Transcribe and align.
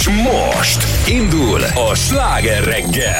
És 0.00 0.08
most 0.08 1.08
indul 1.08 1.60
a 1.90 1.94
sláger 1.94 2.64
reggel. 2.64 3.16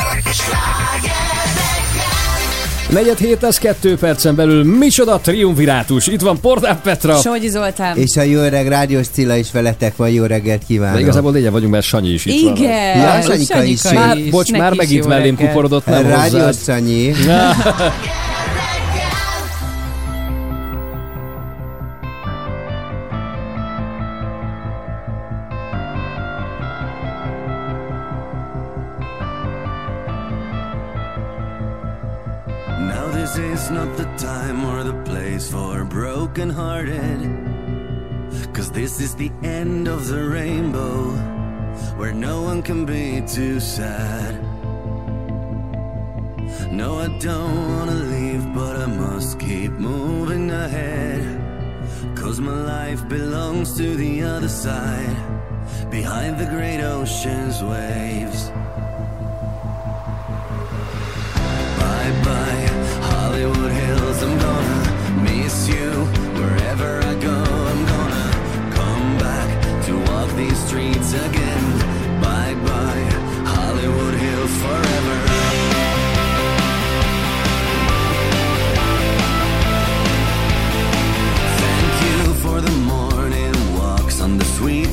Negyed 2.91 3.19
hét 3.19 3.41
lesz 3.41 3.59
kettő 3.59 3.97
percen 3.97 4.35
belül. 4.35 4.65
Micsoda 4.65 5.19
triumvirátus. 5.19 6.07
Itt 6.07 6.21
van 6.21 6.41
Pordán 6.41 6.81
Petra. 6.83 7.17
Somogyi 7.17 7.49
Zoltán. 7.49 7.97
És 7.97 8.17
a 8.17 8.23
jó 8.23 8.41
öreg 8.41 8.69
rádiós 8.69 9.07
Cilla 9.09 9.37
is 9.37 9.51
veletek 9.53 9.97
van, 9.97 10.11
jó 10.11 10.25
reggelt 10.25 10.63
kívánok. 10.67 10.95
De 10.95 11.01
igazából 11.01 11.33
négyen 11.33 11.53
vagyunk, 11.53 11.73
mert 11.73 11.85
Sanyi 11.85 12.11
is 12.11 12.25
itt 12.25 12.45
van. 12.45 12.57
Igen. 12.57 12.99
Ja, 12.99 13.23
Sanyika 13.23 13.63
is. 13.63 13.83
Már, 13.83 14.17
is. 14.17 14.31
bocs, 14.31 14.51
Neki 14.51 14.63
már 14.63 14.73
is 14.73 14.79
megint 14.79 15.07
mellém 15.07 15.37
kuporodott, 15.37 15.87
nem 15.87 16.07
Rádiós 16.07 16.33
hozzád. 16.33 16.55
Szanyi. 16.55 17.13
broken-hearted. 36.41 37.21
Cause 38.55 38.71
this 38.73 38.99
is 39.01 39.15
the 39.15 39.31
end 39.43 39.89
of 39.89 40.09
the 40.09 40.25
rainbow 40.25 41.11
Where 41.97 42.13
no 42.13 42.43
one 42.43 42.63
can 42.63 42.87
be 42.87 43.23
too 43.27 43.61
sad. 43.61 44.35
No, 46.73 46.99
I 46.99 47.09
don't 47.19 47.69
wanna 47.69 47.95
leave, 47.95 48.55
but 48.55 48.77
I 48.77 48.87
must 48.87 49.39
keep 49.39 49.73
moving 49.73 50.51
ahead. 50.51 51.23
Cause 52.17 52.41
my 52.41 52.59
life 52.77 53.07
belongs 53.09 53.77
to 53.77 53.95
the 53.97 54.23
other 54.23 54.49
side 54.49 55.17
Behind 55.91 56.39
the 56.39 56.47
great 56.47 56.81
ocean's 56.81 57.63
waves. 57.63 58.49
Bye 61.81 62.13
bye, 62.25 62.67
Hollywood 63.11 63.73
Hills. 63.73 64.23
I'm 64.23 64.39
gonna 64.39 65.23
miss 65.23 65.69
you 65.69 66.20
wherever 66.41 66.91
I 67.11 67.15
go. 67.29 67.37
I'm 67.71 67.83
gonna 67.95 68.29
come 68.79 69.07
back 69.27 69.49
to 69.87 69.93
walk 70.11 70.29
these 70.37 70.59
streets 70.67 71.13
again. 71.13 71.65
Bye 72.27 72.55
bye, 72.69 73.07
Hollywood 73.55 74.15
Hills 74.25 74.55
forever. 74.65 75.17
Thank 81.63 81.93
you 82.07 82.19
for 82.45 82.59
the 82.61 82.75
morning 82.95 83.55
walks 83.79 84.21
on 84.21 84.39
the 84.39 84.49
sweet 84.57 84.89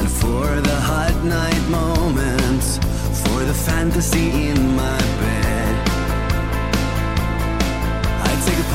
and 0.00 0.10
for 0.22 0.46
the 0.68 0.78
hot 0.92 1.16
night 1.24 1.64
moments, 1.68 2.78
for 3.22 3.40
the 3.44 3.54
fantasy 3.54 4.48
in 4.48 4.76
my 4.76 4.98
bed. 5.20 5.35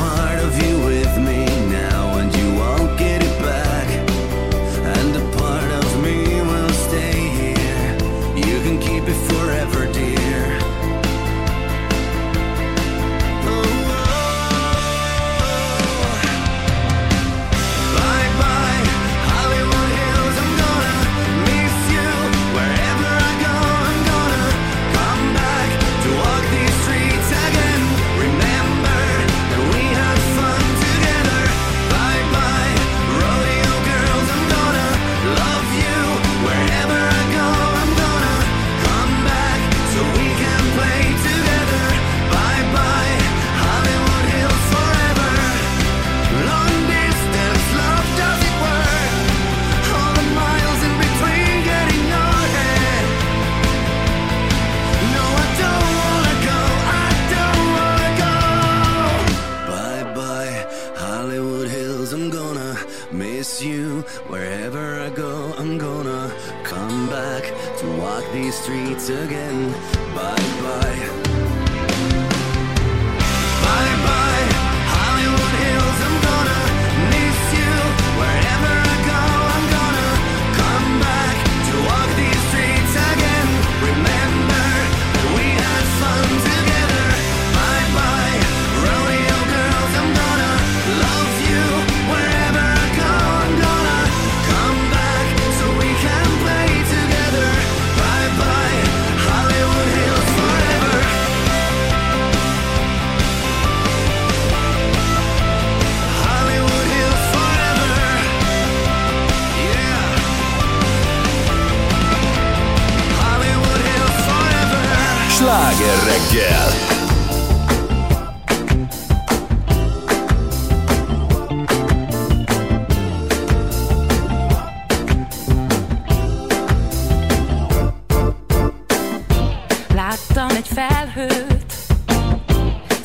Part 0.02 0.40
of 0.40 0.52
you 0.60 0.80
with 0.80 1.16
me 1.18 1.51
these 68.32 68.54
streets 68.54 69.10
again. 69.10 69.72
Bye 70.14 70.36
bye. 70.62 71.01
Sláger 115.72 115.98
reggel. 116.04 116.70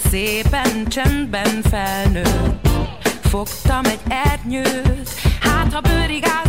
Szépen 0.10 0.88
csendben 0.88 1.62
felnőtt. 1.70 2.68
Fogtam 3.22 3.86
egy 3.86 4.00
ernyőt, 4.08 5.10
hát 5.42 5.74
ha 5.74 5.82
bőrigázom 5.82 6.08
így 6.34 6.47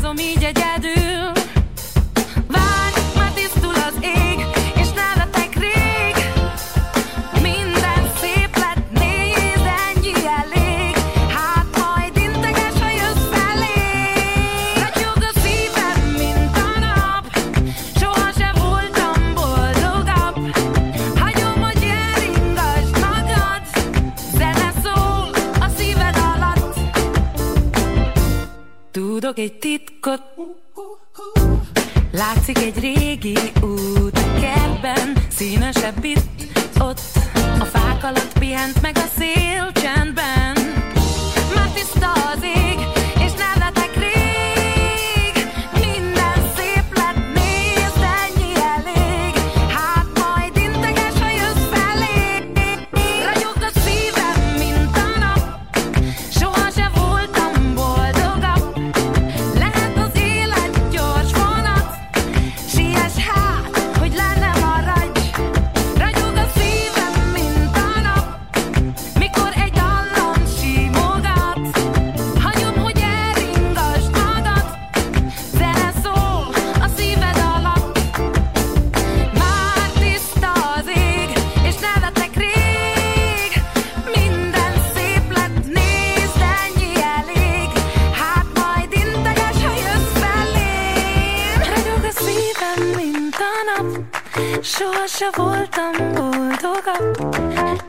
boldogabb 96.14 97.34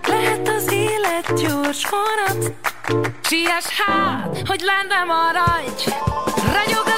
Lehet 0.08 0.48
az 0.48 0.72
élet 0.72 1.42
gyors 1.42 1.86
vonat. 1.90 2.54
Siess 3.22 3.82
hát, 3.86 4.42
hogy 4.48 4.62
lenne 4.62 5.04
maradj 5.04 5.90
Ragyog 6.54 6.89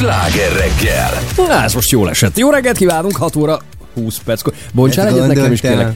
sláger 0.00 0.52
reggel. 0.52 1.10
Na, 1.36 1.62
ez 1.62 1.74
most 1.74 1.90
jól 1.90 2.10
esett. 2.10 2.38
Jó 2.38 2.50
reggelt 2.50 2.76
kívánunk, 2.76 3.16
6 3.16 3.36
óra 3.36 3.58
20 3.94 4.18
perckor. 4.24 4.52
Bontsál 4.72 5.06
egyet 5.06 5.26
nekem 5.26 5.52
is 5.52 5.60
kérlek. 5.60 5.92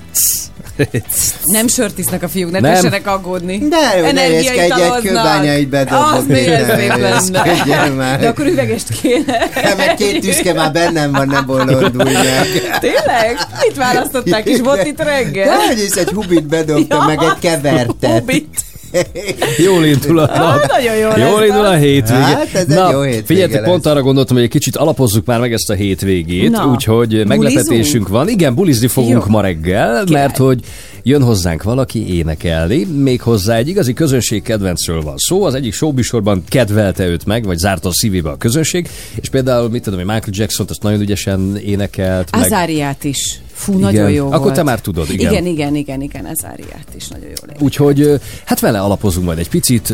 Nem 1.45 1.69
sört 1.69 1.99
isznak 1.99 2.23
a 2.23 2.29
fiúk, 2.29 2.51
ne 2.51 2.61
Nem. 2.61 2.75
tessenek 2.75 3.06
aggódni. 3.06 3.59
De 3.69 3.99
jó, 3.99 4.11
nehézkedj, 4.11 4.73
egy 4.83 5.01
kőbányait 5.03 5.69
bedobok. 5.69 6.12
Az 6.12 6.25
milyen 6.27 6.65
szép 6.65 6.89
lenne. 6.89 7.21
Nehézkedjen 7.31 7.93
már. 7.93 8.21
De 8.21 8.29
akkor 8.29 8.47
üvegest 8.47 9.01
kéne. 9.01 9.39
Nem, 9.62 9.81
egy 9.81 9.95
két 9.95 10.21
tüske 10.21 10.53
már 10.53 10.73
bennem 10.73 11.12
van, 11.12 11.27
ne 11.27 11.41
bolondulj 11.41 12.12
meg. 12.12 12.79
Tényleg? 12.81 13.39
Mit 13.67 13.77
választották 13.77 14.49
is 14.49 14.61
botit 14.61 15.03
reggel? 15.03 15.59
De 15.59 15.67
hogy 15.67 15.83
is 15.83 15.91
egy 15.91 16.09
hubit 16.11 16.47
bedobtam, 16.47 16.99
Ja. 17.01 17.06
meg 17.06 17.19
egy 17.23 17.39
kevertet. 17.41 18.11
Hobit. 18.11 18.65
Jól 19.67 19.85
indul 19.85 20.19
a 20.19 20.26
nap. 20.26 20.37
Ah, 20.62 20.67
nagyon 20.69 20.94
jó 20.96 21.08
Jól 21.08 21.41
lesz, 21.41 21.49
indul 21.49 21.64
a 21.64 21.70
na. 21.70 21.76
hétvége. 21.76 22.19
Hát, 22.20 22.55
ez 22.55 22.61
egy 22.61 22.76
Na, 22.76 22.91
jó 22.93 23.00
hétvége 23.00 23.25
Figyeljetek, 23.25 23.61
lesz. 23.61 23.70
pont 23.70 23.87
arra 23.87 24.02
gondoltam, 24.02 24.37
hogy 24.37 24.44
egy 24.44 24.50
kicsit 24.50 24.76
alapozzuk 24.76 25.26
már 25.26 25.41
meg 25.41 25.52
ezt 25.52 25.70
a 25.70 25.75
hétvégét, 25.75 26.50
Na, 26.50 26.67
úgyhogy 26.70 27.26
meglepetésünk 27.26 27.69
bulizunk? 27.69 28.08
van. 28.08 28.29
Igen, 28.29 28.55
bulizni 28.55 28.87
fogunk 28.87 29.25
Jó. 29.26 29.31
ma 29.31 29.41
reggel, 29.41 30.05
Király. 30.05 30.23
mert 30.23 30.37
hogy 30.37 30.61
jön 31.02 31.23
hozzánk 31.23 31.62
valaki 31.62 32.14
énekelni, 32.17 32.85
még 32.85 33.20
hozzá 33.20 33.56
egy 33.56 33.69
igazi 33.69 33.93
közönség 33.93 34.43
kedvencről 34.43 35.00
van 35.02 35.17
szó. 35.17 35.44
Az 35.44 35.55
egyik 35.55 35.73
showbisorban 35.73 36.44
kedvelte 36.49 37.06
őt 37.06 37.25
meg, 37.26 37.44
vagy 37.44 37.58
zárta 37.58 37.88
a 37.88 37.93
szívébe 37.93 38.31
a 38.31 38.37
közönség, 38.37 38.88
és 39.20 39.29
például, 39.29 39.69
mit 39.69 39.82
tudom, 39.82 39.99
hogy 39.99 40.08
Michael 40.08 40.32
Jackson-t 40.32 40.70
azt 40.70 40.82
nagyon 40.82 41.00
ügyesen 41.00 41.56
énekelt. 41.64 42.31
meg- 42.31 42.44
Azáriát 42.44 43.05
is. 43.05 43.38
Fú, 43.55 43.73
Igen. 43.73 43.83
nagyon 43.83 44.11
jó 44.11 44.27
Akkor 44.27 44.41
volt. 44.41 44.55
te 44.55 44.62
már 44.62 44.81
tudod, 44.81 45.11
igen. 45.11 45.33
Igen, 45.33 45.47
igen, 45.47 45.75
igen, 45.75 46.01
igen, 46.03 46.25
Azáriát 46.25 46.87
is 46.97 47.09
nagyon 47.09 47.27
jó 47.27 47.35
lehet. 47.47 47.62
Úgyhogy 47.62 48.21
hát 48.45 48.61
vele 48.61 48.81
alapozunk 48.81 49.27
majd 49.27 49.39
egy 49.39 49.49
picit, 49.49 49.93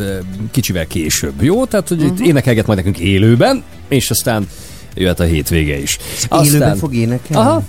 kicsivel 0.51 0.87
később, 0.87 1.43
jó? 1.43 1.65
Tehát, 1.65 1.89
hogy 1.89 1.99
Mhm. 1.99 2.07
itt 2.07 2.21
énekelget 2.27 2.67
majd 2.67 2.79
nekünk 2.79 2.99
élőben, 2.99 3.62
és 3.89 4.11
aztán 4.11 4.49
jöhet 4.95 5.21
a 5.21 5.25
hétvége 5.25 5.79
is. 5.81 5.99
Élőben 6.45 6.77
fog 6.77 6.95
énekelni? 6.95 7.49
Aha, 7.49 7.62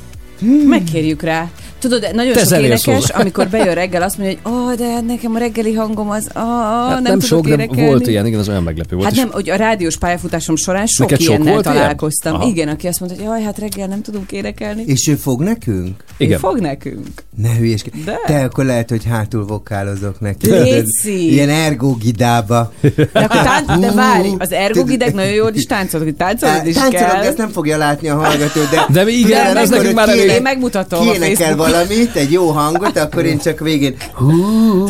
Megkérjük 0.66 1.22
rá. 1.22 1.50
Tudod, 1.82 2.10
nagyon 2.14 2.34
Te 2.34 2.46
sok 2.46 2.58
énekes, 2.58 2.86
hozzá. 2.86 3.16
amikor 3.20 3.48
bejön 3.48 3.74
reggel, 3.82 4.02
azt 4.02 4.18
mondja, 4.18 4.38
hogy 4.44 4.54
oh, 4.54 4.74
de 4.74 5.02
nekem 5.02 5.36
a 5.36 5.38
reggeli 5.38 5.74
hangom 5.74 6.10
az, 6.10 6.28
ah, 6.34 6.44
hát 6.44 6.90
nem, 6.90 7.02
nem, 7.02 7.12
tudok 7.12 7.28
sok, 7.28 7.44
de 7.44 7.52
énekelni. 7.52 7.86
volt 7.86 8.08
ilyen, 8.08 8.26
igen, 8.26 8.40
az 8.40 8.50
olyan 8.50 8.64
meglepő 8.64 8.96
volt. 8.96 9.08
Hát 9.08 9.18
nem, 9.18 9.30
hogy 9.32 9.50
a 9.50 9.56
rádiós 9.56 9.98
pályafutásom 9.98 10.56
során 10.56 10.86
sok 10.86 11.10
Neked 11.10 11.20
sok 11.26 11.30
ilyennel 11.30 11.52
ilyen? 11.52 11.62
találkoztam. 11.64 12.34
Aha. 12.34 12.48
Igen, 12.48 12.68
aki 12.68 12.88
azt 12.88 13.00
mondta, 13.00 13.18
hogy 13.18 13.28
jaj, 13.28 13.42
hát 13.42 13.60
reggel 13.60 13.88
nem 13.88 14.02
tudunk 14.02 14.32
énekelni. 14.32 14.84
És 14.86 15.08
ő 15.08 15.16
fog 15.16 15.42
nekünk? 15.42 16.04
Igen. 16.18 16.34
Ő 16.34 16.38
fog 16.38 16.60
nekünk. 16.60 17.08
Ne 17.38 17.56
hülyeskedj. 17.56 18.04
De. 18.04 18.20
Te 18.26 18.44
akkor 18.44 18.66
lehet, 18.66 18.90
hogy 18.90 19.06
hátul 19.06 19.46
vokálozok 19.46 20.20
neki. 20.20 20.50
Léci. 20.52 21.32
Ilyen 21.32 21.50
ergogidába. 21.50 22.72
De, 22.82 22.90
akkor 23.14 23.42
tánc, 23.42 23.80
de 23.80 23.92
várj, 23.92 24.30
az 24.38 24.52
ergogidek 24.52 25.14
nagyon 25.14 25.32
jól 25.34 25.52
is 25.54 25.66
táncolnak, 25.74 26.10
hogy 26.10 26.18
táncolod 26.18 26.66
is 26.66 26.74
Táncolok, 26.76 27.08
kell. 27.08 27.22
de 27.22 27.28
ezt 27.28 27.38
nem 27.38 27.50
fogja 27.50 27.78
látni 27.78 28.10
a 28.10 28.16
hallgató, 28.16 28.60
de... 28.72 28.86
De 28.90 29.04
mi 29.04 29.12
igen, 29.12 29.58
ez 29.58 29.70
nekünk 29.70 29.96
már 29.96 30.10
elég. 30.10 30.30
Én 30.30 30.42
megmutatom 30.42 31.08
a 31.08 31.14
Facebookon. 31.14 31.71
Valamit, 31.72 32.16
egy 32.16 32.32
jó 32.32 32.50
hangot, 32.50 32.98
akkor 32.98 33.26
én 33.26 33.40
csak 33.40 33.60
végén... 33.60 33.96
Hú, 34.14 34.90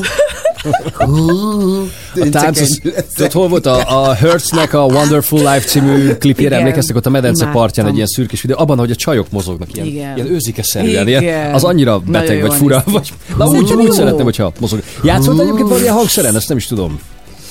hú, 0.93 1.87
A 2.15 2.29
tánc, 2.31 2.59
az, 2.59 2.81
tudod, 3.15 3.31
hol 3.31 3.47
volt 3.47 3.65
a, 3.65 4.03
a 4.03 4.13
Hertznek 4.13 4.73
a 4.73 4.83
Wonderful 4.83 5.39
Life 5.39 5.59
című 5.59 6.13
klipjére, 6.13 6.55
emlékeztek 6.57 6.95
ott 6.95 7.05
a 7.05 7.09
medence 7.09 7.41
Imádtam. 7.41 7.61
partján 7.61 7.87
egy 7.87 7.95
ilyen 7.95 8.07
szürkés 8.07 8.41
videó, 8.41 8.57
abban, 8.59 8.77
hogy 8.77 8.91
a 8.91 8.95
csajok 8.95 9.31
mozognak 9.31 9.75
ilyen, 9.75 9.87
Igen. 9.87 10.15
ilyen 10.15 10.31
őzike-szerűen, 10.31 11.07
Igen. 11.07 11.21
ilyen, 11.21 11.53
az 11.53 11.63
annyira 11.63 11.99
beteg 11.99 12.27
Nagyon 12.27 12.47
vagy 12.47 12.57
fura, 12.57 12.83
vagy, 12.85 13.13
na 13.37 13.47
úgy, 13.47 13.73
úgy 13.73 13.91
szeretném, 13.91 14.23
hogyha 14.23 14.51
mozog. 14.59 14.83
Játszott 15.03 15.39
egyébként 15.39 15.67
valamilyen 15.67 15.93
hangszeren, 15.93 16.35
ezt 16.35 16.47
nem 16.47 16.57
is 16.57 16.67
tudom. 16.67 16.99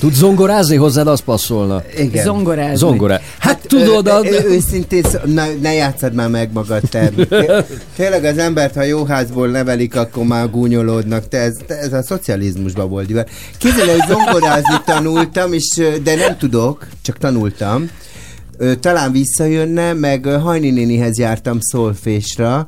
Tud 0.01 0.13
zongorázni 0.13 0.75
hozzád, 0.75 1.07
az 1.07 1.19
passzolna. 1.19 1.83
Igen. 1.97 2.23
Zongorázni. 2.23 2.75
Zongorá. 2.75 3.19
Hát, 3.39 3.59
tudod, 3.67 4.07
ö, 4.07 4.19
ö, 4.23 4.53
őszintén, 4.53 5.03
szó- 5.03 5.19
na, 5.25 5.43
ne 5.61 5.73
játszad 5.73 6.13
már 6.13 6.29
meg 6.29 6.51
magad, 6.53 6.81
te. 6.89 7.11
Tényleg 7.95 8.23
az 8.23 8.37
embert, 8.37 8.75
ha 8.75 8.83
jó 8.83 9.03
házból 9.05 9.47
nevelik, 9.47 9.95
akkor 9.95 10.23
már 10.23 10.49
gúnyolódnak. 10.49 11.27
Te 11.27 11.37
ez, 11.37 11.57
te 11.67 11.77
ez 11.77 11.93
a 11.93 12.01
szocializmusban 12.01 12.89
volt. 12.89 13.25
Képzeld, 13.57 13.89
el, 13.89 13.97
hogy 13.97 14.15
zongorázni 14.15 14.75
tanultam, 14.85 15.53
és, 15.53 15.81
de 16.03 16.15
nem 16.15 16.37
tudok, 16.37 16.87
csak 17.01 17.17
tanultam. 17.17 17.89
Talán 18.79 19.11
visszajönne, 19.11 19.93
meg 19.93 20.25
Hajni 20.25 20.69
nénihez 20.69 21.17
jártam 21.17 21.57
szolfésra, 21.59 22.67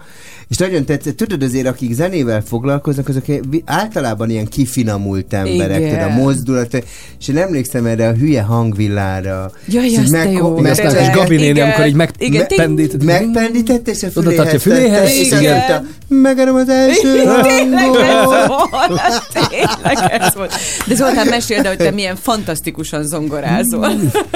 és 0.54 0.60
nagyon 0.60 0.86
tetszett. 0.86 1.18
Tudod 1.18 1.44
azért, 1.44 1.68
akik 1.68 1.94
zenével 1.94 2.44
foglalkoznak, 2.48 3.08
azok 3.10 3.24
általában 3.66 4.30
ilyen 4.30 4.46
kifinomult 4.48 5.34
emberek, 5.34 5.80
Igen. 5.80 5.90
tudod, 5.90 6.06
a 6.06 6.10
mozdulat, 6.22 6.84
és 7.20 7.28
én 7.28 7.38
emlékszem 7.38 7.86
erre 7.86 8.08
a 8.08 8.12
hülye 8.14 8.42
hangvillára. 8.42 9.52
Jaj, 9.68 9.86
És 9.86 10.10
de 10.10 10.32
jó. 10.32 10.50
meg- 10.54 10.62
meg 10.64 10.76
tényleg. 10.76 11.14
Gabi 11.16 11.36
néni, 11.36 11.48
Igen. 11.50 11.64
amikor 11.66 11.86
így 11.86 11.96
Igen, 12.18 12.40
megpendít. 12.50 13.04
Megpendítette, 13.04 13.92
és 13.92 14.04
a 14.04 14.08
Oda 14.16 14.30
füléhez, 14.32 14.54
a 14.54 14.60
füléhez, 14.60 15.10
és 15.10 15.32
igen. 15.32 15.58
mondta, 15.58 15.84
megadom 16.08 16.56
az 16.56 16.70
első 16.70 17.24
hangot. 17.26 18.02
De 20.88 20.96
Zoltán, 20.96 21.28
meséld, 21.28 21.68
hogy 21.68 21.78
te 21.78 21.92
milyen 21.92 22.16
fantasztikusan 22.16 23.08
zongorázol. 23.08 23.90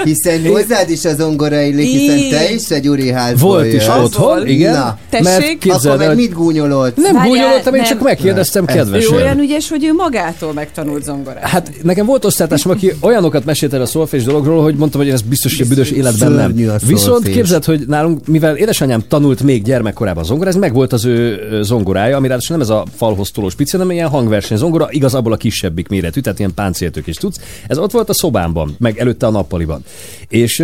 Hiszen 0.03 0.45
hozzád 0.45 0.89
is 0.89 1.05
a 1.05 1.13
zongora 1.15 1.61
illik, 1.61 1.87
hiszen 1.87 2.29
te 2.29 2.51
is 2.53 2.69
egy 2.69 2.87
úri 2.87 3.11
házból 3.11 3.49
Volt 3.51 3.73
is 3.73 3.87
otthon, 3.87 4.25
volt. 4.25 4.47
igen. 4.49 4.73
Na. 4.73 4.97
Mert 5.11 5.23
Tessék? 5.23 5.57
képzeld 5.59 6.01
meg 6.07 6.17
mit 6.17 6.33
gúnyolod? 6.33 6.93
nem 6.95 7.13
Várjál, 7.13 7.27
gúnyolottam, 7.27 7.73
én 7.73 7.81
nem. 7.81 7.89
csak 7.89 8.01
megkérdeztem 8.01 8.63
Ő 8.63 8.73
kedvesen. 8.73 9.15
olyan 9.15 9.39
ügyes, 9.39 9.69
hogy 9.69 9.85
ő 9.85 9.93
magától 9.93 10.53
megtanult 10.53 11.03
zongorázni. 11.03 11.49
Hát 11.49 11.71
nekem 11.83 12.05
volt 12.05 12.25
osztálytársam, 12.25 12.71
aki 12.71 12.93
olyanokat 13.01 13.45
mesélt 13.45 13.73
el 13.73 13.81
a 13.81 13.85
szolfés 13.85 14.23
dologról, 14.23 14.63
hogy 14.63 14.75
mondtam, 14.75 15.01
hogy 15.01 15.09
ez 15.09 15.21
biztos, 15.21 15.57
hogy 15.57 15.67
büdös 15.67 15.91
életben 15.91 16.31
nem. 16.31 16.77
Viszont 16.87 17.27
képzeld, 17.27 17.65
hogy 17.65 17.83
nálunk, 17.87 18.27
mivel 18.27 18.55
édesanyám 18.55 19.03
tanult 19.07 19.43
még 19.43 19.63
gyermekkorában 19.63 20.23
zongorázni, 20.23 20.59
meg 20.59 20.73
volt 20.73 20.93
az 20.93 21.05
ő 21.05 21.39
zongorája, 21.61 22.17
ami 22.17 22.27
ráadásul 22.27 22.55
nem 22.57 22.65
ez 22.65 22.71
a 22.71 22.85
falhoz 22.95 23.31
tolós 23.31 23.55
pici, 23.55 23.77
hanem 23.77 23.91
ilyen 23.91 24.09
hangverseny 24.09 24.57
zongora, 24.57 24.87
igazából 24.91 25.33
a 25.33 25.37
kisebbik 25.37 25.87
méretű, 25.87 26.19
tehát 26.19 26.39
ilyen 26.39 26.53
páncéltök 26.53 27.07
is 27.07 27.15
tudsz. 27.15 27.39
Ez 27.67 27.77
ott 27.77 27.91
volt 27.91 28.09
a 28.09 28.13
szobámban, 28.13 28.75
meg 28.79 28.97
előtte 28.97 29.25
a 29.25 29.29
nappaliban. 29.29 29.83
És, 30.29 30.63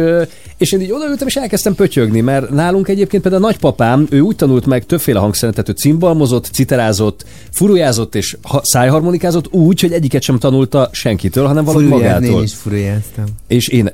és 0.58 0.72
én 0.72 0.82
így 0.82 0.91
odaültem, 0.91 1.27
és 1.27 1.36
elkezdtem 1.36 1.75
pötyögni, 1.75 2.22
mert 2.22 2.50
nálunk 2.50 2.88
egyébként 2.88 3.22
például 3.22 3.43
a 3.43 3.48
nagypapám, 3.48 4.08
ő 4.10 4.20
úgy 4.20 4.36
tanult 4.36 4.65
meg 4.65 4.86
többféle 4.86 5.20
hangszeren, 5.20 5.53
tehát 5.53 5.70
ő 5.70 5.74
cimbalmozott, 5.74 6.46
citerázott, 6.46 7.25
furujázott 7.51 8.15
és 8.15 8.38
ha- 8.41 8.62
szájharmonikázott 8.63 9.53
úgy, 9.53 9.82
hogy 9.82 9.91
egyiket 9.91 10.22
sem 10.22 10.39
tanulta 10.39 10.89
senkitől, 10.91 11.46
hanem 11.46 11.63
valahogy 11.63 11.88
Furujázni, 11.88 12.13
én 12.15 12.20
magától. 12.22 12.43
is 12.43 12.53
furujáztam. 12.53 13.25
És 13.48 13.67
én... 13.67 13.91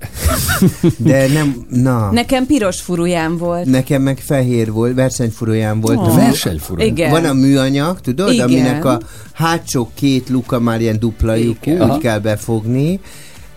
De 0.97 1.27
nem, 1.27 1.65
na. 1.69 2.11
Nekem 2.11 2.45
piros 2.45 2.81
furujám 2.81 3.37
volt. 3.37 3.65
Nekem 3.65 4.01
meg 4.01 4.17
fehér 4.17 4.71
volt, 4.71 4.95
versenyfurujám 4.95 5.79
volt. 5.79 5.97
Oh. 5.97 6.15
Versenyfurú. 6.15 6.81
Igen. 6.83 7.09
Van 7.11 7.25
a 7.25 7.33
műanyag, 7.33 8.01
tudod, 8.01 8.31
Igen. 8.31 8.45
aminek 8.45 8.85
a 8.85 8.99
hátsó 9.33 9.89
két 9.93 10.29
luka 10.29 10.59
már 10.59 10.81
ilyen 10.81 10.99
dupla 10.99 11.35
lyukú, 11.35 11.71
úgy 11.71 11.97
kell 11.97 12.19
befogni, 12.19 12.99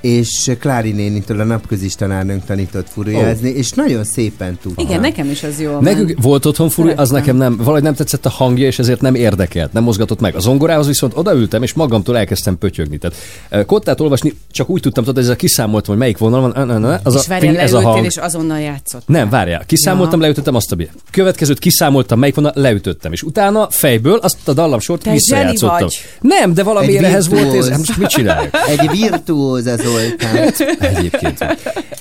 és 0.03 0.51
Klári 0.59 0.93
nénitől 0.93 1.41
a 1.41 1.45
napközis 1.45 1.95
tanárnőnk 1.95 2.45
tanított 2.45 2.89
furujázni, 2.89 3.49
és 3.49 3.71
nagyon 3.71 4.05
szépen 4.05 4.59
tudta. 4.63 4.83
Igen, 4.83 5.01
nekem 5.01 5.31
is 5.31 5.43
az 5.43 5.61
jó. 5.61 5.79
Nekünk 5.81 6.15
volt 6.23 6.47
otthon 6.47 6.69
furi, 6.69 6.91
az 6.97 7.11
nekem 7.11 7.37
nem, 7.37 7.57
valahogy 7.57 7.83
nem 7.83 7.95
tetszett 7.95 8.27
a 8.27 8.29
hangja, 8.29 8.67
és 8.67 8.79
ezért 8.79 9.01
nem 9.01 9.15
érdekelt, 9.15 9.73
nem 9.73 9.83
mozgatott 9.83 10.21
meg. 10.21 10.35
A 10.35 10.41
zongorához 10.41 10.87
viszont 10.87 11.13
odaültem, 11.17 11.63
és 11.63 11.73
magamtól 11.73 12.19
elkezdtem 12.19 12.59
pötyögni. 12.59 12.99
Tehát 12.99 13.17
eh, 13.49 13.65
kottát 13.65 14.01
olvasni 14.01 14.33
csak 14.51 14.69
úgy 14.69 14.81
tudtam, 14.81 15.05
tudod, 15.05 15.23
ez 15.23 15.29
a 15.29 15.37
kiszámoltam, 15.37 15.91
hogy 15.91 15.99
melyik 16.03 16.19
vonal 16.19 16.41
van, 16.41 16.83
az 17.03 17.15
és 17.15 17.21
a, 17.21 17.25
várjál, 17.29 17.57
ez 17.57 17.73
a 17.73 17.81
hang. 17.81 18.05
és 18.05 18.17
azonnal 18.17 18.61
játszott. 18.61 19.03
Nem, 19.07 19.29
várjál. 19.29 19.65
Kiszámoltam, 19.67 20.19
Ja. 20.21 20.25
leütöttem 20.25 20.55
azt 20.55 20.73
a 20.73 20.77
bi- 20.77 20.91
Következőt 21.11 21.59
kiszámoltam, 21.59 22.19
melyik 22.19 22.35
vonal, 22.35 22.53
leütöttem. 22.55 23.13
És 23.13 23.23
utána 23.23 23.71
fejből 23.71 24.19
azt 24.19 24.49
a 24.49 24.53
dallamsort 24.53 25.03
Te 25.03 25.11
visszajátszottam. 25.11 25.89
Nem, 26.21 26.55
de 26.55 26.63
valamiért 26.63 27.05
Egy 27.05 27.11
ehhez 27.11 27.29
volt. 27.29 27.69
Hát 27.69 27.79
Most 27.79 27.97
mit 27.99 28.09
csinálják? 28.09 28.57
Egy 28.69 28.91
virtuóz 28.91 29.67
az 29.67 29.81
Zoltán. 29.93 30.53
Egyébként. 30.97 31.45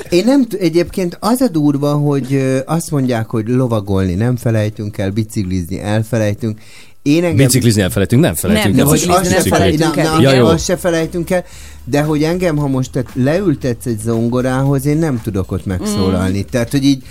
Én 0.10 0.24
nem, 0.26 0.46
t- 0.48 0.54
egyébként 0.54 1.18
az 1.20 1.42
a 1.42 1.48
durva, 1.48 1.94
hogy 1.94 2.62
azt 2.66 2.92
mondják, 2.92 3.30
hogy 3.30 3.48
lovagolni 3.48 4.14
nem 4.14 4.36
felejtünk 4.36 4.98
el, 4.98 5.10
biciklizni 5.12 5.80
elfelejtünk. 5.82 6.60
Én 7.02 7.24
engem... 7.24 7.46
Biciklizni 7.46 7.82
elfelejtünk, 7.82 8.22
nem 8.22 8.36
felejtünk 8.36 8.76
Nem, 8.76 8.86
el. 8.86 8.90
hogy 8.92 9.06
azt 9.08 9.30
nem 9.30 9.42
felejtünk 9.42 9.98
el. 9.98 10.06
el. 10.08 10.14
Na, 10.16 10.22
Ja, 10.22 10.30
na, 10.30 10.36
jó. 10.36 10.46
azt 10.46 10.64
se 10.66 10.78
felejtünk 10.78 11.30
el. 11.30 11.44
De 11.84 12.02
hogy 12.02 12.24
engem, 12.24 12.58
ha 12.58 12.68
most 12.68 12.92
tehát 12.92 13.10
leültetsz 13.14 13.86
egy 13.86 14.00
zongorához, 14.00 14.86
én 14.86 14.98
nem 14.98 15.22
tudok 15.24 15.52
ott 15.52 15.66
megszólalni. 15.66 16.38
Mm. 16.40 16.50
Tehát, 16.52 16.72
hogy 16.72 16.84
így 16.84 17.04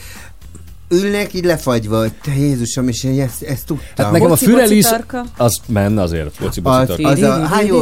ülnek 0.91 1.35
így 1.35 1.45
lefagyva, 1.45 2.01
hogy 2.01 2.13
te 2.23 2.35
Jézusom, 2.39 2.89
és 2.89 3.05
én 3.05 3.21
ezt, 3.21 3.43
ezt 3.43 3.67
tudtam. 3.67 4.05
Hát 4.05 4.13
nekem 4.13 4.31
a 4.31 4.37
fürelis, 4.37 4.87
az 5.37 5.59
menne 5.67 6.03
azért. 6.03 6.41
Boci 6.41 6.61
az, 6.63 6.91
az 7.03 7.23
a 7.23 7.47
hájó... 7.47 7.79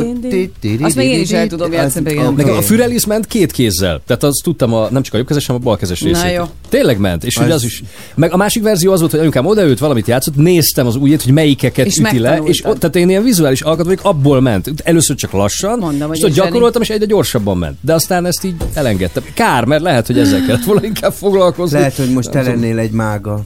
Azt 0.80 0.96
még 0.96 1.08
én 1.10 1.20
is 1.20 1.30
el 1.30 1.46
tudom 1.46 1.72
játszani. 1.72 2.14
Nekem 2.36 2.56
a 2.56 2.62
Fürelis 2.62 3.06
ment 3.06 3.26
két 3.26 3.52
kézzel. 3.52 4.00
Tehát 4.06 4.22
azt 4.22 4.42
tudtam, 4.42 4.74
a, 4.74 4.88
nem 4.90 5.02
csak 5.02 5.14
a 5.14 5.16
jobbkezes, 5.16 5.46
hanem 5.46 5.60
a 5.62 5.64
balkezes 5.64 6.00
Na 6.00 6.06
részét. 6.06 6.34
jó. 6.36 6.44
Tényleg 6.68 6.98
ment. 6.98 7.24
És 7.24 7.36
hogy 7.36 7.50
Az- 7.50 7.64
is. 7.64 7.82
Meg 8.14 8.32
a 8.32 8.36
másik 8.36 8.62
verzió 8.62 8.92
az 8.92 8.98
volt, 9.00 9.10
hogy 9.10 9.20
anyukám 9.20 9.46
odaült, 9.46 9.78
valamit 9.78 10.06
játszott, 10.06 10.36
néztem 10.36 10.86
az 10.86 10.96
ujjét, 10.96 11.22
hogy 11.22 11.32
melyikeket 11.32 11.86
És 11.86 11.96
üti 11.96 12.18
le, 12.18 12.40
és 12.44 12.64
ott, 12.64 12.78
tehát 12.78 12.96
én 12.96 13.08
ilyen 13.08 13.22
vizuális 13.22 13.60
alkat 13.62 13.84
vagyok, 13.84 14.00
abból 14.04 14.40
ment. 14.40 14.70
Először 14.84 15.16
csak 15.16 15.32
lassan, 15.32 15.78
Mondom, 15.78 16.12
és 16.12 16.22
ott 16.22 16.32
gyakoroltam, 16.32 16.82
és 16.82 16.90
egyre 16.90 17.06
gyorsabban 17.06 17.58
ment. 17.58 17.76
De 17.80 17.94
aztán 17.94 18.26
ezt 18.26 18.44
így 18.44 18.54
elengedtem. 18.74 19.22
Kár, 19.34 19.64
mert 19.64 19.82
lehet, 19.82 20.06
hogy 20.06 20.18
ezzel 20.18 20.44
kellett 20.46 20.64
volna 20.64 20.84
inkább 20.84 21.12
foglalkozni. 21.12 21.78
Lehet, 21.78 21.96
hogy 21.96 22.10
most 22.12 22.30
te 22.30 22.42
lennél 22.42 22.78
egy 22.78 22.90
mága. 22.98 23.44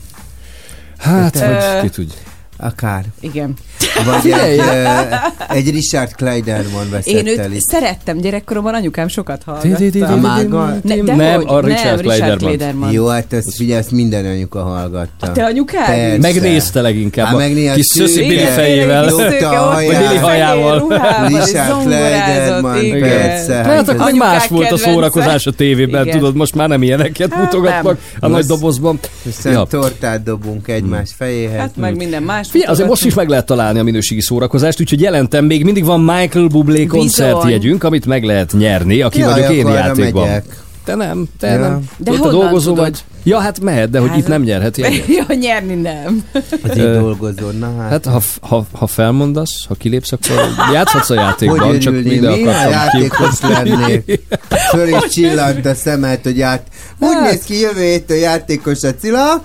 Hát, 0.99 1.39
hogy 1.39 1.81
ki 1.83 1.89
tudja. 1.89 2.19
Akár. 2.57 3.05
Igen. 3.21 3.55
Vagy 4.05 4.31
egy, 4.31 4.59
ö, 4.59 5.15
egy 5.49 5.71
Richard 5.71 6.15
Kleiderman 6.15 6.85
Én 6.85 6.91
veszett 6.91 7.39
el 7.39 7.47
őt 7.51 7.55
itt. 7.55 7.61
szerettem 7.61 8.19
gyerekkoromban, 8.19 8.75
anyukám 8.75 9.09
sokat 9.09 9.43
A 9.47 9.51
hallgatta. 9.51 10.75
Ne, 10.83 10.97
de 10.97 11.15
Nem, 11.15 11.43
a 11.47 11.61
Richard 11.61 12.01
Kleiderman. 12.39 12.93
Jó, 12.93 13.07
hát 13.07 13.33
ezt 13.33 13.55
figyelj, 13.57 13.79
ezt 13.79 13.91
minden 13.91 14.25
anyuka 14.25 14.63
hallgatta. 14.63 15.33
Te 15.33 15.45
anyukád? 15.45 15.87
Persze. 15.87 16.19
Megnézte 16.19 16.81
leginkább. 16.81 17.27
Hát 17.27 17.35
a 17.35 17.39
megnézte, 17.39 17.75
kis 17.75 17.87
szöszi 17.87 18.27
Billy 18.27 18.45
fejével. 18.45 19.09
Szőke, 19.09 19.49
a 19.49 19.63
haját. 19.63 20.09
Billy 20.09 20.17
hajával. 20.21 20.85
Richard 21.27 21.83
Kleiderman, 21.85 23.01
persze. 23.01 23.55
Hát 23.55 23.89
akkor 23.89 24.01
Anyukák 24.01 24.29
más 24.29 24.49
volt 24.49 24.71
a 24.73 24.77
szórakozás 24.77 25.47
a 25.47 25.51
tévében, 25.53 26.09
tudod, 26.11 26.35
most 26.35 26.55
már 26.55 26.69
nem 26.69 26.83
ilyeneket 26.83 27.33
Hát 27.33 27.43
mutogatnak 27.43 27.99
a 28.21 28.27
nagy 28.29 28.45
dobozban. 28.45 28.99
Hiszen 29.23 29.67
tortát 29.69 30.23
dobunk 30.23 30.69
egymás 30.69 31.11
fejéhez. 31.17 31.59
Hát 31.59 31.77
meg 31.77 31.97
minden 31.97 32.23
más. 32.23 32.49
Figyelj, 32.51 32.73
azért 32.73 32.89
most 32.89 33.05
is 33.05 33.15
meg 33.15 33.29
lehet 33.29 33.47
találni 33.47 33.62
a 33.69 33.83
minőségi 33.83 34.21
szórakozást, 34.21 34.81
úgyhogy 34.81 35.01
jelentem, 35.01 35.45
még 35.45 35.65
mindig 35.65 35.85
van 35.85 36.01
Michael 36.01 36.47
Bublé 36.47 36.87
koncertjegyünk, 36.87 37.85
amit 37.85 38.07
meg 38.07 38.25
lehet 38.25 38.53
nyerni, 38.59 39.01
aki 39.01 39.19
Jaj, 39.19 39.31
vagyok 39.33 39.53
én 39.53 39.67
játékban. 39.69 40.27
megyek. 40.27 40.45
Te 40.85 40.95
nem, 40.95 41.25
te 41.39 41.47
Ja. 41.49 41.59
nem. 41.59 41.85
De 41.97 42.11
Ott 42.11 42.25
a 42.25 42.31
dolgozó 42.31 42.71
tudod? 42.73 42.85
vagy. 42.85 42.99
Ja, 43.25 43.39
hát 43.39 43.61
mehet, 43.61 43.91
de 43.91 43.99
hogy 43.99 44.09
Hát- 44.09 44.19
itt 44.19 44.27
nem 44.27 44.43
nyerhet 44.43 44.77
jegyet. 44.77 45.07
ja, 45.29 45.35
nyerni 45.35 45.75
nem. 45.75 46.25
Hát 46.63 46.77
így 46.77 46.91
dolgozol, 46.93 47.53
na 47.53 47.77
hát. 47.79 47.91
Hát 47.91 48.05
ha, 48.07 48.21
ha, 48.41 48.67
ha 48.73 48.87
felmondasz, 48.87 49.65
ha 49.69 49.75
kilépsz, 49.75 50.13
akkor 50.13 50.37
játszhatsz 50.73 51.11
a 51.11 51.15
játékban, 51.15 51.59
hogy 51.59 51.79
csak 51.81 51.93
örülni, 51.93 52.19
mi? 52.19 52.27
Akartam 52.27 52.71
játékos 52.71 53.41
lennék. 53.41 54.21
Föl 54.71 54.89
is 54.89 55.09
csillant 55.11 55.67
a 55.67 55.75
szemet, 55.75 56.23
hogy 56.23 56.41
át... 56.41 56.63
Úgy 57.03 57.15
Hát. 57.15 57.31
néz 57.31 57.43
ki 57.45 57.61
jövő 57.61 57.81
héttől 57.81 58.17
játékos 58.17 58.83
a 58.83 58.95
Cilla. 58.95 59.43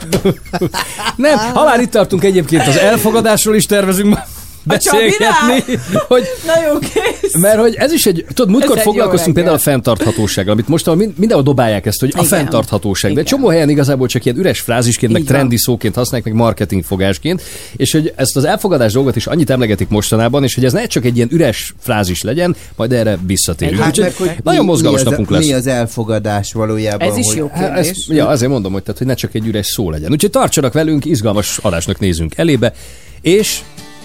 Nem, 1.16 1.38
ha 1.38 1.64
már 1.64 1.80
itt 1.80 1.92
tartunk 1.92 2.24
egyébként, 2.24 2.68
az 2.68 2.78
elfogadásról 2.78 3.56
is 3.56 3.66
tervezünk 3.66 4.10
ma 4.10 4.24
beszélgetni, 4.68 5.78
hogy 6.08 6.24
Na 6.48 6.54
jó, 6.68 6.80
kész. 6.80 7.34
Mert 7.42 7.60
hogy 7.60 7.76
ez 7.76 7.92
is 7.92 8.06
egy, 8.06 8.26
tudod, 8.34 8.52
múltkor 8.52 8.80
foglalkoztunk 8.80 9.36
például 9.36 9.56
a 9.56 9.60
fenntarthatósággal, 9.60 10.54
amit 10.54 10.68
most 10.68 10.96
mind- 10.96 11.18
mindenhol 11.18 11.46
dobálják 11.46 11.86
ezt, 11.86 12.00
hogy 12.00 12.10
a 12.10 12.18
Igen. 12.18 12.30
fenntarthatóság, 12.30 13.12
de 13.14 13.20
Igen. 13.22 13.32
csomó 13.32 13.48
helyen 13.48 13.70
igazából 13.70 14.08
csak 14.08 14.26
ilyen 14.26 14.38
üres 14.38 14.60
frázisként, 14.60 15.12
meg 15.12 15.24
trendi 15.24 15.58
szóként 15.58 15.96
használják, 15.96 16.32
meg 16.32 16.42
marketing 16.42 16.84
fogásként, 16.84 17.42
és 17.76 17.92
hogy 17.92 18.14
ezt 18.16 18.36
az 18.36 18.44
elfogadás 18.44 18.94
dolgot 18.94 19.16
is 19.16 19.26
annyit 19.28 19.50
emlegetik 19.50 19.88
mostanában, 19.88 20.44
és 20.44 20.56
hogy 20.56 20.66
ez 20.66 20.74
ne 20.74 20.86
csak 20.86 21.06
egy 21.06 21.16
ilyen 21.16 21.30
üres 21.32 21.74
frázis 21.80 22.22
legyen, 22.22 22.56
majd 22.76 22.92
erre 22.92 23.18
visszatérünk. 23.28 23.80
Hát 23.82 23.98
Úgyhogy 23.98 24.14
hogy 24.18 24.32
nagyon 24.44 24.62
mi- 24.66 24.72
mozgalmas 24.72 25.00
mi 25.02 25.06
az, 25.06 25.12
napunk 25.12 25.30
lesz. 25.30 25.46
Mi 25.46 25.54
az 25.54 25.68
elfogadás 25.68 26.54
valójában? 26.54 27.10
Ez 27.10 27.18
is 27.18 27.36
jó 27.36 27.50
Hát 27.54 27.64
kérdés. 27.74 27.90
ezt, 27.90 28.00
ja, 28.08 28.28
azért 28.28 28.52
mondom, 28.52 28.72
hogy, 28.72 28.82
tehát, 28.84 28.98
hogy 28.98 29.08
ne 29.08 29.14
csak 29.14 29.36
egy 29.36 29.48
üres 29.48 29.66
szó 29.68 29.90
legyen. 29.92 30.12
Úgyhogy 30.12 30.30
tartsanak 30.32 30.74
velünk, 30.74 31.06
izgalmas 31.06 31.58
adásnak 31.62 32.00
nézünk 32.00 32.38
elébe, 32.38 32.74
és 33.22 33.60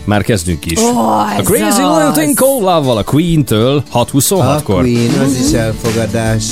már 0.04 0.22
kezdünk 0.22 0.66
is. 0.66 0.78
Ó, 0.78 0.98
a 1.38 1.42
Crazy 1.44 1.64
Little 1.64 2.06
az. 2.06 2.12
Thing 2.12 2.40
Love-val 2.40 2.96
a 2.96 3.04
Queen-től 3.04 3.82
A 3.90 4.04
6.26-kor. 4.04 4.80
Queen, 4.80 5.18
az 5.20 5.36
is 5.46 5.52
elfogadás. 5.52 6.44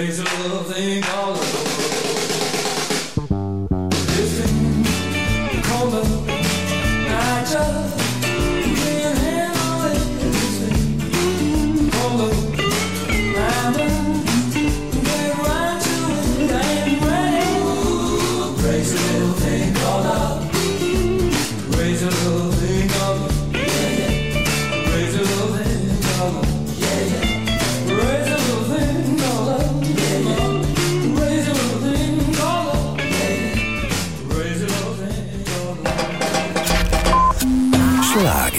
Raise 0.00 0.18
a 0.20 0.24
little 0.42 0.64
thing 0.64 1.02
called 1.02 1.49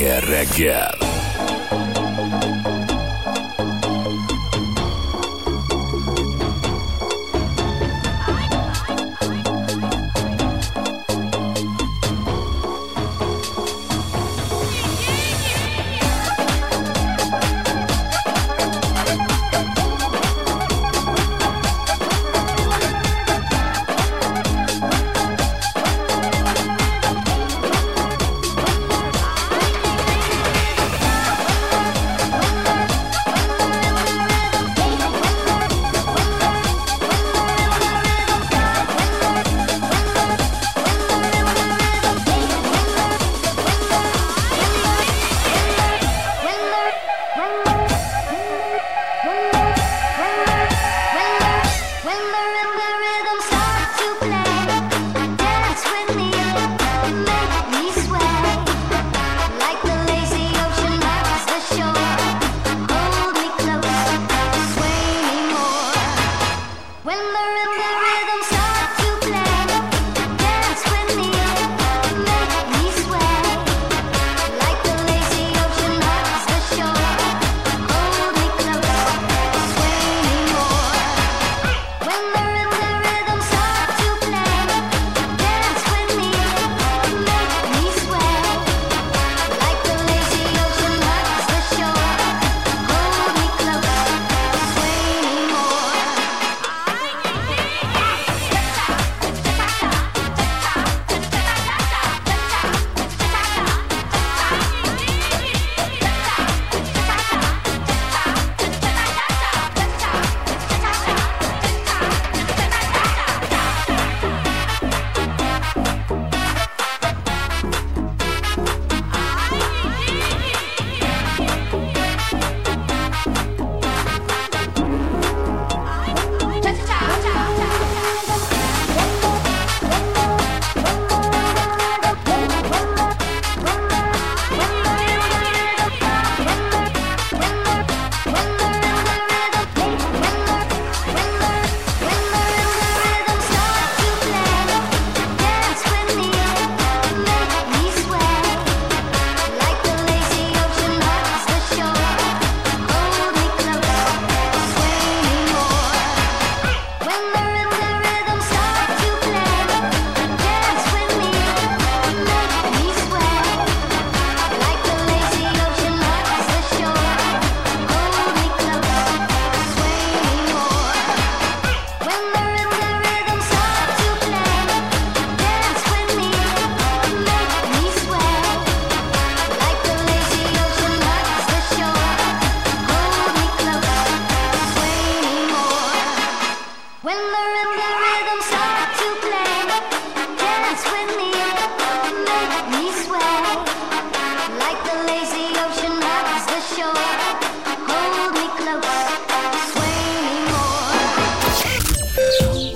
Sláger 0.02 0.24
reggel! 0.24 1.11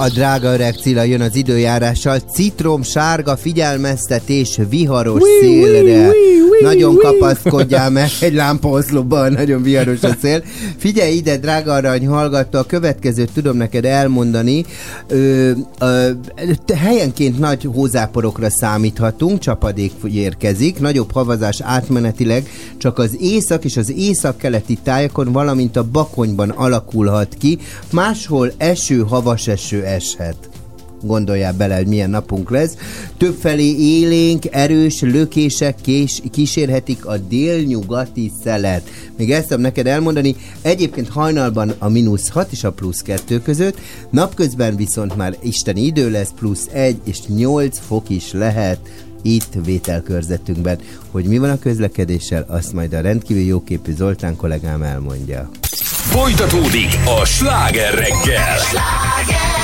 A 0.05 0.09
drága 0.09 0.53
öreg 0.53 0.73
Cilla 0.73 1.03
jön 1.03 1.21
az 1.21 1.35
időjárással, 1.35 2.19
citrom, 2.19 2.83
sárga, 2.83 3.37
figyelmeztetés, 3.37 4.59
viharos 4.69 5.21
szélre. 5.41 6.09
nagyon 6.61 6.95
kapaszkodjál 6.97 7.89
meg 7.89 8.09
egy 8.21 8.33
lámpaoszlopban, 8.33 9.31
nagyon 9.31 9.61
viharos 9.61 10.03
a 10.03 10.15
szél. 10.21 10.43
Figyelj 10.77 11.13
ide, 11.15 11.37
drága 11.37 11.73
arany 11.73 12.07
hallgatta, 12.07 12.59
a 12.59 12.63
következőt 12.63 13.31
tudom 13.33 13.57
neked 13.57 13.85
elmondani. 13.85 14.65
Ö, 15.07 15.51
ö, 15.79 16.09
helyenként 16.75 17.39
nagy 17.39 17.67
hózáporokra 17.73 18.49
számíthatunk, 18.49 19.39
csapadék 19.39 19.91
érkezik, 20.11 20.79
nagyobb 20.79 21.11
havazás 21.11 21.61
átmenetileg 21.61 22.49
csak 22.85 22.99
az 22.99 23.17
észak 23.19 23.65
és 23.65 23.77
az 23.77 23.91
északkeleti 23.91 24.77
tájakon, 24.83 25.31
valamint 25.31 25.75
a 25.75 25.83
bakonyban 25.83 26.49
alakulhat 26.49 27.35
ki, 27.39 27.57
máshol 27.91 28.51
eső, 28.57 28.99
havas 28.99 29.47
eső 29.47 29.83
eshet 29.83 30.49
gondoljál 31.01 31.53
bele, 31.53 31.75
hogy 31.75 31.87
milyen 31.87 32.09
napunk 32.09 32.49
lesz. 32.49 32.77
Többfelé 33.17 33.75
élénk, 33.77 34.45
erős 34.51 35.01
lökések 35.01 35.75
kés, 35.81 36.21
kísérhetik 36.31 37.05
a 37.05 37.17
délnyugati 37.17 38.31
szelet. 38.43 38.89
Még 39.17 39.31
ezt 39.31 39.47
tudom 39.47 39.61
neked 39.61 39.87
elmondani, 39.87 40.35
egyébként 40.61 41.09
hajnalban 41.09 41.73
a 41.77 41.89
mínusz 41.89 42.29
6 42.29 42.51
és 42.51 42.63
a 42.63 42.71
plusz 42.71 43.01
2 43.01 43.41
között, 43.41 43.77
napközben 44.09 44.75
viszont 44.75 45.15
már 45.15 45.37
isteni 45.41 45.81
idő 45.81 46.09
lesz, 46.09 46.33
plusz 46.35 46.67
1 46.71 46.97
és 47.03 47.21
8 47.27 47.79
fok 47.87 48.09
is 48.09 48.31
lehet 48.31 48.74
itt 49.25 49.53
vételkörzetünkben. 49.65 50.79
Hogy 51.11 51.25
mi 51.25 51.37
van 51.37 51.49
a 51.49 51.59
közlekedéssel, 51.59 52.45
azt 52.47 52.73
majd 52.73 52.93
a 52.93 53.01
rendkívül 53.01 53.43
jóképű 53.43 53.93
Zoltán 53.93 54.35
kollégám 54.35 54.81
elmondja. 54.81 55.49
Folytatódik 56.09 56.97
a 57.21 57.25
sláger 57.25 57.93
reggel! 57.93 58.57
Money 59.25 59.54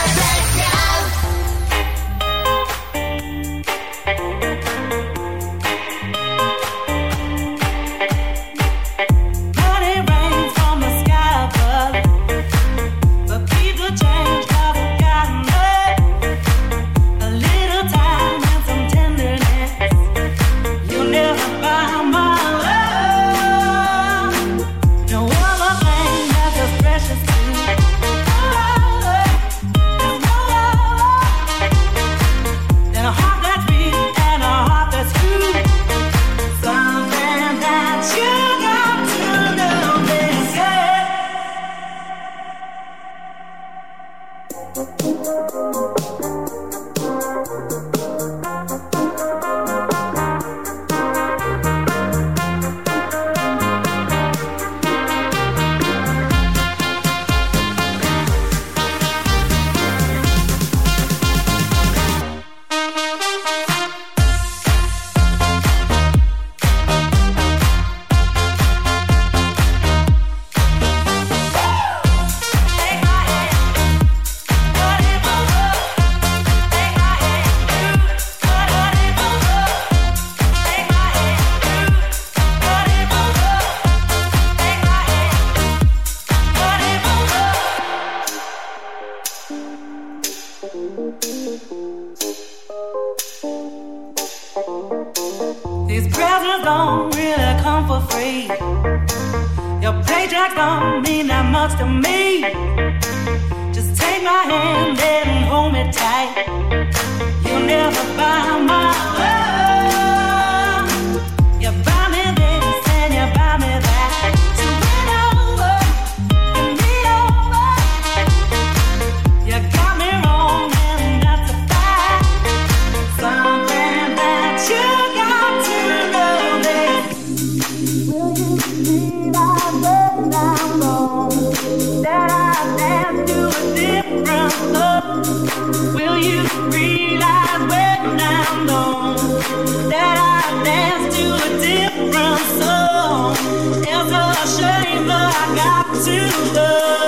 love. 146.53 147.00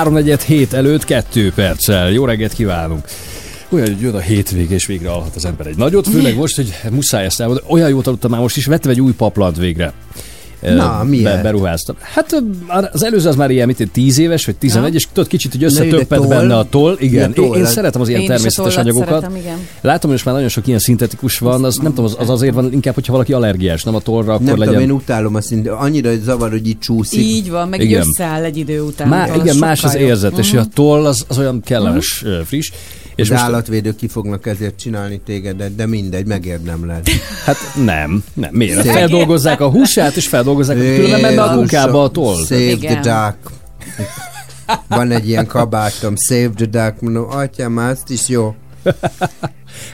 3 0.00 0.16
hét 0.46 0.72
előtt 0.72 1.04
2 1.04 1.52
perccel. 1.54 2.10
Jó 2.10 2.24
reggelt 2.24 2.52
kívánunk! 2.52 3.04
Olyan, 3.68 3.86
hogy 3.86 4.00
jön 4.00 4.14
a 4.14 4.18
hétvége, 4.18 4.74
és 4.74 4.86
végre 4.86 5.10
alhat 5.10 5.36
az 5.36 5.44
ember 5.44 5.66
egy 5.66 5.76
nagyot, 5.76 6.08
főleg 6.08 6.36
most, 6.36 6.56
hogy 6.56 6.74
muszáj 6.90 7.24
ezt 7.24 7.40
elmondani. 7.40 7.72
Olyan 7.72 7.88
jót 7.88 8.06
aludtam 8.06 8.30
már 8.30 8.40
most 8.40 8.56
is, 8.56 8.66
vettem 8.66 8.90
egy 8.90 9.00
új 9.00 9.12
paplant 9.12 9.56
végre. 9.56 9.92
Na, 10.60 11.04
miért? 11.04 11.42
beruháztam. 11.42 11.96
Hát 12.00 12.42
az 12.92 13.02
előző 13.04 13.28
az 13.28 13.36
már 13.36 13.50
ilyen, 13.50 13.66
mint 13.66 13.80
egy 13.80 13.90
10 13.90 14.18
éves, 14.18 14.44
vagy 14.44 14.56
11, 14.56 14.94
és 14.94 15.06
tudod, 15.12 15.28
kicsit, 15.28 15.52
hogy 15.52 15.64
összetöppet 15.64 16.28
benne 16.28 16.56
a 16.58 16.64
toll. 16.70 16.96
Igen, 16.98 17.32
toll, 17.32 17.56
én, 17.56 17.64
szeretem 17.66 18.00
az 18.00 18.08
ilyen 18.08 18.20
Én 18.20 18.26
természetes 18.26 18.76
anyagokat. 18.76 19.08
szeretem, 19.08 19.36
igen. 19.36 19.56
Látom, 19.80 20.00
hogy 20.00 20.10
most 20.10 20.24
már 20.24 20.34
nagyon 20.34 20.48
sok 20.48 20.66
ilyen 20.66 20.78
szintetikus 20.78 21.38
van, 21.38 21.64
az 21.64 21.76
nem 21.76 21.94
tudom, 21.94 22.04
az, 22.04 22.16
az 22.18 22.30
azért 22.30 22.54
van 22.54 22.72
inkább, 22.72 22.94
hogyha 22.94 23.12
valaki 23.12 23.32
allergiás, 23.32 23.82
nem 23.82 23.94
a 23.94 24.00
tollra, 24.00 24.32
akkor 24.32 24.46
Nem 24.46 24.58
legyen. 24.58 24.74
tudom, 24.74 24.88
én 24.88 24.94
utálom 24.96 25.34
azt, 25.34 25.46
szint- 25.46 25.68
annyira 25.68 26.10
zavar, 26.22 26.50
hogy 26.50 26.66
így 26.68 26.78
csúszik. 26.78 27.20
Így 27.20 27.50
van, 27.50 27.68
meg 27.68 27.80
Igen. 27.80 28.00
így 28.00 28.06
összeáll 28.08 28.42
egy 28.44 28.56
idő 28.56 28.80
után. 28.80 29.08
Má, 29.08 29.34
igen, 29.36 29.56
más 29.56 29.84
az 29.84 29.94
érzet, 29.94 30.38
és 30.38 30.52
a 30.52 30.64
toll 30.74 31.06
az, 31.06 31.24
az 31.28 31.38
olyan 31.38 31.60
kellemes, 31.60 32.22
Mhm. 32.24 32.40
friss. 32.44 32.70
És 33.20 33.30
az 33.30 33.32
most, 33.36 33.42
állatvédők 33.42 33.96
ki 33.96 34.08
fognak 34.08 34.46
ezért 34.46 34.78
csinálni 34.78 35.20
tégedet, 35.24 35.74
de 35.74 35.86
mindegy, 35.86 36.26
megérdemled. 36.26 37.08
hát 37.44 37.56
nem, 37.84 38.24
nem, 38.34 38.50
miért? 38.52 38.82
Szép. 38.82 38.92
Feldolgozzák 38.92 39.60
a 39.60 39.70
húsát, 39.70 40.16
és 40.16 40.28
feldolgozzák, 40.28 40.76
különben 40.76 41.20
menne 41.20 41.42
a 41.42 41.54
kukába 41.60 42.02
a 42.02 42.10
toll. 42.10 42.44
Save 42.44 42.60
Igen. 42.60 43.00
the 43.00 43.26
duck. 43.36 43.58
Van 44.88 45.10
egy 45.10 45.28
ilyen 45.28 45.46
kabátom, 45.46 46.14
Save 46.16 46.50
the 46.56 46.66
duck, 46.66 47.00
mondom, 47.00 47.26
atyám, 47.30 47.76
azt 47.76 48.10
is 48.10 48.28
jó. 48.28 48.54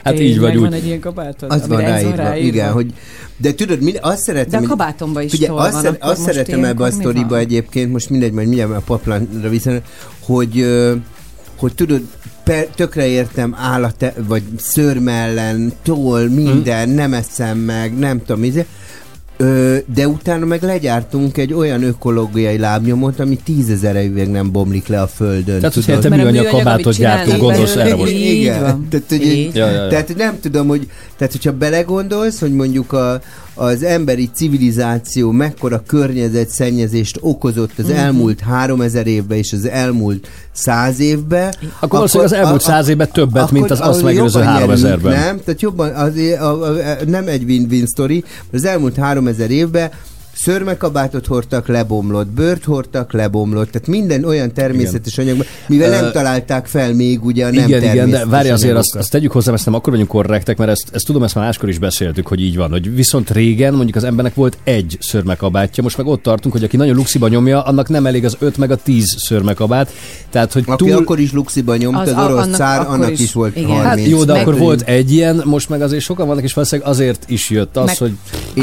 Hát 0.03 0.19
így 0.19 0.39
vagy 0.39 0.57
Van 0.57 0.67
úgy. 0.67 0.73
egy 0.73 0.85
ilyen 0.85 0.99
kabátod, 0.99 1.51
Az 1.51 1.67
van 1.67 1.81
ráírva, 1.81 2.35
igen, 2.35 2.71
hogy 2.71 2.93
de 3.37 3.53
tudod, 3.53 3.81
mi, 3.81 3.93
azt 3.95 4.15
De 4.15 4.21
szeretem, 4.21 4.53
a 4.53 4.57
hogy- 4.59 4.67
kabátomba 4.67 5.21
is 5.21 5.33
Ugye 5.33 5.51
azt, 5.51 5.81
van, 5.81 5.97
azt 5.99 6.21
szeretem 6.21 6.63
ebbe 6.63 6.83
a 6.83 6.91
sztoriba 6.91 7.27
van? 7.27 7.39
egyébként, 7.39 7.91
most 7.91 8.09
mindegy, 8.09 8.31
majd 8.31 8.47
mindjárt 8.47 8.71
a 8.71 8.81
paplanra 8.85 9.49
viszont, 9.49 9.81
hogy, 10.19 10.65
hogy 11.57 11.73
tudod, 11.75 12.01
per, 12.47 12.67
tökre 12.75 13.07
értem 13.07 13.55
állat, 13.59 14.13
vagy 14.27 14.43
szörmellen, 14.57 15.73
toll, 15.83 16.27
minden, 16.27 16.89
nem 16.89 17.13
eszem 17.13 17.57
meg, 17.57 17.97
nem 17.97 18.21
tudom, 18.25 18.43
izé. 18.43 18.65
Ö, 19.37 19.77
de 19.93 20.07
utána 20.07 20.45
meg 20.45 20.61
legyártunk 20.61 21.37
egy 21.37 21.53
olyan 21.53 21.83
ökológiai 21.83 22.57
lábnyomot, 22.57 23.19
ami 23.19 23.35
tízezer 23.43 23.95
évig 23.95 24.27
nem 24.27 24.51
bomlik 24.51 24.87
le 24.87 25.01
a 25.01 25.07
földön. 25.07 25.59
Tehát, 25.59 25.73
hogy 25.73 25.85
tudod? 25.85 26.09
Mert 26.09 26.21
a 26.21 26.25
műanyag 26.25 26.45
kabátot 26.45 26.95
gyártunk, 26.95 27.39
gondolsz 27.39 27.75
erre 27.75 27.95
most. 27.95 28.11
Igen. 28.11 28.61
van. 28.61 28.87
Tehát, 28.89 29.05
hogy 29.09 29.25
Így. 29.25 29.55
Ja, 29.55 29.69
ja, 29.69 29.83
ja. 29.83 29.89
tehát 29.89 30.07
hogy 30.07 30.15
nem 30.15 30.39
tudom, 30.41 30.67
hogy 30.67 30.89
tehát, 31.17 31.33
hogyha 31.33 31.51
belegondolsz, 31.51 32.39
hogy 32.39 32.53
mondjuk 32.53 32.93
a, 32.93 33.21
az 33.57 33.83
emberi 33.83 34.29
civilizáció 34.33 35.31
mekkora 35.31 35.83
környezetszennyezést 35.87 37.17
okozott 37.21 37.71
Mhm. 37.77 37.87
az 37.87 37.93
elmúlt 37.95 38.39
3000 38.39 39.07
évben 39.07 39.37
és 39.37 39.53
az 39.53 39.67
elmúlt 39.67 40.27
100 40.51 40.99
évben, 40.99 41.53
Akkor 41.79 41.89
valószínűleg 41.89 42.31
az 42.31 42.37
elmúlt 42.37 42.61
100 42.61 42.87
évben 42.87 43.11
többet, 43.11 43.51
mint 43.51 43.71
az 43.71 43.79
azt 43.81 44.03
megelőző 44.03 44.39
3000-ben. 44.43 44.79
nyerünk, 44.79 45.03
Nem, 45.03 45.39
tehát 45.43 45.61
jobban, 45.61 45.89
az, 45.93 46.13
a, 46.39 46.43
a, 46.43 46.67
a, 46.67 46.95
nem 47.07 47.27
egy 47.27 47.43
win-win 47.43 47.85
sztori, 47.85 48.23
az 48.53 48.65
elmúlt 48.65 48.95
3000 48.95 49.51
évben 49.51 49.89
szörmekabátot 50.37 51.25
hordtak, 51.25 51.67
lebomlott, 51.67 52.27
bőrt 52.27 52.63
hordtak, 52.63 53.13
lebomlott, 53.13 53.71
tehát 53.71 53.87
minden 53.87 54.23
olyan 54.23 54.53
természetes 54.53 55.17
anyagban, 55.17 55.45
mivel 55.67 55.89
nem 55.89 56.03
Ö, 56.03 56.11
találták 56.11 56.65
fel 56.65 56.93
még 56.93 57.25
ugye 57.25 57.45
a 57.45 57.51
nem 57.51 57.67
igen, 57.67 57.81
igen, 57.81 57.81
de 57.81 57.93
természetes 57.95 58.29
várj 58.29 58.49
azért, 58.49 58.75
azt, 58.75 58.95
azt 58.95 59.11
tegyük 59.11 59.31
hozzá, 59.31 59.53
ezt 59.53 59.65
nem 59.65 59.73
akkor 59.73 59.91
vagyunk 59.91 60.09
korrektek, 60.09 60.57
mert 60.57 60.71
ezt, 60.71 60.89
ezt 60.91 61.05
tudom, 61.05 61.23
ezt 61.23 61.35
már 61.35 61.43
máskor 61.45 61.69
is 61.69 61.77
beszéltük, 61.77 62.27
hogy 62.27 62.41
így 62.41 62.55
van, 62.55 62.69
hogy 62.69 62.95
viszont 62.95 63.29
régen 63.31 63.73
mondjuk 63.73 63.95
az 63.95 64.03
embernek 64.03 64.35
volt 64.35 64.57
egy 64.63 64.97
szörmekabátja, 65.01 65.83
most 65.83 65.97
meg 65.97 66.05
ott 66.05 66.21
tartunk, 66.21 66.53
hogy 66.53 66.63
aki 66.63 66.77
nagyon 66.77 66.95
luxiba 66.95 67.27
nyomja, 67.27 67.63
annak 67.63 67.89
nem 67.89 68.05
elég 68.05 68.25
az 68.25 68.35
5 68.39 68.57
meg 68.57 68.71
a 68.71 68.75
10 68.75 69.15
szörmekabát, 69.17 69.91
tehát 70.29 70.53
hogy 70.53 70.63
Aki 70.65 70.83
túl... 70.85 70.97
akkor 70.97 71.19
is 71.19 71.31
luxiba 71.31 71.75
nyomta, 71.75 71.99
az, 71.99 72.07
Az 72.07 72.25
orosz 72.25 72.43
annak 72.43 72.55
cár, 72.55 72.87
annak 72.87 73.11
is, 73.11 73.19
is, 73.19 73.33
volt 73.33 73.55
igen. 73.55 73.69
30. 73.69 73.85
Hát 73.87 74.05
jó, 74.07 74.23
de 74.23 74.31
Meg- 74.31 74.41
akkor 74.41 74.57
volt 74.57 74.81
egy 74.81 75.11
ilyen, 75.11 75.41
most 75.45 75.69
meg 75.69 75.81
azért 75.81 76.03
sokan 76.03 76.27
vannak, 76.27 76.43
és 76.43 76.53
valószínűleg 76.53 76.91
azért 76.91 77.23
is 77.27 77.49
jött 77.49 77.77
az, 77.77 77.85
Meg- 77.85 77.97
hogy 77.97 78.11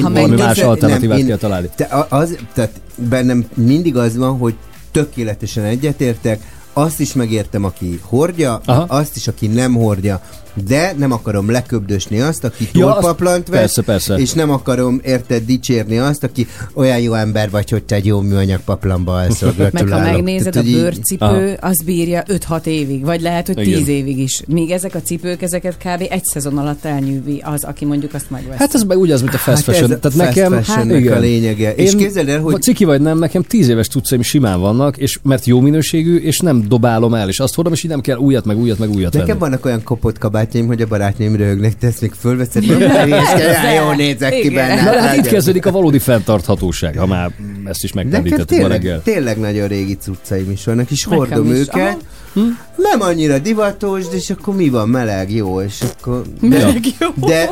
Ha 0.02 0.10
valami 0.10 0.36
más 0.36 0.58
nem, 0.58 0.68
alternatívát 0.68 1.26
kell 1.26 1.36
találni. 1.36 1.63
Te, 1.76 1.84
a- 1.84 2.06
az, 2.10 2.36
tehát 2.54 2.80
bennem 2.96 3.46
mindig 3.54 3.96
az 3.96 4.16
van, 4.16 4.38
hogy 4.38 4.54
tökéletesen 4.90 5.64
egyetértek, 5.64 6.52
azt 6.72 7.00
is 7.00 7.12
megértem, 7.12 7.64
aki 7.64 8.00
hordja, 8.02 8.60
Aha. 8.64 8.84
azt 8.88 9.16
is, 9.16 9.28
aki 9.28 9.46
nem 9.46 9.74
hordja. 9.74 10.20
De 10.66 10.94
nem 10.98 11.12
akarom 11.12 11.50
leköbdösni 11.50 12.20
azt, 12.20 12.44
aki 12.44 12.68
Ja, 12.72 12.80
tollpaplant 12.92 13.48
vesz, 13.48 13.58
persze, 13.58 13.82
persze. 13.82 14.14
és 14.14 14.32
nem 14.32 14.50
akarom 14.50 15.00
érted 15.04 15.44
dicsérni 15.44 15.98
azt, 15.98 16.24
aki 16.24 16.46
olyan 16.74 16.98
jó 17.00 17.14
ember 17.14 17.50
vagy, 17.50 17.70
hogy 17.70 17.82
te 17.82 17.94
egy 17.94 18.06
jó 18.06 18.20
műanyag 18.20 18.60
paplanba 18.60 19.12
alszol. 19.14 19.54
Meg 19.72 19.88
ha 19.88 19.98
megnézed, 19.98 20.46
a 20.46 20.50
Tehát, 20.50 20.68
így- 20.68 20.74
bőrcipő, 20.74 21.56
az 21.60 21.82
bírja 21.84 22.22
5-6 22.26 22.66
évig, 22.66 23.04
vagy 23.04 23.20
lehet, 23.20 23.46
hogy 23.46 23.58
Igen. 23.66 23.78
10 23.78 23.88
évig 23.88 24.18
is. 24.18 24.42
Míg 24.46 24.70
ezek 24.70 24.94
a 24.94 25.00
cipők, 25.02 25.42
ezeket 25.42 25.76
kb. 25.76 26.06
egy 26.10 26.24
szezon 26.24 26.58
alatt 26.58 26.84
elnyűvi 26.84 27.40
az, 27.44 27.64
aki 27.64 27.84
mondjuk 27.84 28.14
azt 28.14 28.30
megveszi. 28.30 28.58
Hát 28.58 28.74
ez 28.74 28.82
meg 28.82 28.98
úgy 28.98 29.10
az, 29.10 29.20
mint 29.22 29.34
a 29.34 29.38
fast 29.38 29.56
Hát 29.56 29.64
fashion. 29.64 29.90
ez 29.90 29.96
a 29.96 30.08
Tehát 30.10 30.16
fast 30.34 30.76
nekem, 30.76 30.96
igen. 30.96 31.16
a 31.16 31.20
lényege. 31.20 31.74
És 31.74 31.94
képzeld 31.94 32.28
el, 32.28 32.40
hogy- 32.40 32.62
Ciki 32.62 32.84
vagy 32.84 33.00
nem, 33.00 33.18
nekem 33.18 33.42
tíz 33.42 33.68
éves 33.68 33.88
cuccaim 33.88 34.22
simán 34.22 34.60
vannak, 34.60 34.96
és 34.96 35.18
mert 35.22 35.44
jó 35.44 35.60
minőségű, 35.60 36.16
és 36.16 36.38
nem 36.38 36.68
dobálom 36.68 37.14
el, 37.14 37.28
és 37.28 37.40
azt 37.40 37.54
hordom, 37.54 37.72
és 37.72 37.82
így 37.82 37.90
nem 37.90 38.00
kell 38.00 38.16
újat, 38.16 38.44
meg 38.44 38.58
újat, 38.58 38.78
meg 38.78 38.90
újat 38.90 39.12
Nekem 39.12 39.26
venni. 39.28 39.38
vannak 39.40 39.64
olyan 39.64 39.82
kopott 39.82 40.18
kabátjaim, 40.44 40.66
hogy 40.66 40.82
a 40.82 40.86
barátnőim 40.86 41.36
röhögnek, 41.36 41.76
te 41.78 41.86
ezt 41.86 42.00
még 42.00 42.12
fölveszed, 42.12 42.66
nem 42.66 42.78
hülyeskedj, 43.02 43.74
jó 43.74 43.92
nézek 43.92 44.40
ki 44.40 44.50
benne. 44.50 44.82
Na, 44.82 44.90
de 44.90 45.00
hát 45.00 45.16
itt 45.16 45.26
kezdődik 45.26 45.66
a 45.66 45.70
valódi 45.70 45.98
fenntarthatóság, 45.98 46.98
ha 46.98 47.06
már 47.06 47.30
ezt 47.64 47.84
is 47.84 47.92
Nekem 47.92 48.10
megkendítettük 48.10 48.60
ma 48.60 48.68
reggel. 48.68 49.02
tényleg, 49.02 49.38
nagyon 49.38 49.68
régi 49.68 49.96
cuccaim 49.96 50.50
is 50.50 50.64
vannak, 50.64 50.90
és 50.90 51.04
hordom 51.04 51.46
őket. 51.46 51.96
Nem 52.76 53.00
annyira 53.00 53.38
divatos, 53.38 54.08
de 54.08 54.16
és 54.16 54.30
akkor 54.30 54.54
mi 54.54 54.68
van? 54.68 54.88
Meleg, 54.88 55.32
jó, 55.32 55.60
és 55.60 55.80
akkor... 55.80 56.22
De, 56.40 56.48
Meleg 56.48 56.84
jó. 56.98 57.08
de, 57.26 57.50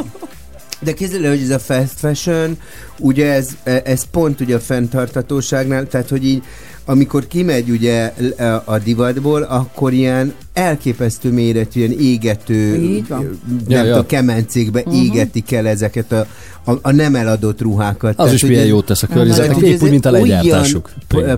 de 0.81 0.92
képzeld 0.92 1.24
el, 1.24 1.31
hogy 1.31 1.42
ez 1.42 1.50
a 1.50 1.59
fast 1.59 1.98
fashion, 1.98 2.57
ugye 2.98 3.33
ez, 3.33 3.48
ez 3.85 4.05
pont 4.11 4.40
ugye 4.40 4.55
a 4.55 4.61
fenntartatóságnál, 4.61 5.87
tehát 5.87 6.09
hogy 6.09 6.24
így 6.24 6.42
amikor 6.85 7.27
kimegy 7.27 7.71
ugye 7.71 8.12
a- 8.38 8.62
a 8.64 8.79
divatból, 8.79 9.42
akkor 9.42 9.92
ilyen 9.92 10.35
elképesztő 10.53 11.33
méretű, 11.33 11.81
ilyen 11.81 11.99
égető, 12.01 12.75
Így 12.83 13.09
van. 13.09 13.40
nem 13.49 13.61
Ja, 13.68 13.79
tudom, 13.83 13.97
ja. 13.97 14.07
kemencékbe 14.07 14.79
uh-huh. 14.81 15.05
égetik 15.05 15.53
el 15.53 15.66
ezeket 15.66 16.12
a, 16.12 16.27
a, 16.64 16.72
a 16.83 16.92
nem 16.92 17.14
eladott 17.14 17.61
ruhákat. 17.61 18.18
Az 18.18 18.33
is 18.33 18.40
hogy 18.40 18.51
milyen 18.51 18.66
jót 18.66 18.85
tesz 18.85 19.03
a 19.03 19.07
tehát, 19.07 19.22
környezetnek, 19.22 19.57
hogy 19.57 19.66
épp 19.68 19.83
úgy, 19.83 19.90
mint 19.90 20.07
a 20.07 20.11
legyártásuk. 20.11 20.90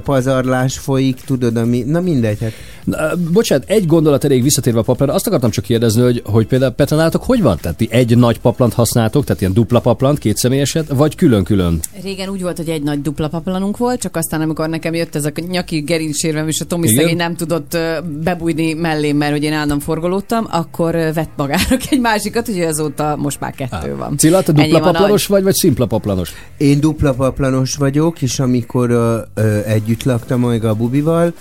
pazarlás 0.04 0.78
folyik, 0.78 1.20
tudod, 1.26 1.56
ami, 1.56 1.82
na 1.86 2.00
mindegy, 2.00 2.40
hát 2.40 2.52
Na, 2.84 2.96
bocsánat, 3.32 3.68
egy 3.68 3.86
gondolat 3.86 4.24
elég 4.24 4.42
visszatérve 4.42 4.78
a 4.78 4.82
paplanra, 4.82 5.14
azt 5.14 5.26
akartam 5.26 5.50
csak 5.50 5.64
kérdezni, 5.64 6.02
hogy, 6.02 6.22
hogy 6.24 6.46
például 6.46 6.72
Petra, 6.72 6.96
nálatok 6.96 7.22
hogy 7.24 7.42
van? 7.42 7.58
Tehát 7.60 7.76
ti 7.76 7.88
egy 7.90 8.16
nagy 8.16 8.40
paplant 8.40 8.72
használtok, 8.72 9.24
tehát 9.24 9.40
ilyen 9.40 9.52
dupla 9.52 9.80
paplant, 9.80 10.18
két 10.18 10.36
személyeset, 10.36 10.88
vagy 10.88 11.14
külön-külön? 11.14 11.80
Régen 12.02 12.28
úgy 12.28 12.42
volt, 12.42 12.56
hogy 12.56 12.68
egy 12.68 12.82
nagy 12.82 13.02
dupla 13.02 13.28
paplanunk 13.28 13.76
volt, 13.76 14.00
csak 14.00 14.16
aztán, 14.16 14.40
amikor 14.40 14.68
nekem 14.68 14.94
jött 14.94 15.14
ez 15.14 15.24
a 15.24 15.30
nyaki 15.50 15.80
gerincsérvem, 15.80 16.48
és 16.48 16.60
a 16.60 16.64
Tomi 16.64 16.88
szegény 16.88 17.16
nem 17.16 17.36
tudott 17.36 17.78
bebújni 18.22 18.72
mellém, 18.72 19.16
mert 19.16 19.32
hogy 19.32 19.42
én 19.42 19.52
állandóan 19.52 19.80
forgolódtam, 19.80 20.46
akkor 20.50 20.94
vett 20.94 21.30
magának 21.36 21.80
egy 21.90 22.00
másikat, 22.00 22.48
úgyhogy 22.48 22.64
azóta 22.64 23.16
most 23.16 23.40
már 23.40 23.52
kettő 23.52 23.96
van. 23.96 24.16
Cilla, 24.16 24.42
te 24.42 24.52
dupla 24.52 24.80
van, 24.80 24.94
paplanos 25.14 25.26
vagy, 25.26 25.42
vagy 25.42 25.54
szimpla 25.54 25.86
paplanos? 25.86 26.32
Én 26.56 26.80
dupla 26.80 27.12
paplanos 27.12 27.74
vagyok, 27.74 28.22
és 28.22 28.38
amikor 28.38 28.90
ö, 28.90 29.18
ö, 29.34 29.58
együtt 29.66 30.02
laktam 30.02 30.40
majd 30.40 30.64
a 30.64 30.74
bubival, 30.74 31.32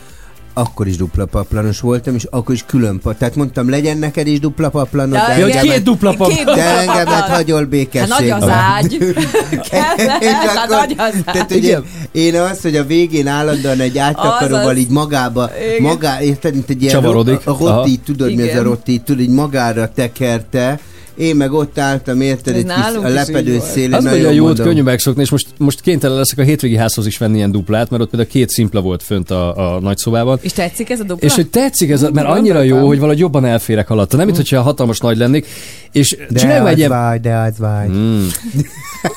akkor 0.54 0.88
is 0.88 0.98
dupla 0.98 1.26
paplanos 1.26 1.80
voltam, 1.80 2.16
és 2.16 2.24
akkor 2.30 2.56
is 2.56 2.64
külön 2.66 3.00
pa. 3.00 3.16
Tehát 3.18 3.36
mondtam, 3.36 3.70
legyen 3.70 3.98
neked 3.98 4.28
is 4.28 4.40
dupla 4.40 4.70
paplanos, 4.70 5.20
de 5.28 5.36
igen. 5.36 5.44
engemet, 5.50 5.62
két 5.76 5.84
dupla 5.84 6.10
Két 6.10 6.18
paplan. 6.18 6.38
dupla 6.38 6.56
de 6.56 6.80
engemet 6.80 7.28
hagyol 7.30 7.60
Hát 7.60 7.70
békességben. 7.70 8.28
nagy 8.28 8.30
az 8.30 8.50
ágy. 8.50 8.98
Kellett, 9.70 10.24
hát 10.24 10.70
akkor, 10.72 10.76
nagy 10.78 10.96
az 10.98 11.14
tehát 11.26 11.52
ágy. 11.52 11.58
ugye, 11.58 11.80
én 12.12 12.36
az, 12.36 12.62
hogy 12.62 12.76
a 12.76 12.84
végén 12.86 13.28
állandóan 13.28 13.80
egy 13.80 13.98
áttakaróval 13.98 14.62
Azaz. 14.64 14.78
így 14.78 14.90
magába, 14.90 15.50
Igen. 15.78 15.82
magá, 15.82 16.22
érted, 16.22 16.54
mint 16.54 16.70
egy 16.70 16.82
ilyen 16.82 16.94
Csavarodik. 16.94 17.44
ro- 17.44 17.60
a 17.62 17.76
rotti, 17.76 17.98
tudod 18.06 18.28
mi 18.36 18.42
az 18.42 18.48
a 18.48 18.52
Igen. 18.52 18.64
rotti, 18.64 18.98
tudod, 19.00 19.22
így 19.22 19.30
magára 19.30 19.92
tekerte, 19.94 20.80
én 21.18 21.36
meg 21.36 21.52
ott 21.54 21.78
álltam, 21.78 22.22
érted, 22.22 22.56
egy 22.56 22.66
kis 22.66 22.96
a 23.04 23.08
lepedő 23.08 23.60
szélén. 23.74 23.94
Az 23.94 24.04
nagyon 24.04 24.34
jót 24.34 24.48
mondom. 24.48 24.66
könnyű 24.66 24.82
megszokni, 24.82 25.22
és 25.22 25.30
most, 25.30 25.48
most 25.58 25.82
kénytelen 25.82 26.18
leszek 26.18 26.38
a 26.38 26.42
hétvégi 26.42 26.76
házhoz 26.76 27.06
is 27.06 27.18
venni 27.18 27.36
ilyen 27.38 27.52
duplát, 27.52 27.90
mert 27.90 28.04
ott 28.04 28.10
például 28.10 28.32
két 28.32 28.50
szimpla 28.50 28.82
volt 28.82 29.04
fönt 29.04 29.32
a, 29.32 29.76
a 29.76 29.80
nagyszobában. 29.80 30.38
És 30.42 30.52
tetszik 30.54 30.90
ez 30.90 31.00
a 31.00 31.04
dupla? 31.04 31.28
És 31.28 31.36
hogy 31.36 31.50
tetszik 31.50 31.90
ez, 31.90 32.04
a- 32.04 32.10
mert 32.14 32.28
annyira 32.28 32.62
jó, 32.62 32.88
hogy 32.88 32.98
valahogy 32.98 33.20
jobban 33.20 33.46
elférek 33.46 33.90
alatta. 33.90 34.18
Nem, 34.18 34.26
mint 34.26 34.38
hogyha 34.38 34.62
hatalmas 34.62 35.00
nagy 35.00 35.18
lennék. 35.18 35.46
És 35.92 36.18
De 36.30 36.40
csináljunk 36.40 36.70
egy 36.70 36.78
ilyen 36.78 36.90
vágy, 36.90 37.22
de 37.22 37.36
az 37.36 37.58
vágy. 37.58 37.90
Mm. 37.90 38.26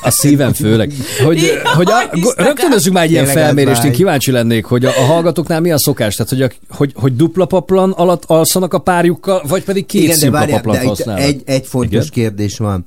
A 0.02 0.10
szívem 0.10 0.52
főleg. 0.52 0.92
Hogy, 1.24 1.42
Jaj, 1.42 1.60
hogy 1.76 1.86
a, 1.90 2.10
rögtönözzük 2.42 2.92
már 2.92 3.04
egy 3.04 3.10
ilyen 3.10 3.24
felmérést, 3.26 3.84
én 3.84 3.92
kíváncsi 3.92 4.30
lennék, 4.30 4.64
hogy 4.64 4.84
a, 4.84 4.88
a 4.88 5.00
hallgatóknál 5.04 5.60
mi 5.60 5.70
a 5.70 5.78
szokás, 5.78 6.14
tehát 6.14 6.30
hogy, 6.32 6.42
a, 6.42 6.48
hogy, 6.76 6.92
hogy 6.94 7.16
dupla 7.16 7.44
paplan 7.44 7.90
alatt 7.90 8.22
alszanak 8.26 8.74
a 8.74 8.78
párjukkal, 8.78 9.42
vagy 9.48 9.64
pedig 9.64 9.86
két 9.86 10.00
Igen, 10.02 10.14
de 10.14 10.20
szimpla 10.20 10.46
paplant 10.46 10.82
használnak. 10.82 11.24
egy, 11.24 11.42
egy 11.44 11.66
fontos 11.88 12.08
Igen? 12.08 12.28
kérdés 12.28 12.58
van. 12.58 12.84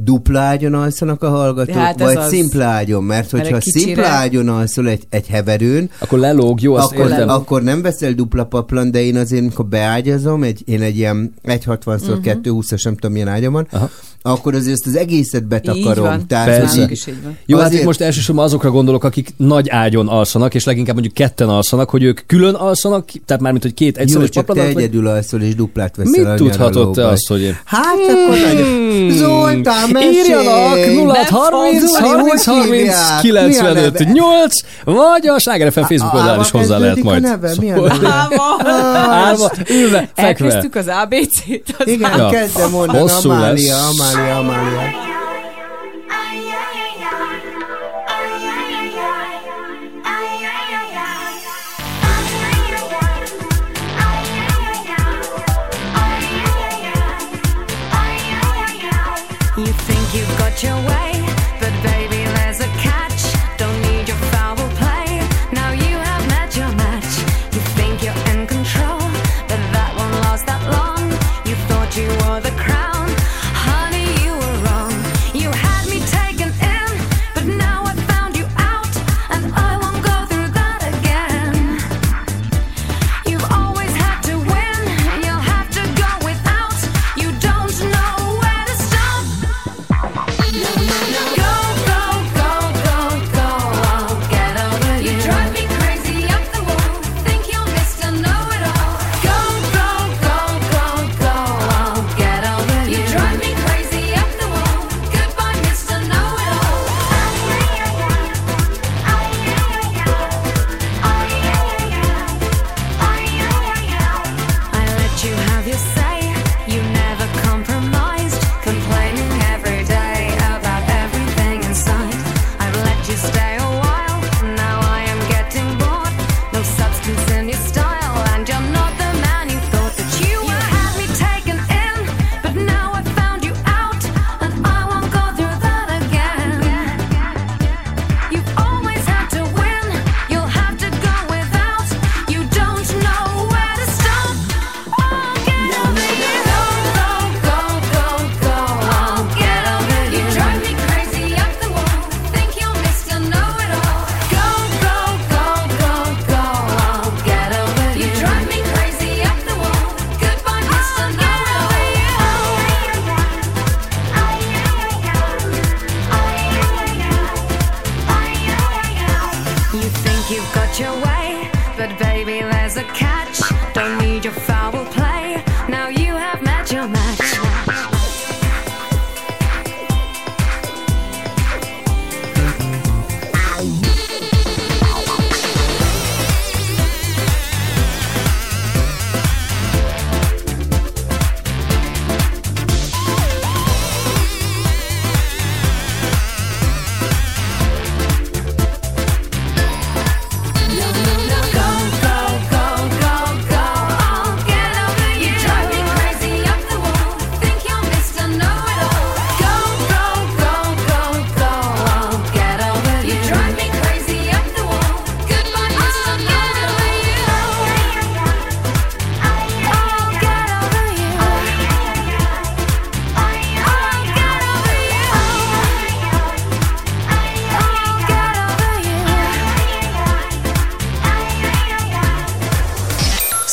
Dupla 0.00 0.38
ágyon 0.40 0.74
alszanak 0.74 1.22
a 1.22 1.28
hallgatók, 1.28 1.74
Hát 1.74 2.00
vagy 2.00 2.16
az. 2.16 2.28
szimpla 2.28 2.64
ágyon? 2.64 3.04
Mert 3.04 3.30
hogyha 3.30 3.58
kicsire- 3.58 3.84
szimpla 3.84 4.06
ágyon 4.06 4.48
alszol 4.48 4.88
egy, 4.88 5.02
egy 5.10 5.26
heverőn, 5.26 5.90
Akkor 5.98 6.18
lelóg, 6.18 6.60
jó, 6.60 6.74
akkor, 6.74 7.10
értem. 7.10 7.28
akkor 7.28 7.62
nem 7.62 7.82
veszel 7.82 8.12
dupla 8.12 8.44
paplan, 8.44 8.90
de 8.90 9.02
én 9.02 9.16
azért, 9.16 9.42
amikor 9.42 9.66
beágyazom, 9.66 10.42
egy, 10.42 10.62
én 10.66 10.82
egy 10.82 10.96
ilyen 10.96 11.34
1,60x220-as, 11.44 12.84
nem 12.84 12.94
tudom, 12.94 13.12
milyen 13.12 13.28
ágyam 13.28 13.52
van, 13.52 13.66
Aha. 13.70 13.90
akkor 14.22 14.54
azért 14.54 14.72
ezt 14.72 14.86
az 14.86 14.96
egészet 14.96 15.46
betakarom. 15.48 16.04
van. 16.04 16.26
Tehát, 16.26 16.46
Persze. 16.46 16.72
Nálunk 16.74 16.90
is 16.90 17.06
így 17.06 17.22
van. 17.22 17.36
Jó, 17.46 17.56
hát 17.56 17.66
Azért- 17.66 17.80
itt 17.80 17.86
most 17.86 18.00
elsősorban 18.00 18.44
azokra 18.44 18.70
gondolok, 18.70 19.04
akik 19.04 19.34
nagy 19.36 19.68
ágyon 19.68 20.08
alszanak, 20.08 20.54
és 20.54 20.64
leginkább 20.64 20.94
mondjuk 20.94 21.14
ketten 21.14 21.48
alszanak, 21.48 21.90
hogy 21.90 22.02
ők 22.02 22.20
külön 22.26 22.54
alszanak, 22.54 23.08
tehát 23.26 23.42
mármint, 23.42 23.62
hogy 23.64 23.74
két 23.74 23.96
Jó, 23.96 24.02
egyszerűs 24.02 24.28
csak 24.28 24.46
te 24.46 24.52
vagy... 24.52 24.76
egyedül 24.76 25.06
alszol, 25.06 25.40
és 25.40 25.54
duplát 25.54 25.96
veszel 25.96 26.24
Mit 26.34 26.34
tudhatod 26.42 26.92
te 26.94 27.06
azt, 27.06 27.28
hogy 27.28 27.40
én... 27.40 27.56
Hát, 27.64 27.84
akkor 28.08 28.36
nagyon... 28.54 29.10
Zoltán, 29.10 29.87
mesélj! 29.92 30.14
Írjanak 30.14 30.86
0 30.94 31.14
30 31.30 31.84
Zoli, 31.84 32.08
30 32.08 32.44
hogy 32.44 32.54
30 32.56 32.72
hívják? 32.78 33.20
95 33.20 33.98
Mi 33.98 34.04
a 34.04 34.04
neve? 34.04 34.10
8 34.12 34.52
vagy 34.84 35.26
a 35.26 35.38
Sláger 35.38 35.72
FM 35.72 35.80
Facebook 35.80 36.14
oldalán 36.14 36.40
is 36.40 36.50
hozzá 36.50 36.78
lehet 36.78 37.02
majd. 37.02 37.24
A 37.24 37.28
neve? 37.28 37.52
Mi 37.60 37.70
a 37.72 37.76
Szóval- 39.34 39.50
ülve, 39.70 40.08
fekve. 40.14 40.44
Elkezdtük 40.44 40.74
az 40.74 40.86
ABC-t. 41.02 41.74
Igen, 41.84 42.28
kezdem 42.30 42.70
mondani, 42.70 43.10
Amália. 43.24 43.76
Amália, 43.76 44.36
Amália. 44.36 44.80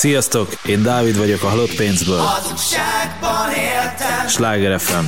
Sziasztok, 0.05 0.53
én 0.65 0.83
Dávid 0.83 1.17
vagyok 1.17 1.43
a 1.43 1.47
Halott 1.47 1.75
Pénzből. 1.75 2.17
Hazugságban 2.17 3.49
éltem, 3.49 4.27
Sláger 4.27 4.79
FM. 4.79 5.05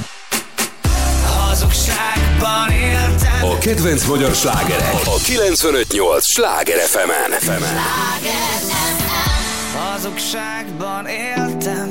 hazugságban 1.25 2.71
éltem. 2.71 3.43
A 3.43 3.57
kedvenc 3.57 4.05
magyar 4.05 4.35
slágerek 4.35 4.93
a 5.05 5.15
958 5.23 6.23
Sláger 6.33 6.77
FM-en. 6.77 7.31
Hazugságban 9.75 11.05
éltem, 11.05 11.89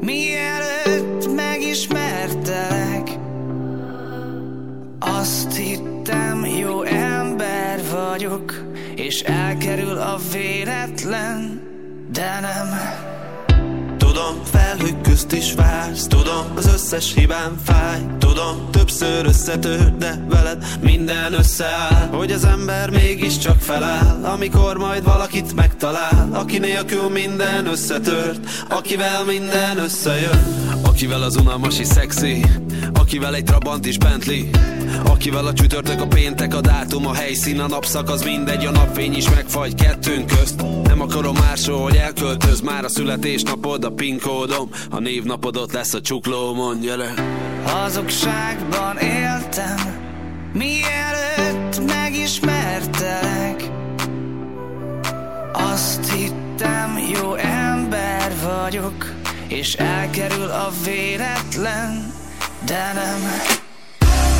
mielőtt 0.00 1.34
megismertelek. 1.34 3.08
Azt 4.98 5.56
hittem, 5.56 6.46
jó 6.46 6.82
ember 6.82 7.80
vagyok, 7.90 8.54
és 8.94 9.20
elkerül 9.20 9.96
a 9.96 10.18
véletlen, 10.32 11.55
de 12.16 12.40
nem. 12.40 12.68
Tudom, 13.96 14.44
felhők 14.44 15.00
közt 15.00 15.32
is 15.32 15.54
vársz. 15.54 16.06
Tudom, 16.06 16.44
az 16.54 16.66
összes 16.66 17.14
hibám 17.14 17.60
fáj. 17.64 18.00
Tudom, 18.18 18.68
többször 18.70 19.26
összetör, 19.26 19.96
de 19.96 20.24
veled 20.28 20.64
minden 20.80 21.32
összeáll. 21.32 22.08
Hogy 22.10 22.32
az 22.32 22.44
ember 22.44 22.90
mégiscsak 22.90 23.60
feláll 23.60 24.24
Amikor 24.24 24.76
majd 24.76 25.04
valakit 25.04 25.54
megtalál. 25.54 26.28
Aki 26.32 26.58
nélkül 26.58 27.08
minden 27.08 27.66
összetört 27.66 28.38
Akivel 28.68 29.24
minden 29.24 29.78
összejön. 29.78 30.44
Akivel 30.82 31.22
az 31.22 31.36
unalmas 31.36 31.78
is 31.78 31.86
szexi 31.86 32.44
Akivel 32.92 33.34
egy 33.34 33.44
Trabant 33.44 33.86
is 33.86 33.98
Bentley. 33.98 34.44
Akivel 35.04 35.46
a 35.46 35.52
csütörtök, 35.52 36.00
a 36.00 36.06
péntek, 36.06 36.54
a 36.54 36.60
dátum, 36.60 37.06
a 37.06 37.14
helyszín, 37.14 37.60
a 37.60 37.66
napszak, 37.66 38.08
az 38.08 38.22
mindegy, 38.22 38.64
a 38.64 38.70
napfény 38.70 39.14
is 39.14 39.30
megfagy 39.30 39.74
kettőnk 39.74 40.26
közt. 40.26 40.62
Nem 40.96 41.08
akarom 41.08 41.36
másról, 41.36 41.82
hogy 41.82 41.96
elköltöz 41.96 42.60
már 42.60 42.84
a 42.84 42.88
születésnapod, 42.88 43.84
a 43.84 43.90
PIN 43.90 44.20
kódom, 44.20 44.70
a 44.90 44.98
névnapod 44.98 45.56
ott 45.56 45.72
lesz 45.72 45.94
a 45.94 46.00
csuklómon, 46.00 46.80
gyere. 46.80 47.14
Hazugságban 47.64 48.96
éltem 48.96 49.76
Mielőtt 50.52 51.86
megismertelek. 51.86 53.70
Azt 55.52 56.12
hittem 56.12 56.98
jó 57.12 57.34
ember 57.34 58.32
vagyok 58.42 59.12
És 59.48 59.74
elkerül 59.74 60.50
a 60.50 60.70
véletlen 60.84 62.12
De 62.66 62.92
nem. 62.94 63.20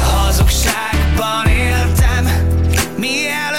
Hazugságban 0.00 1.46
éltem 1.46 2.24
Mielőtt 2.96 3.55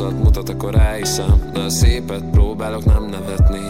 rosszat 0.00 0.22
mutat, 0.22 0.48
akkor 0.48 0.74
elhiszem 0.74 1.50
De 1.52 1.60
a 1.60 1.70
szépet 1.70 2.24
próbálok 2.30 2.84
nem 2.84 3.04
nevetni. 3.04 3.60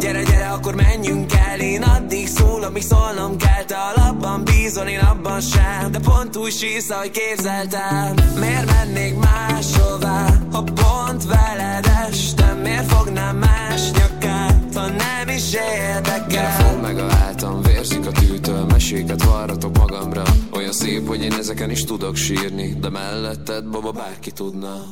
Gyere, 0.00 0.22
gyere, 0.22 0.46
akkor 0.46 0.74
menjünk 0.74 1.32
el 1.32 1.60
Én 1.60 1.82
addig 1.82 2.26
szól, 2.26 2.62
amíg 2.62 2.82
szólnom 2.82 3.36
kell 3.36 3.64
Te 3.64 3.76
alapban 3.76 4.44
bízol, 4.44 4.86
én 4.86 4.98
abban 4.98 5.40
sem. 5.40 5.90
De 5.90 5.98
pont 5.98 6.36
úgy 6.36 6.52
sísz, 6.52 6.90
ahogy 6.90 7.10
képzeltem. 7.10 8.14
Miért 8.40 8.66
mennék 8.66 9.14
máshová? 9.18 10.38
Ha 10.52 10.62
pont 10.62 11.24
veled 11.24 11.86
estem 12.08 12.58
Miért 12.58 12.92
fognám 12.92 13.36
más 13.36 13.90
nyakát? 13.90 14.74
Ha 14.74 14.86
nem 14.86 15.36
is 15.36 15.52
érdekel. 15.52 16.26
Gyere, 16.28 16.48
fogd 16.48 16.82
meg 16.82 16.98
a 16.98 17.08
hátam, 17.08 17.62
vérzik 17.62 18.06
a 18.06 18.10
tűtől 18.10 18.64
Meséket 18.64 19.24
varratok 19.24 19.78
magamra. 19.78 20.22
Olyan 20.52 20.72
szép, 20.72 21.08
hogy 21.08 21.22
én 21.22 21.32
ezeken 21.32 21.70
is 21.70 21.84
tudok 21.84 22.16
sírni 22.16 22.74
De 22.80 22.88
melletted, 22.88 23.64
baba, 23.64 23.90
bárki 23.92 24.30
tudna 24.30 24.82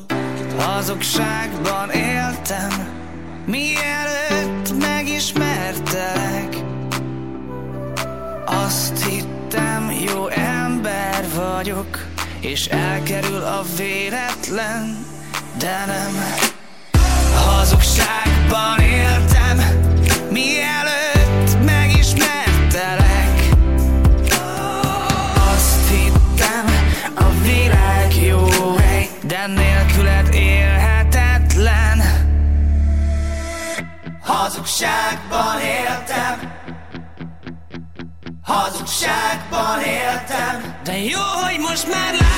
Hazugságban 0.58 1.90
éltem 1.90 2.70
Mielőtt 3.46 4.78
megismertelek. 4.78 6.56
Azt 8.46 9.04
hittem 9.04 9.90
jó 10.06 10.28
ember 10.28 11.24
vagyok 11.34 11.98
És 12.40 12.66
elkerül 12.66 13.42
a 13.42 13.62
véletlen 13.76 15.06
De 15.58 15.84
nem. 15.86 16.24
Hazugságban 17.34 18.78
éltem 18.80 19.58
Mielőtt 20.30 21.64
megismertelek. 21.64 23.48
Azt 25.54 25.88
hittem 25.90 26.64
a 27.14 27.30
világ 27.42 28.14
jó 28.26 28.46
De 29.26 29.46
nélküled 29.46 29.81
Hazugságban 34.24 35.60
éltem 35.60 36.50
Hazugságban 38.42 39.80
éltem 39.80 40.74
De 40.84 40.98
jó, 40.98 41.20
hogy 41.44 41.58
most 41.68 41.88
már 41.88 42.12
látok 42.12 42.32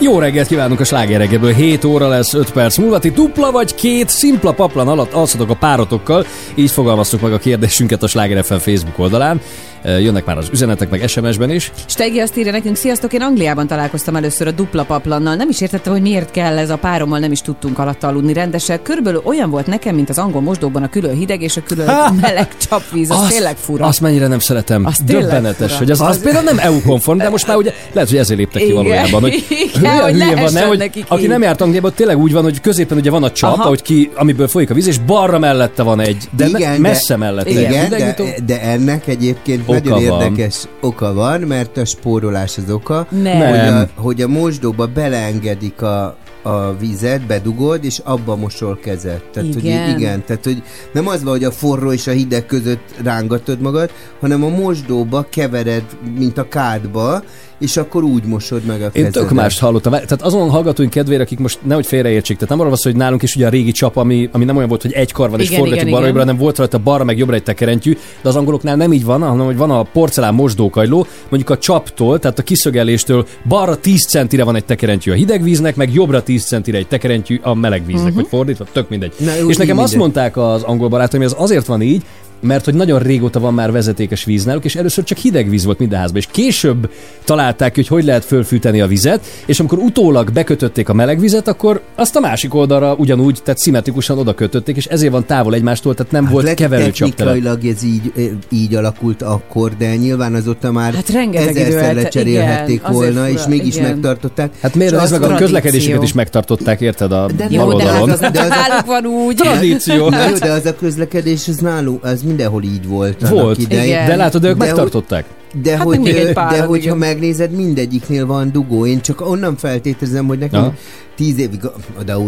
Jó 0.00 0.18
reggelt 0.18 0.46
kívánunk 0.46 0.80
a 0.80 0.84
slágeregeből. 0.84 1.52
7 1.52 1.84
óra 1.84 2.08
lesz 2.08 2.34
5 2.34 2.52
perc 2.52 2.76
múlva. 2.76 2.98
Ti 2.98 3.10
dupla 3.10 3.50
vagy 3.50 3.74
két 3.74 4.08
szimpla 4.08 4.52
paplan 4.52 4.88
alatt 4.88 5.12
alszatok 5.12 5.50
a 5.50 5.54
párotokkal. 5.54 6.26
Így 6.54 6.70
fogalmaztuk 6.70 7.20
meg 7.20 7.32
a 7.32 7.38
kérdésünket 7.38 8.02
a 8.02 8.06
Sláger 8.06 8.44
FM 8.44 8.54
Facebook 8.54 8.98
oldalán. 8.98 9.40
Jönnek 9.84 10.24
már 10.24 10.38
az 10.38 10.48
üzenetek, 10.52 10.90
meg 10.90 11.08
SMS-ben 11.08 11.50
is. 11.50 11.72
Stegi 11.86 12.18
azt 12.18 12.36
írja 12.36 12.52
nekünk, 12.52 12.76
sziasztok, 12.76 13.12
én 13.12 13.22
Angliában 13.22 13.66
találkoztam 13.66 14.16
először 14.16 14.46
a 14.46 14.50
dupla 14.50 14.84
paplannal. 14.84 15.34
Nem 15.34 15.48
is 15.48 15.60
értettem, 15.60 15.92
hogy 15.92 16.02
miért 16.02 16.30
kell 16.30 16.58
ez 16.58 16.70
a 16.70 16.76
párommal, 16.76 17.18
nem 17.18 17.32
is 17.32 17.40
tudtunk 17.40 17.78
alatt 17.78 18.02
aludni 18.04 18.32
rendesen. 18.32 18.82
Körülbelül 18.82 19.20
olyan 19.24 19.50
volt 19.50 19.66
nekem, 19.66 19.94
mint 19.94 20.08
az 20.08 20.18
angol 20.18 20.40
mosdóban 20.40 20.82
a 20.82 20.88
külön 20.88 21.14
hideg 21.16 21.42
és 21.42 21.56
a 21.56 21.62
külön 21.66 21.90
meleg 22.20 22.48
csapvíz. 22.68 23.10
Az 23.10 23.26
tényleg 23.28 23.56
fura. 23.56 23.84
Azt 23.86 24.00
mennyire 24.00 24.26
nem 24.26 24.38
szeretem. 24.38 24.86
Az 24.86 24.98
Döbbenetes, 25.06 25.66
fura. 25.66 25.78
hogy 25.78 25.90
az, 25.90 26.00
az, 26.00 26.08
Az- 26.08 26.22
például 26.22 26.44
nem 26.44 26.58
EU-konform, 26.58 27.18
de 27.18 27.28
most 27.28 27.46
már 27.46 27.56
ugye 27.56 27.72
lehet, 27.92 28.08
hogy 28.08 28.18
ezért 28.18 28.38
léptek 28.38 28.62
ki 28.62 28.68
Igen. 28.68 28.76
valójában. 28.76 29.20
Hogy 29.20 29.44
Igen, 29.76 29.98
hülyén 30.02 30.16
lehessen 30.16 30.42
van, 30.44 30.52
nem, 30.52 30.68
hogy 30.68 30.78
nekik 30.78 31.04
aki 31.08 31.22
így. 31.22 31.28
nem 31.28 31.42
járt 31.42 31.60
Angliában, 31.60 31.92
tényleg 31.94 32.18
úgy 32.18 32.32
van, 32.32 32.42
hogy 32.42 32.60
középen 32.60 32.98
ugye 32.98 33.10
van 33.10 33.22
a 33.22 33.32
csap, 33.32 33.52
Aha. 33.52 33.62
ahogy 33.64 33.82
ki, 33.82 34.10
amiből 34.14 34.48
folyik 34.48 34.70
a 34.70 34.74
víz, 34.74 34.86
és 34.86 34.98
balra 34.98 35.38
mellette 35.38 35.82
van 35.82 36.00
egy, 36.00 36.28
de 36.36 36.48
me- 36.52 36.78
messze 36.78 37.16
mellette 37.16 37.48
egy 37.50 37.60
Igen, 37.60 37.88
de, 37.88 38.16
de 38.46 38.60
ennek 38.62 39.06
egyébként 39.06 39.66
Oka 39.76 39.88
nagyon 39.88 40.08
van. 40.08 40.22
érdekes 40.22 40.64
oka 40.80 41.14
van, 41.14 41.40
mert 41.40 41.76
a 41.76 41.84
spórolás 41.84 42.58
az 42.58 42.70
oka, 42.70 43.06
Nem. 43.10 43.48
Hogy, 43.48 43.58
a, 43.58 43.88
hogy 43.94 44.22
a 44.22 44.28
mosdóba 44.28 44.86
beleengedik 44.86 45.82
a, 45.82 46.16
a 46.42 46.76
vizet, 46.78 47.26
bedugod, 47.26 47.84
és 47.84 47.98
abba 48.04 48.36
mosol 48.36 48.78
kezet. 48.82 49.24
Tehát, 49.32 49.54
Igen. 49.54 49.90
Hogy, 49.90 50.00
igen, 50.00 50.24
tehát 50.24 50.44
hogy 50.44 50.62
nem 50.92 51.06
az 51.08 51.22
van, 51.22 51.32
hogy 51.32 51.44
a 51.44 51.50
forró 51.50 51.92
és 51.92 52.06
a 52.06 52.10
hideg 52.10 52.46
között 52.46 52.94
rángatod 53.02 53.60
magad, 53.60 53.90
hanem 54.20 54.44
a 54.44 54.48
mosdóba 54.48 55.26
kevered, 55.30 55.84
mint 56.18 56.38
a 56.38 56.48
kádba, 56.48 57.22
és 57.58 57.76
akkor 57.76 58.02
úgy 58.02 58.24
mosod 58.24 58.64
meg 58.64 58.80
a 58.80 58.84
Én 58.84 58.90
kezedet. 58.90 59.12
tök 59.12 59.30
mást 59.30 59.58
hallottam. 59.60 59.92
Tehát 59.92 60.22
azon 60.22 60.50
hallgatóink 60.50 60.92
kedvére, 60.92 61.22
akik 61.22 61.38
most 61.38 61.58
nehogy 61.62 61.86
félreértsék, 61.86 62.36
tehát 62.38 62.56
nem 62.56 62.66
van 62.68 62.76
szó, 62.76 62.90
hogy 62.90 62.98
nálunk 62.98 63.22
is 63.22 63.36
ugye 63.36 63.46
a 63.46 63.48
régi 63.48 63.70
csap, 63.72 63.96
ami, 63.96 64.28
ami 64.32 64.44
nem 64.44 64.56
olyan 64.56 64.68
volt, 64.68 64.82
hogy 64.82 64.92
egy 64.92 65.12
kar 65.12 65.30
van 65.30 65.40
és 65.40 65.46
Igen, 65.48 65.58
forgatjuk 65.60 65.90
balra 65.90 66.12
hanem 66.18 66.36
volt 66.36 66.58
rajta 66.58 66.78
balra 66.78 67.04
meg 67.04 67.18
jobbra 67.18 67.34
egy 67.34 67.42
tekerentyű, 67.42 67.96
de 68.22 68.28
az 68.28 68.36
angoloknál 68.36 68.76
nem 68.76 68.92
így 68.92 69.04
van, 69.04 69.22
hanem 69.22 69.46
hogy 69.46 69.56
van 69.56 69.70
a 69.70 69.82
porcelán 69.82 70.34
mosdókajló, 70.34 71.06
mondjuk 71.28 71.50
a 71.50 71.58
csaptól, 71.58 72.18
tehát 72.18 72.38
a 72.38 72.42
kiszögeléstől 72.42 73.26
balra 73.48 73.76
10 73.76 74.06
centire 74.06 74.44
van 74.44 74.56
egy 74.56 74.64
tekerentyű 74.64 75.10
a 75.10 75.14
hideg 75.14 75.42
víznek, 75.42 75.76
meg 75.76 75.94
jobbra 75.94 76.22
10 76.22 76.44
centire 76.44 76.78
egy 76.78 76.88
tekerentyű 76.88 77.38
a 77.42 77.54
meleg 77.54 77.86
víznek, 77.86 78.06
Mhm. 78.06 78.14
vagy 78.14 78.26
fordítva, 78.28 78.64
tök 78.72 78.88
mindegy. 78.88 79.12
Na, 79.18 79.32
úgy 79.44 79.50
és 79.50 79.56
nekem 79.56 79.76
így 79.76 79.82
azt 79.82 79.92
mindegy. 79.96 79.98
mondták 79.98 80.36
az 80.36 80.62
angol 80.62 80.88
barátaim, 80.88 81.22
hogy 81.22 81.32
ez 81.32 81.42
azért 81.42 81.66
van 81.66 81.82
így, 81.82 82.02
mert 82.40 82.64
hogy 82.64 82.74
nagyon 82.74 82.98
régóta 82.98 83.40
van 83.40 83.54
már 83.54 83.72
vezetékes 83.72 84.24
víz 84.24 84.44
náluk, 84.44 84.64
és 84.64 84.76
először 84.76 85.04
csak 85.04 85.18
hideg 85.18 85.48
víz 85.48 85.64
volt 85.64 85.78
minden 85.78 85.98
házban, 85.98 86.20
és 86.20 86.28
később 86.30 86.90
találták 87.24 87.72
ki, 87.72 87.80
hogy 87.80 87.88
hogy 87.88 88.04
lehet 88.04 88.24
fölfűteni 88.24 88.80
a 88.80 88.86
vizet, 88.86 89.26
és 89.46 89.60
amikor 89.60 89.78
utólag 89.78 90.32
bekötötték 90.32 90.88
a 90.88 90.92
meleg 90.92 91.20
vizet, 91.20 91.48
akkor 91.48 91.80
azt 91.94 92.16
a 92.16 92.20
másik 92.20 92.54
oldalra 92.54 92.94
ugyanúgy, 92.94 93.38
tehát 93.44 93.58
szimmetrikusan 93.58 94.18
oda 94.18 94.34
kötötték, 94.34 94.76
és 94.76 94.86
ezért 94.86 95.12
van 95.12 95.26
távol 95.26 95.54
egymástól, 95.54 95.94
tehát 95.94 96.12
nem 96.12 96.26
volt 96.26 96.42
lehet, 96.42 96.58
keverőcsap 96.58 97.14
tele. 97.14 97.30
technikailag 97.30 97.74
ez 97.74 97.82
így, 97.82 98.12
ö, 98.16 98.22
így 98.50 98.74
alakult 98.74 99.22
akkor, 99.22 99.76
de 99.78 99.96
nyilván 99.96 100.34
azóta 100.34 100.72
már 100.72 100.94
Hát 100.94 101.08
rengeteg 101.08 101.56
ezerszer 101.56 101.94
lecserélhették 101.94 102.80
igen, 102.80 102.92
volna, 102.92 103.12
fura, 103.12 103.28
és 103.28 103.46
mégis 103.48 103.76
igen. 103.76 103.90
megtartották. 103.90 104.50
Hát 104.60 104.74
miért 104.74 104.92
ez 104.92 105.02
azt 105.02 105.20
meg 105.20 105.30
a 105.30 105.34
közlekedésüket 105.34 106.02
is 106.02 106.12
megtartották, 106.12 106.80
érted 106.80 107.12
a 107.12 107.30
De 107.36 107.46
Jó, 107.50 107.72
de 107.72 107.84
hát 107.84 107.92
baloldalon? 107.92 108.10
az 108.10 108.18
De 108.18 108.40
az 108.40 108.84
van 108.86 109.06
úgy. 109.06 109.36
Tradíció. 109.36 110.08
Na 110.08 110.28
jó, 110.28 110.36
de 110.36 110.50
az 110.50 110.66
a 110.66 110.74
közlekedés, 110.74 111.48
az 111.48 111.56
nálunk, 111.56 112.04
az 112.04 112.22
mindenhol 112.26 112.62
így 112.62 112.86
volt. 112.86 113.28
Volt, 113.28 113.58
idején. 113.58 113.84
Igen. 113.84 114.06
de 114.06 114.16
látod, 114.16 114.40
de 114.40 114.48
ők 114.48 114.56
De 114.56 114.64
megtartották. 114.64 115.24
De, 115.62 115.76
Hát 115.76 115.86
hogy, 115.86 116.00
még 116.00 116.14
egy 116.16 116.26
de 116.26 116.32
páran, 116.32 116.66
hogyha 116.66 116.84
igen. 116.84 116.96
megnézed, 116.96 117.50
mindegyiknél 117.50 118.26
van 118.26 118.52
dugó. 118.52 118.86
Én 118.86 119.00
csak 119.00 119.20
onnan 119.30 119.56
feltételezem, 119.56 120.26
hogy 120.26 120.38
nekem 120.38 120.60
Aha. 120.60 120.74
tíz 121.16 121.38
évig 121.38 121.60
oda 122.00 122.18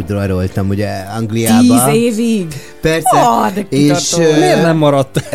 ugye 0.68 0.88
Angliába. 1.16 1.90
Tíz 1.90 1.94
évig. 1.94 2.46
Persze. 2.80 3.18
Ah, 3.18 3.52
de 3.52 3.66
és 3.68 4.16
Miért 4.16 4.62
nem 4.62 4.76
maradt? 4.76 5.22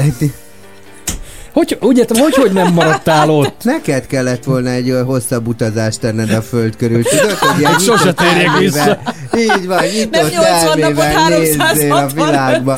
Hogy, 1.54 1.78
úgy 1.82 1.98
értem, 1.98 2.22
hogy, 2.22 2.34
hogy 2.34 2.52
nem 2.52 2.74
maradtál 2.74 3.30
ott? 3.30 3.64
Neked 3.64 4.08
kellett 4.08 4.44
volna 4.44 4.70
egy 4.70 4.92
olyan 4.92 5.06
hosszabb 5.06 5.48
utazást 5.48 6.00
tenned 6.00 6.32
a 6.32 6.42
föld 6.42 6.76
körül, 6.76 7.04
tudod, 7.04 7.32
hogy 7.32 7.60
ilyen 7.60 7.74
Hogy 7.74 7.84
sose 7.84 8.14
térjek 8.14 8.58
vissza. 8.58 9.00
Így 9.38 9.68
van, 9.68 9.84
nyitott 9.84 10.32
80 10.32 10.80
napot, 10.80 11.00
elmével 11.00 11.30
nézzél 11.30 11.62
a 11.62 11.64
365. 11.64 12.14
világba. 12.14 12.78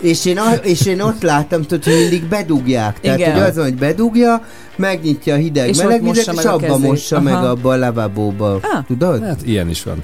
És 0.00 0.24
én, 0.24 0.40
és 0.62 0.86
én 0.86 1.00
ott 1.00 1.22
láttam, 1.22 1.62
tudod, 1.62 1.84
hogy 1.84 1.94
mindig 1.94 2.24
bedugják. 2.24 3.00
Tehát, 3.00 3.18
Igen. 3.18 3.32
hogy 3.32 3.42
az 3.42 3.54
van, 3.54 3.64
hogy 3.64 3.74
bedugja, 3.74 4.42
megnyitja 4.76 5.34
a 5.34 5.36
hideg 5.36 5.68
És 5.68 5.76
meleg 5.76 6.02
vizet, 6.02 6.26
meg 6.26 6.36
és 6.36 6.44
abba 6.44 6.78
mossa 6.78 7.20
meg 7.20 7.34
abba 7.34 7.70
a 7.72 7.76
lavabóba. 7.76 8.52
Ah. 8.54 8.84
Tudod? 8.86 9.22
Hát 9.24 9.38
ilyen 9.44 9.68
is 9.70 9.82
van. 9.82 10.02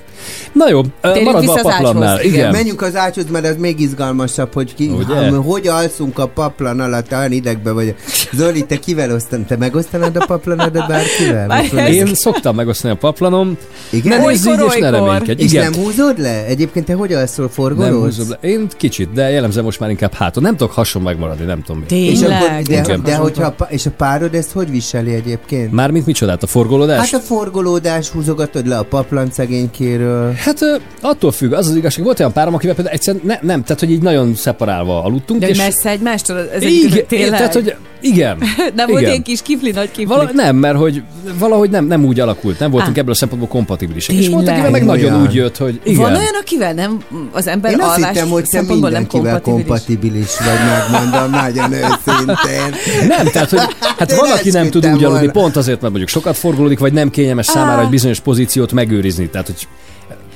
Na 0.52 0.68
jó, 0.68 0.80
Térjünk 1.00 1.24
maradva 1.24 1.52
a 1.52 1.60
paplannál. 1.62 2.20
igen. 2.20 2.34
Igen. 2.34 2.50
Menjünk 2.50 2.82
az 2.82 2.96
ágyhoz, 2.96 3.24
mert 3.30 3.46
az 3.46 3.56
még 3.58 3.80
izgalmasabb, 3.80 4.52
hogy 4.52 4.74
ki, 4.74 4.86
Ugye? 4.88 5.30
hogy 5.30 5.66
alszunk 5.66 6.18
a 6.18 6.26
paplan 6.26 6.80
alatt, 6.80 7.12
olyan 7.12 7.32
idegbe 7.32 7.72
vagy. 7.72 7.94
Zoli, 8.32 8.66
te 8.66 8.76
kivel 8.78 9.12
osztan? 9.12 9.44
Te 9.46 9.56
megosztanád 9.56 10.16
a 10.16 10.24
paplanadat 10.26 10.86
bárkivel? 10.86 11.52
Ez- 11.52 11.94
Én 11.94 12.14
szoktam 12.14 12.54
megosztani 12.54 12.92
a 12.94 12.96
paplanom. 12.96 13.56
Igen? 13.90 14.18
Ne 14.20 14.26
nézz 14.26 14.46
így, 14.46 14.60
és 14.68 14.78
ne 14.80 14.90
reménykedj. 14.90 15.42
És 15.42 15.52
Igen. 15.52 15.70
nem 15.70 15.82
húzod 15.82 16.18
le? 16.20 16.44
Egyébként 16.46 16.86
te 16.86 16.94
hogy 16.94 17.12
alszol, 17.12 17.44
Nem 17.44 17.54
forgolódsz? 17.54 18.16
húzom 18.16 18.28
le. 18.40 18.48
Én 18.48 18.68
kicsit, 18.76 19.12
de 19.12 19.30
jellemzem 19.30 19.64
most 19.64 19.80
már 19.80 19.90
inkább 19.90 20.12
háton. 20.14 20.42
Nem 20.42 20.56
tudok 20.56 20.72
hason 20.72 21.02
megmaradni, 21.02 21.44
nem 21.44 21.62
tudom 21.62 21.84
mi. 21.88 21.96
És 21.96 22.18
Tényleg. 22.18 22.42
akkor, 22.42 22.62
de, 22.62 22.80
Igen. 22.80 23.02
de 23.02 23.14
hogyha, 23.16 23.54
és 23.68 23.86
a 23.86 23.90
párod 23.90 24.34
ezt 24.34 24.52
hogy 24.60 24.70
viseli 24.70 25.14
egyébként? 25.14 25.72
Mármint 25.72 26.06
micsodát, 26.06 26.42
a 26.42 26.46
forgolódást? 26.46 27.10
Hát 27.12 27.20
a 27.20 27.24
forgolódás, 27.24 28.08
húzogatod 28.08 28.66
le 28.66 28.78
a 28.78 28.82
paplan 28.82 29.30
szegénykéről. 29.30 30.32
Hát 30.32 30.58
attól 31.00 31.32
függ, 31.32 31.52
az 31.52 31.68
az 31.68 31.76
igazság, 31.76 32.04
volt 32.04 32.20
olyan 32.20 32.32
párom, 32.32 32.54
akivel 32.54 32.74
például 32.74 32.94
egyszerűen 32.96 33.24
ne, 33.26 33.38
nem, 33.42 33.62
tehát 33.62 33.80
hogy 33.80 33.90
így 33.90 34.02
nagyon 34.02 34.34
szeparálva 34.34 35.02
aludtunk. 35.02 35.40
De 35.40 35.48
és 35.48 35.58
messze 35.58 35.90
egymástól, 35.90 36.50
ez 36.50 36.62
igen, 36.62 36.92
egy 36.92 37.06
tényleg. 37.06 37.30
tehát, 37.30 37.54
hogy 37.54 37.74
igen. 38.00 38.38
Nem 38.76 38.86
volt 38.86 39.00
igen. 39.00 39.10
ilyen 39.10 39.22
kis 39.22 39.42
kifli, 39.42 39.70
nagy 39.70 39.90
kifli. 39.90 40.04
Vala, 40.04 40.30
nem, 40.32 40.56
mert 40.56 40.76
hogy 40.76 41.02
valahogy 41.38 41.70
nem, 41.70 41.84
nem 41.84 42.04
úgy 42.04 42.20
alakult, 42.20 42.58
nem 42.58 42.70
voltunk 42.70 42.96
Á. 42.96 43.00
ebből 43.00 43.12
a 43.12 43.16
szempontból 43.16 43.48
kompatibilisek. 43.50 44.16
És 44.16 44.28
volt, 44.28 44.48
akivel 44.48 44.70
meg 44.70 44.84
nagyon 44.84 45.12
Olyan. 45.12 45.22
úgy 45.26 45.34
jött, 45.34 45.56
hogy 45.56 45.80
igen. 45.84 46.00
Van 46.00 46.16
olyan, 46.16 46.34
akivel 46.40 46.72
nem, 46.72 46.98
az 47.32 47.46
ember 47.46 47.72
Én 47.72 47.80
azt 47.80 47.96
hittem, 47.96 48.28
hogy 48.28 48.42
te 48.42 48.48
szempontból 48.48 48.90
nem 48.90 49.00
mindenkivel 49.00 49.40
kompatibilis. 49.40 49.84
kompatibilis 49.84 50.36
vagy, 50.38 50.90
megmondom, 50.90 51.30
nagyon 51.30 51.72
őszintén. 51.72 52.74
Nem, 53.08 53.26
tehát, 53.26 53.50
hogy 53.50 53.60
hát 53.98 54.10
Én 54.10 54.16
van, 54.16 54.30
aki 54.30 54.48
ezt 54.48 54.56
nem 54.56 54.70
tud 54.70 54.86
úgy 54.86 55.04
aludni, 55.04 55.30
pont 55.30 55.56
azért, 55.56 55.80
mert 55.80 55.90
mondjuk 55.92 56.08
sokat 56.08 56.36
forgolódik, 56.36 56.78
vagy 56.78 56.92
nem 56.92 57.10
kényelmes 57.10 57.46
számára 57.46 57.82
egy 57.82 57.88
bizonyos 57.88 58.20
pozíciót 58.20 58.72
megőrizni. 58.72 59.28
Tehát, 59.28 59.46
hogy 59.46 59.68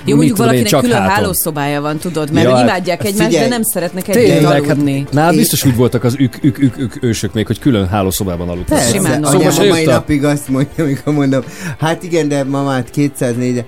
Jó, 0.05 0.17
mondjuk 0.17 0.37
valakinek 0.37 0.67
csak 0.67 0.81
külön 0.81 0.97
háton. 0.97 1.15
hálószobája 1.15 1.81
van, 1.81 1.99
tudod, 1.99 2.33
mert 2.33 2.47
Ja, 2.47 2.55
hát 2.55 2.65
imádják 2.65 3.05
egymást, 3.05 3.29
figyelj, 3.29 3.45
de 3.45 3.55
nem 3.55 3.63
szeretnek 3.63 4.09
együtt 4.09 4.23
Tényleg, 4.23 4.63
hát 4.63 4.71
aludni. 4.71 5.07
nál 5.11 5.33
biztos 5.33 5.65
úgy 5.65 5.77
voltak 5.77 6.05
az 6.05 6.15
ük, 6.19 6.39
ük, 6.43 6.59
ük, 6.59 6.79
ük 6.79 6.99
ősök 7.01 7.33
még, 7.33 7.47
hogy 7.47 7.59
külön 7.59 7.89
hálószobában 7.89 8.49
aludtak. 8.49 8.79
Persze, 8.79 8.93
Simán 8.93 9.25
Szóval 9.25 9.53
a 9.59 9.65
mai 9.69 9.85
napig 9.85 10.25
azt 10.25 10.49
mondja, 10.49 10.85
amikor 10.85 11.13
mondom, 11.13 11.43
hát 11.79 12.03
igen, 12.03 12.29
de 12.29 12.45
mamát 12.45 12.91
204 12.91 13.65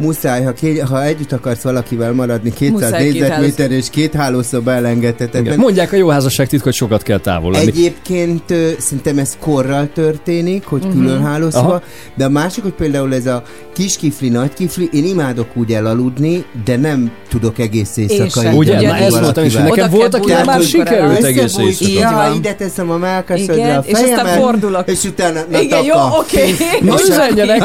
muszáj, 0.00 0.42
ha, 0.42 0.52
ké, 0.52 0.78
ha 0.78 1.04
együtt 1.04 1.32
akarsz 1.32 1.62
valakivel 1.62 2.12
maradni, 2.12 2.52
200 2.52 2.72
Muszáj 2.72 3.02
két 3.02 3.12
négyzetméter 3.12 3.70
és 3.70 3.90
két 3.90 4.14
hálószoba 4.14 4.70
Igen. 4.70 4.84
elengedhetetlen. 4.84 5.58
Mondják 5.58 5.92
a 5.92 5.96
jó 5.96 6.08
házasság 6.08 6.46
titka, 6.48 6.64
hogy 6.64 6.74
sokat 6.74 7.02
kell 7.02 7.18
távol 7.18 7.52
lenni. 7.52 7.66
Egyébként 7.66 8.50
ö, 8.50 8.68
szerintem 8.78 9.18
ez 9.18 9.36
korral 9.40 9.88
történik, 9.94 10.64
hogy 10.64 10.82
Mhm. 10.84 10.90
külön 10.98 11.22
hálószoba, 11.24 11.66
Aha. 11.68 11.82
de 12.16 12.24
a 12.24 12.28
másik, 12.28 12.62
hogy 12.62 12.72
például 12.72 13.14
ez 13.14 13.26
a 13.26 13.42
kis 13.74 13.96
kifli, 13.96 14.28
nagy 14.28 14.52
kifli, 14.54 14.88
én 14.92 15.04
imádok 15.04 15.48
úgy 15.54 15.72
elaludni, 15.72 16.44
de 16.64 16.76
nem 16.76 17.10
tudok 17.28 17.58
egész 17.58 17.96
éjszaka 17.96 18.52
Ugye? 18.54 18.80
Na 18.80 18.96
ezt 18.96 19.20
mondtam 19.20 19.44
is, 19.44 19.52
nekem 19.54 19.90
volt, 19.90 20.18
bújni, 20.18 20.34
már 20.44 20.62
sikerült 20.62 21.24
egész 21.24 21.56
éjszaka. 21.58 21.90
Ja, 21.90 22.32
ide 22.36 22.54
teszem 22.54 22.90
a 22.90 22.96
melkasodra 22.96 23.78
a 23.78 23.82
és 23.86 23.92
aztán 23.92 24.08
fejemet, 24.14 24.34
fordulok. 24.42 24.88
és 24.88 25.04
utána 25.04 25.40
na, 25.50 25.60
Igen, 25.60 25.84
jó, 25.84 25.94
oké. 26.18 26.40
Na 26.80 26.94
És 26.94 27.02
üzenjenek, 27.08 27.62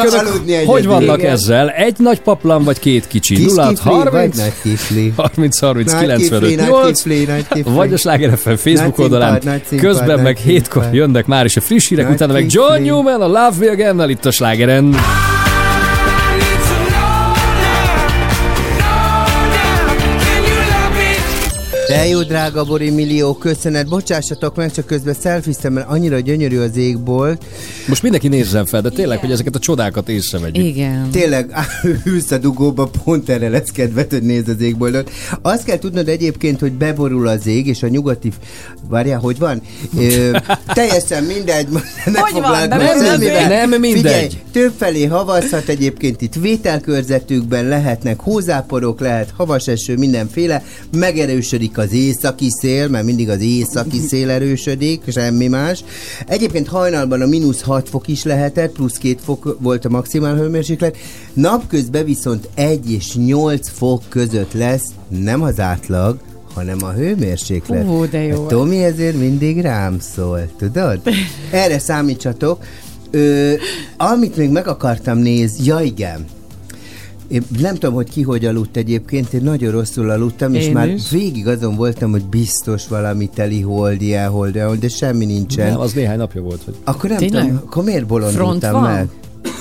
hogy 0.65 0.85
vannak 0.85 1.23
ezzel? 1.23 1.69
Egy 1.69 1.95
nagy 1.97 2.19
paplan 2.25 2.63
vagy 2.63 2.79
két 2.79 3.07
kicsi? 3.07 3.35
Kis 3.35 3.45
0 3.45 3.67
kifli, 3.69 3.89
vagy 3.91 4.01
30 4.03 4.37
nagy 4.37 4.53
kifli? 4.61 5.13
30 5.15 5.59
30 5.59 5.91
Nagy 5.91 6.01
95 6.01 6.39
kifli, 6.39 6.55
nagy 6.55 6.67
8 6.69 7.01
kifli, 7.01 7.25
nagy 7.25 7.47
kifli. 7.53 7.71
vagy 7.73 7.93
a 7.93 7.97
Sláger 7.97 8.37
FM 8.37 8.49
Facebook 8.53 8.97
Nagy 8.97 9.05
oldalán. 9.05 9.31
színpad, 9.31 9.49
nagy 9.51 9.63
színpad, 9.67 9.87
Közben 9.89 10.19
meg 10.19 10.37
hétkor 10.37 10.85
jönnek 10.91 11.25
már 11.25 11.45
is 11.45 11.57
a 11.57 11.61
friss 11.61 11.87
hírek, 11.87 12.05
Nagy 12.05 12.13
utána 12.13 12.33
meg. 12.33 12.45
John 12.49 12.81
Newman, 12.81 13.21
a 13.21 13.27
Love 13.27 13.51
Me 13.59 13.71
Again-nel 13.71 14.09
itt 14.09 14.25
a 14.25 14.31
Slágeren. 14.31 14.95
De 21.95 22.07
jó, 22.07 22.23
drága 22.23 22.63
Bori 22.63 22.89
millió, 22.89 23.33
köszönet. 23.33 23.87
Bocsássatok 23.87 24.55
meg, 24.55 24.71
csak 24.71 24.85
közben 24.85 25.13
szelfiztem, 25.19 25.73
mert 25.73 25.89
annyira 25.89 26.19
gyönyörű 26.19 26.59
az 26.59 26.77
égbolt. 26.77 27.45
Most 27.87 28.01
mindenki 28.01 28.27
nézzen 28.27 28.65
fel, 28.65 28.81
de 28.81 28.89
tényleg, 28.89 29.19
hogy 29.19 29.31
ezeket 29.31 29.55
a 29.55 29.59
csodákat 29.59 30.09
észrevegyük. 30.09 30.65
Igen. 30.65 31.09
Tényleg, 31.11 31.53
ülsz 32.03 32.31
a 32.37 32.37
dugóba, 32.37 32.89
pont 33.03 33.29
erre 33.29 33.49
lesz 33.49 33.69
kedved, 33.69 34.11
hogy 34.11 34.23
nézd 34.23 34.47
az 34.47 34.61
égboltot. 34.61 35.11
Azt 35.41 35.63
kell 35.63 35.77
tudnod 35.77 36.07
egyébként, 36.07 36.59
hogy 36.59 36.71
beborul 36.71 37.27
az 37.27 37.47
ég, 37.47 37.67
és 37.67 37.83
a 37.83 37.87
nyugati... 37.87 38.31
Várjál, 38.89 39.19
hogy 39.19 39.39
van? 39.39 39.61
Ö, 39.97 40.37
teljesen 40.73 41.23
mindegy, 41.23 41.67
ne 42.05 42.19
Hogy 42.19 42.41
van? 42.41 42.69
semmivel. 42.69 43.41
ég? 43.41 43.47
Nem 43.47 43.79
mindegy. 43.79 44.01
Figyelj, 44.01 44.29
többfelé 44.51 45.05
havazhat 45.05 45.67
egyébként 45.67 46.21
itt 46.21 46.33
vételkörzetükben 46.33 47.67
lehetnek 47.67 48.19
hózáporok, 48.19 48.99
lehet 48.99 49.33
havas 49.37 49.67
eső, 49.67 49.95
mindenféle, 49.97 50.63
megerősödik 50.91 51.77
az 51.85 51.93
északi 51.93 52.47
szél, 52.49 52.87
mert 52.87 53.05
mindig 53.05 53.29
az 53.29 53.41
északi 53.41 53.99
szél 54.09 54.29
erősödik, 54.29 55.01
semmi 55.11 55.47
más. 55.47 55.83
Egyébként 56.27 56.67
hajnalban 56.67 57.21
a 57.21 57.25
mínusz 57.25 57.61
6 57.61 57.89
fok 57.89 58.07
is 58.07 58.23
lehetett, 58.23 58.71
plusz 58.71 58.97
2 58.97 59.15
fok 59.23 59.57
volt 59.61 59.85
a 59.85 59.89
maximál 59.89 60.35
hőmérséklet, 60.35 60.97
napközben 61.33 62.05
viszont 62.05 62.49
1 62.53 62.91
és 62.91 63.15
8 63.15 63.69
fok 63.69 64.01
között 64.09 64.53
lesz, 64.53 64.85
nem 65.07 65.41
az 65.41 65.59
átlag, 65.59 66.19
hanem 66.53 66.77
a 66.81 66.91
hőmérséklet. 66.91 67.87
Ú, 67.87 68.05
de 68.09 68.21
jó. 68.21 68.43
A 68.43 68.47
Tomi 68.47 68.83
ezért 68.83 69.17
mindig 69.17 69.61
rám 69.61 69.99
szól, 69.99 70.49
tudod? 70.57 71.01
Erre 71.51 71.79
számítsatok. 71.79 72.63
Ö, 73.11 73.53
amit 73.97 74.35
még 74.35 74.49
meg 74.49 74.67
akartam 74.67 75.17
nézni, 75.17 75.65
ja 75.65 75.79
igen, 75.79 76.25
én 77.27 77.43
nem 77.59 77.73
tudom, 77.73 77.93
hogy 77.95 78.09
ki 78.09 78.21
hogy 78.21 78.45
aludt 78.45 78.77
egyébként, 78.77 79.33
én 79.33 79.41
nagyon 79.43 79.71
rosszul 79.71 80.09
aludtam, 80.09 80.53
és 80.53 80.65
Én 80.65 80.71
már 80.71 80.87
is. 80.89 81.09
végig 81.09 81.47
azon 81.47 81.75
voltam, 81.75 82.11
hogy 82.11 82.25
biztos 82.25 82.87
valami 82.87 83.29
teli 83.33 83.61
hold, 83.61 84.01
ilyen 84.01 84.29
hold, 84.29 84.57
de 84.79 84.87
semmi 84.87 85.25
nincsen. 85.25 85.69
Nem, 85.69 85.79
az 85.79 85.93
néhány 85.93 86.17
napja 86.17 86.41
volt. 86.41 86.61
Hogy... 86.65 86.75
Akkor 86.83 87.09
nem 87.09 87.19
Tényleg? 87.19 87.43
tudom, 87.45 87.61
akkor 87.65 87.83
miért 87.83 88.05
bolondultam 88.05 88.71
van? 88.71 88.91
meg? 88.91 89.09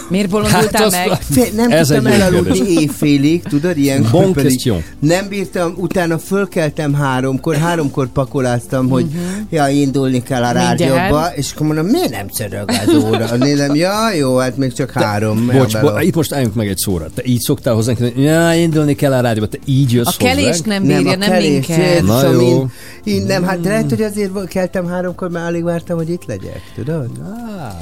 Miért 0.09 0.28
bolondultál 0.28 0.82
azt- 0.84 1.07
meg? 1.07 1.18
Fé, 1.30 1.52
nem 1.57 1.70
Ez 1.70 1.86
tudtam 1.88 2.07
elaludni 2.07 2.68
éjfélig, 2.68 3.42
tudod, 3.42 3.76
ilyen 3.78 4.07
Bon 4.11 4.32
question. 4.32 4.82
Nem 4.98 5.28
bírtam, 5.28 5.74
utána 5.76 6.18
fölkeltem 6.18 6.94
háromkor, 6.94 7.57
háromkor 7.57 8.09
pakoláztam, 8.09 8.88
hogy 8.88 9.07
ja, 9.50 9.68
indulni 9.68 10.22
kell 10.22 10.42
a 10.42 10.50
rádióba, 10.52 11.26
és 11.34 11.52
akkor 11.55 11.66
mondom, 11.66 11.86
miért 11.86 12.11
nem 12.11 12.26
szörög 12.32 12.70
az 12.86 12.94
óra? 12.94 13.36
Nézem, 13.36 13.74
ja, 13.74 14.12
jó, 14.12 14.36
hát 14.36 14.57
még 14.57 14.72
csak 14.72 14.90
három. 14.90 15.46
Bocs, 15.46 15.74
elbelop. 15.74 15.94
bo- 15.96 16.02
itt 16.02 16.14
most 16.14 16.32
álljunk 16.32 16.55
meg 16.55 16.68
egy 16.68 16.76
szóra. 16.78 17.07
Te 17.14 17.22
így 17.24 17.40
szoktál 17.40 17.74
hozzánk, 17.74 17.98
hogy 17.98 18.22
ja, 18.22 18.52
indulni 18.55 18.94
kell 18.94 19.12
a 19.12 19.20
rádióba, 19.20 19.48
te 19.48 19.59
így 19.64 19.92
jössz 19.92 20.07
A 20.07 20.14
kelés 20.18 20.61
nem 20.61 20.82
bírja, 20.82 21.16
nem, 21.16 21.28
kelés, 21.30 21.66
minket. 21.66 22.02
Na 22.02 22.30
jó. 22.30 22.40
Én, 22.40 22.70
én 23.05 23.22
nem, 23.22 23.44
hát 23.44 23.61
de 23.61 23.68
lehet, 23.68 23.88
hogy 23.90 24.02
azért 24.02 24.48
keltem 24.48 24.86
háromkor, 24.86 25.30
mert 25.30 25.46
alig 25.46 25.64
vártam, 25.64 25.96
hogy 25.96 26.11
itt 26.11 26.24
legyek, 26.26 26.61
tudod? 26.74 27.07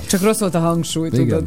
Csak 0.06 0.22
rossz 0.22 0.38
volt 0.38 0.54
a 0.54 0.58
hangsúly, 0.58 1.08
Igen. 1.12 1.26
tudod. 1.26 1.42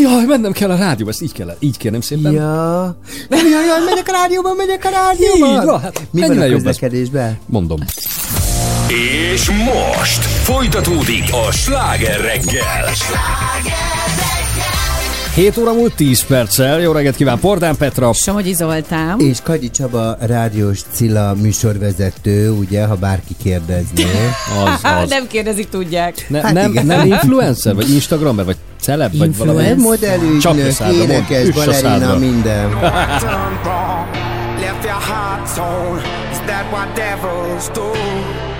Jaj, 0.00 0.24
mennem 0.24 0.52
kell 0.52 0.70
a 0.70 0.76
rádióba, 0.76 1.10
ezt 1.10 1.22
így 1.22 1.32
kell, 1.32 1.56
így 1.58 1.76
kérem 1.76 2.00
szépen. 2.00 2.32
Ja. 2.32 2.96
Jaj, 3.30 3.40
jaj, 3.50 3.84
megyek 3.84 4.08
a 4.08 4.12
rádióban, 4.12 4.56
megyek 4.56 4.84
a 4.84 4.88
rádióban. 4.88 5.60
Így 5.60 5.66
van, 5.66 5.80
hát 5.80 6.02
Mi 6.10 6.20
van 6.20 6.38
a 6.38 6.46
közlekedésben? 6.46 7.38
Mondom. 7.46 7.78
És 9.32 9.50
most 9.50 10.24
folytatódik 10.24 11.24
a 11.48 11.52
sláger 11.52 12.20
reggel. 12.20 12.84
7 15.40 15.56
óra 15.56 15.72
múlt 15.72 15.94
10 15.94 16.24
perccel. 16.24 16.80
Jó 16.80 16.92
reggelt 16.92 17.16
kíván 17.16 17.38
Pordán 17.38 17.76
Petra. 17.76 18.12
Somogyi 18.12 18.52
Zoltán. 18.52 19.20
És 19.20 19.38
Kagyi 19.42 19.70
Csaba, 19.70 20.16
rádiós 20.20 20.80
Cilla 20.92 21.34
műsorvezető, 21.34 22.50
ugye, 22.50 22.84
ha 22.84 22.94
bárki 22.94 23.34
kérdezné. 23.42 24.04
Az, 24.64 24.80
az. 25.02 25.08
Nem 25.08 25.26
kérdezik, 25.26 25.68
tudják. 25.68 26.26
Ne, 26.28 26.40
Hát 26.40 26.52
nem, 26.52 26.70
igen. 26.70 26.86
nem 26.86 27.06
influencer, 27.12 27.74
vagy 27.74 27.90
instagramer, 27.90 28.44
vagy 28.44 28.56
celeb, 28.80 29.16
vagy 29.16 29.36
valami. 29.36 29.72
Modellügynök, 29.76 30.76
énekes, 30.92 31.50
balerina, 31.50 32.18
minden. 32.18 32.70
left 34.60 34.84
your 34.84 35.00
heart 35.00 35.54
torn. 35.54 35.98
Is 36.32 36.38
that 36.46 36.72
what 36.72 36.94
devils 36.94 37.68
do? 37.72 38.59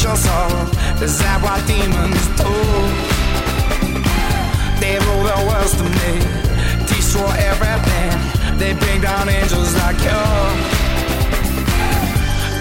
angels 0.00 0.26
all. 0.28 1.02
Is 1.02 1.18
that 1.18 1.42
what 1.44 1.60
demons 1.68 2.24
do? 2.40 2.48
They 4.80 4.96
rule 5.04 5.24
the 5.28 5.36
world 5.44 5.72
to 5.76 5.84
me, 6.00 6.12
destroy 6.88 7.28
everything. 7.36 8.12
They 8.56 8.72
bring 8.72 9.02
down 9.02 9.28
angels 9.28 9.74
like 9.76 9.98
you. 10.00 10.24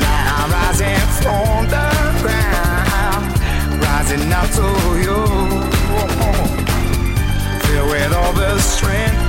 Now 0.04 0.42
I'm 0.42 0.52
rising 0.52 1.00
from 1.24 1.64
the 1.76 1.88
ground, 2.20 3.24
rising 3.88 4.34
up 4.34 4.50
to 4.60 4.68
you. 5.00 5.20
Filled 7.64 7.90
with 7.90 8.14
all 8.14 8.34
the 8.34 8.60
strength. 8.60 9.29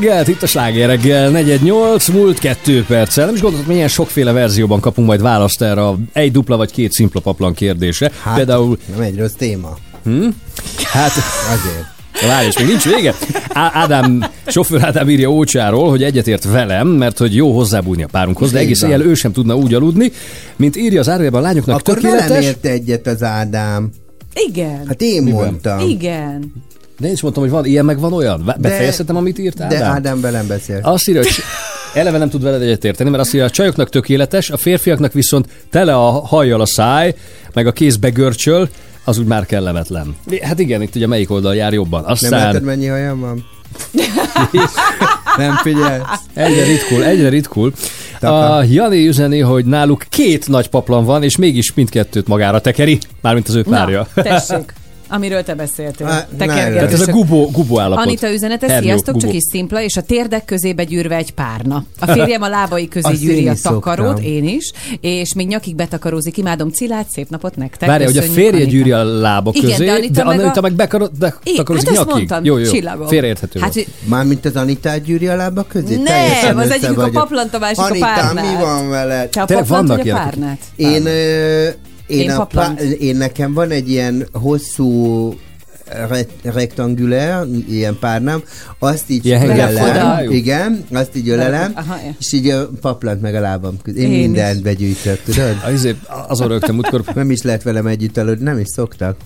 Reggelt, 0.00 0.28
itt 0.28 0.42
a 0.42 0.46
Sláger 0.46 0.88
reggel, 0.88 1.30
418, 1.30 2.08
múlt 2.08 2.38
kettő 2.38 2.84
perccel. 2.88 3.24
Nem 3.24 3.34
is 3.34 3.40
gondoltam, 3.40 3.72
milyen 3.72 3.88
sokféle 3.88 4.32
verzióban 4.32 4.80
kapunk 4.80 5.06
majd 5.06 5.20
választ 5.22 5.62
erre 5.62 5.86
a 5.86 5.98
egy 6.12 6.32
dupla 6.32 6.56
vagy 6.56 6.70
két 6.72 6.92
szimpla 6.92 7.20
paplan 7.20 7.54
kérdésre. 7.54 8.10
Hát, 8.22 8.36
Például, 8.36 8.78
Nem 8.92 9.00
egy 9.00 9.18
rossz 9.18 9.32
téma. 9.32 9.76
hát 10.92 11.12
Azért. 11.52 11.92
Várj, 12.28 12.46
és 12.46 12.58
még 12.58 12.66
nincs 12.66 12.84
vége. 12.94 13.14
Á- 13.48 13.74
Ádám, 13.74 14.24
sofőr 14.46 14.84
Ádám 14.84 15.10
írja 15.10 15.30
Ócsáról, 15.30 15.88
hogy 15.90 16.02
egyetért 16.02 16.44
velem, 16.44 16.88
mert 16.88 17.18
hogy 17.18 17.34
jó 17.34 17.52
hozzábújni 17.56 18.02
a 18.02 18.08
párunkhoz, 18.10 18.50
de 18.52 18.58
egész 18.58 18.82
éjjel 18.82 19.00
ő 19.02 19.14
sem 19.14 19.32
tudna 19.32 19.56
úgy 19.56 19.74
aludni, 19.74 20.12
mint 20.56 20.76
írja 20.76 21.00
az 21.00 21.08
árvában 21.08 21.40
a 21.40 21.42
lányoknak 21.44 21.78
Akkor 21.78 22.00
velem 22.00 22.18
tökéletes. 22.18 22.44
ért 22.44 22.64
egyet 22.66 23.06
az 23.06 23.22
Ádám. 23.22 23.90
Igen. 24.48 24.82
Hát 24.86 25.02
én 25.02 25.22
Miben? 25.22 25.44
mondtam. 25.44 25.88
Igen. 25.88 26.52
De 26.98 27.06
én 27.06 27.12
is 27.12 27.20
mondtam, 27.20 27.42
hogy 27.42 27.52
van 27.52 27.64
ilyen, 27.64 27.84
meg 27.84 27.98
van 27.98 28.12
olyan. 28.12 28.54
Befejezhetem, 28.58 29.16
amit 29.16 29.38
írt 29.38 29.60
Ádám? 29.60 29.78
De 29.78 29.84
Ádám 29.84 30.20
velem 30.20 30.46
beszél. 30.46 30.78
Azt 30.82 31.08
írja, 31.08 31.22
hogy 31.22 31.34
eleve 32.00 32.18
nem 32.18 32.28
tud 32.28 32.42
veled 32.42 32.62
egyetérteni, 32.62 33.10
mert 33.10 33.22
azt 33.22 33.34
írja, 33.34 33.46
a 33.46 33.50
csajoknak 33.50 33.88
tökéletes, 33.88 34.50
a 34.50 34.56
férfiaknak 34.56 35.12
viszont 35.12 35.48
tele 35.70 35.94
a 35.94 36.10
hajjal 36.10 36.60
a 36.60 36.66
száj, 36.66 37.14
meg 37.52 37.66
a 37.66 37.72
kézbe 37.72 38.08
görcsöl, 38.08 38.68
az 39.04 39.18
úgy 39.18 39.26
már 39.26 39.46
kellemetlen. 39.46 40.16
Hát 40.42 40.58
igen, 40.58 40.82
itt 40.82 40.94
ugye 40.94 41.06
melyik 41.06 41.30
oldal 41.30 41.54
jár 41.54 41.72
jobban. 41.72 42.02
Nem 42.02 42.10
Aztán 42.10 42.30
látod, 42.30 42.62
mennyi 42.62 42.86
hajam 42.86 43.20
van? 43.20 43.44
nem 45.36 45.56
figyelsz? 45.62 46.20
egyre 46.34 46.64
ritkul, 46.64 47.04
egyre 47.04 47.28
ritkul. 47.28 47.72
A 48.20 48.62
Jani 48.62 49.06
üzeni, 49.06 49.40
hogy 49.40 49.64
náluk 49.64 50.04
két 50.08 50.48
nagy 50.48 50.68
paplan 50.68 51.04
van, 51.04 51.22
és 51.22 51.36
mégis 51.36 51.74
mindkettőt 51.74 52.26
magára 52.26 52.60
tekeri, 52.60 52.98
mármint 53.20 53.48
az 53.48 53.54
ő 53.54 53.62
párja. 53.62 54.08
Na, 54.14 54.22
tessék. 54.22 54.74
Amiről 55.14 55.42
te 55.42 55.54
beszéltél. 55.54 56.06
Á, 56.06 56.26
Te 56.38 56.46
Tehát 56.46 56.92
ez 56.92 57.08
a 57.08 57.12
gubó, 57.12 57.50
gubó 57.50 57.80
állapot. 57.80 58.04
Anita 58.06 58.32
üzenete, 58.32 58.66
Hernyó, 58.66 58.82
sziasztok, 58.86 59.14
gubó. 59.14 59.26
csak 59.26 59.34
is 59.34 59.42
szimpla, 59.50 59.82
és 59.82 59.96
a 59.96 60.00
térdek 60.02 60.44
közébe 60.44 60.84
gyűrve 60.84 61.16
egy 61.16 61.30
párna. 61.30 61.84
A 62.00 62.06
férjem 62.12 62.42
a 62.42 62.48
lábai 62.48 62.88
közé 62.88 63.08
Azt 63.08 63.20
gyűri 63.20 63.42
én 63.42 63.48
a 63.48 63.52
is 63.52 63.60
takarót, 63.60 64.06
szoktam. 64.06 64.24
én 64.24 64.44
is, 64.48 64.72
és 65.00 65.34
még 65.34 65.46
nyakig 65.46 65.74
betakarózik. 65.74 66.36
Imádom 66.36 66.70
Cilát, 66.70 67.06
szép 67.10 67.28
napot 67.28 67.56
nektek. 67.56 67.88
Várja, 67.88 68.06
hogy 68.06 68.16
a 68.16 68.22
férje 68.22 68.50
Anita. 68.50 68.70
gyűri 68.70 68.92
a 68.92 69.04
lába 69.04 69.50
Igen, 69.54 69.70
közé, 69.70 69.84
de 69.84 69.92
Anita 69.92 70.12
de 70.12 70.24
meg 70.24 70.38
a- 70.38 70.42
Anita 70.42 70.60
meg 70.60 70.72
bekarod, 70.72 71.10
betakarozik 71.18 71.88
hát 71.88 71.96
nyakig. 71.96 72.12
mondtam, 72.14 72.44
Jó, 72.44 72.56
jó, 72.58 72.70
csillagom. 72.70 73.06
félreérthető 73.06 73.60
Hát. 73.60 73.74
Mármint 74.04 74.44
az 74.44 74.56
Anitát 74.56 75.02
gyűri 75.02 75.26
a 75.26 75.36
lába 75.36 75.62
közé? 75.68 75.96
Nem, 75.96 76.58
az 76.58 76.70
egyikük 76.70 76.90
a 76.98 77.00
vagyok. 77.00 77.12
paplant, 77.12 77.54
a 77.54 77.58
másik 77.58 77.78
a 77.78 77.84
Anita, 77.84 78.04
párnát. 78.06 78.44
mi 78.56 78.62
van 78.64 78.88
veled? 78.88 79.28
Te 79.28 79.42
a 79.42 79.44
paplant 79.44 79.88
vagy 79.88 80.08
a 80.10 80.14
párnát? 80.14 80.58
Én, 80.76 81.06
én, 82.06 82.20
Én 82.20 82.30
a 82.30 82.48
én 82.98 83.16
nekem 83.16 83.52
van 83.52 83.70
egy 83.70 83.90
ilyen 83.90 84.26
hosszú 84.32 85.34
re- 86.08 86.26
rektangulár, 86.42 87.46
ilyen 87.68 87.96
párnám, 88.00 88.42
azt 88.78 89.10
így 89.10 89.26
Ilyen 89.26 89.48
ölelem, 89.48 90.30
igen, 90.30 90.84
azt 90.92 91.16
így 91.16 91.28
ölelem, 91.28 91.72
Aha, 91.74 91.96
ja. 92.04 92.14
és 92.18 92.32
így 92.32 92.48
a 92.48 92.68
paplant 92.80 93.20
meg 93.20 93.34
a 93.34 93.40
lábam 93.40 93.76
közé. 93.82 94.00
Én, 94.00 94.06
Én 94.10 94.12
is. 94.18 94.20
mindent 94.24 94.62
begyűjtök, 94.62 95.22
tudod? 95.22 95.56
Azért 95.64 95.96
azon 96.28 96.48
rögtem 96.48 96.74
múltkor, 96.74 97.02
Nem 97.14 97.30
is 97.30 97.42
lehet 97.42 97.62
velem 97.62 97.86
együtt 97.86 98.16
aludni, 98.16 98.44
nem 98.44 98.58
is 98.58 98.68
szoktak. 98.68 99.16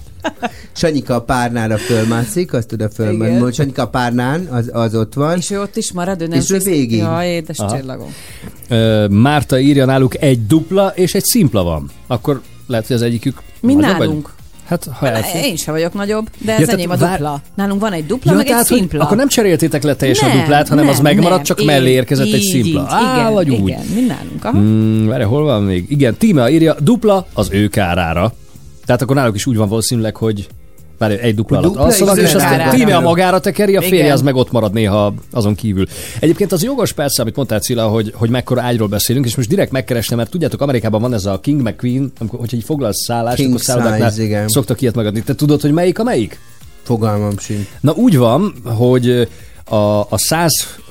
Sanyika 0.72 1.14
a 1.14 1.20
párnára 1.22 1.76
fölmászik, 1.78 2.52
azt 2.52 2.72
oda 2.72 2.88
Igen. 2.98 3.16
fölmászik. 3.18 3.54
Sanyika 3.54 3.82
a 3.82 3.88
párnán, 3.88 4.46
az, 4.50 4.70
az 4.72 4.94
ott 4.94 5.14
van. 5.14 5.36
És 5.36 5.50
ő 5.50 5.60
ott 5.60 5.76
is 5.76 5.92
marad, 5.92 6.22
ő 6.22 6.26
nem 6.26 6.38
És 6.38 6.50
ő 6.50 6.58
végig. 6.58 6.98
Ja, 6.98 7.24
édes 7.24 7.58
Aha. 7.58 7.76
csillagom. 7.76 8.14
Ö, 8.68 9.06
Márta 9.08 9.58
írja 9.58 9.84
náluk 9.84 10.22
egy 10.22 10.46
dupla 10.46 10.92
és 10.94 11.14
egy 11.14 11.24
szimpla 11.24 11.62
van. 11.62 11.90
Akkor 12.06 12.40
lehet, 12.68 12.86
hogy 12.86 12.96
az 12.96 13.02
egyikük 13.02 13.42
Mi 13.60 13.74
nagyobb, 13.74 13.96
vagy- 13.96 14.06
nálunk? 14.06 14.36
Hát, 14.66 14.88
ha 14.92 15.08
elfér. 15.10 15.44
Én 15.44 15.56
sem 15.56 15.74
vagyok 15.74 15.92
nagyobb, 15.94 16.28
de 16.38 16.52
ez 16.52 16.58
Ja, 16.58 16.64
tehát 16.64 16.80
enyém 16.80 16.90
a 16.90 16.96
vár- 16.96 17.10
dupla. 17.18 17.40
Nálunk 17.54 17.80
van 17.80 17.92
egy 17.92 18.06
dupla, 18.06 18.30
Ja, 18.30 18.36
meg 18.36 18.46
egy 18.46 18.52
tehát, 18.52 18.68
hogy 18.68 18.78
szimpla. 18.78 19.04
akkor 19.04 19.16
nem 19.16 19.28
cseréltétek 19.28 19.82
le 19.82 19.94
teljesen 19.94 20.28
Nem, 20.28 20.36
a 20.36 20.40
duplát, 20.40 20.68
hanem 20.68 20.88
az 20.88 20.94
nem, 20.94 21.02
megmaradt, 21.02 21.34
nem. 21.34 21.56
csak 21.56 21.66
mellé 21.66 21.90
érkezett 21.90 22.26
egy 22.26 22.42
így, 22.42 22.50
szimpla. 22.50 22.80
így. 22.80 22.86
Á, 22.88 23.18
igen, 23.20 23.32
vagy 23.32 23.50
úgy. 23.50 23.68
Igen, 23.68 23.84
mi 23.94 24.00
nálunk. 24.00 24.44
Aha. 24.44 24.58
Mm, 24.58 25.06
várj, 25.06 25.22
hol 25.22 25.42
van 25.42 25.62
még? 25.62 25.84
Igen, 25.90 26.16
Tímea 26.16 26.48
írja, 26.50 26.76
dupla 26.80 27.26
az 27.32 27.48
ő 27.52 27.68
kárára. 27.68 28.32
Tehát 28.86 29.02
akkor 29.02 29.16
náluk 29.16 29.34
is 29.34 29.46
úgy 29.46 29.56
van 29.56 29.68
valószínűleg, 29.68 30.16
hogy 30.16 30.46
Várj, 30.98 31.14
egy 31.14 31.34
dupla 31.34 31.58
alatt 31.58 31.76
alszanak, 31.76 32.16
és 32.16 32.22
és 32.22 32.34
az 32.34 32.42
aztán 32.42 32.60
ő 32.60 32.70
Tímea 32.70 32.86
kárára. 32.86 33.00
magára 33.00 33.40
tekeri, 33.40 33.76
a 33.76 33.82
férje 33.82 34.12
az 34.12 34.22
meg 34.22 34.34
ott 34.34 34.52
marad 34.52 34.72
néha 34.72 35.14
azon 35.30 35.54
kívül. 35.54 35.86
Egyébként 36.20 36.52
az 36.52 36.62
jogos 36.62 36.92
persze, 36.92 37.22
amit 37.22 37.36
mondtál 37.36 37.60
Cilla, 37.60 37.86
hogy, 37.86 38.12
hogy 38.14 38.30
mekkora 38.30 38.60
ágyról 38.60 38.88
beszélünk, 38.88 39.26
és 39.26 39.36
most 39.36 39.48
direkt 39.48 39.72
megkerestem, 39.72 40.16
mert 40.16 40.30
tudjátok, 40.30 40.60
Amerikában 40.60 41.00
van 41.00 41.14
ez 41.14 41.24
a 41.24 41.40
King 41.40 41.60
McQueen, 41.62 42.12
amikor, 42.18 42.38
hogyha 42.38 42.56
így 42.56 42.64
foglalsz 42.64 43.04
szállást, 43.04 43.36
King 43.36 43.48
akkor 43.48 43.60
szállodáknál 43.60 44.48
szoktak 44.48 44.80
ilyet 44.80 44.94
megadni. 44.94 45.22
Te 45.22 45.34
tudod, 45.34 45.60
hogy 45.60 45.72
melyik 45.72 45.98
a 45.98 46.02
melyik? 46.02 46.38
Fogalmam 46.82 47.38
sincs. 47.38 47.68
Na 47.80 47.92
úgy 47.92 48.16
van, 48.16 48.54
hogy 48.64 49.28
a, 49.64 50.00
a 50.00 50.18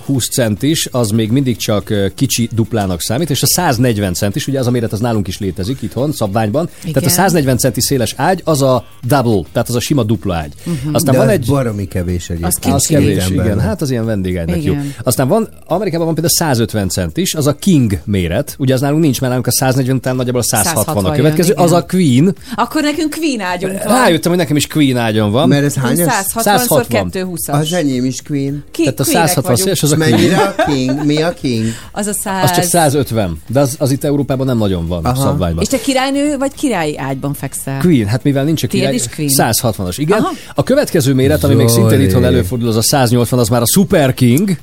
120 0.07 0.29
centis 0.29 0.87
az 0.91 1.09
még 1.09 1.31
mindig 1.31 1.57
csak 1.57 1.93
kicsi 2.15 2.49
duplának 2.51 3.01
számít, 3.01 3.29
és 3.29 3.41
a 3.41 3.45
140 3.47 4.13
centis, 4.13 4.47
ugye 4.47 4.59
az 4.59 4.67
a 4.67 4.71
méret 4.71 4.91
az 4.93 4.99
nálunk 4.99 5.27
is 5.27 5.39
létezik 5.39 5.81
itthon, 5.81 6.11
szabványban. 6.11 6.69
Igen. 6.81 6.93
Tehát 6.93 7.09
a 7.09 7.11
140 7.13 7.57
centi 7.57 7.81
széles 7.81 8.13
ágy 8.17 8.41
az 8.43 8.61
a 8.61 8.85
double, 9.07 9.41
tehát 9.51 9.69
az 9.69 9.75
a 9.75 9.79
sima 9.79 10.03
dupla 10.03 10.35
ágy. 10.35 10.53
Uh-huh. 10.65 10.93
Aztán 10.95 11.13
De 11.13 11.19
van 11.19 11.27
az 11.27 11.33
egy... 11.33 11.45
baromi 11.45 11.87
kevés 11.87 12.29
egyébként. 12.29 12.65
Az 12.65 12.73
Az 12.73 12.85
kevés, 12.85 13.23
Ember. 13.25 13.45
igen. 13.45 13.59
Hát 13.59 13.81
az 13.81 13.91
ilyen 13.91 14.05
vendégegynek 14.05 14.63
jó. 14.63 14.71
Igen. 14.73 14.93
Aztán 15.03 15.27
van, 15.27 15.49
Amerikában 15.65 16.05
van 16.05 16.15
például 16.15 16.35
150 16.35 16.89
centis, 16.89 17.33
az 17.35 17.47
a 17.47 17.55
King 17.55 17.99
méret. 18.05 18.55
Ugye 18.59 18.73
az 18.73 18.81
nálunk 18.81 19.01
nincs, 19.01 19.17
mert 19.19 19.27
nálunk 19.29 19.47
a 19.47 19.51
140 19.51 19.95
után 19.95 20.15
nagyjából 20.15 20.41
a 20.41 20.43
160, 20.43 20.83
160 20.83 21.11
a 21.11 21.15
következő. 21.15 21.53
jön, 21.55 21.63
az 21.63 21.71
a 21.71 21.85
Queen. 21.85 22.35
Akkor 22.55 22.81
nekünk 22.81 23.15
Queen 23.19 23.39
ágyunk 23.39 23.83
van. 23.83 23.93
Rájöttem, 23.97 24.31
hogy 24.31 24.39
nekem 24.39 24.55
is 24.55 24.67
Queen 24.67 24.97
ágyam 24.97 25.31
van. 25.31 25.47
Mert 25.47 25.63
ez 25.63 25.75
hányas? 25.75 26.13
160 26.13 26.57
szor 26.57 26.85
160. 26.89 27.09
220-as. 27.13 27.51
Az 27.59 27.73
enyém 27.73 28.05
is 28.05 28.21
Queen. 28.21 28.63
Ki, 28.71 28.81
Tehát 28.83 28.99
a 28.99 29.03
Queenek 29.03 29.27
160 29.27 29.43
vagyunk. 29.43 29.59
széles, 29.63 29.83
az 29.83 29.91
a. 29.91 29.96
mennyire 29.97 30.37
a 30.37 30.55
King? 30.65 31.05
Mi 31.05 31.21
a 31.21 31.33
King? 31.33 31.65
Az 31.91 32.07
a 32.07 32.13
száz. 32.13 32.43
Az 32.43 32.55
csak 32.55 32.63
150, 32.63 33.41
de 33.47 33.59
az, 33.59 33.75
az 33.79 33.91
itt 33.91 34.03
Európában 34.03 34.45
nem 34.45 34.57
nagyon 34.57 34.87
van 34.87 35.05
Aha. 35.05 35.21
szabványban. 35.21 35.63
És 35.63 35.69
te 35.69 35.79
királynő 35.79 36.37
vagy 36.37 36.53
királyi 36.53 36.97
ágyban 36.97 37.33
fekszel? 37.33 37.79
Queen, 37.79 38.07
hát 38.07 38.23
mivel 38.23 38.43
nincs 38.43 38.63
a 38.63 38.67
király, 38.67 38.93
is 38.93 39.07
Queen? 39.15 39.29
160-as, 39.33 39.95
igen. 39.97 40.19
Aha. 40.19 40.31
A 40.55 40.63
következő 40.63 41.13
méret, 41.13 41.43
ami 41.43 41.53
még 41.53 41.67
szintén 41.67 41.89
Zoli. 41.89 42.03
itthon 42.03 42.25
előfordul, 42.25 42.67
az 42.67 42.75
a 42.75 42.81
180, 42.81 43.39
az 43.39 43.49
már 43.49 43.61
a 43.61 43.65
Super 43.65 44.13
King. 44.13 44.49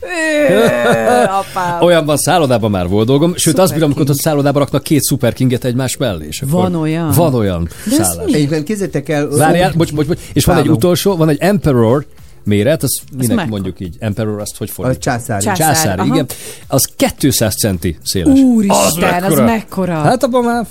Olyanban 1.80 2.16
szállodában 2.16 2.70
már 2.70 2.88
volt 2.88 3.06
dolgom, 3.06 3.36
sőt 3.36 3.58
azt 3.58 3.72
bírom, 3.72 3.90
amikor 3.90 4.10
ott 4.10 4.16
szállodában 4.16 4.62
raknak 4.62 4.82
két 4.82 5.06
Super 5.06 5.32
Kinget 5.32 5.64
egymás 5.64 5.96
mellé. 5.96 6.26
És 6.26 6.42
Van 6.46 6.74
olyan? 6.74 7.10
Van 7.10 7.34
olyan 7.34 7.68
De? 7.98 8.06
Egyébként 8.26 8.64
kézzétek 8.64 9.08
el... 9.08 9.28
Várjál, 9.28 9.72
bocs, 9.76 9.94
bocs, 9.94 10.06
bocs. 10.06 10.18
És 10.32 10.44
van 10.44 10.56
egy 10.56 10.68
utolsó, 10.68 11.16
van 11.16 11.28
egy 11.28 11.38
Emperor 11.40 12.06
méret, 12.44 12.82
az 12.82 13.00
minek 13.16 13.28
mekkora? 13.28 13.46
mondjuk 13.50 13.80
így? 13.80 13.96
Emperor, 13.98 14.40
azt 14.40 14.56
hogy 14.56 14.68
A 14.70 14.74
fordítjuk? 14.74 15.02
császári. 15.02 15.44
Csá- 15.44 15.56
Császári, 15.56 15.74
Császár, 15.76 15.98
aha. 15.98 16.14
igen. 16.14 16.26
Az 16.66 16.88
200 17.18 17.54
centi 17.54 17.98
széles. 18.04 18.38
Úristen, 18.38 19.22
az 19.22 19.38
mekkora? 19.38 20.00
Hát 20.00 20.22
abban 20.22 20.44
már... 20.44 20.66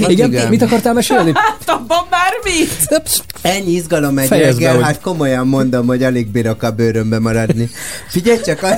Hát 0.00 0.10
igen, 0.10 0.30
igen. 0.32 0.48
mit 0.48 0.62
akartál 0.62 0.92
mesélni? 0.94 1.32
Hát 1.48 1.62
abban 1.66 2.06
már 2.10 2.32
mit? 2.44 3.02
Ennyi 3.42 3.70
izgalom 3.70 4.18
egy 4.18 4.26
Fejezd 4.26 4.46
be, 4.58 4.64
reggel, 4.64 4.74
hogy- 4.74 4.84
hát 4.84 5.00
komolyan 5.00 5.46
mondom, 5.46 5.86
hogy 5.86 6.02
alig 6.02 6.26
bírok 6.26 6.62
a 6.62 6.70
bőrömbe 6.70 7.18
maradni. 7.18 7.70
Figyelj 8.08 8.40
csak, 8.44 8.62
a... 8.62 8.68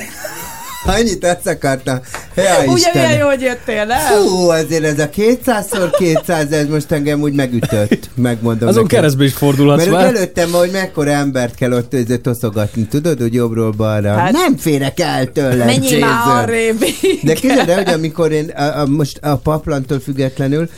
annyit 0.87 1.25
azt 1.25 1.47
akartam. 1.47 1.99
Ja, 2.35 2.43
Ugye 2.71 2.89
milyen 2.93 3.17
jó, 3.17 3.27
hogy 3.27 3.41
jöttél, 3.41 3.85
nem? 3.85 3.97
Fú, 3.99 4.49
azért 4.49 4.83
ez 4.83 4.99
a 4.99 5.09
200x200, 5.09 6.51
ez 6.51 6.67
most 6.67 6.91
engem 6.91 7.21
úgy 7.21 7.33
megütött, 7.33 8.09
megmondom 8.15 8.67
Azon 8.67 8.81
neked. 8.83 8.97
keresztbe 8.99 9.23
is 9.23 9.33
fordulhatsz 9.33 9.79
Mert 9.79 9.91
már. 9.91 10.05
előttem 10.05 10.51
hogy 10.51 10.69
mekkora 10.71 11.11
embert 11.11 11.55
kell 11.55 11.71
ott 11.71 11.95
toszogatni, 12.23 12.85
tudod, 12.87 13.19
hogy 13.19 13.33
jobbról 13.33 13.71
balra. 13.71 14.13
Hát- 14.13 14.31
nem 14.31 14.57
férek 14.57 14.99
el 14.99 15.31
tőlem, 15.31 15.65
Menjél 15.65 15.99
már 15.99 16.43
arrébb. 16.43 16.83
De 17.23 17.33
képzeld 17.33 17.69
el, 17.69 17.83
hogy 17.83 17.93
amikor 17.93 18.31
én 18.31 18.49
a, 18.49 18.79
a, 18.79 18.85
most 18.85 19.17
a 19.21 19.35
paplantól 19.35 19.99
függetlenül 19.99 20.69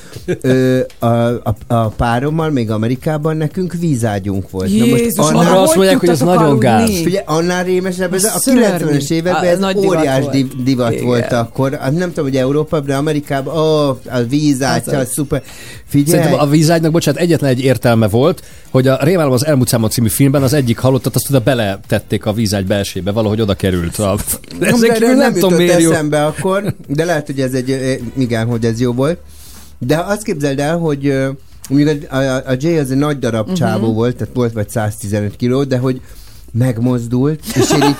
ö, 0.42 0.80
a, 1.00 1.06
a, 1.06 1.56
a 1.68 1.88
párommal, 1.88 2.50
még 2.50 2.72
Amerikában 2.72 3.38
nekünk 3.38 3.74
vízágyunk 3.80 4.50
volt. 4.50 4.70
Jézus, 4.70 5.26
annál, 5.30 5.48
arra 5.48 5.62
azt 5.62 5.76
mondják, 5.76 5.98
hogy 6.00 6.10
ez 6.10 6.20
nagyon 6.20 6.60
gáz. 6.60 6.90
Figyelj, 6.90 7.24
annál 7.26 7.64
rémesebb, 7.64 8.14
ez 8.14 8.24
a 8.24 8.40
Szörnyű. 8.40 8.62
90-es 8.62 9.12
években 9.12 9.44
ez 9.44 9.60
nagy 9.60 9.76
divat 9.76 9.99
óriás 10.00 10.20
volt. 10.20 10.32
div, 10.32 10.64
divat 10.64 10.92
Igen. 10.92 11.06
volt 11.06 11.32
akkor. 11.32 11.74
Hát 11.74 11.92
Nem 11.92 12.10
tudom, 12.10 12.26
hogy 12.26 12.36
Európában, 12.36 12.88
de 12.88 12.96
Amerikában, 12.96 13.58
ó, 13.58 13.90
a 13.90 14.00
az 14.10 14.26
az. 14.86 15.12
szuper. 15.12 15.44
Figyelj, 15.86 16.18
Szerintem 16.18 16.48
a 16.48 16.50
vízágynak, 16.50 16.92
bocsánat, 16.92 17.22
egyetlen 17.22 17.50
egy 17.50 17.60
értelme 17.60 18.08
volt, 18.08 18.44
hogy 18.70 18.88
a 18.88 18.98
Rémálom 19.02 19.32
az 19.32 19.46
elmúlt 19.46 19.68
számot 19.68 19.92
című 19.92 20.08
filmben 20.08 20.44
az 20.44 20.54
egyik 20.54 20.78
halottat, 20.78 21.16
azt 21.16 21.30
oda 21.30 21.40
beletették 21.40 22.26
a 22.26 22.34
vízágy 22.34 22.66
belsébe, 22.66 23.12
valahogy 23.12 23.42
oda 23.42 23.54
került. 23.54 23.98
A... 23.98 24.18
nem, 24.60 24.70
Ezek 24.74 25.00
nem, 25.00 25.18
nem 25.18 25.34
tudom 25.34 25.52
jutott 25.52 25.58
miért 25.58 25.82
jó. 25.82 25.92
eszembe 25.92 26.26
akkor, 26.26 26.76
de 26.88 27.06
lehet, 27.06 27.26
hogy 27.26 27.40
ez 27.40 27.54
egy, 27.54 27.72
ö, 27.72 27.94
igen, 28.18 28.48
hogy 28.48 28.66
ez 28.66 28.80
jó 28.80 28.94
volt. 28.94 29.20
De 29.80 29.98
azt 29.98 30.24
képzeld 30.24 30.60
el, 30.60 30.78
hogy 30.78 31.08
ö, 31.08 31.30
mondjuk 31.70 32.12
a, 32.12 32.16
a, 32.16 32.36
a 32.36 32.56
Jay 32.60 32.78
az 32.78 32.92
egy 32.92 32.98
nagy 32.98 33.20
darab 33.20 33.42
uh-huh. 33.42 33.58
csávó 33.58 33.94
volt, 33.94 34.16
tehát 34.16 34.34
volt 34.34 34.54
vagy 34.54 34.70
115 34.70 35.36
kiló, 35.36 35.64
de 35.64 35.78
hogy 35.78 36.02
megmozdult, 36.54 37.40
és 37.56 37.72
én 37.72 37.84
így, 37.84 37.96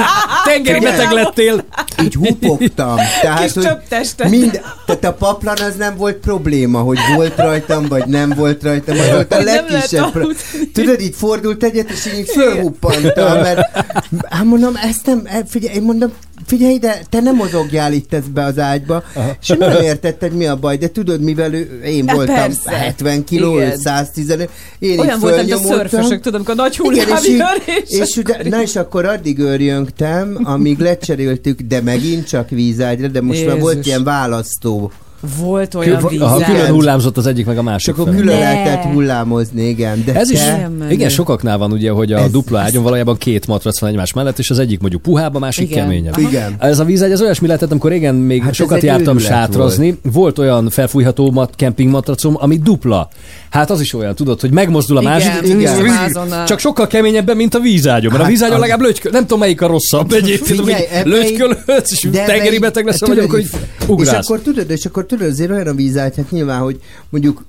Tengeri 0.44 0.80
beteg 0.80 1.10
lettél. 1.10 1.64
így 2.02 2.14
hupogtam. 2.14 2.96
Tehát, 3.22 3.42
Kis 3.42 3.52
hogy 3.52 4.30
mind, 4.30 4.60
tehát 4.86 5.04
a 5.04 5.12
paplan 5.12 5.56
az 5.58 5.74
nem 5.76 5.96
volt 5.96 6.16
probléma, 6.16 6.78
hogy 6.80 6.98
volt 7.14 7.36
rajtam, 7.36 7.86
vagy 7.88 8.06
nem 8.06 8.32
volt 8.36 8.62
rajtam, 8.62 8.98
az 8.98 9.10
volt 9.10 9.32
a 9.32 9.42
legkisebb. 9.42 10.10
pro-. 10.10 10.36
Tudod, 10.72 11.00
így 11.00 11.14
fordult 11.14 11.64
egyet, 11.64 11.90
és 11.90 12.06
én 12.06 12.18
így 12.18 12.28
fölhuppantam, 12.28 13.40
mert 13.40 13.60
hát 14.34 14.44
mondom, 14.44 14.76
ezt 14.76 15.06
nem, 15.06 15.28
figyelj, 15.48 15.74
én 15.74 15.82
mondom, 15.82 16.12
figyelj 16.46 16.74
ide, 16.74 17.02
te 17.08 17.20
nem 17.20 17.34
mozogjál 17.36 17.92
itt 17.92 18.12
ezt 18.12 18.30
be 18.30 18.44
az 18.44 18.58
ágyba, 18.58 19.02
és 19.40 19.50
ő 19.50 19.56
nem 19.56 19.82
értetted, 19.82 20.32
mi 20.32 20.46
a 20.46 20.56
baj, 20.56 20.76
de 20.76 20.88
tudod, 20.88 21.20
mivel 21.20 21.54
ő, 21.54 21.80
én 21.84 22.06
Hát 22.06 22.16
voltam 22.16 22.34
persze. 22.34 22.70
70 22.70 23.24
kiló, 23.24 23.56
Igen. 23.56 23.78
115, 23.78 24.50
én 24.78 24.98
Olyan 24.98 25.14
így 25.14 25.20
volt, 25.20 25.36
mint 25.36 25.52
a 25.52 25.56
szörfösök, 25.56 26.20
tudom, 26.20 26.34
amikor 26.34 26.54
a 26.54 26.62
nagy 26.62 26.76
hullám 26.76 27.22
és, 27.22 27.28
jön, 27.28 27.76
és, 27.86 27.98
és, 27.98 28.16
ugye, 28.16 28.48
na 28.48 28.62
és 28.62 28.76
akkor 28.76 29.04
addig 29.04 29.38
örjöngtem, 29.38 30.38
amíg 30.42 30.78
lecseréltük, 30.78 31.60
de 31.60 31.80
megint 31.80 32.26
csak 32.28 32.50
vízágyra, 32.50 33.08
de 33.08 33.20
most 33.20 33.46
már 33.46 33.60
volt 33.60 33.74
Jézus. 33.74 33.86
ilyen 33.86 34.04
választó. 34.04 34.92
Volt 35.38 35.74
olyan 35.74 35.98
Kül- 35.98 36.10
vízzel. 36.10 36.26
Ha 36.28 36.44
külön 36.44 36.70
hullámzott 36.70 37.16
az 37.16 37.26
egyik 37.26 37.46
meg 37.46 37.58
a 37.58 37.62
másik. 37.62 37.94
felé. 37.94 38.10
külön 38.16 38.24
Ne. 38.34 38.38
lehetett 38.40 38.92
hullámozni, 38.92 39.62
igen. 39.68 40.02
De 40.06 40.14
Ez 40.14 40.30
is, 40.30 40.46
Nem 40.46 40.86
igen, 40.90 41.08
sokaknál 41.08 41.58
van 41.58 41.72
ugye, 41.72 41.90
hogy 41.90 42.12
a 42.12 42.18
Ez- 42.18 42.30
dupla 42.30 42.58
ágyon 42.58 42.82
valójában 42.82 43.16
két 43.16 43.46
matrac 43.46 43.80
van 43.80 43.90
egymás 43.90 44.12
mellett, 44.12 44.38
és 44.38 44.50
az 44.50 44.58
egyik 44.58 44.80
mondjuk 44.80 45.02
puhább, 45.02 45.34
a 45.34 45.38
másik 45.38 45.70
Igen. 45.70 45.82
keményebb. 45.82 46.18
Igen. 46.18 46.54
Ez 46.58 46.78
a 46.78 46.84
vízágy, 46.84 47.12
az 47.12 47.20
olyasmi 47.22 47.46
lehetett, 47.46 47.70
amikor 47.70 47.90
régen 47.90 48.14
még 48.14 48.40
Hát 48.40 48.50
ez 48.50 48.56
sokat 48.56 48.76
egy 48.76 48.82
jártam 48.84 49.18
sátrazni, 49.18 49.98
volt. 50.02 50.14
volt 50.14 50.38
olyan 50.38 50.70
felfújható 50.70 51.30
mat, 51.30 51.52
kempingmatracom, 51.56 52.34
ami 52.38 52.56
dupla. 52.58 53.08
Hát 53.52 53.70
az 53.70 53.80
is 53.80 53.94
olyan, 53.94 54.14
tudod, 54.14 54.40
hogy 54.40 54.50
megmozdul 54.52 54.96
a 54.96 55.00
Igen, 55.00 55.12
másik, 55.12 55.48
igen. 55.48 55.88
Azonnal. 56.08 56.46
csak 56.46 56.58
sokkal 56.58 56.86
keményebben, 56.86 57.36
mint 57.36 57.54
a 57.54 57.60
vízágyon, 57.60 58.10
mert 58.10 58.22
a 58.22 58.24
Hát 58.24 58.32
vízágyon 58.32 58.54
az- 58.56 58.60
legalább 58.62 58.84
lögykö, 58.84 59.10
nem 59.10 59.22
tudom 59.22 59.38
melyik 59.38 59.60
a 59.62 59.66
rosszabb 59.66 60.12
egyébként, 60.12 60.60
hogy 60.60 60.74
lögykölődsz, 61.04 61.92
és 61.92 62.08
de 62.10 62.24
tengeri 62.24 62.58
beteg 62.58 62.84
leszel, 62.86 63.08
vagy 63.08 63.18
akkor 63.18 63.42
ugrálsz. 63.86 64.18
És 64.18 64.26
akkor 64.26 64.40
tudod, 64.40 64.70
és 64.70 64.84
akkor 64.84 65.06
tudod, 65.06 65.28
azért 65.28 65.50
olyan 65.50 65.66
a 65.66 65.74
vízágy, 65.74 66.16
hát 66.16 66.30
nyilván, 66.30 66.60
hogy 66.60 66.80
mondjuk 67.10 67.44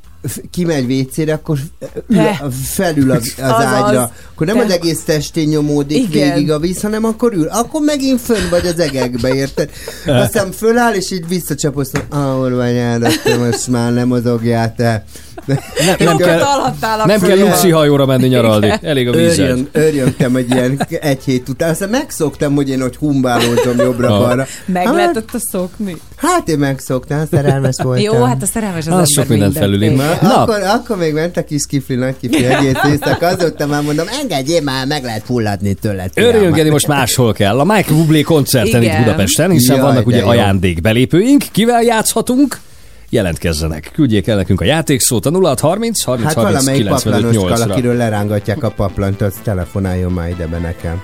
kimegy 0.52 0.86
vécére, 0.86 1.34
akkor 1.34 1.58
ül, 2.08 2.52
felül 2.74 3.12
az, 3.12 3.34
az 3.38 3.52
Azaz. 3.52 3.64
ágyra. 3.66 4.12
Akkor 4.34 4.48
nem 4.48 4.58
De- 4.58 4.64
az 4.64 4.72
egész 4.72 5.00
testén 5.06 5.48
nyomódik 5.48 5.98
Igen. 6.14 6.34
végig 6.34 6.52
a 6.52 6.60
víz, 6.60 6.82
hanem 6.82 7.06
akkor 7.06 7.34
ül. 7.34 7.48
Akkor 7.48 7.82
megint 7.82 8.22
fönn 8.22 8.50
vagy 8.50 8.66
az 8.66 8.80
egekbe, 8.80 9.34
érted? 9.34 9.70
Aztán 10.08 10.52
föláll, 10.52 10.94
és 10.94 11.12
így 11.12 11.28
visszacsapoztam. 11.28 12.02
Ahol 12.10 12.56
vagy 12.56 12.74
de 12.74 13.38
most 13.38 13.68
már 13.68 13.94
nem 13.94 14.08
mozogjál 14.08 14.74
te. 14.78 15.06
Nem, 15.46 15.58
nem 16.00 16.18
kell, 16.18 16.42
nem 17.06 17.22
kell 17.22 17.38
luxi 17.38 17.70
hajóra 17.70 18.06
menni 18.06 18.28
nyaralni. 18.28 18.74
Elég 18.82 19.08
a 19.08 19.12
vízágy. 19.12 19.40
Örjön, 19.40 19.68
örjöntem 19.72 20.36
egy 20.36 20.50
ilyen 20.52 20.88
egy 21.02 21.24
hét 21.24 21.50
után. 21.50 21.70
Aztán 21.70 21.90
megszoktam, 21.90 22.56
hogy 22.56 22.70
én 22.70 22.82
hogy 22.82 22.96
humbálózom 22.96 23.78
jobbra-balra. 23.78 24.46
Meg 24.66 24.86
Hát, 24.86 24.96
lehetett 24.96 25.30
a 25.34 25.40
szokni. 25.40 25.98
Hát 26.16 26.48
én 26.50 26.58
megszoktam, 26.58 27.24
szerelmes 27.32 27.76
voltam. 27.84 28.04
Jó, 28.04 28.24
hát 28.24 28.42
a 28.42 28.46
szerelmes 28.46 28.88
az 28.88 28.94
Az 28.94 28.94
ember 28.94 29.08
sok 29.08 29.28
mindent. 29.28 29.82
Igen. 29.82 29.94
Na. 30.22 30.42
Akkor, 30.42 30.62
akkor 30.62 30.98
még 30.98 31.14
ment 31.14 31.38
a 31.38 31.44
kis 31.44 31.66
kifli, 31.66 31.96
nagy 31.96 32.16
kifli 32.22 32.46
egész 32.54 32.84
éjszaka. 32.90 33.28
Azóta 33.28 33.68
már 33.68 33.82
mondom, 33.82 34.06
engedjél 34.22 34.62
már, 34.62 34.88
meg 34.88 35.04
lehet 35.04 35.24
fulladni 35.26 35.74
tőled. 35.74 36.12
Örjöngeni 36.16 36.70
most 36.70 36.88
máshol 36.88 37.34
kell. 37.34 37.60
A 37.60 37.64
Michael 37.64 37.98
Bublé 37.98 38.22
koncerten 38.22 38.82
Igen. 38.82 39.00
itt 39.00 39.04
Budapesten, 39.06 39.52
hiszen 39.52 39.76
Jaj, 39.76 39.86
vannak 39.86 40.08
ugye 40.08 40.18
jó. 40.20 40.28
ajándékbelépőink. 40.28 41.44
Kivel 41.52 41.82
játszhatunk? 41.82 42.60
Jelentkezzenek. 43.14 43.90
Küldjék 43.94 44.28
el 44.28 44.36
nekünk 44.36 44.62
a 44.62 44.66
játékszót 44.66 45.26
a 45.26 45.30
0630 45.30 46.04
30 46.04 46.26
Hát 46.28 46.36
30 46.36 46.54
valamelyik 46.54 46.84
95 46.84 47.22
paplanos 47.22 47.60
8-ra. 47.60 47.72
akiről 47.72 47.96
lerángatják 47.96 48.64
a 48.64 48.70
paplant, 48.70 49.22
az 49.22 49.34
telefonáljon 49.44 50.12
már 50.12 50.30
ide 50.30 50.48
be 50.48 50.58
nekem. 50.58 51.02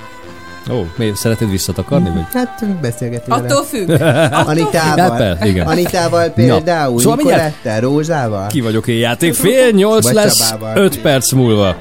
Ó, 0.72 0.86
mi 0.98 1.12
szeretnéd 1.16 1.50
visszatakarni? 1.50 2.10
Vagy? 2.10 2.24
Hát 2.34 2.66
beszélgetünk 2.82 3.34
Attól 3.38 3.64
függ. 3.64 3.90
Anitával. 4.52 5.18
Hát 5.36 5.46
igen. 5.46 5.68
Anitával 5.68 6.30
például, 6.30 7.00
Szóval 7.00 7.16
mindjárt- 7.16 7.44
Nicolettel, 7.56 7.82
Rózsával. 7.82 8.48
Ki 8.48 8.62
vagyok 8.62 8.88
én 8.88 8.98
játék? 8.98 9.34
Fél 9.34 9.70
nyolc 9.72 10.12
lesz. 10.12 10.54
5 10.76 11.02
perc 11.02 11.32
múlva. 11.32 11.76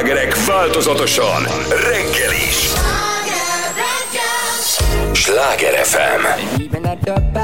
Slágerek 0.00 0.44
változatosan 0.46 1.46
reggel 1.68 2.32
is. 2.32 2.72
Sláger 5.12 5.84
FM. 5.84 7.39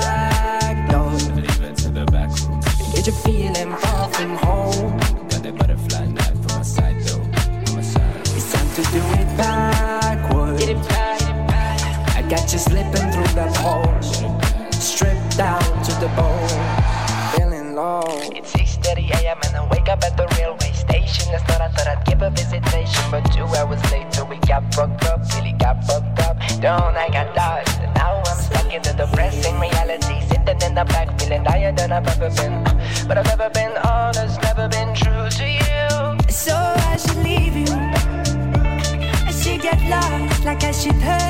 I 26.68 27.08
got 27.10 27.36
lost. 27.36 27.80
Now 27.94 28.22
I'm 28.26 28.40
stuck 28.40 28.72
in 28.72 28.82
the 28.82 28.92
depressing 28.92 29.58
reality. 29.60 30.20
Sitting 30.26 30.60
in 30.62 30.74
the 30.74 30.84
back, 30.84 31.18
feeling 31.20 31.44
higher 31.44 31.72
than 31.72 31.92
I've 31.92 32.06
ever 32.08 32.30
been. 32.34 32.64
But 33.06 33.18
I've 33.18 33.26
never 33.26 33.50
been 33.50 33.76
honest, 33.78 34.40
never 34.42 34.68
been 34.68 34.94
true 34.94 35.28
to 35.28 35.46
you. 35.48 36.30
So 36.30 36.54
I 36.54 36.96
should 36.96 37.22
leave 37.22 37.56
you. 37.56 37.74
I 39.26 39.32
should 39.32 39.62
get 39.62 39.80
lost 39.88 40.44
like 40.44 40.64
I 40.64 40.72
should 40.72 40.94
hurt 40.94 41.25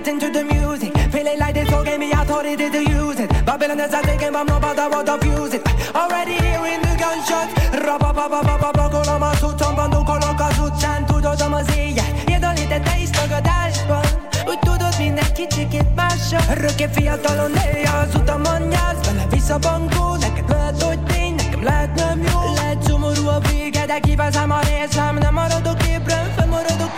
mind 0.00 0.08
is 0.08 0.20
connecting 0.20 0.20
to 0.20 0.30
the 0.30 0.54
music, 0.54 0.96
feeling 1.12 1.38
like 1.38 1.54
this 1.54 1.72
all 1.72 1.84
gave 1.84 1.98
me 1.98 2.12
authority 2.12 2.70
to 2.70 2.90
use 2.90 3.20
it. 3.20 3.28
Babylon 3.44 3.80
is 3.80 3.92
a 3.92 4.02
taking 4.02 4.32
from 4.32 4.46
no 4.46 4.60
matter 4.60 4.88
what 4.88 5.08
of 5.08 5.24
use 5.24 5.54
it. 5.54 5.66
Already 5.94 6.32
hearing 6.32 6.80
the 6.82 6.96
gunshots. 6.98 7.52
Rapa 7.72 8.12
pa 8.14 8.28
pa 8.28 8.42
pa 8.42 8.58
pa 8.58 8.72
pa 8.72 8.88
con 8.90 9.04
la 9.06 9.18
masuccia, 9.18 9.74
quando 9.74 10.04
coloca 10.04 10.50
su 10.54 10.70
tutto 11.06 11.34
da 11.36 11.48
mazia. 11.48 12.04
Io 12.28 12.40
do 12.40 12.50
lite 12.52 12.80
taste 12.84 13.18
a 13.18 13.40
dashboard. 13.40 14.28
Úgy 14.46 14.58
tudod, 14.58 14.94
mindenki 14.98 15.46
csikit 15.46 15.94
mással. 15.94 16.40
Örökké 16.50 16.88
fiatalon 16.92 17.52
éjjel, 17.54 18.08
az 18.08 18.14
utamon 18.14 18.62
nyász 18.68 19.04
Vele 19.04 19.26
visszabankó, 19.30 20.16
neked 20.20 20.48
lehet, 20.48 20.82
hogy 20.82 21.00
tény, 21.00 21.34
nekem 21.34 21.62
lehet 21.62 21.94
nem 21.94 22.22
jó 22.22 22.52
Lehet 22.54 22.82
szomorú 22.82 23.26
a 23.26 23.38
vége, 23.38 23.86
de 23.86 23.98
kiveszem 23.98 24.50
a 24.50 24.60
részem 24.60 25.16
Nem 25.16 25.34
maradok 25.34 25.86
ébren, 25.86 26.32
fennmaradok 26.36 26.89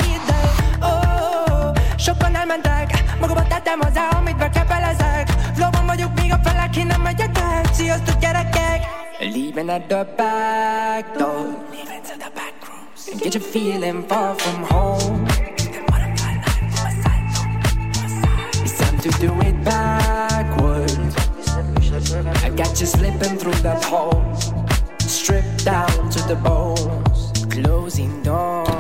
magamat 3.62 3.64
tettem 3.64 3.80
hozzá, 3.80 4.18
amit 4.18 4.36
bekepelezek 4.36 5.28
Flowban 5.54 5.86
vagyok, 5.86 6.20
még 6.20 6.32
a 6.32 6.38
felek, 6.42 6.76
én 6.76 6.86
nem 6.86 7.00
megyek 7.00 7.38
el 7.38 7.64
Sziasztok 7.72 8.18
gyerekek 8.18 9.00
Leaving 9.20 9.68
at 9.68 9.82
the 9.86 10.06
back 10.16 11.16
door. 11.16 11.46
Leaving 11.70 12.02
to 12.02 12.16
the 12.18 12.30
back 12.34 12.54
rooms. 12.66 13.08
And 13.12 13.20
get 13.20 13.34
you 13.34 13.44
feeling 13.44 14.04
far 14.08 14.34
from 14.34 14.64
home. 14.64 15.26
It's 18.62 18.78
time 18.78 18.98
to 18.98 19.10
do 19.20 19.40
it 19.40 19.62
backwards. 19.62 21.14
I 22.44 22.50
got 22.50 22.80
you 22.80 22.86
slipping 22.86 23.38
through 23.38 23.62
the 23.62 23.76
hole, 23.86 24.24
stripped 24.98 25.64
down 25.64 26.10
to 26.10 26.20
the 26.26 26.34
bones, 26.34 27.32
closing 27.48 28.22
door. 28.24 28.71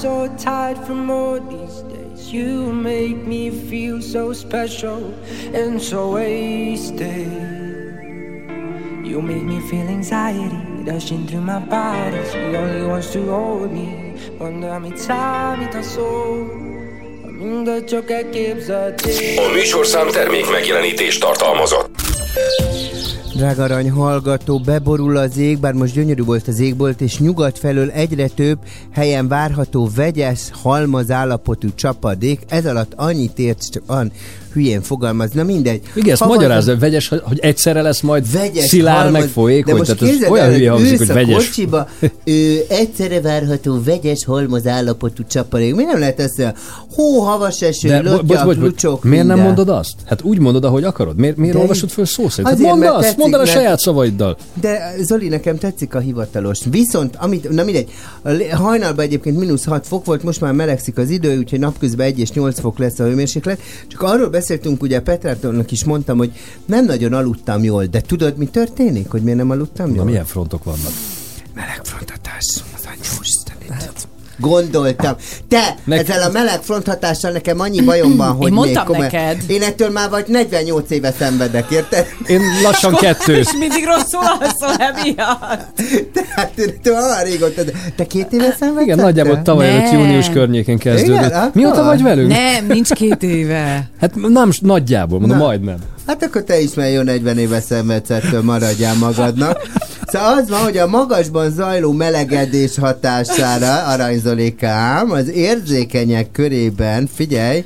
So 0.00 0.28
tired 0.36 0.78
from 0.86 1.10
all 1.10 1.40
these 1.40 1.82
days. 1.92 2.32
You 2.32 2.72
make 2.72 3.26
me 3.26 3.50
feel 3.50 4.00
so 4.00 4.32
special 4.32 5.12
and 5.52 5.82
so 5.82 6.12
wasted. 6.12 7.26
You 9.04 9.20
make 9.20 9.42
me 9.42 9.58
feel 9.68 9.88
anxiety 9.88 10.56
rushing 10.86 11.26
through 11.26 11.40
my 11.40 11.58
body. 11.58 12.20
She 12.30 12.38
only 12.56 12.86
wants 12.86 13.12
to 13.12 13.26
hold 13.26 13.72
me. 13.72 14.14
Quando 14.38 14.78
mi 14.78 14.88
mit 15.58 15.74
a 15.74 15.82
szó. 15.82 16.46
A 19.36 19.52
műsorszám 19.52 20.08
termék 20.08 20.50
megjelenítést 20.50 21.20
tartalmazott. 21.20 21.87
Drága 23.38 23.62
arany 23.62 23.90
hallgató, 23.90 24.58
beborul 24.58 25.16
az 25.16 25.36
ég, 25.36 25.58
bár 25.58 25.72
most 25.72 25.94
gyönyörű 25.94 26.22
volt 26.22 26.48
az 26.48 26.60
égbolt, 26.60 27.00
és 27.00 27.18
nyugat 27.18 27.58
felől 27.58 27.90
egyre 27.90 28.28
több 28.28 28.58
helyen 28.90 29.28
várható 29.28 29.90
vegyes, 29.94 30.50
halmaz 30.62 31.10
állapotú 31.10 31.68
csapadék. 31.74 32.40
Ez 32.48 32.66
alatt 32.66 32.92
annyit 32.96 33.38
ért, 33.38 33.70
csak 33.70 33.82
an 33.86 34.12
hülyén 34.52 34.82
fogalmaz. 34.82 35.30
Na 35.30 35.42
mindegy. 35.42 35.80
Igen, 35.94 36.10
ezt 36.12 36.20
Ha 36.20 36.26
van- 36.28 36.36
magyarázza, 36.36 36.70
hogy 36.70 36.80
vegyes, 36.80 37.08
hogy 37.08 37.38
egyszerre 37.38 37.82
lesz 37.82 38.00
majd 38.00 38.32
vegyes, 38.32 38.64
szilárd, 38.64 39.02
halmaz- 39.02 39.20
meg 39.20 39.30
folyékony. 39.30 39.72
De 39.72 39.78
most 39.78 39.96
Tehát 39.98 40.14
ez 40.22 40.28
olyan 40.30 40.52
hülye 40.52 40.70
hangzik, 40.70 40.98
hogy 40.98 41.06
vegyes. 41.06 41.46
kocsiba, 41.46 41.88
ő, 42.24 42.64
egyszerre 42.68 43.20
várható 43.20 43.80
vegyes 43.84 44.24
halmaz 44.24 44.66
állapotú 44.66 45.22
csapadék. 45.26 45.74
Mi 45.74 45.82
nem 45.84 45.98
lehet 45.98 46.20
ezt? 46.20 46.54
Hó, 46.94 47.18
havas 47.20 47.60
eső, 47.60 47.88
De 47.88 48.02
bo- 48.02 48.26
bocs, 48.26 48.82
miért 48.82 49.02
nem 49.02 49.10
minden. 49.26 49.38
mondod 49.38 49.68
azt? 49.68 49.92
Hát 50.06 50.22
úgy 50.22 50.38
mondod, 50.38 50.64
ahogy 50.64 50.84
akarod. 50.84 51.16
Miért, 51.16 51.36
miért 51.36 51.54
De 51.54 51.60
olvasod 51.60 51.90
föl 51.90 52.04
szó 52.06 52.28
szerint? 52.28 52.48
Hát 52.48 52.58
mondd 52.58 52.84
azt, 52.84 53.16
mondd 53.16 53.34
el 53.34 53.40
a 53.40 53.46
saját 53.46 53.78
szavaiddal. 53.78 54.36
De 54.60 54.94
Zoli, 55.00 55.28
nekem 55.28 55.58
tetszik 55.58 55.94
a 55.94 55.98
hivatalos. 55.98 56.58
Viszont, 56.70 57.16
amit, 57.18 57.50
na 57.50 57.64
mindegy, 57.64 57.88
hajnalban 58.52 59.04
egyébként 59.04 59.38
mínusz 59.38 59.64
6 59.64 59.86
fok 59.86 60.04
volt, 60.04 60.22
most 60.22 60.40
már 60.40 60.52
melegszik 60.52 60.98
az 60.98 61.10
idő, 61.10 61.38
úgyhogy 61.38 61.58
napközben 61.58 62.06
1 62.06 62.18
és 62.18 62.30
8 62.30 62.60
fok 62.60 62.78
lesz 62.78 62.98
a 62.98 63.04
hőmérséklet. 63.04 63.60
Csak 63.88 64.02
arról 64.02 64.28
beszéltünk, 64.38 64.82
ugye 64.82 65.00
Petrátolnak 65.00 65.70
is 65.70 65.84
mondtam, 65.84 66.18
hogy 66.18 66.32
nem 66.66 66.84
nagyon 66.84 67.12
aludtam 67.12 67.64
jól, 67.64 67.84
de 67.84 68.00
tudod, 68.00 68.36
mi 68.36 68.46
történik, 68.46 69.10
hogy 69.10 69.22
miért 69.22 69.38
nem 69.38 69.50
aludtam 69.50 69.88
Na, 69.88 69.94
jól? 69.94 70.04
milyen 70.04 70.24
frontok 70.24 70.64
vannak? 70.64 70.92
Melegfrontatás. 71.54 72.44
Gondoltam. 74.40 75.14
Te, 75.48 75.74
Nek- 75.84 76.08
ezzel 76.08 76.22
a 76.28 76.32
meleg 76.32 76.60
fronthatással 76.62 77.30
nekem 77.30 77.60
annyi 77.60 77.80
bajom 77.80 78.16
van, 78.16 78.32
hogy 78.36 78.52
mondtam 78.52 78.86
még 78.90 79.00
neked. 79.00 79.36
Én 79.46 79.62
ettől 79.62 79.90
már 79.90 80.10
vagy 80.10 80.24
48 80.28 80.90
éve 80.90 81.12
szenvedek, 81.18 81.70
érted? 81.70 82.06
Én 82.26 82.40
lassan 82.62 82.94
kettő. 82.94 83.36
És 83.36 83.48
mindig 83.58 83.84
rosszul 83.84 84.20
alszol 84.40 84.84
emiatt. 84.86 85.82
Tehát 86.12 86.52
te 86.82 86.90
olyan 86.92 87.22
régóta, 87.24 87.62
de 87.62 87.72
te 87.96 88.06
két 88.06 88.32
éve 88.32 88.54
szenvedsz? 88.58 88.84
Igen, 88.84 88.98
nagyjából 88.98 89.42
tavaly 89.42 89.68
előtt 89.68 89.92
június 89.92 90.28
környékén 90.30 90.78
Igen, 90.80 90.94
kezdődött. 90.94 91.32
akkor? 91.32 91.50
Mióta 91.54 91.84
vagy 91.84 92.02
velünk? 92.02 92.28
Nem, 92.30 92.66
nincs 92.66 92.92
két 92.92 93.22
éve. 93.22 93.90
Hát 94.00 94.14
nem, 94.14 94.50
nagyjából, 94.60 95.18
mondom, 95.18 95.38
Na. 95.38 95.44
majdnem. 95.44 95.76
Hát 96.08 96.22
akkor 96.22 96.42
te 96.42 96.60
is 96.60 96.74
már 96.74 96.90
jó 96.90 97.02
40 97.02 97.38
éve 97.38 97.60
szenvedsz 97.60 98.10
ettől, 98.10 98.42
maradjál 98.42 98.94
magadnak. 98.94 99.62
Szóval 100.06 100.38
az 100.38 100.48
van, 100.48 100.60
hogy 100.60 100.78
a 100.78 100.86
magasban 100.86 101.50
zajló 101.50 101.92
melegedés 101.92 102.78
hatására, 102.78 103.84
aranyzolikám, 103.86 105.10
az 105.10 105.28
érzékenyek 105.28 106.30
körében, 106.30 107.08
figyelj, 107.14 107.64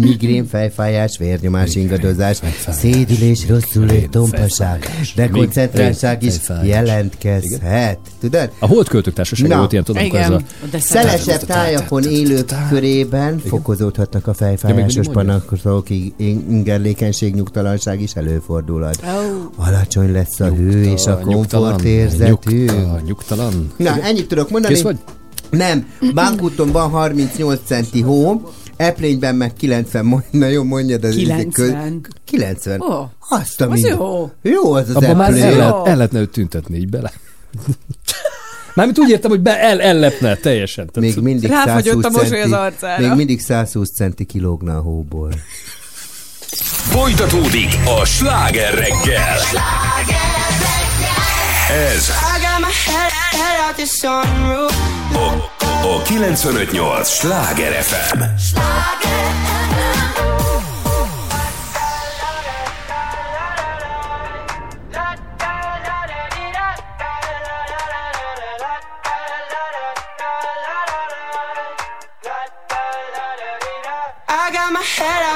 migrén, 0.00 0.46
fejfájás, 0.46 1.18
vérnyomás, 1.18 1.74
ingadozás, 1.74 2.40
szédülés, 2.68 3.48
rosszul 3.48 4.08
tompaság, 4.10 4.90
dekoncentráltság 5.16 6.22
is 6.22 6.34
jelentkezhet. 6.62 7.98
Tudod? 8.20 8.50
A 8.58 8.66
Holdköltők 8.66 9.14
Társasága 9.14 9.56
volt 9.56 9.72
ilyen, 9.72 9.84
tudom, 9.84 10.08
ez 10.12 10.30
a... 10.30 10.40
Szelesebb 10.78 11.40
tájakon 11.40 12.02
élők 12.02 12.54
körében 12.68 13.38
fokozódhatnak 13.38 14.26
a 14.26 14.34
fejfájásos 14.34 15.06
panaszok, 15.12 15.90
ingerlékenység, 16.48 17.34
nyugtalanság 17.34 18.00
is 18.00 18.12
előfordulhat. 18.12 19.04
Alacsony 19.56 20.12
lesz 20.12 20.40
a 20.40 20.54
hő 20.54 20.82
és 20.82 21.06
a 21.06 21.18
komfortérzetünk. 21.18 22.44
Nyugtalan, 22.44 23.02
nyugtalan. 23.06 23.72
Na, 23.76 24.00
ennyit 24.02 24.28
tudok 24.28 24.50
mondani. 24.50 24.74
Kész 24.74 24.82
vagy? 24.82 24.96
Nem, 25.50 25.86
Bánkúton 26.14 26.72
van 26.72 26.90
38 26.90 27.60
centi 27.64 28.00
hó, 28.00 28.50
Eplényben 28.80 29.34
meg 29.34 29.52
90, 29.52 30.04
mond, 30.04 30.22
na 30.40 30.46
jó, 30.46 30.62
mondjad 30.62 31.04
az 31.04 31.14
90. 31.14 31.50
Köz, 31.50 31.74
90. 32.24 32.80
Oh, 32.80 33.08
Azt 33.28 33.60
a 33.60 33.68
az 33.68 33.80
jó. 33.80 34.30
Jó 34.42 34.72
az 34.72 34.88
az 34.88 34.94
Abba 34.94 35.14
már 35.14 35.32
el, 35.32 35.56
lehet, 35.56 35.86
el 35.86 35.96
lehetne 35.96 36.20
őt 36.20 36.30
tüntetni 36.30 36.78
így 36.78 36.88
bele. 36.88 37.12
Mármint 38.74 38.98
úgy 38.98 39.10
értem, 39.10 39.30
hogy 39.30 39.40
be 39.40 39.60
el, 39.60 39.80
ellepne 39.80 40.34
teljesen. 40.34 40.86
Tehát 40.92 41.14
még 41.14 41.24
mindig 41.24 41.50
Ráfagyott 41.50 42.04
a 42.04 42.10
mosoly 42.10 42.40
az 42.40 42.52
arcára. 42.52 43.06
Még 43.06 43.16
mindig 43.16 43.40
120 43.40 43.94
centi 43.94 44.24
kilógna 44.24 44.76
a 44.76 44.80
hóból. 44.80 45.32
Folytatódik 46.90 47.78
a 48.00 48.04
sláger 48.04 48.74
reggel. 48.74 49.38
Ez. 51.70 52.08
A 52.08 52.40
a 55.82 55.82
958 55.82 57.06
Sláger 57.06 57.72
FM. 57.72 58.28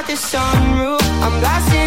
This 0.06 0.32
sunroof, 0.32 1.00
I'm 1.22 1.40
blasting 1.40 1.83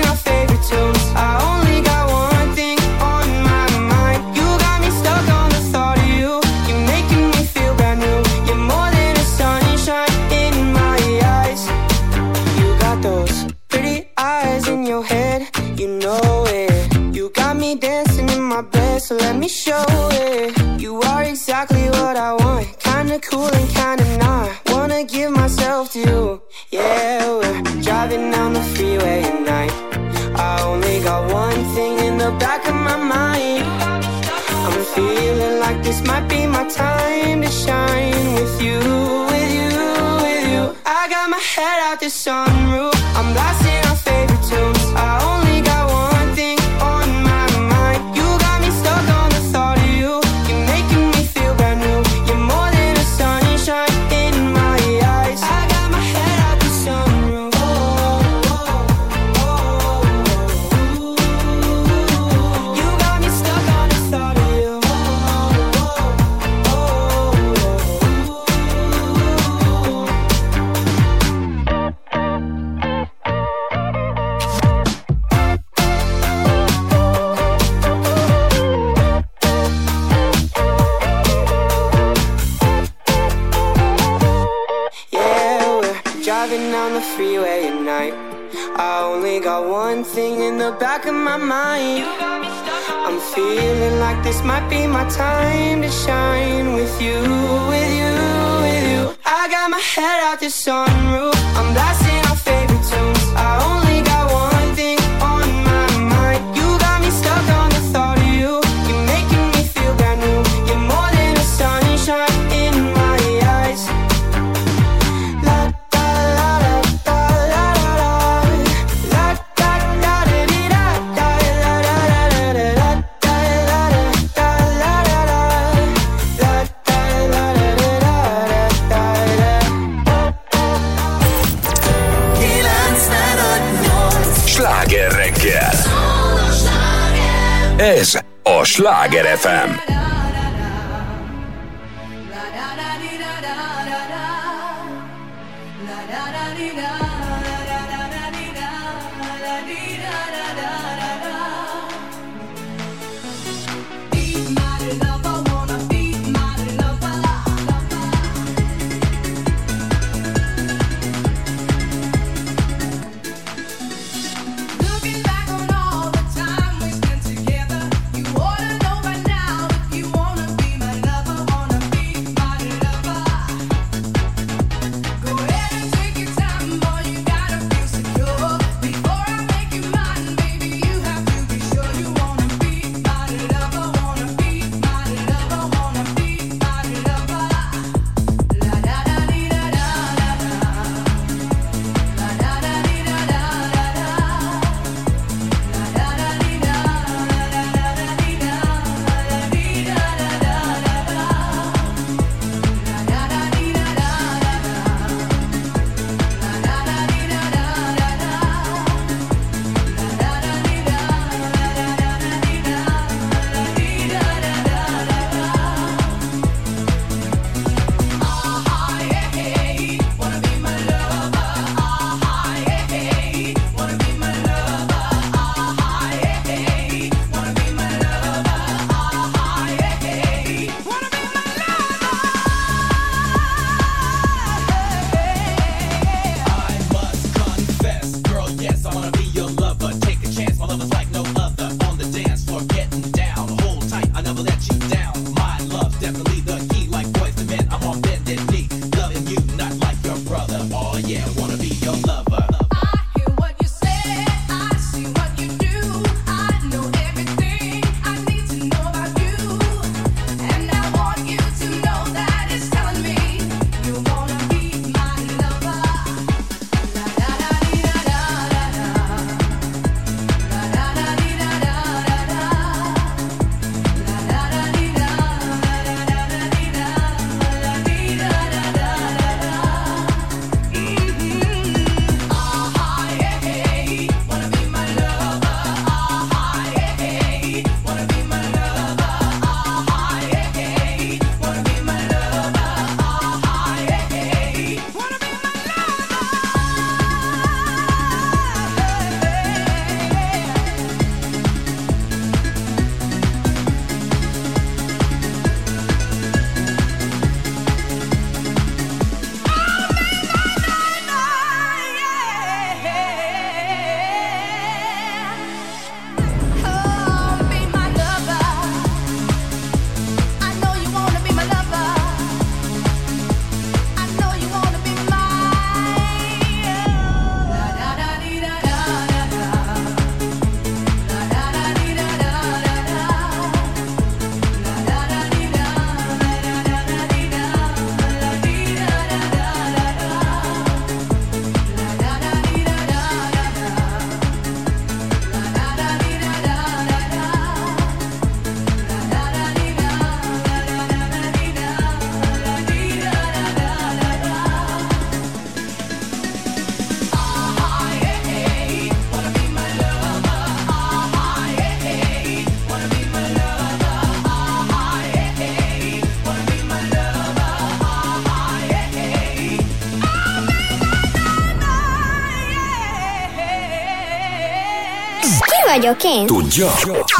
vagyok 375.87 376.03
én? 376.03 376.25
Tudja? 376.25 376.67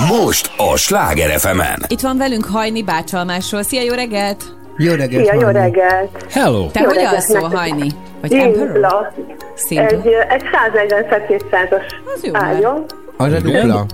Most 0.08 0.52
a 0.58 0.78
Sláger 0.78 1.40
fm 1.40 1.60
Itt 1.88 2.00
van 2.00 2.18
velünk 2.18 2.46
Hajni 2.46 2.84
Bácsalmásról. 2.84 3.64
Szia, 3.64 3.82
jó 3.82 3.94
reggelt! 3.94 4.44
Jó 4.78 4.94
reggelt, 4.94 5.26
Szia, 5.26 5.40
jó 5.42 5.48
reggelt! 5.48 6.26
Hello! 6.30 6.68
Te 6.72 6.80
Jó 6.80 6.88
hogy 6.88 6.98
alszol. 6.98 7.50
Hajni? 7.50 7.88
Vagy 8.22 8.34
Emperor? 8.34 9.14
Egy, 9.70 10.08
egy 10.30 10.44
140 10.52 11.06
200-as 11.28 11.82
Az 12.16 12.24
jó 12.24 12.32
már. 12.32 12.44
ágyon. 12.44 12.86
Az 13.18 13.34
a 13.34 13.40
dupla. 13.40 13.86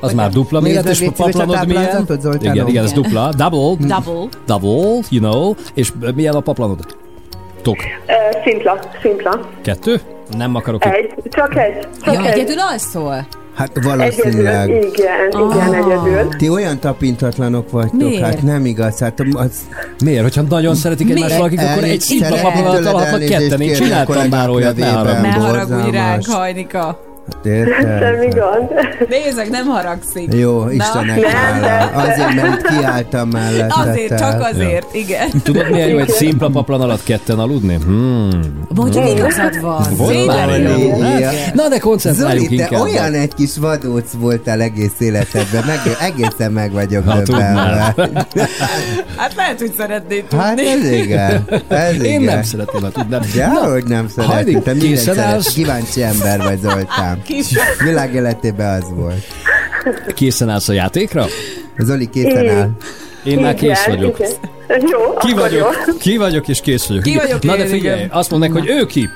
Az 0.00 0.12
már 0.12 0.30
dupla 0.30 0.60
méret, 0.60 0.88
és 0.88 1.00
légy 1.00 1.14
szíves 1.16 1.34
a 1.34 1.38
paplanod 1.38 1.66
milyen? 1.66 2.06
Igen, 2.40 2.68
igen, 2.68 2.84
ez 2.84 2.92
dupla. 2.92 3.30
Double. 3.36 3.86
Double. 3.88 4.28
Double, 4.46 5.00
you 5.08 5.20
know. 5.30 5.54
És 5.74 5.92
milyen 6.14 6.34
a 6.34 6.40
paplanod? 6.40 6.78
Tok. 7.62 7.76
Szimpla, 8.44 8.78
szimpla. 9.02 9.40
Kettő? 9.62 10.00
Nem 10.36 10.54
akarok. 10.54 10.84
Egy, 10.84 11.14
csak 11.30 11.56
egy. 11.56 11.88
Csak 12.04 12.14
Ja, 12.14 12.20
egy. 12.20 12.38
egyedül 12.38 12.58
alszol? 12.60 13.26
Hát 13.60 13.76
Egyedül, 13.76 13.96
valószínűleg. 13.96 14.68
igen, 14.68 15.50
igen, 15.50 15.74
egyedül. 15.74 16.28
Ti 16.36 16.48
olyan 16.48 16.78
tapintatlanok 16.78 17.70
vagytok, 17.70 18.00
Miért? 18.00 18.24
hát 18.24 18.42
nem 18.42 18.66
igaz. 18.66 18.98
Hát 18.98 19.20
az, 19.32 19.50
Miért? 20.04 20.22
Hogyha 20.22 20.42
nagyon 20.42 20.74
szeretik 20.74 21.10
egymást 21.10 21.36
valakik, 21.36 21.60
akkor 21.60 21.84
egy 21.84 22.00
szimpla 22.00 22.36
alhatnak 22.36 22.92
elnézést 23.02 23.38
ketten. 23.38 23.60
Én 23.60 23.74
csináltam 23.74 24.28
már 24.28 24.48
olyat, 24.48 24.82
haragudj. 24.82 25.20
Ne 25.20 25.32
haragudj 25.32 25.90
ránk, 25.90 26.26
Hajnika. 26.26 27.09
Érted? 27.42 27.98
Semmi 28.02 28.28
gond. 28.28 28.68
Nézzek, 29.08 29.50
nem 29.50 29.66
haragszik. 29.66 30.34
Jó. 30.34 30.68
Istenek 30.68 31.20
Nem, 31.20 31.30
hála. 31.30 31.60
de- 31.60 31.90
Azért, 32.00 32.34
mert 32.34 32.66
kiálltam 32.66 33.28
mellette. 33.28 33.74
Azért, 33.90 34.18
csak 34.18 34.40
azért, 34.52 34.86
igen. 34.94 35.28
Tudod, 35.42 35.70
milyen 35.70 35.88
jó 35.88 35.98
egy 35.98 36.08
szimpla 36.08 36.48
paplan 36.48 36.80
alatt 36.80 37.02
ketten 37.04 37.38
aludni? 37.38 37.78
Hmm. 37.84 38.28
Mondjuk 38.74 39.08
igazad 39.16 39.60
van. 39.60 39.86
Na, 41.54 41.68
de 41.68 41.78
koncentráljunk 41.78 42.44
Zoli, 42.48 42.56
te 42.56 42.62
inkább. 42.62 42.80
olyan 42.80 43.14
egy 43.14 43.34
kis 43.34 43.56
vadóc 43.56 44.10
voltál 44.18 44.60
egész 44.60 44.90
életedben, 44.98 45.64
meg, 45.66 45.78
egészen 46.00 46.52
meg 46.52 46.72
vagyok 46.72 47.04
Ha 47.08 47.22
döbbenve. 47.22 47.94
Hát 49.16 49.34
lehet, 49.36 49.58
hogy 49.58 49.72
szeretnéd 49.76 50.24
tudni. 50.24 50.44
Hát 50.44 50.58
ez 50.60 50.90
igen, 50.90 51.44
ez 51.68 51.94
Én 51.94 52.20
igen. 52.20 52.22
nem 52.34 52.42
szeretném, 52.42 52.82
ha 52.82 52.90
tudnám. 52.90 53.20
De 53.34 53.46
hogy 53.48 53.84
nem 53.84 54.08
szeretem, 54.08 54.62
te 54.62 54.96
szeretsz. 54.96 55.18
állsz? 55.18 55.52
Kíváncsi 55.52 56.02
ember 56.02 56.38
vagy 56.42 56.58
Zoltán. 56.60 57.19
Világ 57.84 58.14
életében 58.14 58.80
az 58.82 58.88
volt. 58.94 59.24
Készen 60.14 60.48
állsz 60.48 60.68
a 60.68 60.72
játékra? 60.72 61.26
Zoli 61.78 62.08
készen 62.10 62.42
Igen. 62.42 62.56
áll. 62.58 62.70
Én 63.24 63.38
már 63.38 63.54
kész 63.54 63.86
Igen, 63.86 63.96
vagyok. 63.98 64.18
igen. 64.18 64.30
Jó, 64.90 65.14
Ki 65.18 65.32
vagyok? 65.32 65.76
jó. 65.86 65.94
Ki 65.96 66.16
vagyok 66.16 66.48
és 66.48 66.60
kész 66.60 66.86
vagyok. 66.86 67.02
Ki 67.02 67.10
Igen. 67.10 67.22
vagyok 67.26 67.42
Na 67.42 67.56
de 67.56 67.66
figyelj, 67.66 67.98
igen. 67.98 68.10
azt 68.10 68.30
mondják, 68.30 68.52
hogy 68.52 68.68
ő 68.68 68.86
ki. 68.86 69.08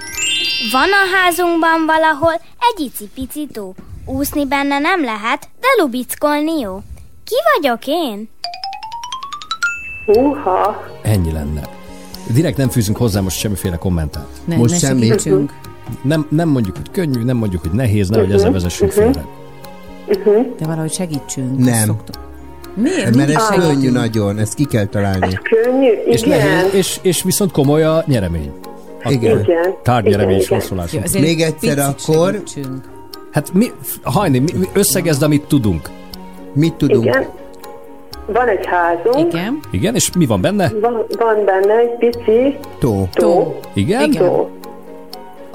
Van 0.72 0.89
a 0.93 1.16
házunkban 1.16 1.86
valahol 1.86 2.32
egy 2.74 2.85
icipici 2.85 3.48
tó. 3.52 3.74
Úszni 4.06 4.47
benne 4.47 4.78
nem 4.78 5.05
lehet, 5.05 5.48
de 5.60 5.66
lubickolni 5.82 6.60
jó. 6.60 6.82
Ki 7.24 7.35
vagyok 7.56 7.78
én? 7.86 8.28
Húha. 10.06 10.85
Ennyi 11.02 11.32
lenne. 11.32 11.62
Direkt 12.26 12.56
nem 12.56 12.68
fűzünk 12.68 12.97
hozzá 12.97 13.20
most 13.20 13.39
semmiféle 13.39 13.76
kommentát. 13.76 14.26
Ne, 14.44 14.56
Most 14.56 14.72
ne 14.72 14.78
semmi. 14.78 15.10
Nem, 16.02 16.27
nem 16.28 16.48
mondjuk, 16.48 16.77
hogy 16.77 16.90
könnyű, 16.90 17.23
nem 17.23 17.36
mondjuk, 17.36 17.62
hogy 17.62 17.70
nehéz, 17.70 18.09
nehogy 18.09 18.32
ezzel 18.32 18.52
vezessünk 18.52 18.90
félre. 18.90 19.24
De 20.59 20.66
valahogy 20.66 20.93
segítsünk. 20.93 21.59
Nem. 21.59 21.86
Szoktuk. 21.86 22.15
Miért? 22.74 23.16
Mert 23.16 23.31
ez 23.31 23.47
segítünk. 23.47 23.73
könnyű 23.73 23.90
nagyon, 23.90 24.39
ezt 24.39 24.55
ki 24.55 24.65
kell 24.65 24.85
találni. 24.85 25.39
Könnyű, 25.43 25.90
És, 26.05 26.23
igen. 26.23 26.39
nehéz, 26.39 26.74
és, 26.74 26.98
és 27.02 27.23
viszont 27.23 27.52
komoly 27.52 27.85
a 27.85 28.05
nyeremény. 28.06 28.52
Igen. 29.05 29.39
Igen. 29.40 29.74
Jó, 30.05 30.56
azért 31.02 31.24
Még 31.24 31.40
egyszer 31.40 31.78
akkor. 31.78 32.32
segítsünk. 32.32 32.85
Hát 33.31 33.52
mi, 33.52 33.66
hajni, 34.02 34.39
mi, 34.39 34.51
mi 34.59 34.66
összegezd, 34.73 35.23
amit 35.23 35.44
tudunk. 35.47 35.89
Mit 36.52 36.74
tudunk? 36.74 37.05
Igen. 37.05 37.27
Van 38.27 38.48
egy 38.48 38.66
házunk, 38.66 39.32
Igen. 39.32 39.61
Igen, 39.70 39.94
és 39.94 40.11
mi 40.16 40.27
van 40.27 40.40
benne? 40.40 40.73
van, 40.81 41.05
van 41.19 41.44
benne 41.44 41.78
egy 41.78 41.97
pici 41.98 42.56
Tó. 42.78 43.09
tó. 43.12 43.59
Igen? 43.73 44.02
Igen. 44.02 44.23
tó. 44.27 44.51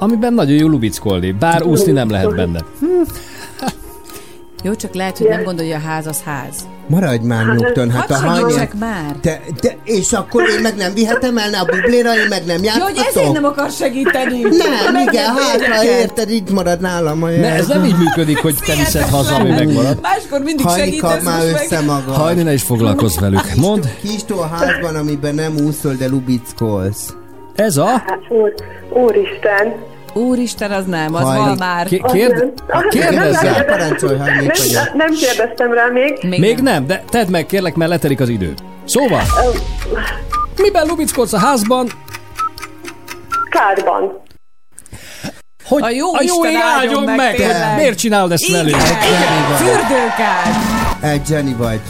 Amiben 0.02 0.32
nagyon 0.32 0.56
jó 0.56 0.68
lubickolni, 0.68 1.32
bár 1.32 1.62
úszni 1.62 1.92
nem 1.92 2.10
lehet 2.10 2.34
benne. 2.34 2.64
Jó, 4.62 4.74
csak 4.74 4.94
lehet, 4.94 5.18
hogy 5.18 5.28
nem 5.28 5.42
gondolja, 5.42 5.76
a 5.76 5.80
ház 5.80 6.06
az 6.06 6.22
ház. 6.22 6.68
Maradj 6.86 7.26
már 7.26 7.46
nyugton, 7.46 7.90
hát 7.90 8.12
Hadd 8.12 8.32
a 8.32 8.40
segítsek 8.40 8.74
már. 8.78 9.16
Te, 9.20 9.40
te, 9.60 9.76
és 9.84 10.12
akkor 10.12 10.48
én 10.48 10.60
meg 10.60 10.76
nem 10.76 10.94
vihetem 10.94 11.38
el 11.38 11.54
a 11.54 11.64
bubléra, 11.64 12.14
én 12.14 12.26
meg 12.28 12.44
nem 12.46 12.62
Jó, 12.62 12.84
hogy 12.84 13.00
ezért 13.08 13.32
nem 13.32 13.44
akar 13.44 13.70
segíteni. 13.70 14.40
Nem, 14.40 15.08
igen, 15.08 15.24
nem 15.24 15.36
hát 15.36 15.50
ha 15.50 15.52
érdekelt. 15.52 15.84
érted, 15.84 16.30
így 16.30 16.50
marad 16.50 16.80
nálam 16.80 17.22
a 17.22 17.28
Ne, 17.28 17.52
ez 17.52 17.66
nem 17.66 17.84
így 17.84 17.96
működik, 17.96 18.38
hogy 18.38 18.54
te 18.66 18.74
viszed 18.74 19.08
haza, 19.08 19.34
ami 19.34 19.50
megmarad. 19.50 19.98
Máskor 20.02 20.40
mindig 20.40 20.66
Hajni 20.66 20.84
segítesz, 20.84 21.24
már 21.24 21.42
össze 21.42 21.80
magad. 21.80 22.14
Hajni, 22.14 22.42
ne 22.42 22.52
is 22.52 22.62
foglalkozz 22.62 23.18
velük. 23.18 23.54
Mondd, 23.56 23.82
Kis 24.00 24.24
tó 24.24 24.38
a 24.38 24.46
házban, 24.46 24.94
amiben 24.94 25.34
nem 25.34 25.56
úszol, 25.56 25.94
de 25.94 26.08
lubickolsz. 26.08 27.14
Ez 27.60 27.76
a... 27.76 27.86
Hát, 27.86 28.18
úr, 28.28 28.54
úristen. 28.88 29.74
Úristen, 30.14 30.70
az 30.70 30.84
nem, 30.84 31.14
az 31.14 31.22
Hajni. 31.22 31.44
van 31.44 31.56
már. 31.58 31.86
Az 32.02 32.12
Kérd, 32.12 32.34
nem. 32.36 32.52
Az 32.68 32.84
kérdezzel. 32.90 33.52
nem. 33.52 33.64
Parancsolj, 33.66 34.16
még 34.18 34.26
Nem, 34.26 34.46
vagyok. 34.46 34.94
nem 34.94 35.10
kérdeztem 35.10 35.72
rá 35.72 35.86
még. 35.92 36.38
Még 36.40 36.58
nem, 36.58 36.86
de 36.86 37.02
tedd 37.10 37.30
meg, 37.30 37.46
kérlek, 37.46 37.74
mert 37.74 37.90
letelik 37.90 38.20
az 38.20 38.28
idő. 38.28 38.54
Szóval, 38.84 39.20
miben 40.56 40.86
lubickolsz 40.86 41.32
a 41.32 41.38
házban? 41.38 41.88
Kádban. 43.50 44.20
Hogy 45.64 45.82
A 45.82 45.90
jó 45.90 46.14
a 46.14 46.22
jó 46.22 46.44
Isten 46.44 46.50
ég 46.50 46.58
áldjon 46.76 47.02
meg, 47.02 47.16
meg! 47.16 47.34
hogy 47.36 47.76
Miért 47.76 47.98
csinálod 47.98 48.32
ezt 48.32 48.48
velünk? 48.52 48.76
Fürdőkád. 49.56 50.54
Egy 51.00 51.28
Jenny 51.28 51.56
vagy. 51.56 51.80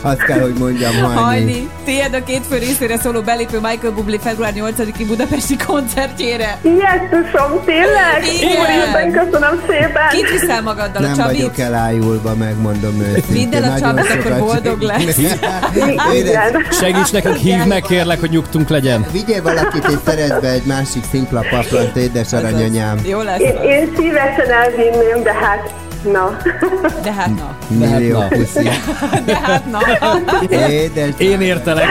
Azt 0.00 0.24
kell, 0.24 0.40
hogy 0.40 0.54
mondjam, 0.58 0.92
Hajni. 0.94 1.20
Hajni, 1.20 1.68
tiéd 1.84 2.14
a 2.14 2.24
két 2.24 2.46
fő 2.50 2.58
részére 2.58 2.98
szóló 2.98 3.20
belépő 3.20 3.58
Michael 3.60 3.92
Bublé 3.92 4.18
február 4.22 4.52
8-i 4.56 5.04
budapesti 5.06 5.56
koncertjére. 5.66 6.58
Jézusom, 6.62 7.64
tényleg? 7.64 8.22
Igen. 8.40 8.60
Úristen, 8.60 9.12
köszönöm 9.12 9.62
szépen. 9.68 10.08
Kit 10.10 10.30
viszel 10.30 10.62
magaddal, 10.62 11.04
a 11.04 11.06
Nem 11.06 11.16
Csabit? 11.16 11.36
vagyok 11.36 11.58
elájulva, 11.58 12.34
megmondom 12.34 13.00
őszintén. 13.00 13.50
Vidd 13.50 13.54
el 13.54 13.72
a 13.72 13.80
Csabit, 13.80 14.10
akkor 14.10 14.38
boldog 14.38 14.80
lesz. 14.80 15.16
Igen. 16.14 16.64
Segíts 16.70 17.12
nekünk, 17.12 17.36
hívd 17.36 17.66
meg, 17.66 17.82
kérlek, 17.82 18.20
hogy 18.20 18.30
nyugtunk 18.30 18.68
legyen. 18.68 19.06
Vigyél 19.12 19.42
valakit, 19.42 19.84
és 19.88 19.94
szerezd 20.04 20.40
be 20.40 20.48
egy 20.48 20.64
másik 20.64 21.04
szimpla 21.10 21.44
paplant, 21.50 21.96
édes 21.96 22.32
aranyanyám. 22.32 22.98
Jó 23.04 23.20
lesz 23.20 23.38
Én, 23.38 23.56
én 23.62 23.92
szívesen 23.96 24.50
elvinném, 24.50 25.22
de 25.22 25.32
hát, 25.32 25.72
na. 26.02 26.36
De 27.02 27.12
hát 27.12 27.30
na. 27.36 27.56
Millió 27.68 28.18
na. 28.18 28.28
puszi. 28.28 28.68
De 29.24 29.38
hát 29.42 29.64
na. 29.70 29.78
Édes. 30.68 31.10
Én 31.18 31.40
értelek. 31.40 31.86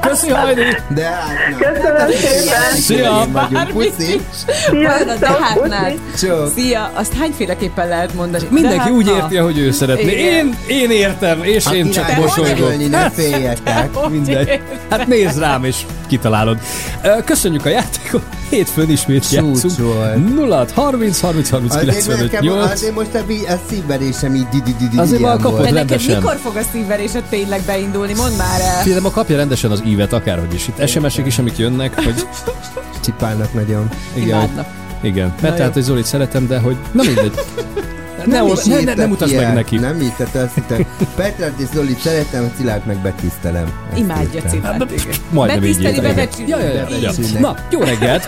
Köszi, 0.00 0.28
Hajni! 0.30 0.62
De 0.88 1.04
hát 1.04 1.26
na. 1.50 1.56
Köszönöm 1.58 2.10
szépen. 2.10 2.80
Szia! 2.80 3.26
Vajon 3.32 3.54
a 3.54 3.66
de 3.66 3.72
puszi. 3.72 4.20
Csók. 6.18 6.52
Szia, 6.54 6.90
azt 6.94 7.12
hányféleképpen 7.18 7.88
lehet 7.88 8.14
mondani? 8.14 8.44
Mindenki 8.50 8.76
De 8.76 8.82
hát 8.82 8.92
úgy 8.92 9.04
na. 9.06 9.16
érti, 9.16 9.36
ahogy 9.36 9.58
ő 9.58 9.70
szeretné. 9.70 10.12
Én, 10.12 10.56
én 10.66 10.90
értem, 10.90 11.42
és 11.42 11.66
A 11.66 11.74
én 11.74 11.90
csak 11.90 12.16
mosolygok. 12.16 12.88
ne 12.90 13.10
féljetek. 13.10 13.88
Mindegy. 14.10 14.60
Hát 14.90 15.06
nézd 15.06 15.38
rám, 15.38 15.64
és 15.64 15.76
kitalálod. 16.06 16.58
Köszönjük 17.24 17.64
a 17.66 17.68
játékot. 17.68 18.22
Hétfőn 18.50 18.90
ismét 18.90 19.30
játszunk. 19.30 19.78
volt. 19.78 20.34
0 20.34 20.66
30 20.74 21.20
30 21.20 21.50
30 21.50 21.74
Azért 21.74 21.90
95 22.04 22.40
nekem, 22.46 22.60
8. 22.60 22.72
azért 22.72 22.94
most 22.94 23.14
a, 23.14 23.58
szívverésem 23.68 24.34
így 24.34 24.48
di 24.48 24.60
di 24.60 24.74
di 24.78 24.88
di 24.88 24.98
Azért 24.98 25.20
már 25.22 25.36
kapod 25.38 25.70
rendesen. 25.70 26.16
mikor 26.16 26.36
fog 26.42 26.56
a 26.56 26.62
szívverésed 26.72 27.22
tényleg 27.24 27.60
beindulni? 27.66 28.14
Mondd 28.14 28.36
már 28.36 28.60
el. 28.60 28.82
Figyelem, 28.82 29.04
a 29.06 29.10
kapja 29.10 29.36
rendesen 29.36 29.70
az 29.70 29.82
ívet, 29.86 30.12
akárhogy 30.12 30.54
is. 30.54 30.68
Itt 30.68 30.88
SMS-ek 30.88 31.26
is, 31.26 31.38
amik 31.38 31.56
jönnek, 31.58 32.04
hogy 32.04 32.26
Csipálnak 33.00 33.52
nagyon. 33.52 33.90
igen, 34.14 34.28
Imádnak. 34.28 34.66
igen. 35.02 35.26
Na 35.26 35.34
Mert 35.40 35.52
jó. 35.52 35.58
tehát, 35.58 35.72
hogy 35.72 35.82
Zolit 35.82 36.04
szeretem, 36.06 36.46
de 36.46 36.58
hogy... 36.58 36.76
Na 36.92 37.02
mindegy. 37.02 37.32
Ne, 38.26 38.36
Nem 38.36 38.46
ne, 38.46 38.52
ne, 38.64 38.74
ne, 38.74 38.80
írtak 38.80 38.96
ne 38.96 39.06
mutasd 39.06 39.34
meg 39.34 39.54
neki. 39.54 39.76
Nem 39.76 40.00
írtad 40.00 40.28
azt, 40.34 40.52
hogy 40.54 40.86
Petrát 41.16 41.52
és 41.58 41.66
Zolit 41.74 41.98
szeretem, 41.98 42.52
Szilárd 42.56 42.86
meg 42.86 42.96
betisztelem. 42.96 43.72
Ezt 43.90 43.98
Imádja. 43.98 44.42
Cipát, 44.42 44.90
igen. 44.90 45.16
Majdnem 45.30 45.64
így. 45.64 45.82
Ja, 46.46 46.58
ja, 46.58 46.86
ja. 47.00 47.10
Na, 47.40 47.56
jó 47.70 47.80
reggelt! 47.80 48.26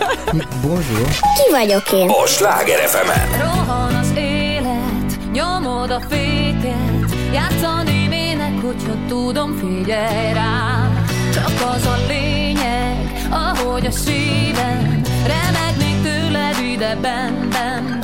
Bonjour. 0.63 1.09
Ki 1.09 1.51
vagyok 1.51 1.93
én? 1.93 2.09
A 2.09 2.27
Sláger 2.27 2.79
fm 2.79 3.41
Rohan 3.41 3.95
az 3.95 4.13
élet, 4.17 5.33
nyomod 5.33 5.91
a 5.91 6.01
féket 6.09 7.17
Játszani 7.33 8.07
mének, 8.09 8.61
hogyha 8.61 8.93
tudom, 9.09 9.57
figyelj 9.57 10.33
rám 10.33 11.05
Csak 11.35 11.75
az 11.75 11.87
a 11.87 11.97
lényeg, 12.09 13.13
ahogy 13.31 13.87
a 13.87 13.91
szívem 13.91 15.01
Remegnék 15.27 16.03
tőled 16.03 16.57
ide 16.73 16.97
ben, 17.01 17.49
ben, 17.51 17.99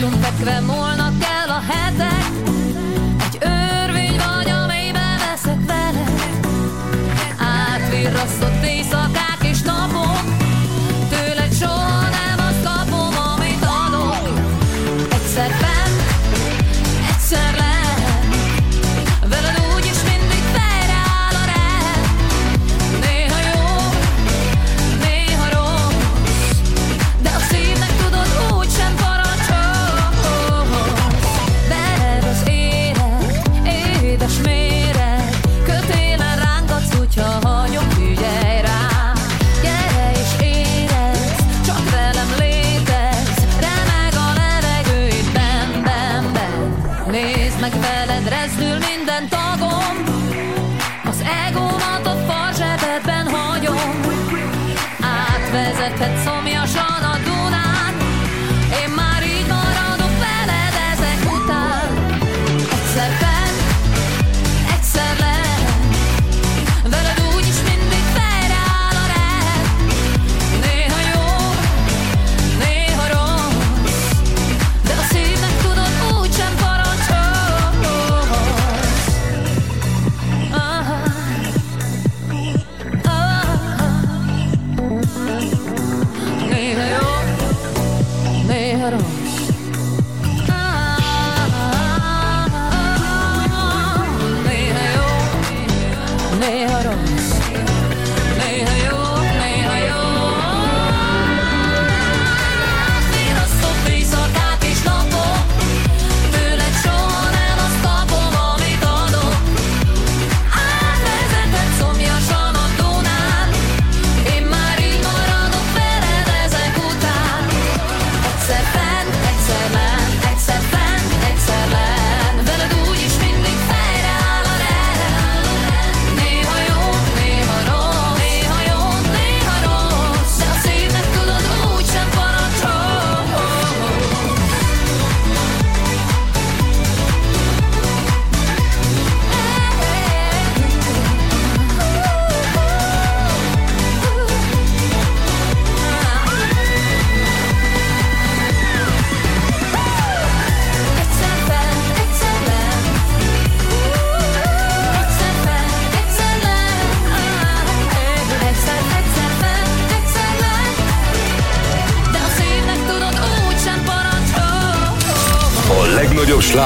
Hátunk 0.00 0.24
fekve 0.24 0.60
molnak 0.60 1.12
el 1.22 1.48
a 1.48 1.62
hetek. 1.72 2.24
Egy 3.26 3.38
örvény 3.40 4.16
vagy, 4.16 4.50
amelyben 4.50 5.18
veszek 5.18 5.66
veled. 5.66 6.10
Átvirrasztott 7.38 8.64
éjszakák 8.64 9.39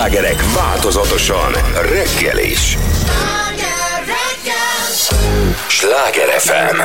slágerek 0.04 0.40
változatosan 0.54 1.52
reggel 1.74 2.38
is. 2.38 2.76
Sláger 5.68 6.28
FM 6.28 6.78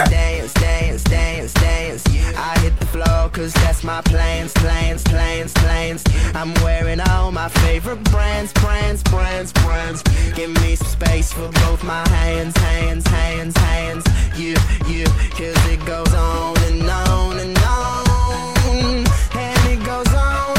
I 2.36 2.60
hit 2.62 2.80
the 2.80 2.86
floor 2.86 3.30
cause 3.32 3.54
that's 3.54 3.84
my 3.84 4.02
plans, 4.02 4.52
plans, 4.54 5.02
plans, 5.02 5.52
plans. 5.52 6.04
I'm 6.34 6.54
wearing 6.64 7.02
all 7.02 7.32
my 7.32 7.50
favorite 7.50 8.04
brands, 8.12 8.54
brands, 8.54 9.04
brands, 9.04 9.52
brands. 9.52 10.02
Give 10.36 10.52
me 10.62 10.76
some 10.76 10.88
space 10.88 11.34
for 11.34 11.50
both 11.66 11.84
my 11.84 12.08
hands, 12.08 12.58
hands, 12.58 13.08
hands, 13.08 13.58
hands. 13.58 14.06
You, 14.38 14.56
you, 14.88 15.06
cause 15.36 15.62
it 15.68 15.86
goes 15.86 16.14
on 16.14 16.58
and 16.70 16.90
on 16.90 17.40
and 17.40 17.58
on. 17.58 19.06
And 19.34 19.60
it 19.74 19.86
goes 19.86 20.14
on 20.14 20.59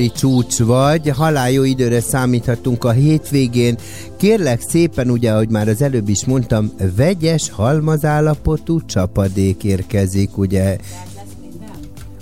Vagy, 0.00 0.08
Bori 0.08 0.18
csúcs 0.18 0.58
vagy, 0.58 1.08
halál 1.08 1.50
jó 1.50 1.64
időre 1.64 2.00
számíthatunk 2.00 2.84
a 2.84 2.90
hétvégén. 2.90 3.76
Kérlek 4.16 4.60
szépen, 4.60 5.10
ugye, 5.10 5.32
ahogy 5.32 5.48
már 5.48 5.68
az 5.68 5.82
előbb 5.82 6.08
is 6.08 6.24
mondtam, 6.24 6.70
vegyes 6.96 7.50
halmazállapotú 7.50 8.84
csapadék 8.84 9.64
érkezik, 9.64 10.38
ugye. 10.38 10.76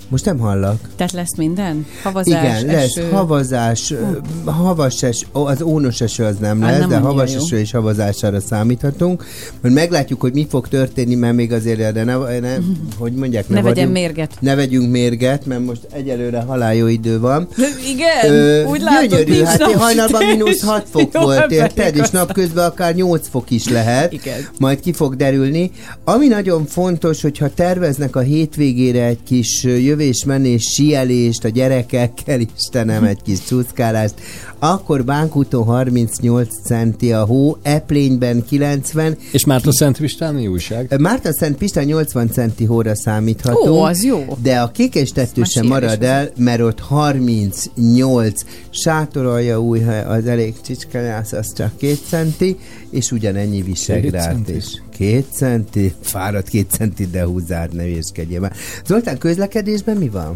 Most 0.09 0.25
nem 0.25 0.39
hallak. 0.39 0.89
Tehát 0.95 1.11
lesz 1.11 1.35
minden? 1.37 1.85
Havazás, 2.03 2.43
Igen, 2.61 2.65
lesz 2.75 2.97
eső. 2.97 3.09
havazás, 3.11 3.91
ö, 3.91 3.97
havas 4.45 5.03
eső, 5.03 5.25
az 5.31 5.61
ónos 5.61 6.01
eső 6.01 6.23
az 6.23 6.35
nem 6.39 6.61
Hát 6.61 6.71
lesz, 6.71 6.79
nem 6.79 6.89
de 6.89 6.97
havas 6.97 7.33
jó. 7.33 7.39
eső 7.43 7.59
és 7.59 7.71
havazására 7.71 8.39
számíthatunk. 8.39 9.25
Majd 9.61 9.73
meglátjuk, 9.73 10.21
hogy 10.21 10.33
mi 10.33 10.47
fog 10.49 10.67
történni, 10.67 11.15
mert 11.15 11.35
még 11.35 11.51
azért, 11.53 11.93
de 11.93 12.03
ne, 12.03 12.39
ne 12.39 12.55
hogy 12.97 13.13
mondják, 13.13 13.47
Ne 13.49 13.55
vegyen 13.55 13.73
vagyunk- 13.73 13.91
mérget. 13.93 14.33
Ne 14.39 14.55
vegyünk 14.55 14.91
mérget, 14.91 15.45
mert 15.45 15.65
most 15.65 15.87
egyelőre 15.91 16.39
halál 16.39 16.75
jó 16.75 16.87
idő 16.87 17.19
van. 17.19 17.47
Igen, 17.93 18.65
úgy 18.67 18.81
látod, 18.81 19.09
gyönyörű, 19.09 19.31
nincs 19.31 19.45
hát 19.47 19.61
hajnalban 19.61 20.25
mínusz 20.25 20.61
6 20.63 20.87
fok 20.89 21.13
Jó, 21.13 21.21
volt, 21.21 21.37
ebben 21.39 21.51
érted? 21.51 21.95
És 21.95 22.09
napközben 22.09 22.65
akár 22.65 22.95
8 22.95 23.27
fok 23.27 23.51
is 23.51 23.67
lehet. 23.67 24.13
Igen. 24.13 24.35
Majd 24.59 24.79
ki 24.79 24.93
fog 24.93 25.15
derülni. 25.15 25.71
Ami 26.03 26.27
nagyon 26.27 26.65
fontos, 26.65 27.21
hogyha 27.21 27.49
terveznek 27.53 28.15
a 28.15 28.19
hétvégére 28.19 29.03
egy 29.05 29.19
kis 29.25 29.63
ö, 29.99 30.01
jövés-menés, 30.01 30.63
sielést 30.63 31.43
a 31.43 31.49
gyerekekkel, 31.49 32.39
Istenem, 32.39 33.03
egy 33.03 33.21
kis 33.21 33.43
csúszkálást, 33.43 34.13
akkor 34.59 35.03
Bánkúton 35.03 35.63
38 35.63 36.47
centi 36.63 37.13
a 37.13 37.25
hó, 37.25 37.57
Eplényben 37.61 38.45
90, 38.45 39.17
És 39.31 39.45
Márta 39.45 39.71
Szent 39.73 39.97
Pistán 39.97 40.33
mi 40.33 40.47
újság? 40.47 40.99
Márta 40.99 41.33
Szent 41.33 41.57
Pistán 41.57 41.83
80 41.85 42.31
centi 42.31 42.65
hóra 42.65 42.95
számíthatunk. 42.95 43.75
Ó, 43.75 43.81
az 43.81 44.03
jó. 44.03 44.37
De 44.41 44.59
a 44.59 44.71
kékes 44.71 45.09
tettő 45.09 45.41
Azt 45.41 45.51
sem 45.51 45.65
marad 45.65 46.03
el, 46.03 46.29
mert 46.37 46.61
ott 46.61 46.79
38 46.79 48.41
sátoralja 48.69 49.61
új 49.61 49.83
az 50.07 50.25
elég 50.25 50.53
csicskanyász, 50.61 51.31
az 51.31 51.53
csak 51.53 51.77
két 51.77 51.99
centi, 52.07 52.57
és 52.89 53.11
ugyanennyi 53.11 53.61
visegrád 53.61 54.31
centi? 54.31 54.55
is. 54.55 54.81
Két 54.97 55.25
centi, 55.31 55.93
fáradt 56.01 56.47
két 56.49 56.71
centi, 56.71 57.07
de 57.07 57.23
húzár, 57.23 57.69
ne 57.69 57.83
hülyeskedjél 57.83 58.39
már. 58.39 58.53
Zoltán, 58.85 59.17
közlekedésben 59.17 59.97
mi 59.97 60.09
van? 60.09 60.35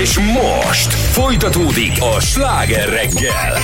És 0.00 0.18
most 0.18 0.92
folytatódik 0.92 1.92
a 2.16 2.20
sláger 2.20 2.88
reggel. 2.88 3.58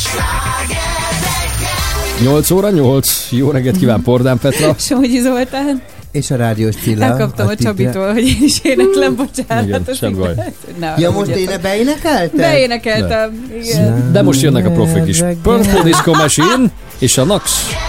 8 2.23 2.51
óra 2.51 2.71
8. 2.71 3.27
Jó 3.31 3.51
reggelt 3.51 3.77
kíván 3.79 4.03
Pordán 4.03 4.39
Petra. 4.39 4.75
Somogyi 4.89 5.21
Zoltán. 5.21 5.83
És 6.13 6.31
a 6.31 6.37
rádiós 6.37 6.75
Cilla. 6.75 7.05
Elkaptam 7.05 7.47
a, 7.47 7.51
Attila. 7.51 7.71
Csabitól, 7.71 8.13
hogy 8.13 8.27
én 8.27 8.37
is 8.41 8.61
éneklem, 8.63 9.15
bocsánat. 9.17 9.65
Igen, 9.67 9.85
sem 9.95 10.15
baj. 10.15 10.35
ne 10.79 10.87
Ja, 10.97 11.11
most 11.11 11.27
haragudjatok. 11.29 11.55
én 11.55 11.61
beénekeltem? 11.63 12.37
Beénekeltem, 12.37 13.47
igen. 13.63 14.13
De 14.13 14.23
most 14.23 14.41
jönnek 14.43 14.67
a 14.67 14.71
profik 14.71 15.07
is. 15.07 15.19
Purple 15.43 15.83
Disco 15.83 16.13
Machine 16.13 16.71
és 16.99 17.19
a 17.19 17.25
Nax. 17.25 17.51
I 17.71 17.88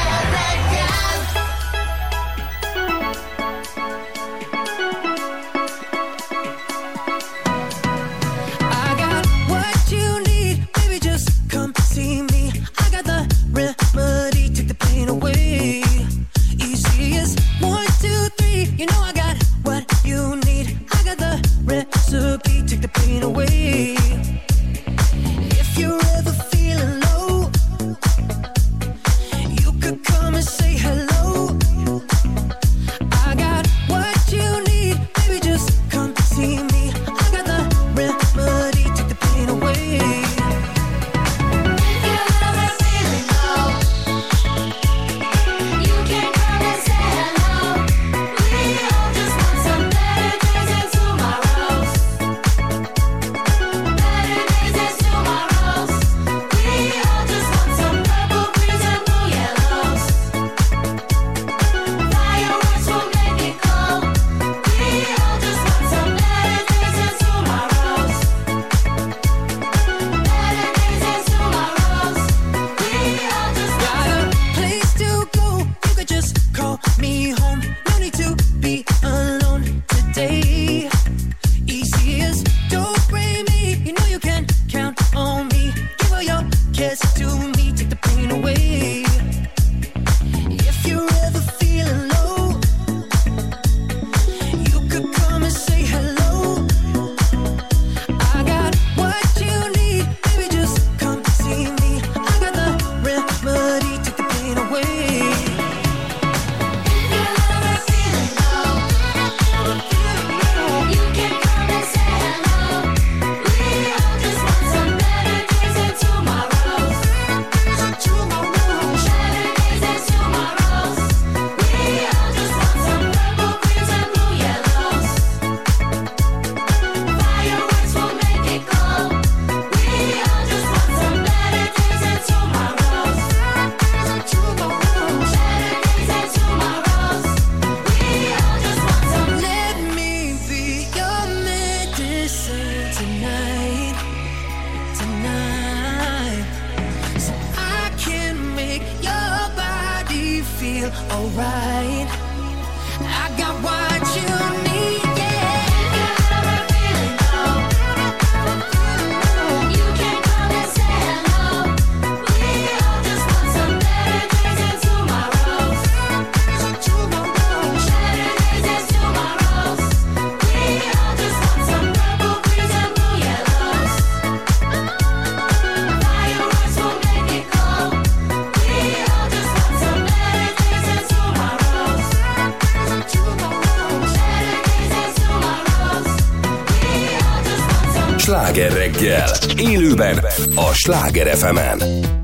Sláger 190.79 191.27
FM-en. 191.27 191.79
yeah. 191.79 192.18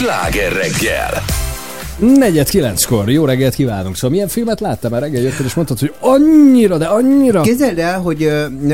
Sláger 0.00 0.52
reggel. 0.52 1.22
Negyed 1.98 2.48
kilenckor, 2.48 3.10
jó 3.10 3.24
reggelt 3.24 3.54
kívánunk. 3.54 3.94
Szóval 3.94 4.10
milyen 4.10 4.28
filmet 4.28 4.60
láttam 4.60 4.90
már 4.90 5.00
reggel 5.00 5.22
jöttél, 5.22 5.46
és 5.46 5.54
mondtad, 5.54 5.78
hogy 5.78 5.94
annyira, 6.00 6.78
de 6.78 6.86
annyira... 6.86 7.40
Képzeld 7.40 7.78
el, 7.78 8.00
hogy 8.00 8.32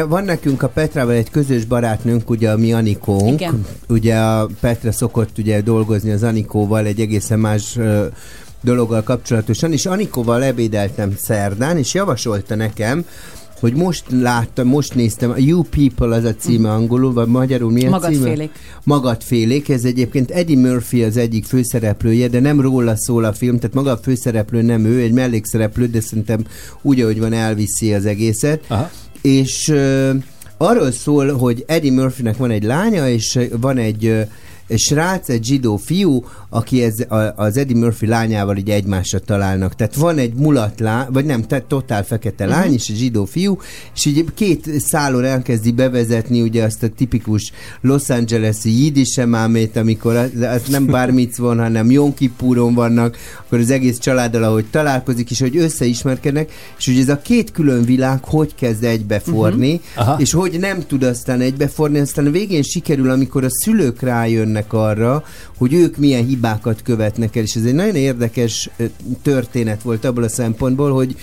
van 0.09 0.24
nekünk 0.24 0.62
a 0.62 0.69
Petrával 0.69 1.15
egy 1.15 1.31
közös 1.31 1.65
barátnőnk, 1.65 2.31
ugye 2.31 2.51
a 2.51 2.57
mi 2.57 2.73
Anikónk. 2.73 3.40
Igen. 3.40 3.66
Ugye 3.89 4.16
a 4.16 4.48
Petra 4.61 4.93
szokott 4.93 5.39
ugye 5.39 5.61
dolgozni 5.61 6.11
az 6.11 6.23
Anikóval 6.23 6.86
egy 6.86 7.01
egészen 7.01 7.39
más 7.39 7.77
ö, 7.77 8.07
dologgal 8.61 9.03
kapcsolatosan, 9.03 9.73
és 9.73 9.86
Anikóval 9.86 10.44
ebédeltem 10.44 11.15
szerdán, 11.19 11.78
és 11.78 11.94
javasolta 11.94 12.55
nekem, 12.55 13.05
hogy 13.60 13.74
most 13.74 14.04
láttam, 14.10 14.66
most 14.66 14.94
néztem, 14.94 15.30
a 15.30 15.38
You 15.38 15.62
People 15.62 16.16
az 16.16 16.24
a 16.24 16.34
címe 16.34 16.70
angolul, 16.70 17.12
vagy 17.12 17.26
magyarul 17.26 17.70
milyen 17.70 17.92
címe? 17.92 18.08
Magadfélék. 18.08 18.50
Magadfélék, 18.84 19.68
ez 19.68 19.84
egyébként 19.84 20.30
Eddie 20.30 20.58
Murphy 20.58 21.02
az 21.02 21.16
egyik 21.16 21.44
főszereplője, 21.44 22.28
de 22.28 22.40
nem 22.40 22.60
róla 22.60 22.96
szól 22.96 23.24
a 23.24 23.32
film, 23.32 23.58
tehát 23.58 23.74
maga 23.74 23.90
a 23.90 23.96
főszereplő 23.96 24.62
nem 24.62 24.84
ő, 24.84 25.00
egy 25.00 25.12
mellékszereplő, 25.12 25.86
de 25.86 26.00
szerintem 26.00 26.44
úgy, 26.82 27.00
ahogy 27.00 27.18
van, 27.18 27.32
elviszi 27.32 27.94
az 27.94 28.06
egészet. 28.06 28.64
Aha. 28.68 28.90
És 29.22 29.68
ö, 29.68 30.10
arról 30.56 30.92
szól, 30.92 31.32
hogy 31.32 31.64
Eddie 31.66 31.92
Murphynek 31.92 32.36
van 32.36 32.50
egy 32.50 32.62
lánya, 32.62 33.08
és 33.08 33.38
van 33.60 33.78
egy 33.78 33.96
egy 33.96 34.26
srác, 34.74 35.28
egy 35.28 35.44
zsidó 35.44 35.76
fiú, 35.76 36.24
aki 36.48 36.82
ez, 36.82 36.94
a, 37.09 37.16
az 37.36 37.56
Eddie 37.56 37.76
Murphy 37.76 38.06
lányával 38.06 38.56
így 38.56 38.70
egymásra 38.70 39.18
találnak. 39.18 39.74
Tehát 39.74 39.94
van 39.94 40.18
egy 40.18 40.34
mulat 40.34 40.80
lány, 40.80 41.06
vagy 41.12 41.24
nem, 41.24 41.43
tehát 41.43 41.64
totál 41.64 42.05
fekete 42.05 42.47
lány, 42.47 42.72
és 42.72 42.88
egy 42.88 42.97
zsidó 42.97 43.24
fiú, 43.24 43.59
és 43.94 44.05
így 44.05 44.24
két 44.34 44.70
szálon 44.80 45.24
elkezdi 45.24 45.72
bevezetni 45.72 46.40
ugye 46.43 46.64
azt 46.64 46.82
a 46.82 46.88
tipikus 46.88 47.52
Los 47.80 48.09
Angeles-i 48.09 48.82
jidisemámét, 48.84 49.76
amikor 49.76 50.14
az, 50.16 50.30
az 50.40 50.62
nem 50.68 50.86
bármit 50.86 51.36
van, 51.36 51.59
hanem 51.59 51.90
Yom 51.90 52.14
Kippuron 52.14 52.74
vannak, 52.74 53.16
akkor 53.44 53.59
az 53.59 53.70
egész 53.70 53.98
családdal, 53.98 54.43
ahogy 54.43 54.64
találkozik, 54.70 55.30
és 55.30 55.40
hogy 55.40 55.56
összeismerkednek, 55.56 56.52
és 56.78 56.86
hogy 56.86 56.98
ez 56.98 57.09
a 57.09 57.18
két 57.22 57.52
külön 57.52 57.84
világ 57.84 58.24
hogy 58.24 58.55
kezd 58.55 58.84
egybeforni, 58.84 59.72
Mhm. 59.72 59.82
Aha. 60.09 60.20
és 60.20 60.32
hogy 60.32 60.59
nem 60.59 60.80
tud 60.86 61.02
aztán 61.02 61.40
egybeforni, 61.40 61.98
aztán 61.98 62.26
a 62.26 62.30
végén 62.30 62.62
sikerül, 62.62 63.10
amikor 63.10 63.44
a 63.44 63.51
szülők 63.51 64.01
rájönnek 64.02 64.55
arra, 64.72 65.24
hogy 65.56 65.74
ők 65.74 65.96
milyen 65.96 66.26
hibákat 66.26 66.82
követnek 66.82 67.36
el, 67.36 67.42
és 67.42 67.54
ez 67.54 67.64
egy 67.64 67.74
nagyon 67.74 67.94
érdekes 67.94 68.70
történet 69.22 69.82
volt 69.82 70.04
abból 70.04 70.22
a 70.22 70.28
szempontból, 70.28 70.92
hogy, 70.92 71.16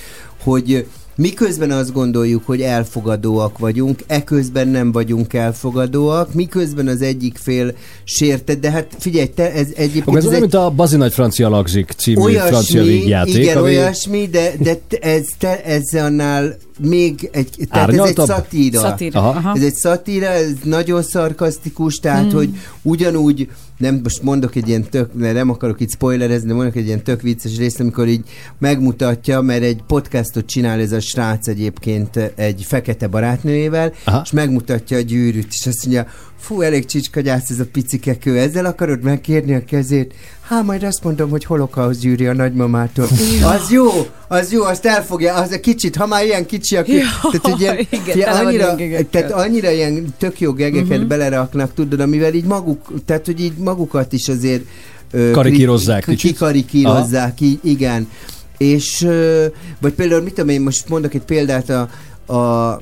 hogy 0.44 0.86
Miközben 1.16 1.72
azt 1.72 1.94
gondoljuk, 1.94 2.46
hogy 2.46 2.62
elfogadóak 2.62 3.58
vagyunk, 3.58 4.00
eközben 4.08 4.68
nem 4.68 4.92
vagyunk 4.92 5.34
elfogadóak, 5.34 6.34
miközben 6.34 6.88
az 6.88 7.02
egyik 7.02 7.38
fél 7.38 7.74
sértett, 8.04 8.60
de 8.60 8.72
hát 8.72 8.88
figyelj, 9.00 9.28
te, 9.28 9.52
ez 9.52 9.68
egyébként 9.76 10.18
ez 10.18 10.26
ez 10.26 10.32
egy 10.32 10.40
mint 10.40 10.54
a 10.54 10.70
Bazi 10.70 10.98
Nagy 10.98 11.14
Francia 11.14 11.50
Lagzik 11.50 11.92
című 11.92 12.34
francia 12.34 12.84
végjáték. 12.84 13.36
igen, 13.36 13.58
ami- 13.58 13.68
olyasmi, 13.78 14.28
de, 14.28 14.54
de 14.60 14.80
ez, 15.00 15.26
te, 15.38 15.64
ez 15.64 15.84
annál 15.94 16.58
még 16.80 17.30
egy, 17.32 17.68
tehát 17.70 17.90
ez 17.90 18.00
egy 18.00 18.16
szatíra. 18.16 18.80
Szatíra, 18.80 19.20
Aha. 19.20 19.30
aha. 19.30 19.54
Ez 19.56 19.64
egy 19.64 19.74
szatíra, 19.76 20.26
ez 20.26 20.52
nagyon 20.64 21.04
szarkasztikus, 21.04 22.00
tehát, 22.00 22.22
Hmm. 22.24 22.34
hogy 22.34 22.50
ugyanúgy, 22.82 23.50
nem 23.78 24.00
most 24.04 24.22
mondok 24.24 24.56
egy 24.56 24.68
ilyen 24.68 24.84
tök, 24.84 25.14
mert 25.14 25.34
nem 25.34 25.50
akarok 25.50 25.80
itt 25.80 25.92
spoilerezni, 25.92 26.48
de 26.48 26.54
mondok 26.54 26.76
egy 26.76 26.86
ilyen 26.86 27.04
tök 27.04 27.22
vicces 27.22 27.58
részt, 27.58 27.80
amikor 27.80 28.08
így 28.08 28.24
megmutatja, 28.60 29.42
mert 29.42 29.64
egy 29.64 29.82
podcastot 29.88 30.46
csinál 30.46 30.80
ez 30.80 30.92
a 30.92 31.00
srác 31.00 31.48
egyébként 31.48 32.16
egy 32.36 32.64
fekete 32.68 33.08
barátnőjével, 33.08 33.94
Aha. 34.04 34.22
és 34.24 34.32
megmutatja 34.32 34.98
a 34.98 35.02
gyűrűt, 35.02 35.48
és 35.50 35.66
azt 35.68 35.86
mondja, 35.86 36.08
fú, 36.44 36.62
elég 36.62 36.86
csicskagyász 36.86 37.50
ez 37.50 37.60
a 37.60 37.66
picikekő, 37.72 38.40
ezzel 38.40 38.66
akarod 38.66 39.02
megkérni 39.02 39.54
a 39.54 39.64
kezét? 39.66 40.14
Hát 40.42 40.64
majd 40.64 40.84
azt 40.84 41.04
mondom, 41.04 41.30
hogy 41.30 41.46
holokausz 41.46 41.98
gyűrű 41.98 42.28
a 42.28 42.34
nagymamától. 42.34 43.08
Az 43.56 43.72
jó, 43.72 43.90
az 44.28 44.52
jó, 44.52 44.64
azt 44.64 44.86
elfogja, 44.86 45.34
az 45.34 45.52
a 45.52 45.60
kicsit, 45.60 45.96
ha 45.96 46.08
már 46.08 46.26
ilyen 46.26 46.46
kicsi, 46.46 46.78
aki, 46.78 46.92
Jaj, 46.94 47.06
tehát 47.32 47.58
ugye, 47.58 47.80
igen, 47.90 48.34
van 48.34 48.46
annyira, 48.46 48.76
tehát 49.10 49.32
annyira 49.32 49.72
ilyen 49.72 50.14
tök 50.18 50.40
jó 50.40 50.54
gegeket 50.54 50.90
uh-huh. 50.90 51.08
beleraknak, 51.08 51.74
tudod, 51.74 52.00
amivel 52.00 52.34
így 52.34 52.46
maguk, 52.46 52.92
tehát 53.06 53.26
hogy 53.26 53.40
így 53.40 53.54
magukat 53.58 54.14
is 54.14 54.28
azért 54.28 54.64
ö, 55.12 55.32
Karikírozzák 55.32 56.04
kicsit. 56.04 56.32
Kikarikírozzák, 56.32 57.42
így, 57.42 57.60
igen. 57.62 58.10
És, 58.58 59.02
ö, 59.02 59.46
vagy 59.82 59.94
például, 59.94 60.22
mit 60.22 60.34
tudom 60.34 60.50
én, 60.50 60.62
most 60.62 60.90
mondok 60.90 61.14
egy 61.14 61.22
példát 61.22 61.70
a, 61.70 61.90
a 62.34 62.80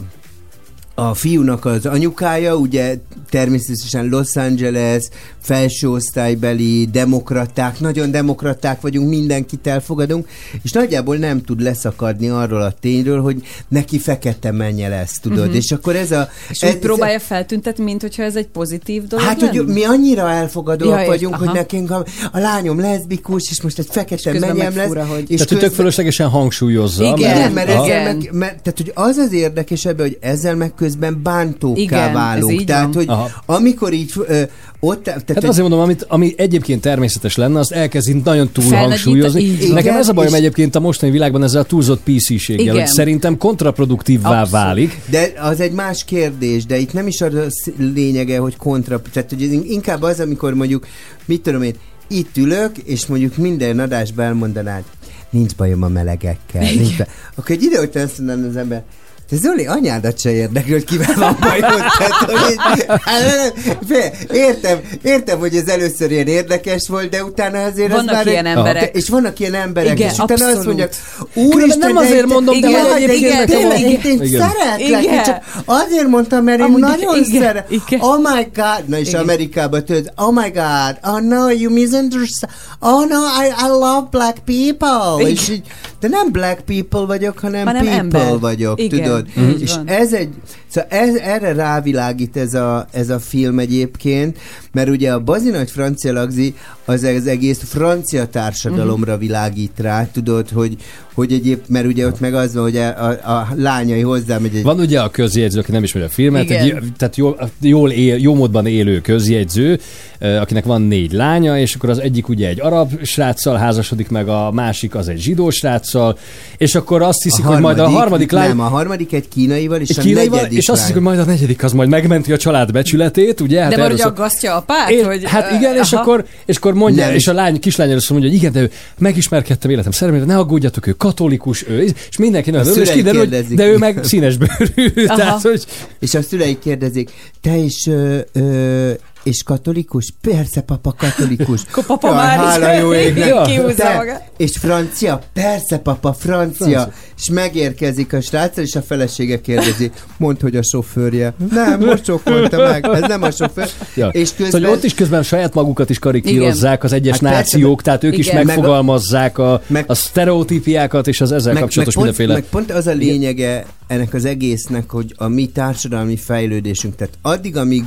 a 1.10 1.14
fiúnak 1.14 1.66
az 1.66 1.86
anyukája, 1.86 2.56
ugye 2.56 2.98
természetesen 3.30 4.06
Los 4.10 4.36
Angeles, 4.36 5.04
felső 5.42 5.90
osztálybeli 5.90 6.88
demokraták, 6.92 7.80
nagyon 7.80 8.12
demokraták 8.12 8.82
vagyunk, 8.82 9.10
mindenkit 9.10 9.68
elfogadunk, 9.68 10.28
és 10.64 10.72
nagyjából 10.72 11.16
nem 11.16 11.42
tud 11.44 11.62
leszakadni 11.62 12.30
arról 12.30 12.62
a 12.62 12.72
tényről, 12.72 13.22
hogy 13.22 13.42
neki 13.68 14.00
fekete 14.00 14.52
menje 14.52 14.88
lesz, 14.88 15.20
tudod, 15.20 15.48
Mhm. 15.48 15.56
és 15.56 15.72
akkor 15.72 15.96
ez 15.96 16.12
a... 16.12 16.30
És 16.50 16.62
ez, 16.62 16.70
úgy 16.74 16.80
próbálja 16.80 17.20
feltüntetni, 17.20 17.84
mint 17.84 18.02
hogyha 18.02 18.24
ez 18.24 18.36
egy 18.36 18.48
pozitív 18.48 19.08
dolog 19.08 19.26
Hát, 19.26 19.42
lenne? 19.42 19.58
hogy 19.58 19.66
mi 19.68 19.84
annyira 19.84 20.30
elfogadóak 20.30 21.00
Ja, 21.00 21.06
vagyunk, 21.06 21.36
hogy 21.36 21.48
aha. 21.48 21.56
nekünk 21.56 21.92
a, 21.92 22.06
a 22.32 22.40
lányom 22.40 22.80
leszbikus, 22.80 23.50
és 23.52 23.62
most 23.62 23.80
egy 23.80 23.88
fekete 23.90 24.32
közben 24.32 24.56
menyem 24.56 24.76
lesz. 24.76 24.88
fura, 24.88 25.06
hogy- 25.06 25.30
és 25.32 25.36
Tehát, 25.36 25.50
hogy 25.50 25.60
tök 25.60 25.74
fölöslegesen 25.74 26.28
hangsúlyozza. 26.30 27.04
Igen. 27.18 27.52
mert, 27.52 27.70
Aha. 27.70 27.84
ezzel 27.86 28.04
meg, 28.04 28.30
mert, 28.32 28.62
tehát, 28.62 28.78
hogy 28.78 28.92
az 28.96 29.18
az 29.18 29.34
érdekes 29.34 29.86
ebben, 29.86 30.06
hogy 30.06 30.18
ezzel 30.22 30.56
meg 30.56 30.74
közben 30.92 31.20
bántókká 31.24 31.82
Igen, 31.82 32.08
ez 32.08 32.14
válunk. 32.14 32.52
így 32.60 32.66
Tehát, 32.66 32.84
van. 32.84 32.94
hogy 32.94 33.06
Aha. 33.08 33.30
amikor 33.46 33.94
így 33.94 34.12
ö, 34.28 34.42
ott... 34.80 35.04
Tehát, 35.04 35.20
Hát 35.28 35.34
hogy- 35.36 35.46
azért 35.46 35.62
mondom, 35.68 35.80
amit, 35.80 36.06
ami 36.08 36.34
egyébként 36.38 36.82
természetes 36.82 37.36
lenne, 37.36 37.60
azt 37.60 37.72
elkezdi 37.72 38.22
nagyon 38.24 38.50
túl 38.52 38.64
Felnagyít- 38.64 38.90
hangsúlyozni. 38.90 39.42
így 39.42 39.62
van. 39.66 39.72
Nekem 39.74 39.96
ez 39.96 40.08
a 40.10 40.14
bajom 40.14 40.34
És- 40.34 40.40
egyébként 40.40 40.76
a 40.76 40.80
mostani 40.80 41.12
világban 41.12 41.44
ezzel 41.44 41.62
a 41.62 41.66
túlzott 41.66 42.02
PC-séggel, 42.04 42.64
Igen. 42.66 42.76
hogy 42.76 42.88
szerintem 42.88 43.38
kontraproduktívvá 43.38 44.30
Abszolút. 44.30 44.50
válik. 44.52 45.00
De 45.10 45.34
az 45.42 45.60
egy 45.60 45.72
más 45.72 46.04
kérdés, 46.04 46.66
de 46.66 46.78
itt 46.78 46.94
nem 46.94 47.08
is 47.08 47.22
az 47.22 47.34
a 47.34 47.46
lényege, 47.78 48.38
hogy 48.38 48.56
kontra, 48.58 49.02
tehát 49.14 49.30
hogy 49.30 49.42
inkább 49.72 50.02
az, 50.02 50.20
amikor 50.20 50.54
mondjuk, 50.54 50.88
mit 51.26 51.42
tudom 51.42 51.62
én, 51.62 51.74
itt 52.08 52.38
ülök, 52.38 52.78
és 52.78 53.06
mondjuk 53.06 53.38
minden 53.38 53.80
adásban 53.80 54.26
elmondanád, 54.26 54.84
nincs 55.30 55.56
bajom 55.56 55.84
a 55.84 55.88
melegekkel, 55.88 56.62
nincs 56.62 56.98
baj. 56.98 57.08
Akkor 57.36 57.56
egy 57.56 57.64
idő 57.64 57.82
után 57.82 58.04
azt 58.04 58.18
mondaná 58.18 58.48
az 58.48 58.56
ember, 58.56 58.84
te 59.32 59.38
Zoli, 59.38 59.66
anyádat 59.66 60.20
se 60.20 60.32
érdekli, 60.32 60.72
hogy 60.72 60.84
kivel 60.84 61.14
van 61.18 61.38
bajod. 61.40 61.84
Tehát, 61.98 62.12
hogy 62.12 62.52
így, 62.52 62.86
hát, 62.88 64.16
értem, 64.34 64.80
értem, 65.04 65.40
hogy 65.40 65.56
ez 65.56 65.68
először 65.68 66.12
ilyen 66.12 66.28
érdekes 66.28 66.88
volt, 66.88 67.10
de 67.10 67.24
utána 67.24 67.64
azért 67.64 67.90
az 67.90 67.96
Vannak 67.96 68.14
már... 68.14 68.28
ilyen 68.28 68.46
egy- 68.46 68.58
emberek. 68.58 68.96
És 68.96 69.10
vannak 69.10 69.40
ilyen 69.40 69.54
emberek, 69.54 69.92
Igen, 70.00 70.10
és 70.10 70.18
utána 70.18 70.46
azt 70.46 70.66
mondják, 70.66 70.96
úristen, 71.34 71.78
nem 71.94 71.98
azért 71.98 72.26
mondom, 72.26 72.60
de 72.62 72.68
Igen, 72.68 72.86
hogy 72.92 73.02
igen, 73.02 73.46
tényleg, 73.46 73.68
van- 73.68 73.78
én, 73.90 74.00
Igen. 74.04 74.28
szeretlek, 74.28 74.80
Igen. 74.88 75.04
én 75.04 75.24
csak 75.24 75.62
azért 75.66 76.08
mondtam, 76.08 76.44
mert 76.44 76.60
én 76.60 76.76
nagyon 76.78 77.24
igen, 77.24 77.42
szeretem. 77.42 77.80
igen. 77.88 78.00
Oh 78.02 78.18
my 78.18 78.48
god, 78.56 78.84
na 78.88 78.98
és 78.98 79.08
Igen. 79.08 79.22
Amerikában 79.22 79.86
tudod, 79.86 80.12
oh 80.16 80.34
my 80.34 80.50
god, 80.54 80.98
oh 81.14 81.22
no, 81.22 81.50
you 81.50 81.74
misunderstand, 81.74 82.54
oh 82.80 83.06
no, 83.08 83.20
I, 83.44 83.48
I 83.48 83.68
love 83.70 84.08
black 84.12 84.38
people. 84.46 85.20
Igen. 85.20 85.32
És 85.32 85.50
így, 85.50 85.64
de 86.00 86.08
nem 86.08 86.32
black 86.32 86.62
people 86.62 87.06
vagyok, 87.06 87.40
hanem, 87.40 87.66
Hanem 87.66 87.82
people 87.82 87.98
ember. 88.00 88.40
vagyok, 88.40 88.82
Igen, 88.82 89.21
tudod. 89.34 89.50
így 89.50 89.62
És 89.62 89.74
ez 89.86 90.14
egy, 90.14 90.30
szóval 90.68 90.90
ez, 90.90 91.16
erre 91.16 91.54
rávilágít 91.54 92.38
ez 92.38 92.54
a, 92.54 92.88
ez 92.92 93.10
a 93.10 93.20
film 93.20 93.60
egyébként, 93.60 94.38
mert 94.72 94.90
ugye 94.90 95.14
a 95.14 95.20
bazinagy 95.20 95.72
francia 95.72 96.14
lagzi 96.14 96.56
az, 96.86 97.04
az 97.04 97.28
egész 97.28 97.62
francia 97.64 98.28
társadalomra 98.28 99.18
világít 99.18 99.80
rá, 99.80 100.06
tudod, 100.06 100.50
hogy, 100.50 100.78
hogy 101.14 101.32
egyéb, 101.32 101.60
mert 101.68 101.86
ugye 101.86 102.08
ott 102.08 102.20
meg 102.20 102.34
az 102.34 102.54
van, 102.54 102.64
hogy 102.64 102.78
a, 102.78 103.08
a, 103.08 103.10
a 103.10 103.48
lányai 103.56 104.02
hozzámegy 104.02 104.56
egy 104.56 104.64
Van 104.64 104.80
ugye 104.80 105.02
a 105.02 105.10
közjegyző, 105.10 105.60
aki 105.60 105.72
nem 105.72 105.84
ismeri 105.84 106.06
a 106.06 106.10
filmet, 106.10 106.44
Igen. 106.44 106.62
egy, 106.66 106.84
tehát 106.98 107.16
jól, 107.16 107.50
jól 107.62 107.92
él, 107.92 108.18
jó 108.18 108.36
módban 108.36 108.66
élő 108.66 109.02
közjegyző, 109.02 109.80
akinek 110.20 110.66
van 110.66 110.82
négy 110.82 111.12
lánya, 111.12 111.60
és 111.60 111.76
akkor 111.76 111.90
az 111.90 112.00
egyik 112.00 112.30
ugye 112.30 112.48
egy 112.48 112.62
arab 112.62 113.04
sráccal 113.04 113.56
házasodik 113.56 114.10
meg, 114.10 114.28
a 114.28 114.52
másik 114.52 114.96
az 114.96 115.08
egy 115.08 115.20
zsidó 115.20 115.50
sráccal, 115.50 116.18
és 116.58 116.76
akkor 116.76 117.02
azt 117.02 117.24
hiszik, 117.24 117.46
hogy 117.46 117.60
majd 117.60 117.80
a 117.80 117.90
harmadik 117.90 118.32
lány... 118.32 118.48
Nem, 118.48 118.60
a 118.60 118.68
harmadik 118.68 119.14
egy 119.14 119.28
kínaival, 119.28 119.80
és 119.80 119.90
egy 119.90 120.00
a 120.00 120.02
kínaival, 120.02 120.38
negyedik 120.38 120.58
és 120.58 120.70
azt 120.70 120.80
hiszik, 120.80 120.94
hogy 120.94 121.04
majd 121.04 121.20
a 121.20 121.24
negyedik 121.24 121.64
az 121.64 121.72
majd 121.74 121.90
megmenti 121.90 122.32
a 122.32 122.38
család 122.38 122.72
becsületét, 122.72 123.42
ugye? 123.42 123.68
De 123.68 123.76
erről 123.76 123.98
már 123.98 124.08
aggasztja 124.08 124.56
apát, 124.56 124.90
én, 124.90 125.06
hogy... 125.06 125.24
hát 125.26 125.52
igen, 125.52 125.76
és 125.76 125.94
aha. 125.94 126.02
akkor, 126.02 126.26
és 126.46 126.56
akkor 126.56 126.74
mondja, 126.74 127.06
Nem. 127.06 127.16
és 127.16 127.28
a 127.28 127.34
lány, 127.34 127.60
kislány 127.60 127.90
először 127.90 128.12
mondja, 128.12 128.30
hogy 128.30 128.40
igen, 128.40 128.52
de 128.52 128.60
ő 128.60 128.72
megismerkedtem 128.98 129.72
életem 129.72 129.92
szerelmére, 129.92 130.26
ne 130.26 130.38
aggódjatok, 130.38 130.88
ő 130.88 130.92
katolikus, 131.02 131.68
ő, 131.68 131.82
és 132.10 132.18
mindenki 132.18 132.52
nagyon 132.52 132.68
örül, 132.68 132.82
és 132.82 132.88
szülei 132.88 133.04
kiderül, 133.04 133.20
hogy 133.20 133.30
kérdezik. 133.30 133.58
de 133.58 133.68
ő 133.68 133.78
meg 133.78 134.04
színes 134.04 134.38
bőrű. 134.38 135.06
Tehát, 135.06 135.42
hogy 135.42 135.66
És 136.00 136.14
a 136.14 136.22
szüleik 136.22 136.60
kérdezik, 136.60 137.12
te 137.42 137.56
is 137.56 137.88
ö, 137.88 138.20
ö, 138.34 138.92
és 139.24 139.44
katolikus? 139.44 140.14
Persze, 140.22 140.62
papa 140.62 140.96
katolikus. 140.98 141.62
Akkor 141.70 141.86
papa 141.86 142.08
Jaj, 142.08 142.16
már 142.16 142.38
is 142.40 142.64
hála 142.64 142.74
jó 142.80 142.94
égnek. 143.06 143.28
Ja. 143.28 143.42
kihúzza 143.42 143.76
Te- 143.84 143.96
magát. 143.96 144.32
És 144.38 144.52
francia? 144.58 145.22
Persze, 145.34 145.78
papa, 145.78 146.14
francia. 146.14 146.66
Francia. 146.66 146.94
És 147.18 147.30
megérkezik 147.30 148.14
a 148.14 148.22
srác, 148.22 148.58
és 148.58 148.76
a 148.76 148.82
felesége 148.82 149.42
kérdezi, 149.42 149.92
mondd, 150.18 150.42
hogy 150.42 150.56
a 150.56 150.64
sofőrje. 150.64 151.34
Nem, 151.52 151.80
most 151.80 152.06
sofőrte 152.06 152.58
meg, 152.58 152.86
ez 152.86 153.02
nem 153.08 153.24
a 153.24 153.32
sofőr. 153.32 153.70
Ja. 153.96 154.08
És 154.08 154.28
Szóval 154.28 154.50
közben... 154.52 154.72
ott 154.72 154.84
is 154.84 154.94
közben 154.94 155.24
saját 155.24 155.54
magukat 155.54 155.90
is 155.90 156.00
karikírozzák 156.00 156.84
az 156.84 156.94
egyes 156.94 157.12
Hát 157.12 157.22
persze, 157.22 157.38
nációk, 157.58 157.82
tehát 157.82 158.04
ők 158.04 158.18
is 158.18 158.26
igen. 158.28 158.36
Meg 158.38 158.44
a- 158.44 158.48
megfogalmazzák 158.48 159.38
a, 159.38 159.62
a 159.88 159.94
sztereotípiákat 159.94 161.08
és 161.08 161.22
az 161.22 161.32
ezzel 161.32 161.54
kapcsolatos 161.56 161.94
pont, 161.94 162.06
mindenféle... 162.08 162.34
meg 162.40 162.50
pont 162.50 162.72
az 162.72 162.88
a 162.88 162.92
lényege 162.94 163.66
ennek 163.88 164.14
az 164.14 164.26
egésznek, 164.26 164.90
hogy 164.90 165.14
a 165.18 165.28
mi 165.28 165.46
társadalmi 165.48 166.18
fejlődésünk, 166.18 166.96
tehát 166.96 167.14
addig, 167.22 167.58
amíg 167.58 167.84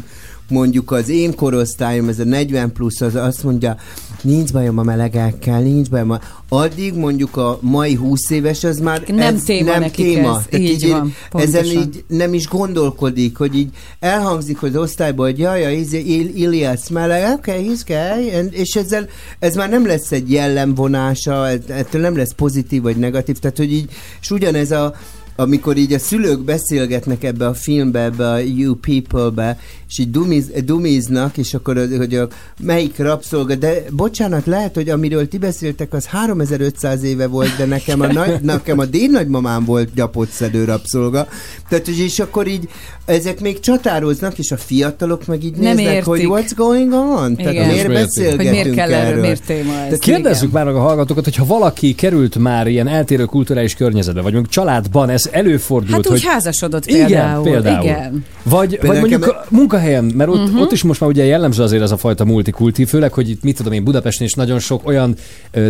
mondjuk 0.48 0.90
az 0.90 1.08
én 1.08 1.34
korosztályom, 1.34 2.08
ez 2.08 2.18
a 2.18 2.24
40 2.24 2.72
plusz, 2.72 3.00
az 3.00 3.14
azt 3.14 3.42
mondja, 3.42 3.76
nincs 4.22 4.52
bajom 4.52 4.78
a 4.78 4.82
melegekkel, 4.82 5.60
nincs 5.60 5.90
bajom 5.90 6.10
a... 6.10 6.20
Addig 6.48 6.94
mondjuk 6.94 7.36
a 7.36 7.58
mai 7.60 7.94
20 7.94 8.30
éves, 8.30 8.64
az 8.64 8.78
már 8.78 9.02
Nem 9.06 9.34
ez 9.34 9.42
téma 9.42 9.78
nem 9.78 9.90
téma. 9.90 10.36
ez. 10.36 10.44
Tehát 10.50 10.66
Így 10.68 10.88
van, 10.88 11.14
ezen 11.32 11.64
így 11.64 12.04
nem 12.06 12.34
is 12.34 12.48
gondolkodik, 12.48 13.36
hogy 13.36 13.56
így 13.56 13.68
elhangzik 14.00 14.62
az 14.62 14.76
osztályból, 14.76 15.26
hogy 15.26 15.38
jaj, 15.38 15.60
jaj, 15.60 15.74
izé, 15.74 15.98
Il- 15.98 16.36
Ilias 16.36 16.88
meleg, 16.88 17.32
oké, 17.32 17.50
okay, 17.50 17.68
he's 17.68 17.80
gay, 17.86 18.34
and, 18.34 18.48
és 18.52 18.74
ezzel, 18.74 19.08
ez 19.38 19.54
már 19.54 19.68
nem 19.68 19.86
lesz 19.86 20.12
egy 20.12 20.30
jellemvonása, 20.30 21.48
ettől 21.48 22.00
nem 22.00 22.16
lesz 22.16 22.34
pozitív 22.36 22.82
vagy 22.82 22.96
negatív, 22.96 23.38
tehát 23.38 23.56
hogy 23.56 23.72
így, 23.72 23.90
és 24.20 24.30
ugyanez 24.30 24.70
a 24.70 24.94
amikor 25.36 25.76
így 25.76 25.92
a 25.92 25.98
szülők 25.98 26.40
beszélgetnek 26.40 27.24
ebbe 27.24 27.46
a 27.46 27.54
filmbe, 27.54 28.00
ebbe 28.00 28.30
a 28.30 28.38
You 28.38 28.74
People-be, 28.74 29.58
és 29.88 29.98
így 29.98 30.10
dumiz, 30.10 30.50
dumiznak, 30.64 31.36
és 31.36 31.54
akkor 31.54 31.88
hogy 31.96 32.14
a, 32.14 32.28
melyik 32.60 32.98
rabszolga, 32.98 33.54
de 33.54 33.84
bocsánat, 33.90 34.46
lehet, 34.46 34.74
hogy 34.74 34.88
amiről 34.88 35.28
ti 35.28 35.38
beszéltek, 35.38 35.92
az 35.92 36.06
3500 36.06 37.02
éve 37.02 37.26
volt, 37.26 37.56
de 37.56 37.64
nekem 37.64 38.00
a, 38.00 38.06
nagy, 38.06 38.40
nekem 38.42 38.78
a 38.78 38.84
dédnagymamám 38.84 39.64
volt 39.64 39.94
gyapotszedő 39.94 40.64
rabszolga. 40.64 41.28
Tehát, 41.68 41.84
hogy 41.84 41.98
és 41.98 42.18
akkor 42.18 42.46
így 42.46 42.68
ezek 43.04 43.40
még 43.40 43.60
csatároznak, 43.60 44.38
és 44.38 44.50
a 44.50 44.56
fiatalok 44.56 45.26
meg 45.26 45.44
így 45.44 45.56
Nem 45.56 45.74
néznek, 45.76 45.94
értik. 45.94 46.04
hogy 46.04 46.24
what's 46.28 46.52
going 46.56 46.92
on? 46.92 47.36
Tehát 47.36 47.52
Igen. 47.52 47.68
miért 47.68 47.88
beszélgetünk 47.92 48.42
Hogy 48.42 48.50
miért 48.50 48.74
kell 48.74 48.92
erről, 48.92 49.06
erről? 49.06 49.20
miért 49.20 49.44
téma 49.44 49.72
ez? 49.72 49.84
Tehát 49.84 49.98
kérdezzük 49.98 50.52
már 50.52 50.64
meg 50.64 50.74
a 50.74 50.80
hallgatókat, 50.80 51.24
hogyha 51.24 51.44
valaki 51.44 51.94
került 51.94 52.38
már 52.38 52.66
ilyen 52.66 52.88
eltérő 52.88 53.24
kulturális 53.24 53.74
környezetbe, 53.74 54.20
vagy 54.20 54.32
mondjuk 54.32 54.52
családban 54.52 55.08
ez 55.08 55.23
előfordult, 55.32 55.92
Hát 55.92 56.06
úgy 56.06 56.06
hogy 56.06 56.24
házasodott 56.24 56.86
igen, 56.86 57.06
például. 57.06 57.42
például. 57.42 57.84
Igen. 57.84 58.24
Vagy, 58.42 58.68
Például 58.68 59.00
vagy 59.00 59.10
mondjuk 59.10 59.26
a 59.26 59.44
munkahelyen, 59.48 60.04
mert 60.04 60.30
ott, 60.30 60.36
uh-huh. 60.36 60.60
ott 60.60 60.72
is 60.72 60.82
most 60.82 61.00
már 61.00 61.10
ugye 61.10 61.24
jellemző 61.24 61.62
azért 61.62 61.82
ez 61.82 61.90
a 61.90 61.96
fajta 61.96 62.24
multikulti, 62.24 62.84
főleg, 62.84 63.12
hogy 63.12 63.30
itt 63.30 63.42
mit 63.42 63.56
tudom 63.56 63.72
én, 63.72 63.84
Budapesten 63.84 64.26
is 64.26 64.32
nagyon 64.32 64.58
sok 64.58 64.86
olyan 64.86 65.14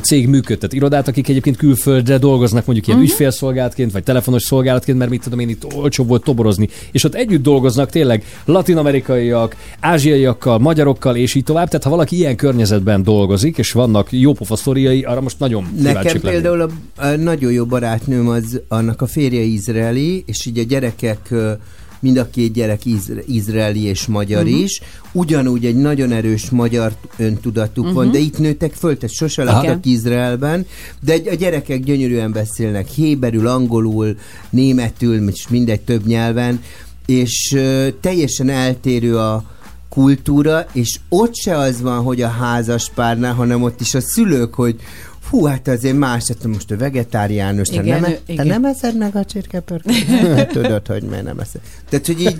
cég 0.02 0.28
működtet 0.28 0.72
irodát, 0.72 1.08
akik 1.08 1.28
egyébként 1.28 1.56
külföldre 1.56 2.18
dolgoznak 2.18 2.66
mondjuk 2.66 2.86
ilyen 2.86 2.98
uh-huh. 2.98 3.12
ügyfélszolgálatként, 3.12 3.92
vagy 3.92 4.02
telefonos 4.02 4.42
szolgálatként, 4.42 4.98
mert 4.98 5.10
mit 5.10 5.22
tudom 5.22 5.38
én, 5.38 5.48
itt 5.48 5.74
olcsóbb 5.74 6.08
volt 6.08 6.24
toborozni. 6.24 6.68
És 6.92 7.04
ott 7.04 7.14
együtt 7.14 7.42
dolgoznak 7.42 7.90
tényleg 7.90 8.24
latinamerikaiak, 8.44 9.56
ázsiaiakkal, 9.80 10.58
magyarokkal, 10.58 11.16
és 11.16 11.34
így 11.34 11.44
tovább. 11.44 11.68
Tehát 11.68 11.84
ha 11.84 11.90
valaki 11.90 12.16
ilyen 12.16 12.36
környezetben 12.36 13.02
dolgozik, 13.02 13.58
és 13.58 13.72
vannak 13.72 14.12
jópofa 14.12 14.56
sztoriai, 14.56 15.02
arra 15.02 15.20
most 15.20 15.38
nagyon 15.38 15.66
Nekem 15.82 16.20
például 16.20 16.60
a, 16.60 16.68
a 16.96 17.06
nagyon 17.06 17.52
jó 17.52 17.64
barátnőm 17.64 18.28
az, 18.28 18.60
annak 18.68 19.02
a 19.02 19.06
férje 19.06 19.43
izraeli, 19.44 20.22
és 20.26 20.46
így 20.46 20.58
a 20.58 20.62
gyerekek, 20.62 21.34
mind 22.00 22.16
a 22.16 22.30
két 22.30 22.52
gyerek 22.52 22.84
izra, 22.84 23.20
izraeli 23.26 23.82
és 23.82 24.06
magyar 24.06 24.44
uh-huh. 24.44 24.60
is, 24.60 24.80
ugyanúgy 25.12 25.64
egy 25.64 25.76
nagyon 25.76 26.12
erős 26.12 26.50
magyar 26.50 26.92
öntudatuk 27.16 27.84
uh-huh. 27.84 27.94
van, 27.94 28.04
Mhm. 28.04 28.14
de 28.14 28.20
itt 28.20 28.38
nőttek 28.38 28.72
föl, 28.72 28.98
tehát 28.98 29.14
sose 29.14 29.44
laktak 29.44 29.86
Izraelben, 29.86 30.66
de 31.00 31.14
a 31.30 31.34
gyerekek 31.34 31.84
gyönyörűen 31.84 32.32
beszélnek 32.32 32.88
héberül, 32.88 33.46
angolul, 33.46 34.16
németül, 34.50 35.28
és 35.28 35.48
mindegy 35.48 35.80
több 35.80 36.06
nyelven, 36.06 36.62
és 37.06 37.56
teljesen 38.00 38.48
eltérő 38.48 39.18
a 39.18 39.44
kultúra, 39.88 40.66
és 40.72 40.98
ott 41.08 41.34
se 41.34 41.56
az 41.58 41.80
van, 41.80 42.02
hogy 42.02 42.22
a 42.22 42.28
házas 42.28 42.90
párnál, 42.94 43.34
hanem 43.34 43.62
ott 43.62 43.80
is 43.80 43.94
a 43.94 44.00
szülők, 44.00 44.54
hogy 44.54 44.76
Hú, 45.30 45.44
hát 45.44 45.68
azért 45.68 45.96
más, 45.96 46.24
hát 46.28 46.46
most 46.46 46.70
a 46.70 46.76
vegetáriánus, 46.76 47.68
te 47.68 47.82
Igen, 47.82 48.00
nem, 48.00 48.10
ő- 48.10 48.34
te 48.36 48.44
nem 48.44 48.64
eszed 48.64 48.96
meg 48.96 49.16
a 49.16 49.24
csirkepörkölt? 49.24 49.96
Hát 50.36 50.48
Tudod, 50.48 50.86
hogy 50.86 51.02
miért 51.02 51.24
nem 51.24 51.38
eszed. 51.38 51.60
Tehát, 51.88 52.06
hogy 52.06 52.20
így 52.20 52.38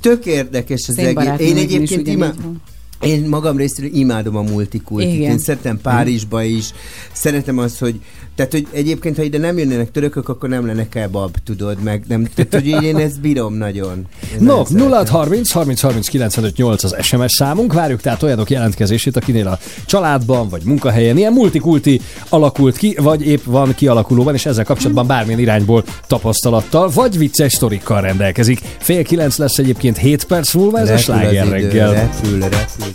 tök 0.00 0.26
érdekes 0.26 0.88
az 0.88 0.98
egész. 0.98 1.38
Én 1.38 1.56
egyébként 1.56 1.90
ugyanígy 1.90 2.08
imá... 2.08 2.32
van. 2.42 2.62
Én 3.04 3.28
magam 3.28 3.56
részéről 3.56 3.90
imádom 3.94 4.36
a 4.36 4.42
multikultit. 4.42 5.14
Igen. 5.14 5.30
Én 5.30 5.38
szeretem 5.38 5.80
Párizsba 5.82 6.42
is. 6.42 6.70
Szeretem 7.12 7.58
azt, 7.58 7.78
hogy 7.78 8.00
tehát, 8.34 8.52
hogy 8.52 8.66
egyébként, 8.70 9.16
ha 9.16 9.22
ide 9.22 9.38
nem 9.38 9.58
jönnének 9.58 9.90
törökök, 9.90 10.28
akkor 10.28 10.48
nem 10.48 10.66
lenne 10.66 10.88
kebab, 10.88 11.36
tudod, 11.44 11.82
meg 11.82 12.04
nem, 12.08 12.28
tehát, 12.34 12.54
hogy 12.54 12.84
én 12.84 12.96
ezt 12.96 13.20
bírom 13.20 13.54
nagyon. 13.54 14.06
Én 14.32 14.38
No, 14.38 14.46
nagyon 14.46 14.64
szeretem. 14.64 14.88
0 14.88 15.04
30 15.08 15.50
30 15.50 15.80
30 15.80 16.08
95 16.08 16.56
8 16.56 16.84
az 16.84 16.96
SMS 17.00 17.32
számunk. 17.32 17.72
Várjuk 17.72 18.00
tehát 18.00 18.22
olyanok 18.22 18.50
jelentkezését, 18.50 19.16
akinél 19.16 19.46
a 19.46 19.58
családban 19.86 20.48
vagy 20.48 20.62
munkahelyen 20.64 21.16
ilyen 21.16 21.32
multikulti 21.32 22.00
alakult 22.28 22.76
ki, 22.76 22.96
vagy 23.00 23.26
épp 23.26 23.44
van 23.44 23.74
kialakulóban, 23.74 24.34
és 24.34 24.46
ezzel 24.46 24.64
kapcsolatban 24.64 25.06
bármilyen 25.06 25.40
irányból 25.40 25.84
tapasztalattal, 26.06 26.90
vagy 26.94 27.18
vicces 27.18 27.52
sztorikkal 27.52 28.00
rendelkezik. 28.00 28.60
Fél 28.78 29.02
kilenc 29.02 29.36
lesz 29.36 29.58
egyébként 29.58 29.98
7 29.98 30.24
perc 30.24 30.54
múlva, 30.54 30.78
ez 30.78 30.84
a 30.84 30.88
Repül 30.88 31.04
sláger 31.04 31.48
reggel. 31.48 31.92
Repül, 31.92 32.40
repül. 32.40 32.93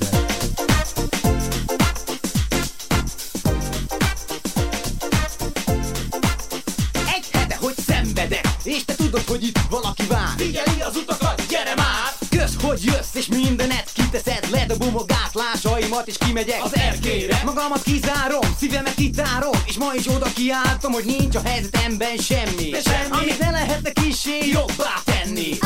Egy 7.15 7.25
hete, 7.31 7.57
hogy 7.59 7.73
szenvedek, 7.87 8.47
és 8.63 8.85
te 8.85 8.95
tudod, 8.95 9.23
hogy 9.27 9.43
itt 9.43 9.59
valaki 9.69 10.03
vár. 10.07 10.33
Figyeli 10.37 10.81
az 10.81 10.95
utakat, 10.95 11.47
gyere 11.49 11.75
már! 11.75 12.13
Kösz, 12.29 12.55
hogy 12.61 12.83
jössz, 12.83 13.13
és 13.15 13.27
mindenet 13.27 13.89
kiteszed, 13.93 14.49
ledobom 14.51 14.97
a 14.97 15.03
gátlásaimat, 15.05 16.07
és 16.07 16.17
kimegyek 16.17 16.63
az 16.63 16.75
erkére. 16.75 17.41
Magamat 17.45 17.83
kizárom, 17.83 18.55
szívemet 18.59 18.95
kitárom, 18.95 19.51
és 19.65 19.77
ma 19.77 19.91
is 19.95 20.07
oda 20.07 20.27
kiáltom, 20.33 20.91
hogy 20.91 21.05
nincs 21.05 21.35
a 21.35 21.41
helyzetemben 21.43 22.17
semmi. 22.17 22.69
De 22.69 22.81
semmi. 22.81 23.21
Amit 23.21 23.39
ne 23.39 23.49
lehetne 23.51 23.91
kisé 23.91 24.49
jobbá 24.51 24.93
tenni. 25.05 25.49
I 25.49 25.57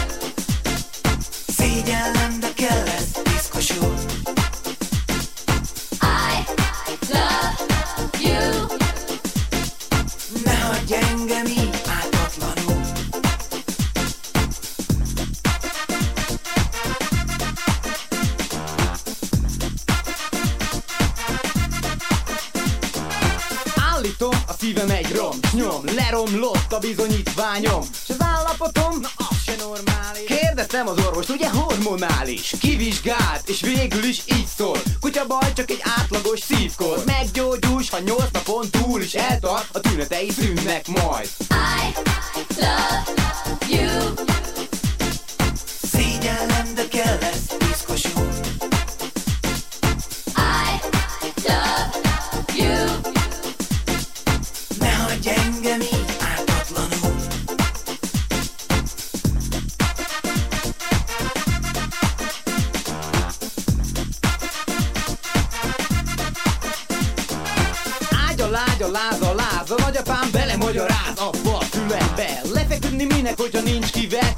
Bizonyítványom. 26.83 27.83
S 28.07 28.11
az 28.11 28.17
állapotom, 28.19 29.01
na 29.01 29.09
az 29.17 29.37
se 29.47 29.55
normális. 29.59 30.27
Kérdeztem 30.27 30.89
az 30.89 30.99
orvost, 31.07 31.29
ugye 31.29 31.49
hormonális? 31.51 32.55
Kivizsgált, 32.61 33.49
és 33.49 33.61
végül 33.61 34.05
is 34.05 34.23
így 34.27 34.47
szól. 34.57 34.79
Kutya 35.01 35.27
baj, 35.27 35.53
csak 35.53 35.71
egy 35.71 35.83
átlagos 35.99 36.41
szívkor. 36.41 37.03
Meggyógyulsz, 37.07 37.89
ha 37.89 37.99
nyolc 37.99 38.31
napon 38.33 38.71
túl 38.71 39.01
is 39.01 39.15
eltart, 39.15 39.77
a 39.77 39.81
tünetei 39.81 40.31
szűnnek 40.31 40.87
majd. 40.89 41.29
I 41.41 42.52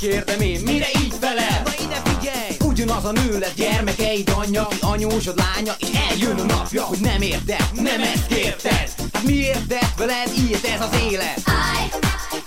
Kérdem 0.05 0.41
én, 0.41 0.61
mire 0.61 0.87
így 1.03 1.15
felel? 1.21 1.63
Na 1.65 1.71
ide 1.85 2.03
figyelj! 2.05 2.73
Ugyanaz 2.73 3.05
a 3.05 3.13
nő 3.13 3.39
lesz 3.39 3.55
gyermekeid 3.55 4.33
anyja 4.37 4.67
Ki 4.67 4.77
anyósod 4.81 5.39
lánya, 5.39 5.73
és 5.79 5.89
eljön 6.11 6.39
a 6.39 6.45
napja 6.45 6.83
Hogy 6.83 6.99
nem 7.01 7.23
érted, 7.23 7.65
nem 7.75 8.01
ezt 8.01 8.27
kérted 8.27 8.91
Hát 9.13 9.23
miért 9.23 9.67
tett 9.67 9.95
veled 9.97 10.31
ilyet 10.47 10.65
ez 10.65 10.81
az 10.81 10.99
élet? 11.11 11.39
I 11.39 11.91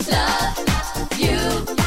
love 0.09 1.15
you 1.19 1.86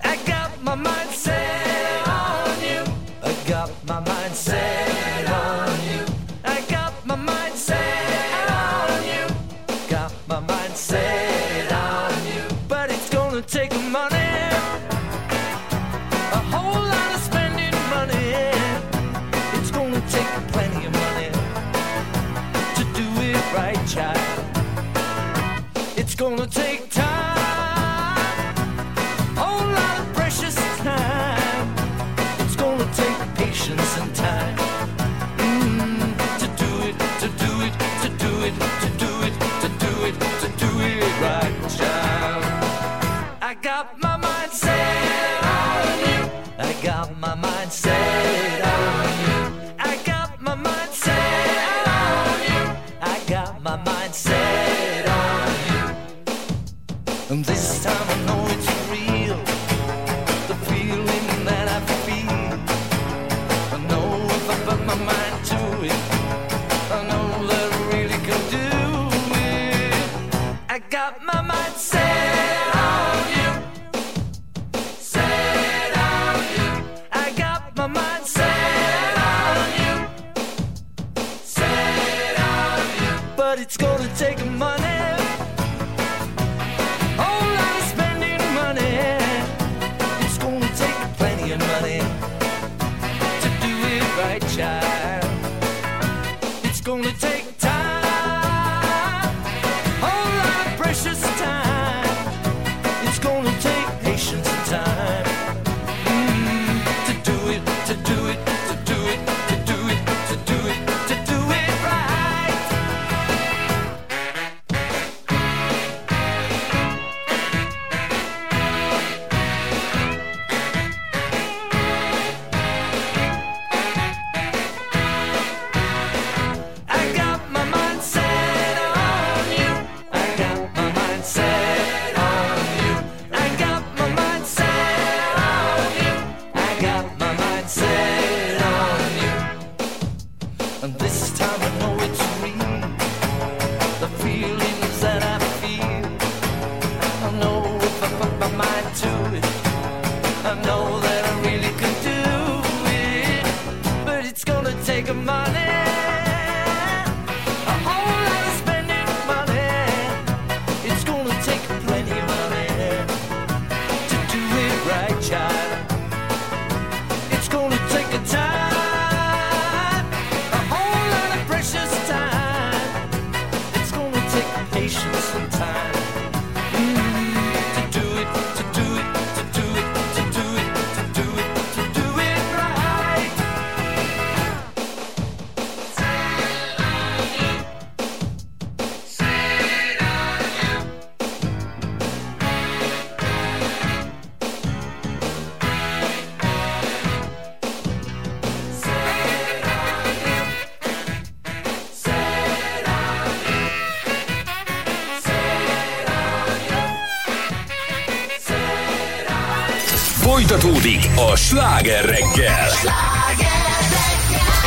sláger 211.81 212.05
reggel! 212.05 212.69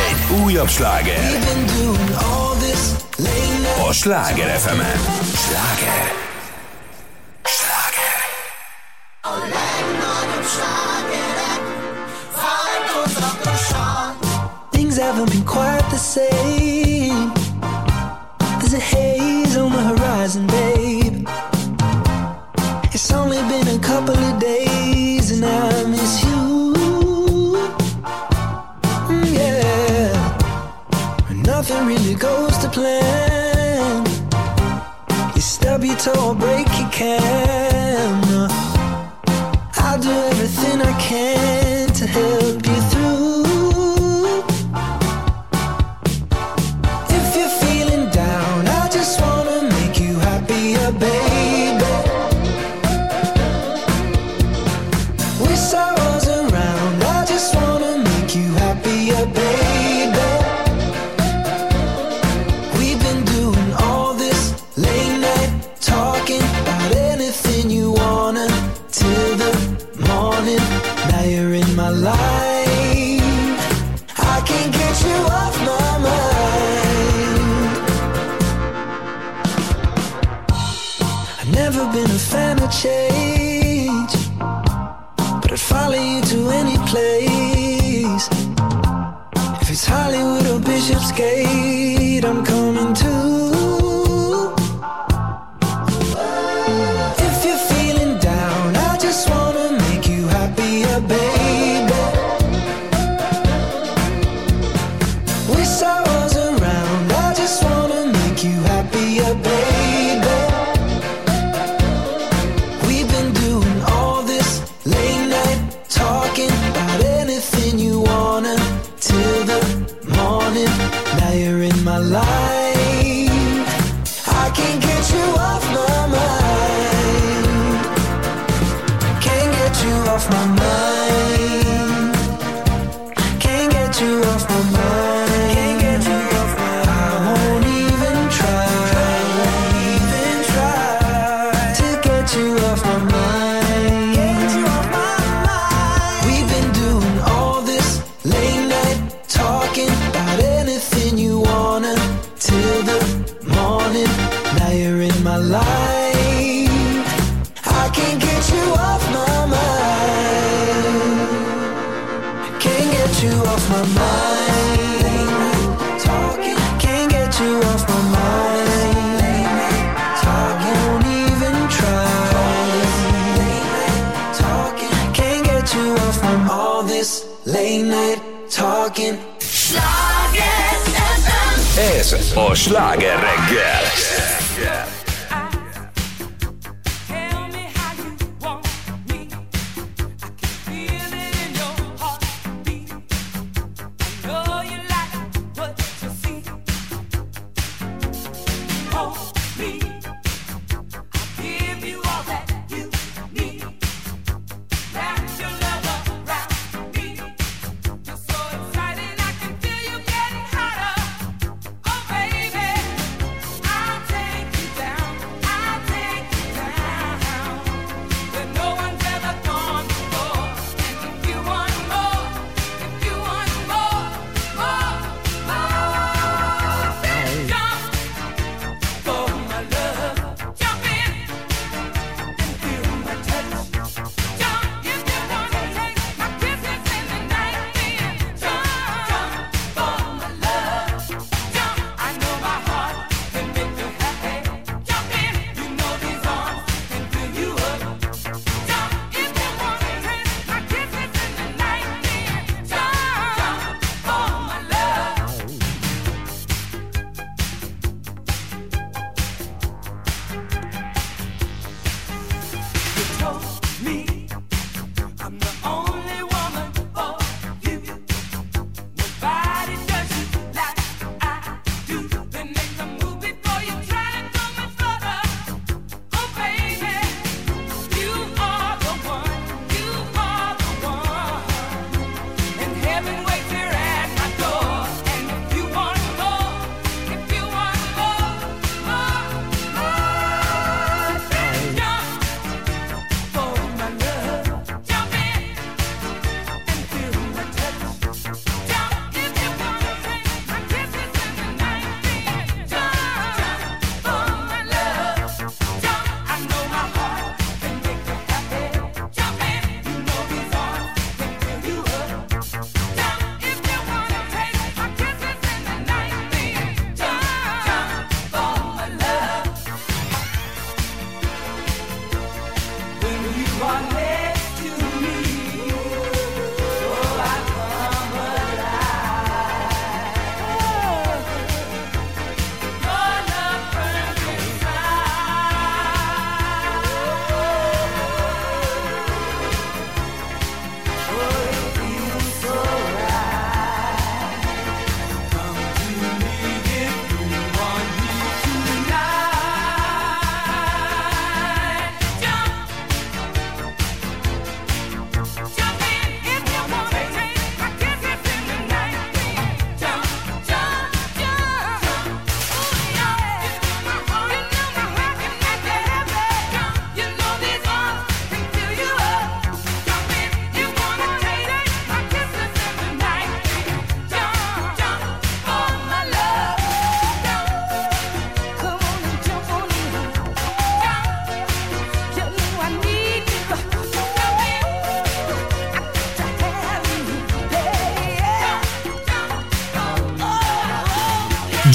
Egy 0.09 0.39
újabb 0.43 0.69
sláger! 0.69 1.37
A 3.87 3.91
sláger 3.91 4.59
fm 4.59 4.81
Sláger! 5.37 6.24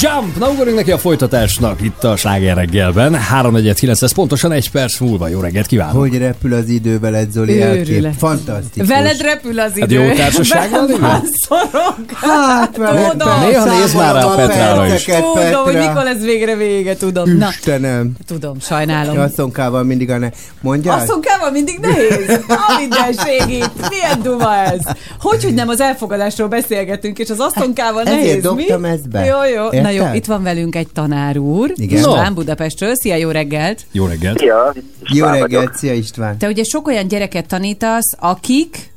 Jump! 0.00 0.36
Na 0.38 0.50
ugorjunk 0.50 0.76
neki 0.78 0.90
a 0.90 0.98
folytatásnak 0.98 1.80
itt 1.82 2.04
a 2.04 2.16
Sláger 2.16 2.56
reggelben. 2.56 3.16
3.49 3.32 4.00
lesz 4.00 4.12
pontosan 4.12 4.52
egy 4.52 4.70
perc 4.70 4.98
múlva. 4.98 5.28
Jó 5.28 5.40
reggelt 5.40 5.66
kívánok! 5.66 5.96
Hogy 6.00 6.18
repül 6.18 6.52
az 6.54 6.68
idő 6.68 6.98
veled, 6.98 7.30
Zoli? 7.30 7.62
Elkép. 7.62 8.08
Fantasztikus. 8.18 8.88
Veled 8.88 9.20
repül 9.20 9.60
az 9.60 9.70
Hát 9.70 9.90
idő. 9.90 10.02
jó 10.02 10.12
társaság 10.14 10.70
van, 10.70 10.84
igen? 10.88 11.00
Velem 11.00 11.22
szorog. 11.48 11.94
Hát, 12.14 12.76
veled 12.76 13.10
Tudom. 13.10 13.40
Néha 13.40 13.64
nézd 13.78 13.96
már 13.96 14.14
rá 14.14 14.24
a 14.24 14.34
Petrára 14.34 14.94
is. 14.94 15.04
Tudom, 15.04 15.22
hogy 15.64 15.72
Petra. 15.72 15.88
mikor 15.88 16.04
lesz 16.04 16.22
végre 16.22 16.56
vége, 16.56 16.96
tudom. 16.96 17.36
Na, 17.36 17.48
Istenem. 17.48 18.12
tudom, 18.26 18.60
sajnálom. 18.60 19.18
Asszonkával 19.18 19.82
mindig 19.84 20.10
a 20.10 20.18
ne... 20.18 20.28
Mondjál? 20.60 20.98
Asszonkával 21.40 21.50
mindig 21.50 21.78
nehéz. 21.78 22.40
A 22.48 22.76
mindenség 22.78 23.58
itt. 23.58 23.88
Milyen 23.88 24.22
duma 24.22 24.54
ez? 24.56 24.80
Hogy, 25.20 25.44
hogy 25.44 25.54
nem 25.54 25.68
az 25.68 25.80
elfogadásról 25.80 26.48
beszélgetünk, 26.48 27.18
és 27.18 27.30
az 27.30 27.38
asszonkával 27.40 28.02
Ezért 28.02 28.20
nehéz, 28.20 28.42
dobtam 28.42 28.80
mi? 28.80 28.88
ezt 28.88 29.08
be. 29.08 29.24
Jó, 29.24 29.44
jó. 29.44 29.64
Na 29.64 29.72
Érted? 29.90 29.94
jó, 29.94 30.14
itt 30.14 30.24
van 30.24 30.42
velünk 30.42 30.74
egy 30.76 30.88
tanár 30.92 31.38
úr. 31.38 31.72
Igen. 31.74 31.98
István 31.98 32.28
No. 32.28 32.34
Budapestről. 32.34 32.94
Szia, 32.94 33.14
jó 33.16 33.30
reggelt. 33.30 33.82
Jó 33.92 34.06
reggelt! 34.06 34.38
Szia, 34.38 34.72
Jó 35.02 35.24
reggelt, 35.26 35.40
vagyok. 35.40 35.74
szia 35.74 35.92
István. 35.92 36.38
Te 36.38 36.46
ugye 36.46 36.62
sok 36.64 36.86
olyan 36.86 37.08
gyereket 37.08 37.46
tanítasz, 37.46 38.12
akik... 38.18 38.92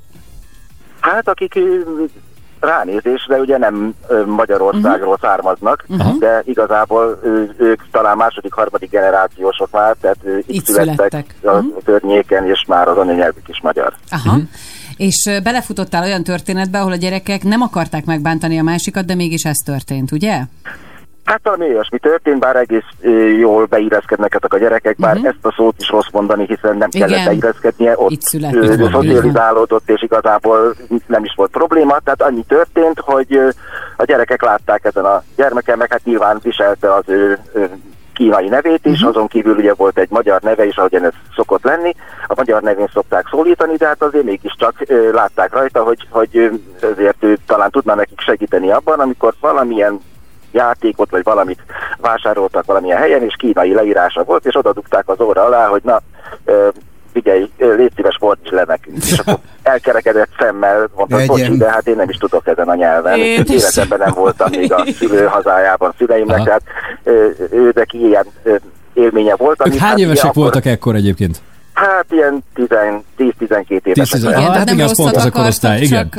Hát 0.99 1.27
akik 1.27 1.53
ránézésre 2.63 3.37
ugye 3.39 3.57
nem 3.57 3.93
Magyarországról 4.25 5.17
származnak, 5.21 5.83
Mhm. 5.87 6.17
de 6.19 6.41
igazából 6.45 7.19
ők 7.57 7.81
talán 7.91 8.17
második, 8.17 8.53
harmadik 8.53 8.89
generációsok 8.89 9.71
már, 9.71 9.95
tehát 10.01 10.17
itt, 10.23 10.43
Itt 10.55 10.65
születtek 10.65 10.95
születtek. 10.95 11.25
a 11.43 11.51
Mhm. 11.51 11.65
környéken, 11.85 12.45
és 12.49 12.65
már 12.67 12.87
az 12.87 12.97
anyanyelvük 12.97 13.47
is 13.49 13.61
magyar. 13.61 13.93
Aha. 14.09 14.37
És 14.97 15.25
ö, 15.29 15.39
belefutottál 15.39 16.03
olyan 16.03 16.23
történetbe, 16.23 16.79
ahol 16.79 16.91
a 16.91 16.95
gyerekek 16.95 17.43
nem 17.43 17.61
akarták 17.61 18.05
megbántani 18.05 18.59
a 18.59 18.63
másikat, 18.63 19.05
de 19.05 19.15
mégis 19.15 19.43
ez 19.43 19.57
történt, 19.65 20.11
ugye? 20.11 20.41
Hát 21.25 21.39
valami 21.43 21.65
olyasmi 21.65 21.99
történt, 21.99 22.39
bár 22.39 22.55
egész 22.55 22.83
jól 23.39 23.65
beilleszkednek 23.65 24.35
ezek 24.35 24.53
a 24.53 24.57
gyerekek, 24.57 24.95
bár 24.97 25.15
Mhm. 25.15 25.25
ezt 25.25 25.37
a 25.45 25.53
szót 25.55 25.75
is 25.79 25.89
rossz 25.89 26.09
mondani, 26.11 26.45
hiszen 26.47 26.77
nem 26.77 26.89
kellett 26.89 27.09
Igen. 27.09 27.25
beilleszkednie, 27.25 27.93
ott 27.95 28.21
szocializálódott, 28.91 29.89
és 29.89 30.01
igazából 30.01 30.75
nem 31.07 31.23
is 31.23 31.33
volt 31.35 31.51
probléma, 31.51 31.99
tehát 32.03 32.21
annyi 32.21 32.43
történt, 32.47 32.99
hogy 32.99 33.39
a 33.97 34.03
gyerekek 34.03 34.41
látták 34.41 34.85
ezen 34.85 35.05
a 35.05 35.23
gyermeken, 35.35 35.77
meg 35.77 35.91
hát 35.91 36.03
nyilván 36.03 36.39
viselte 36.43 36.93
az 36.93 37.03
ő 37.05 37.39
kínai 38.13 38.47
nevét 38.47 38.85
is, 38.85 39.01
azon 39.01 39.27
kívül 39.27 39.55
ugye 39.55 39.73
volt 39.73 39.97
egy 39.97 40.09
magyar 40.09 40.41
neve 40.41 40.65
is, 40.65 40.75
ahogyan 40.77 41.03
ez 41.03 41.11
szokott 41.35 41.63
lenni. 41.63 41.93
A 42.27 42.33
magyar 42.35 42.61
nevén 42.61 42.89
szokták 42.93 43.27
szólítani, 43.31 43.75
de 43.75 43.87
hát 43.87 44.01
azért 44.03 44.23
mégiscsak 44.25 44.73
ö, 44.87 45.11
látták 45.11 45.53
rajta, 45.53 45.83
hogy, 45.83 46.07
hogy 46.09 46.37
ö, 46.37 46.47
azért 46.91 47.23
ő 47.23 47.37
talán 47.45 47.69
tudna 47.69 47.95
nekik 47.95 48.19
segíteni 48.19 48.71
abban, 48.71 48.99
amikor 48.99 49.33
valamilyen 49.39 49.99
játékot, 50.53 51.09
vagy 51.09 51.23
valamit 51.23 51.59
vásároltak 51.97 52.65
valamilyen 52.65 52.97
helyen, 52.97 53.23
és 53.23 53.35
kínai 53.37 53.73
leírása 53.73 54.23
volt, 54.23 54.45
és 54.45 54.55
oda 54.55 54.73
dugták 54.73 55.09
az 55.09 55.19
óra 55.19 55.43
alá, 55.45 55.67
hogy 55.67 55.81
na, 55.83 56.01
ö, 56.45 56.67
figyelj, 57.13 57.49
légy 57.57 57.91
szíves, 57.95 58.17
fordíts 58.19 58.51
le 58.51 58.63
nekünk. 58.67 58.97
És 58.97 59.17
akkor 59.19 59.39
elkerekedett 59.63 60.29
szemmel 60.39 60.89
mondta, 60.95 61.15
hogy 61.15 61.25
bocsi, 61.27 61.57
de 61.57 61.69
hát 61.69 61.87
én 61.87 61.95
nem 61.95 62.09
is 62.09 62.17
tudok 62.17 62.47
ezen 62.47 62.69
a 62.69 62.75
nyelven. 62.75 63.17
Én. 63.17 63.43
Életemben 63.47 63.99
nem 63.99 64.13
voltam 64.15 64.49
még 64.51 64.73
a 64.73 64.83
szülő 64.97 65.25
hazájában 65.25 65.93
szüleimnek, 65.97 66.35
Aha. 66.35 66.45
tehát 66.45 66.61
ő 67.51 67.71
neki 67.75 68.07
ilyen 68.07 68.25
élménye 68.93 69.35
volt. 69.35 69.61
Hány 69.67 69.79
hát 69.79 69.97
évesek 69.97 70.23
akkor- 70.23 70.35
voltak 70.43 70.65
ekkor 70.65 70.95
egyébként? 70.95 71.41
Hát 71.73 72.05
ilyen 72.11 72.43
10 72.53 72.65
10-12 73.17 73.85
évesek. 73.85 74.19
10-12. 74.19 74.23
lehettek. 74.23 74.49
Ah, 74.49 74.55
hát 74.57 74.71
igen, 74.71 74.85
az 74.85 74.95
pont 74.95 75.15
az 75.15 75.25
a 75.25 75.31
korosztály, 75.31 75.81
igen. 75.81 76.09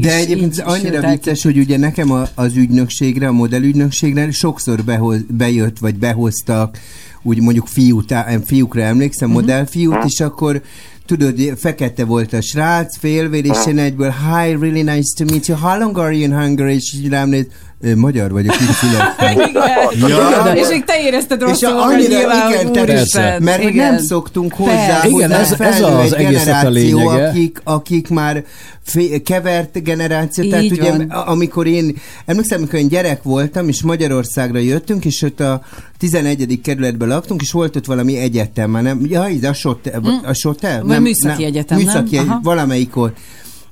De 0.00 0.14
egyébként 0.14 0.60
annyira 0.64 0.92
sültek. 0.92 1.10
vicces, 1.10 1.42
hogy 1.42 1.58
ugye 1.58 1.78
nekem 1.78 2.10
a, 2.10 2.22
az 2.34 2.56
ügynökségre, 2.56 3.26
a 3.28 3.32
modellügynökségre 3.32 4.30
sokszor 4.30 4.82
behoz, 4.84 5.18
bejött, 5.28 5.78
vagy 5.78 5.94
behoztak, 5.98 6.78
úgy 7.22 7.40
mondjuk 7.40 7.66
fiút, 7.66 8.12
á- 8.12 8.40
fiúkra 8.46 8.82
emlékszem, 8.82 9.28
Mhm. 9.28 9.38
modellfiút, 9.38 10.04
és 10.04 10.20
akkor 10.20 10.60
tudod, 11.06 11.38
fekete 11.56 12.04
volt 12.04 12.32
a 12.32 12.40
srác, 12.40 12.98
félvér, 12.98 13.44
és 13.44 13.66
én 13.68 13.78
egyből, 13.78 14.10
hi, 14.10 14.50
really 14.50 14.82
nice 14.82 15.12
to 15.16 15.24
meet 15.24 15.46
you, 15.46 15.58
how 15.58 15.78
long 15.78 15.98
are 15.98 16.12
you 16.14 16.22
in 16.22 16.38
Hungary? 16.38 16.74
És 16.74 16.94
így 16.94 17.08
rám 17.08 17.28
néz, 17.28 17.46
"Ö, 17.46 17.48
magyar 17.96 18.30
vagyok, 18.32 18.54
itt 18.60 18.72
születtem. 18.82 19.32
Igen. 19.48 20.08
Ja. 20.08 20.52
És 20.54 20.68
még 20.68 20.84
te 20.84 21.00
érezted 21.00 21.40
És 21.40 21.46
rosszul 21.48 21.72
magad 21.72 21.92
annyira, 21.92 22.08
nyilván, 22.18 22.50
igen, 22.52 22.66
úristen. 22.90 23.42
mert 23.42 23.62
Igen. 23.62 23.92
nem 23.94 24.02
szoktunk 24.04 24.54
hozzá, 24.54 24.72
Persze. 25.00 25.08
Igen, 25.08 25.28
hozzá 25.36 25.40
ez- 25.40 25.60
ez 25.74 25.82
az 25.82 26.12
egy 26.12 26.24
egésznek 26.24 26.54
a 26.64 26.70
generáció, 26.70 26.98
lényege. 26.98 27.28
akik, 27.28 27.60
akik 27.64 28.08
már 28.08 28.44
fé- 28.82 29.22
kevert 29.22 29.82
generáció, 29.82 30.44
Így 30.44 30.50
tehát 30.50 30.70
ugye 30.70 30.90
van. 30.90 31.00
amikor 31.10 31.66
én, 31.66 31.96
emlékszem, 32.26 32.58
amikor 32.58 32.78
én 32.78 32.88
gyerek 32.88 33.22
voltam, 33.22 33.68
és 33.68 33.82
Magyarországra 33.82 34.58
jöttünk, 34.58 35.04
és 35.04 35.22
ott 35.22 35.40
a 35.40 35.62
11. 35.98 36.60
kerületben 36.62 37.08
laktunk, 37.08 37.40
és 37.42 37.52
volt 37.52 37.76
ott 37.76 37.86
valami 37.86 38.16
egyetem, 38.16 38.70
már 38.70 38.82
nem, 38.82 39.00
ja, 39.08 39.28
ez 39.28 39.42
a 39.42 39.52
Sotel, 39.52 40.02
a 40.24 40.32
Sotel? 40.32 40.84
Vagy 40.84 41.00
műszaki 41.00 41.44
egyetem, 41.44 41.76
nem? 41.78 41.86
Műszaki, 41.86 42.16
Aha. 42.16 42.40
valamelyik 42.42 42.94
volt. 42.94 43.16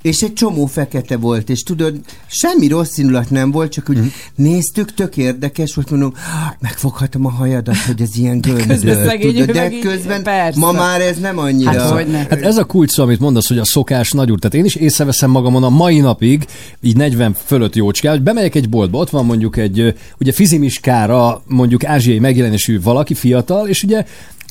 És 0.04 0.20
egy 0.20 0.32
csomó 0.32 0.66
fekete 0.66 1.16
volt, 1.16 1.50
és 1.50 1.62
tudod, 1.62 1.94
semmi 2.26 2.68
rossz 2.68 2.98
indulat 2.98 3.30
nem 3.30 3.50
volt, 3.50 3.72
csak 3.72 3.88
úgy 3.88 4.12
néztük, 4.34 4.94
tök 4.94 5.16
érdekes 5.16 5.74
volt, 5.74 5.90
mondom, 5.90 6.12
"Ah, 6.14 6.52
megfoghatom 6.60 7.26
a 7.26 7.30
hajadat, 7.30 7.76
hogy 7.76 8.00
ez 8.02 8.16
ilyen 8.16 8.36
ő 8.36 8.40
tudod, 8.40 9.44
de 9.52 9.70
közben 9.78 10.22
persze. 10.22 10.58
ma 10.58 10.72
már 10.72 11.00
ez 11.00 11.18
nem 11.18 11.38
annyira. 11.38 11.70
Hát 11.70 11.90
hogyne. 11.90 12.18
Hát 12.18 12.42
ez 12.42 12.56
a 12.56 12.64
kulcs 12.64 12.90
szó, 12.90 13.02
amit 13.02 13.20
mondasz, 13.20 13.48
hogy 13.48 13.58
a 13.58 13.64
szokás 13.64 14.10
nagy 14.10 14.30
úr. 14.30 14.38
Tehát 14.38 14.56
én 14.56 14.64
is 14.64 14.74
észreveszem 14.74 15.30
magamon 15.30 15.64
a 15.64 15.68
mai 15.68 15.98
napig, 15.98 16.46
így 16.80 16.96
40 16.96 17.36
fölött 17.44 17.74
jócskál, 17.74 18.12
hogy 18.12 18.22
bemegyek 18.22 18.54
egy 18.54 18.68
boltba, 18.68 18.98
ott 18.98 19.10
van 19.10 19.24
mondjuk 19.24 19.56
egy, 19.56 19.94
ugye 20.20 20.32
fizimiskára 20.32 21.42
mondjuk 21.46 21.84
ázsiai 21.84 22.18
megjelenésű 22.18 22.80
valaki 22.80 23.14
fiatal, 23.14 23.68
és 23.68 23.82
ugye 23.82 24.04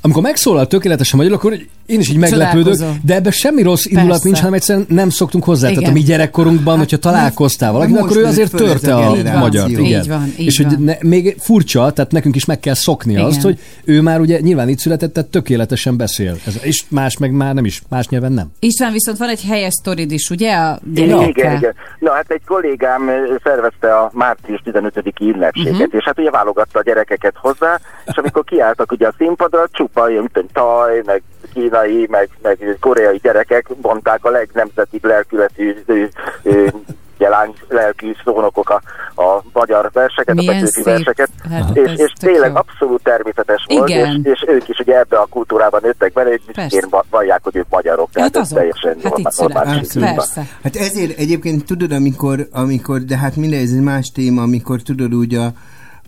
amikor 0.06 0.22
megszólal 0.22 0.68
tökéletesen 0.68 1.18
magyarul, 1.18 1.38
akkor 1.38 1.54
én 1.86 2.00
is 2.00 2.10
így 2.10 2.18
meglepődök, 2.18 2.76
de 3.02 3.16
ebben 3.16 3.32
semmi 3.32 3.62
rossz 3.62 3.86
indulat 3.86 4.08
Persze. 4.08 4.26
nincs, 4.26 4.38
hanem 4.38 4.54
egyszerűen 4.54 4.86
nem 4.90 5.10
szoktunk 5.10 5.44
hozzá. 5.44 5.68
Tehát 5.68 5.82
Igen. 5.82 5.90
a 5.90 5.94
mi 5.94 6.00
gyerekkorunkban, 6.00 6.78
hogyha 6.78 6.98
találkoztál 6.98 7.72
valakivel, 7.72 8.04
akkor 8.04 8.18
ő 8.18 8.26
azért 8.26 8.56
törte 8.56 8.96
a 8.96 9.38
magyart. 9.40 9.70
Így 9.70 10.08
van, 10.08 10.34
így 10.38 10.46
és 10.46 10.58
hogy 10.58 10.80
ne, 10.80 10.96
még 11.02 11.36
furcsa, 11.40 11.92
tehát 11.92 12.12
nekünk 12.12 12.36
is 12.36 12.46
meg 12.46 12.60
kell 12.60 12.74
szokni 12.74 13.12
Igen. 13.12 13.26
azt, 13.26 13.42
hogy 13.42 13.60
ő 13.84 14.02
már 14.02 14.20
ugye 14.20 14.40
nyilván 14.40 14.70
itt 14.70 14.78
született, 14.78 15.14
tehát 15.14 15.30
tökéletesen 15.30 15.98
beszél. 15.98 16.38
Ez, 16.46 16.58
és 16.62 16.84
más 16.90 17.18
meg 17.18 17.32
már 17.32 17.54
nem 17.54 17.66
is, 17.66 17.82
más 17.90 18.08
nyelven 18.08 18.32
nem. 18.32 18.52
István, 18.60 18.92
viszont 18.92 19.18
van 19.18 19.30
egy 19.30 19.44
helyes 19.48 19.74
sztorid 19.74 20.12
is, 20.12 20.30
ugye? 20.30 20.56
A 20.56 20.80
Igen, 20.94 21.08
gyerekekkel? 21.08 21.44
igen, 21.46 21.58
igen. 21.58 21.74
Na 22.00 22.12
hát 22.12 22.32
egy 22.32 22.42
kollégám 22.46 23.10
szervezte 23.44 23.98
a 23.98 24.12
március 24.14 24.62
15-i 24.66 25.22
ünnepséget, 25.22 25.74
uh-huh. 25.74 25.94
és 25.94 26.04
hát 26.04 26.20
ugye 26.20 26.30
válogatta 26.30 26.80
a 26.80 26.84
gyerekeket 26.84 27.34
hozzá, 27.38 27.80
és 28.06 28.18
amikor 28.18 28.44
kiálltak 28.44 28.92
ugye 28.92 29.08
a 29.08 29.14
színpadra, 29.18 29.68
csupa 29.94 30.10
ilyen, 30.10 30.22
mint 30.22 30.38
egy 30.38 30.50
taj, 30.54 31.02
meg 31.06 31.24
kínai, 31.54 32.08
meg, 32.10 32.30
meg 32.42 32.78
koreai 32.80 33.20
gyerekek 33.24 33.68
mondták 33.82 34.26
a 34.26 34.30
legnemzetibb 34.30 35.06
lelkületű 35.06 35.74
jelánk 37.18 37.56
lelkű 37.70 38.12
szónokok 38.24 38.70
a, 38.70 38.82
a 39.22 39.44
magyar 39.54 39.90
verseket, 39.94 40.36
Milyen 40.36 40.54
a 40.54 40.58
Petőfi 40.58 40.72
szép. 40.82 40.84
verseket, 40.84 41.30
Hát 41.50 41.76
és, 41.78 41.92
és 41.96 42.12
tényleg 42.20 42.50
jó. 42.50 42.56
abszolút 42.56 43.04
természetes 43.04 43.66
volt, 43.68 43.90
és, 43.90 43.96
Igen. 43.96 44.22
és 44.24 44.44
ők 44.48 44.70
is 44.70 44.78
ugye 44.80 44.98
ebbe 45.00 45.18
a 45.18 45.26
kultúrában 45.26 45.80
nőttek 45.84 46.14
bele, 46.14 46.34
és 46.34 46.42
va- 46.90 47.06
vallják, 47.10 47.40
hogy 47.44 47.56
ők 47.56 47.70
magyarok, 47.70 48.10
tehát 48.12 48.36
Hát 48.36 48.44
ez 48.44 48.52
azok. 48.52 48.58
teljesen 48.58 48.98
Hát 49.04 49.18
itt 49.18 49.40
normális. 49.40 49.88
Persze. 50.00 50.48
Hát 50.64 50.76
ezért 50.76 51.18
egyébként 51.18 51.66
tudod, 51.66 51.92
amikor, 51.92 52.48
amikor 52.52 53.00
de 53.00 53.18
hát 53.18 53.36
minden 53.36 53.60
ez 53.60 53.72
egy 53.72 53.82
más 53.82 54.12
téma, 54.12 54.42
amikor 54.42 54.82
tudod 54.82 55.14
úgy 55.14 55.36
a, 55.36 55.52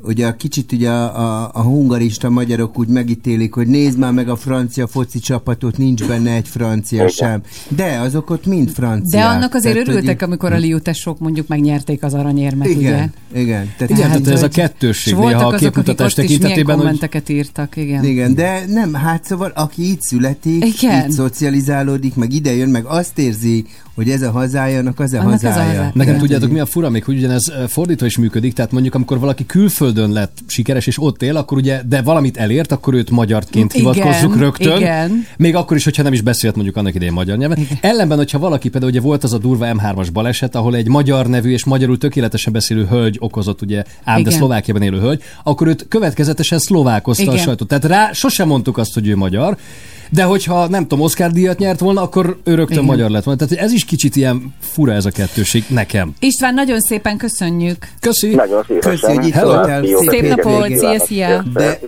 ugye 0.02 0.28
a 0.28 0.36
kicsit 0.36 0.72
ugye 0.72 0.90
a, 0.90 1.20
a, 1.44 1.50
a 1.54 1.62
hungarista 1.62 2.30
magyarok 2.30 2.80
úgy 2.80 2.88
megítélik, 2.88 3.54
hogy 3.54 3.68
nézd 3.68 3.98
már 3.98 4.12
meg 4.12 4.30
a 4.30 4.36
francia 4.36 4.88
foci 4.88 5.20
csapatot, 5.20 5.78
nincs 5.78 6.04
benne 6.08 6.32
egy 6.32 6.48
francia 6.48 6.98
Igen. 6.98 7.08
sem. 7.10 7.42
De 7.70 8.00
azok 8.00 8.30
ott 8.30 8.46
mind 8.46 8.70
franciák. 8.70 9.24
De 9.24 9.30
annak 9.30 9.54
azért 9.54 9.74
Tehát, 9.74 9.88
hogy 9.88 9.96
örültek, 9.96 10.16
így- 10.22 10.28
amikor 10.28 10.54
a 10.54 10.58
liutesok 10.58 11.20
mondjuk 11.20 11.48
megnyerték 11.48 12.04
az 12.04 12.14
aranyérmet, 12.14 12.68
ugye? 12.68 12.78
Igen, 12.78 13.14
igen. 13.34 13.74
Tehát, 13.78 13.90
Igen, 13.94 14.10
tehát 14.10 14.28
ez 14.28 14.38
a 14.40 14.46
hogy- 14.46 14.54
kettősség 14.54 15.16
néha 15.16 15.48
a 15.48 15.56
képmutatás 15.56 16.14
tekintetében, 16.14 16.66
hogy 16.66 16.76
kommenteket 16.76 17.30
írtak, 17.30 17.78
igen. 17.78 18.04
Igen, 18.04 18.34
de 18.36 18.64
nem, 18.68 18.94
hát 18.94 19.26
szóval 19.26 19.52
aki 19.56 19.82
így 19.82 20.02
születik, 20.02 20.66
Igen. 20.66 21.06
így 21.06 21.12
szocializálódik, 21.12 22.16
meg 22.16 22.34
ide 22.34 22.54
jön, 22.56 22.70
meg 22.70 22.86
azt 22.86 23.18
érzi, 23.20 23.66
hogy 23.96 24.10
ez 24.10 24.22
a 24.22 24.32
hazája, 24.32 24.80
annak 24.80 25.00
az 25.00 25.14
a 25.14 25.20
Annak 25.20 25.34
az 25.34 25.44
a 25.44 25.48
hazája. 25.48 25.68
hazája. 25.70 25.92
Nekem 25.94 26.18
tudjátok 26.18 26.52
mi 26.52 26.60
a 26.60 26.66
fura 26.66 26.90
még, 26.90 27.04
hogy 27.04 27.18
ugyanez 27.18 27.52
fordítva 27.68 28.06
is 28.06 28.18
működik, 28.18 28.54
tehát 28.54 28.72
mondjuk 28.72 28.96
amikor 28.96 29.20
valaki 29.20 29.46
külföldön 29.46 30.12
lett 30.12 30.38
sikeres 30.48 30.88
és 30.88 31.02
ott 31.02 31.22
él, 31.22 31.36
akkor 31.36 31.58
ugye, 31.58 31.82
de 31.88 32.02
valamit 32.02 32.38
elért, 32.38 32.72
akkor 32.72 32.94
őt 32.94 33.10
magyarként 33.10 33.74
Igen, 33.74 33.94
hivatkozzuk 33.94 34.38
rögtön. 34.38 34.78
igen. 34.78 35.26
Még 35.38 35.56
akkor 35.56 35.78
is, 35.78 35.84
hogyha 35.84 36.04
nem 36.04 36.14
is 36.14 36.22
beszélt 36.22 36.56
mondjuk 36.56 36.76
annak 36.76 36.96
idején 36.96 37.14
magyar 37.14 37.38
nyelven. 37.38 37.58
Igen. 37.58 37.78
Ellenben, 37.82 38.18
hogyha 38.18 38.40
valaki 38.40 38.70
például 38.70 38.92
ugye 38.92 39.02
volt 39.02 39.24
az 39.24 39.34
a 39.34 39.38
durva 39.38 39.66
M3-as 39.74 40.08
baleset, 40.14 40.56
ahol 40.56 40.76
egy 40.76 40.88
magyar 40.88 41.28
nevű 41.28 41.52
és 41.52 41.66
magyarul 41.66 41.98
tökéletesen 41.98 42.54
beszélő 42.54 42.86
hölgy 42.86 43.18
okozott, 43.20 43.62
ugye 43.62 43.84
ám, 44.04 44.24
de. 44.24 44.32
Szlovákiában 44.32 44.82
élő 44.82 45.00
hölgy, 45.00 45.22
akkor 45.44 45.68
őt 45.68 45.86
következetesen 45.90 46.60
szlovákozta 46.60 47.30
a 47.30 47.34
Igen. 47.34 47.44
sajtó. 47.46 47.66
Tehát 47.66 47.86
rá 47.86 48.12
sosem 48.12 48.48
mondtuk 48.48 48.78
azt, 48.78 48.94
hogy 48.94 49.08
ő 49.08 49.16
magyar, 49.16 49.58
De 50.10 50.24
hogyha 50.24 50.68
nem 50.68 50.82
tudom, 50.82 51.02
Oscar 51.02 51.32
díjat 51.32 51.58
nyert 51.60 51.80
volna, 51.80 52.02
akkor 52.02 52.38
ő 52.44 52.56
rögtön 52.56 52.74
Igen. 52.78 52.86
magyar 52.86 53.10
lett 53.10 53.24
volna. 53.24 53.46
Tehát 53.46 53.64
ez 53.64 53.72
is 53.72 53.86
kicsit 53.86 54.16
ilyen 54.16 54.54
fura 54.60 54.94
ez 54.94 55.06
a 55.06 55.10
kettőség 55.12 55.64
nekem. 55.68 56.14
István, 56.20 56.54
nagyon 56.54 56.80
szépen 56.80 57.18
köszönjük. 57.18 57.88
Köszi. 58.00 58.36
Nagyon 58.36 58.64
szívesen. 58.68 58.92
Köszi, 58.92 59.14
hogy 59.16 59.28
itt 59.28 59.34
Hello. 59.34 59.54
voltál. 59.54 59.84
Szép 59.86 59.98
hétvégét 60.00 60.36
napot, 60.36 60.78
szia, 60.78 61.00
szia. 61.00 61.44
De 61.54 61.80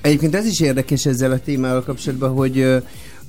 egyébként 0.00 0.34
ez 0.34 0.46
is 0.46 0.60
érdekes 0.60 1.04
ezzel 1.06 1.30
a 1.30 1.38
témával 1.38 1.82
kapcsolatban, 1.82 2.30
hogy 2.34 2.58
ö, 2.58 2.76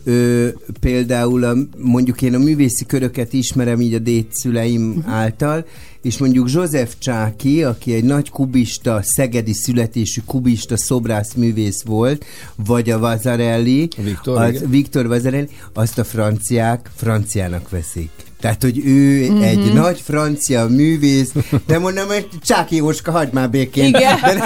ö, 0.04 0.48
például 0.80 1.44
a, 1.44 1.54
mondjuk 1.78 2.22
én 2.22 2.34
a 2.36 2.38
művészi 2.38 2.86
köröket 2.86 3.34
ismerem 3.34 3.82
így 3.82 3.94
a 3.94 4.00
dédszüleim 4.00 4.82
Mhm. 4.82 5.10
által, 5.10 5.66
és 6.02 6.18
mondjuk 6.18 6.52
József 6.52 6.96
Csáki, 7.00 7.64
aki 7.64 7.94
egy 7.94 8.04
nagy 8.04 8.30
kubista, 8.30 9.00
szegedi 9.04 9.54
születésű 9.54 10.22
kubista 10.26 10.78
szobrász 10.78 11.34
művész 11.34 11.84
volt, 11.84 12.26
vagy 12.56 12.90
a 12.90 13.00
Vazarelli, 13.00 13.90
Viktor, 13.98 14.42
az, 14.42 14.54
igen. 14.54 14.70
Viktor 14.70 15.08
Vazarelli, 15.08 15.50
azt 15.74 15.98
a 15.98 16.04
franciák 16.04 16.92
franciának 16.96 17.70
veszik. 17.70 18.27
Tehát, 18.40 18.62
hogy 18.62 18.78
ő 18.86 19.26
Mhm. 19.26 19.34
mm-hmm. 19.34 19.44
egy 19.44 19.74
nagy 19.74 20.02
francia 20.04 20.68
művész, 20.68 21.32
de 21.68 21.80
mondom, 21.80 22.08
hogy 22.08 22.28
Csáki 22.44 22.76
Jóska, 22.76 23.12
hagyd 23.12 23.34
már 23.34 23.50
békén. 23.50 23.86
Igen. 23.86 24.18
De, 24.22 24.44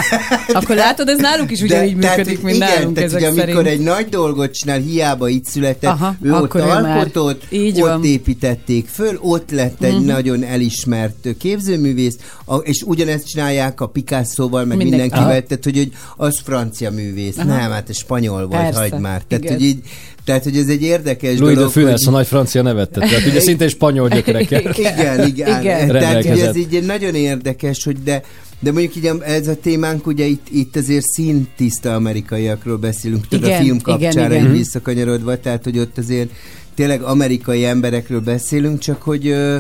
Akkor 0.54 0.76
látod, 0.76 1.08
ez 1.10 1.20
náluk 1.20 1.52
is 1.52 1.62
ugyanígy 1.62 1.98
tehát, 2.00 2.18
működik, 2.18 2.42
hogy 2.42 2.52
mint 2.52 2.64
igen, 2.64 2.76
nálunk 2.78 2.96
tehát, 2.96 3.10
ezek 3.10 3.22
amikor 3.30 3.46
szerint. 3.46 3.68
egy 3.68 3.80
nagy 3.80 4.10
dolgot 4.10 4.52
csinál, 4.54 4.80
hiába 4.80 5.28
itt 5.28 5.46
született, 5.46 5.90
Aha, 5.90 6.16
ő 6.22 6.34
ott 6.34 6.54
alkotott, 6.56 7.44
így 7.50 7.82
ott 7.82 7.88
van. 7.90 8.04
építették 8.04 8.88
föl, 8.88 9.18
ott 9.22 9.52
lett 9.52 9.84
egy 9.84 9.96
Mhm. 9.98 10.06
nagyon 10.06 10.44
elismert 10.44 11.28
képzőművész, 11.40 12.16
a, 12.46 12.56
és 12.56 12.82
ugyanezt 12.86 13.28
csinálják 13.28 13.82
a 13.82 13.88
Picasso-val, 13.88 14.66
meg 14.66 14.78
Mindenki. 14.78 14.90
mindenkivel, 14.96 15.30
Aha. 15.38 15.48
tehát 15.48 15.64
hogy, 15.64 15.78
hogy 15.78 15.92
az 16.18 16.40
francia 16.44 16.92
művész. 16.92 17.38
Aha. 17.38 17.48
Nem, 17.48 17.72
hát 17.72 17.90
ez 17.90 17.98
spanyol 17.98 18.48
volt, 18.48 18.76
hagyd 18.76 19.00
már. 19.00 19.22
Tehát, 19.28 19.44
igen. 19.44 19.56
hogy 19.56 19.66
így, 19.66 19.80
tehát, 20.26 20.44
hogy 20.44 20.58
ez 20.58 20.68
egy 20.68 20.82
érdekes 20.82 21.38
Louis 21.38 21.54
de 21.54 21.60
dolog, 21.60 21.72
Funès, 21.72 21.90
hogy- 22.06 22.08
a 22.14 22.18
nagy 22.18 22.28
francia 22.28 22.62
nevettet. 22.62 23.10
Tehát 23.10 23.26
ugye 23.26 23.40
szinte 23.50 23.68
spanyol 23.68 24.10
gyökerekkel. 24.10 24.62
igen, 24.62 25.28
igen. 25.28 25.28
Igen. 25.28 25.62
igen. 25.62 25.88
Tehát, 25.88 26.26
hogy 26.26 26.40
ez 26.40 26.56
így 26.56 26.84
nagyon 26.86 27.16
érdekes, 27.16 27.84
hogy 27.84 28.04
de, 28.04 28.22
de 28.60 28.72
mondjuk 28.72 28.96
így 28.96 29.06
a- 29.06 29.24
ez 29.26 29.48
a 29.48 29.56
témánk, 29.56 30.08
ugye 30.08 30.26
itt, 30.26 30.48
itt 30.52 30.76
azért 30.76 31.06
szintiszta 31.06 31.96
amerikaiakról 31.96 32.78
beszélünk, 32.78 33.28
tudod, 33.28 33.44
a 33.44 33.48
Igen, 33.48 33.62
film 33.64 33.76
igen, 33.76 33.84
kapcsán 34.00 34.32
igen. 34.32 34.46
egy 34.46 34.52
visszakanyarodva, 34.52 35.40
tehát 35.40 35.64
hogy 35.64 35.78
ott 35.80 35.98
azért 35.98 36.30
tényleg 36.76 37.02
amerikai 37.02 37.66
emberekről 37.66 38.20
beszélünk, 38.20 38.80
csak 38.80 39.02
hogy 39.02 39.28
ö, 39.28 39.58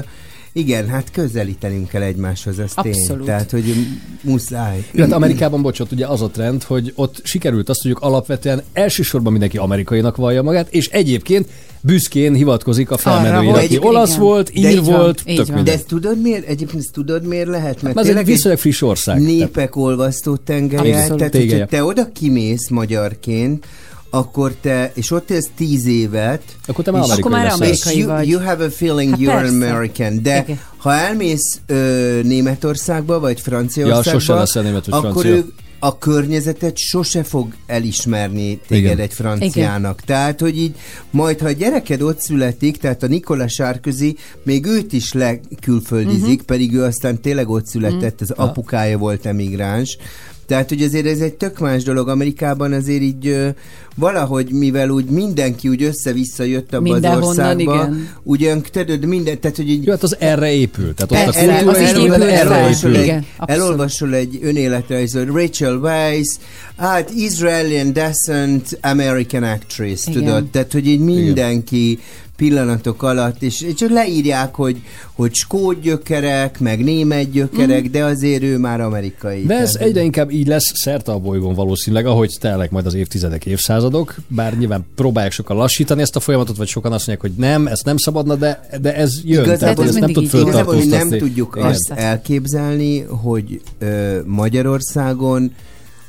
igen, 0.53 0.87
hát 0.87 1.11
közelítenünk 1.11 1.87
kell 1.87 2.01
egymáshoz, 2.01 2.59
az 2.59 2.73
tény. 2.81 3.23
Tehát, 3.25 3.51
hogy 3.51 3.75
muszáj. 4.21 4.85
Ja, 4.93 5.03
hát 5.03 5.13
Amerikában, 5.13 5.61
bocsot, 5.61 5.91
ugye 5.91 6.07
az 6.07 6.21
a 6.21 6.29
trend, 6.29 6.63
hogy 6.63 6.91
ott 6.95 7.19
sikerült 7.23 7.69
azt, 7.69 7.81
hogy 7.81 7.95
alapvetően 7.99 8.61
elsősorban 8.73 9.31
mindenki 9.31 9.57
amerikainak 9.57 10.15
vallja 10.15 10.41
magát, 10.41 10.73
és 10.73 10.87
egyébként 10.87 11.47
büszkén 11.81 12.33
hivatkozik 12.33 12.91
a 12.91 12.97
felmenőire, 12.97 13.51
hogy- 13.51 13.63
aki 13.63 13.77
olasz 13.81 14.09
igen. 14.09 14.21
volt, 14.21 14.51
De 14.53 14.71
ír 14.71 14.83
van, 14.83 14.99
volt, 14.99 15.21
így 15.25 15.35
tök 15.35 15.47
van. 15.47 15.63
De 15.63 15.71
ezt 15.71 15.87
tudod 15.87 16.21
miért? 16.21 16.45
Egyébként 16.47 16.81
ezt 16.81 16.91
tudod 16.91 17.25
miért 17.25 17.47
lehet? 17.47 17.81
Mert 17.81 17.97
Ez 17.97 18.07
egy 18.07 18.25
viszonylag 18.25 18.59
friss 18.59 18.81
ország. 18.81 19.15
Tehát- 19.17 19.31
népek 19.31 19.75
olvasztó 19.75 20.35
tengelye. 20.35 21.07
Tehát, 21.07 21.35
hogyha 21.35 21.65
te 21.65 21.83
oda 21.83 22.09
kimész 22.13 22.69
magyarként, 22.69 23.65
akkor 24.13 24.53
te, 24.61 24.91
és 24.95 25.11
ott 25.11 25.29
élsz 25.29 25.49
tíz 25.55 25.85
évet, 25.85 26.41
Akkor 26.67 26.83
te 26.83 26.91
már 26.91 27.01
és- 27.03 27.07
amerikai 27.09 27.31
Akkor 27.31 27.31
már 27.31 27.51
amerikai 27.53 27.91
és 27.91 27.97
you, 27.99 28.09
vagy. 28.09 28.27
you 28.29 28.41
have 28.41 28.65
a 28.65 28.69
feeling 28.69 29.09
Hát 29.09 29.19
you're 29.19 29.25
persze. 29.41 29.55
American, 29.71 30.21
de 30.23 30.41
Igen. 30.43 30.59
ha 30.77 30.93
elmész 30.93 31.59
ö, 31.65 32.19
Németországba, 32.23 33.19
vagy 33.19 33.39
Franciaországba, 33.41 34.09
Ja, 34.11 34.19
sose 34.19 34.33
leszel 34.33 34.63
német 34.63 34.85
vagy 34.85 34.93
akkor 35.05 35.11
francia. 35.11 35.31
ők 35.35 35.47
a 35.83 35.97
környezetet 35.97 36.77
sose 36.77 37.23
fog 37.23 37.53
elismerni 37.65 38.59
téged 38.67 38.83
Igen. 38.91 38.97
egy 38.99 39.13
franciának. 39.13 40.01
Tehát, 40.01 40.39
hogy 40.39 40.57
így 40.57 40.75
majd, 41.11 41.39
ha 41.39 41.47
a 41.47 41.51
gyereked 41.51 42.01
ott 42.01 42.19
születik, 42.19 42.77
tehát 42.77 43.03
a 43.03 43.07
Nikola 43.07 43.47
Sárközi, 43.47 44.15
még 44.43 44.65
őt 44.65 44.93
is 44.93 45.13
lekülföldizik, 45.13 46.21
Mhm. 46.21 46.29
uh-huh. 46.31 46.45
pedig 46.45 46.73
ő 46.73 46.83
aztán 46.83 47.21
tényleg 47.21 47.49
ott 47.49 47.65
született, 47.67 48.21
az 48.21 48.31
apukája 48.31 48.97
volt 48.97 49.25
emigráns. 49.25 49.97
Tehát, 50.45 50.69
hogy 50.69 50.81
azért 50.81 51.05
ez 51.05 51.19
egy 51.19 51.33
tök 51.33 51.59
más 51.59 51.83
dolog. 51.83 52.09
Amerikában 52.09 52.73
azért 52.73 53.01
így 53.01 53.53
valahogy, 53.95 54.51
mivel 54.51 54.89
úgy 54.89 55.05
mindenki 55.05 55.67
úgy 55.69 55.83
össze-vissza 55.83 56.43
jött 56.43 56.73
abba 56.73 56.85
az 56.87 56.91
Mindenhonnan, 56.91 57.27
országba, 57.27 57.61
igen. 57.75 58.09
ugyan, 58.23 58.61
tudod, 58.71 59.05
minden, 59.05 59.39
tehát, 59.39 59.57
hogy 59.57 59.69
így 59.69 59.85
Jó, 59.85 59.91
hát 59.91 60.03
az 60.03 60.15
erre 60.19 60.51
épül. 60.51 60.93
Tehát 60.93 61.11
ott 61.11 61.17
a 61.17 61.31
Persze, 61.41 61.45
kultúra 61.45 61.71
az 61.71 61.79
is 61.79 61.87
így 61.87 61.93
tudod, 61.93 62.11
épül 62.11 62.23
erre 62.29 62.37
fel. 62.47 62.53
elolvasol 62.53 62.89
épül. 62.89 63.01
egy, 63.01 63.05
Igen, 63.07 63.25
elolvasol 63.45 64.13
egy 64.13 64.39
önéletrajzot, 64.41 65.27
Rachel 65.27 65.75
Weisz, 65.75 66.39
hát 66.77 67.09
Israeli 67.09 67.91
descent 67.91 68.79
American 68.81 69.43
actress, 69.43 70.07
Igen. 70.07 70.23
tudod? 70.23 70.45
Tehát, 70.49 70.71
hogy 70.71 70.87
így 70.87 70.99
mindenki 70.99 71.99
pillanatok 72.35 73.03
alatt, 73.03 73.41
és, 73.41 73.61
és 73.61 73.73
csak 73.73 73.89
leírják, 73.89 74.55
hogy, 74.55 74.81
hogy 75.13 75.33
skót 75.33 75.81
gyökerek, 75.81 76.59
meg 76.59 76.83
német 76.83 77.31
gyökerek, 77.31 77.89
de 77.89 78.03
azért 78.03 78.43
ő 78.43 78.57
már 78.57 78.81
amerikai. 78.81 79.43
De 79.45 79.53
ez 79.57 79.71
Tehát- 79.71 79.87
egyre 79.87 80.01
inkább 80.03 80.31
így 80.31 80.47
lesz 80.47 80.71
szerte 80.73 81.11
a 81.11 81.17
bolygón 81.19 81.53
valószínűleg, 81.53 82.05
ahogy 82.05 82.29
telnek 82.39 82.71
majd 82.71 82.85
az 82.85 82.93
évtizedek, 82.93 83.45
évszázadok, 83.45 83.90
bár 84.27 84.57
nyilván 84.57 84.85
próbálják 84.95 85.31
sokan 85.31 85.57
lassítani 85.57 86.01
ezt 86.01 86.15
a 86.15 86.19
folyamatot, 86.19 86.57
vagy 86.57 86.67
sokan 86.67 86.91
azt 86.91 87.07
mondják, 87.07 87.31
hogy 87.31 87.39
nem, 87.45 87.67
ezt 87.67 87.85
nem 87.85 87.97
szabadna, 87.97 88.35
de, 88.35 88.67
de 88.81 88.95
ez 88.95 89.19
jön. 89.23 89.43
Igazából 89.43 89.57
tehát, 89.57 89.77
hogy 89.77 89.87
ez 89.87 89.95
ezt 89.95 90.05
nem 90.05 90.13
tud. 90.13 90.41
Igazából 90.41 90.75
mi 90.75 90.85
nem 90.85 91.09
tudjuk 91.09 91.53
Igen. 91.57 91.69
azt 91.69 91.91
elképzelni, 91.95 92.99
hogy 92.99 93.61
ö, 93.79 94.19
Magyarországon 94.25 95.53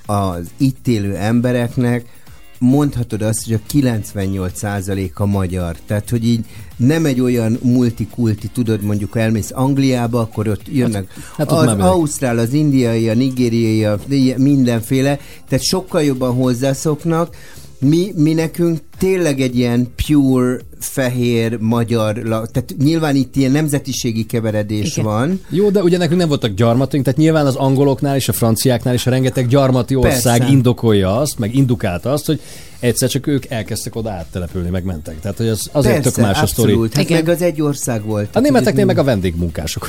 az 0.07 0.51
itt 0.57 0.89
élő 0.89 1.17
embereknek 1.17 2.21
mondhatod 2.63 3.23
azt, 3.23 3.45
hogy 3.45 3.55
a 3.55 3.73
98%-a 3.73 5.27
magyar. 5.27 5.77
Tehát, 5.87 6.11
hogy 6.11 6.25
így 6.25 6.45
nem 6.77 7.05
egy 7.07 7.21
olyan 7.21 7.59
multikulti, 7.63 8.49
tudod, 8.49 8.83
mondjuk 8.83 9.17
elmész 9.17 9.51
Angliába, 9.55 10.21
akkor 10.21 10.49
ott 10.49 10.69
jönnek 10.69 11.13
hát 11.37 11.53
ott 11.53 11.67
az 11.67 11.79
ausztrál, 11.79 12.39
az 12.39 12.53
indiai, 12.53 13.09
a 13.09 13.15
nigériai, 13.15 13.85
a, 13.85 13.99
mindenféle, 14.37 15.19
tehát 15.49 15.65
sokkal 15.65 16.03
jobban 16.03 16.35
hozzászoknak, 16.35 17.37
mi, 17.83 18.13
mi 18.17 18.33
nekünk 18.33 18.79
tényleg 18.99 19.41
egy 19.41 19.57
ilyen 19.57 19.93
pure, 20.07 20.59
fehér, 20.85 21.57
magyar, 21.61 22.13
tehát 22.29 22.75
nyilván 22.79 23.15
itt 23.15 23.37
ilyen 23.37 23.51
nemzetiségi 23.51 24.27
keveredés 24.27 24.91
Igen. 24.97 25.05
van. 25.05 25.41
Jó, 25.49 25.71
de 25.71 25.83
ugye 25.83 25.99
nekünk 25.99 26.19
nem 26.19 26.29
voltak 26.29 26.55
gyarmatunk, 26.55 27.05
tehát 27.05 27.19
nyilván 27.19 27.47
az 27.47 27.55
angoloknál 27.57 28.17
és 28.17 28.29
a 28.29 28.33
franciáknál 28.33 28.95
is 28.95 29.07
a 29.07 29.11
rengeteg 29.11 29.47
gyarmati 29.49 29.95
ország 29.95 30.39
Persze. 30.39 30.53
indokolja 30.53 31.17
azt, 31.19 31.39
meg 31.39 31.55
indukálta 31.55 32.13
azt, 32.13 32.27
hogy 32.27 32.41
egyszer 32.81 33.09
csak 33.09 33.27
ők 33.27 33.45
elkezdtek 33.49 33.97
oda 33.97 34.11
áttelepülni, 34.11 34.71
meg 34.71 34.85
mentek. 34.85 35.21
Tehát, 35.21 35.37
hogy 35.37 35.49
az 35.49 35.69
azért 35.73 35.95
Persze, 35.95 36.11
tök 36.11 36.25
más 36.25 36.43
a 36.43 36.47
sztori. 36.47 36.79
Hát 36.93 37.05
Igen. 37.05 37.25
meg 37.25 37.35
az 37.35 37.43
egy 37.43 37.63
ország 37.63 38.05
volt. 38.05 38.37
A 38.37 38.41
németeknél 38.41 38.85
meg 38.85 38.99
a 38.99 39.05
vendégmunkások. 39.05 39.89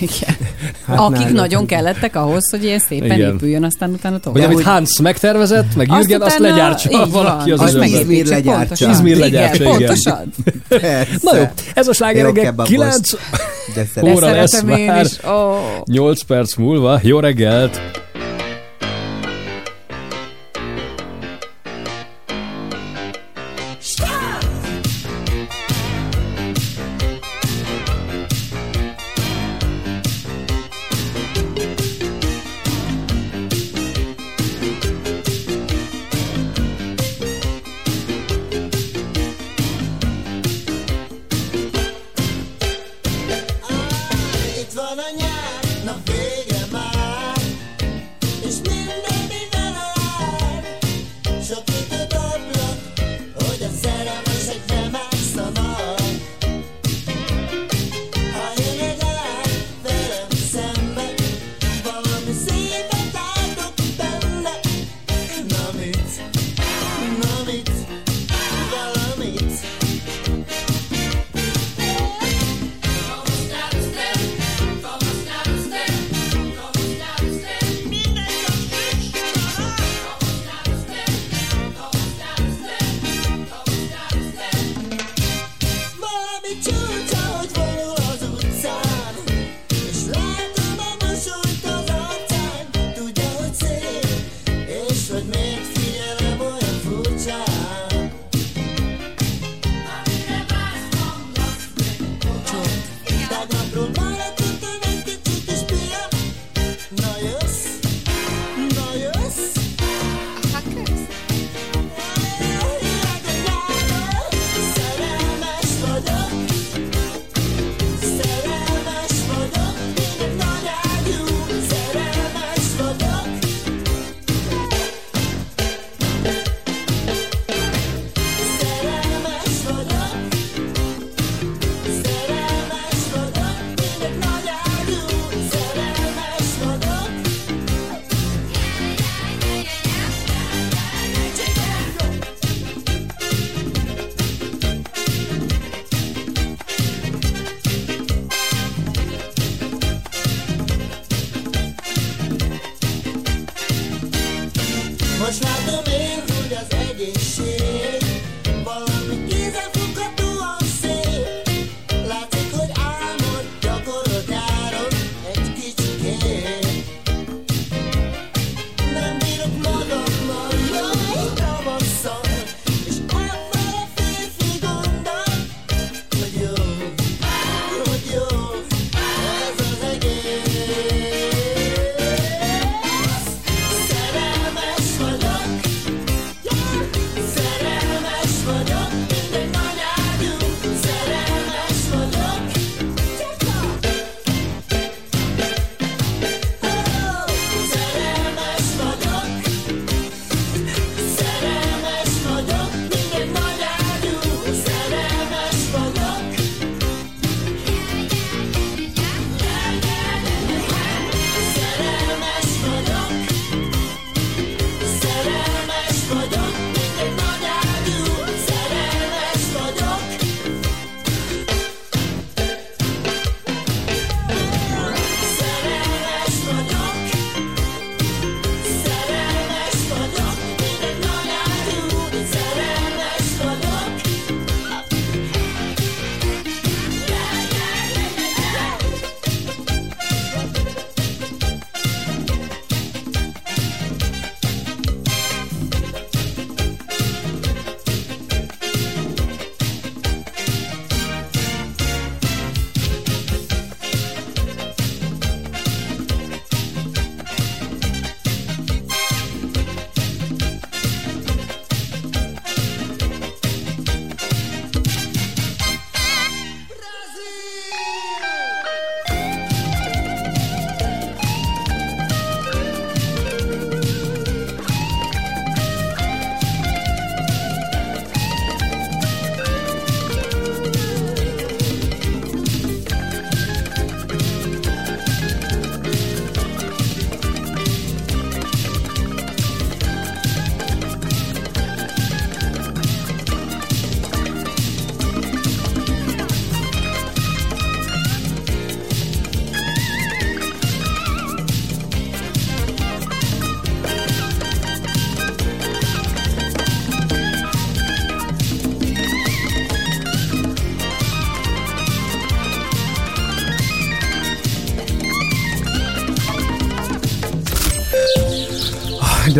Igen. 0.00 0.36
Hát 0.84 0.98
Akik 0.98 1.18
náluk- 1.18 1.32
nagyon 1.36 1.66
kellettek 1.66 2.16
ahhoz, 2.16 2.50
hogy 2.50 2.64
ilyen 2.64 2.78
szépen 2.78 3.10
Igen. 3.18 3.34
épüljön, 3.34 3.64
aztán 3.64 3.90
utána 3.90 4.18
tovább. 4.20 4.42
Hogy 4.44 4.52
amit 4.52 4.64
Hans 4.64 5.00
megtervezett, 5.00 5.76
meg 5.76 5.90
Azt 5.90 6.00
Jürgen, 6.00 6.20
azt 6.20 6.38
utána 6.38 6.50
legyártsa 6.54 7.06
valaki 7.10 7.50
van, 7.50 7.58
az 7.58 7.60
azt 7.60 7.74
üzemben. 7.74 7.90
megépíti. 7.90 8.00
Izmir 8.00 8.06
megépítse, 8.08 8.34
legyártsa. 8.34 8.58
pontosan. 8.58 8.90
Izmir 8.90 9.16
Igen, 9.16 9.30
legyártsa, 9.30 9.62
igen. 9.62 10.21
Pontosan. 10.30 10.32
Persze. 10.68 11.18
Na 11.20 11.36
jó, 11.36 11.44
ez 11.74 11.88
a 11.88 11.92
sláger 11.92 12.20
Jó 12.20 12.26
reggel 12.26 12.44
kebabos. 12.44 12.68
9 12.68 13.10
De 13.74 13.84
szeretem. 13.94 14.14
óra 14.14 14.30
lesz 14.30 14.62
már. 14.62 15.04
is. 15.04 15.24
Ó. 15.24 15.56
8 15.84 16.22
perc 16.22 16.54
múlva. 16.56 16.98
Jó 17.02 17.20
reggelt! 17.20 17.80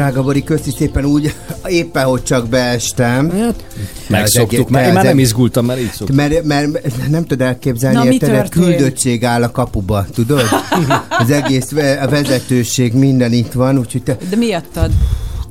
Drága 0.02 0.22
Bori, 0.22 0.44
köszi 0.44 0.70
szépen 0.78 1.04
úgy, 1.04 1.34
éppen, 1.66 2.04
hogy 2.04 2.22
csak 2.22 2.48
beestem. 2.48 3.30
Hát, 3.30 3.64
Megszoktuk, 4.08 4.68
mert 4.68 4.86
én 4.86 4.92
már 4.92 5.04
nem 5.04 5.18
izgultam, 5.18 5.64
mert 5.64 5.80
így 5.80 5.90
szoktam. 5.92 6.16
Mert, 6.16 6.44
mert 6.44 7.08
nem 7.10 7.24
tudod 7.24 7.46
elképzelni, 7.46 7.96
Na, 7.96 8.04
érted, 8.04 8.28
történt? 8.28 8.48
küldöttség 8.48 9.24
áll 9.24 9.42
a 9.42 9.50
kapuba, 9.50 10.06
tudod? 10.14 10.44
Az 11.22 11.30
egész 11.30 11.72
a 12.02 12.08
vezetőség, 12.08 12.92
minden 12.92 13.32
itt 13.32 13.52
van, 13.52 13.78
úgyhogy 13.78 14.02
te... 14.02 14.16
De 14.30 14.36
miattad? 14.36 14.90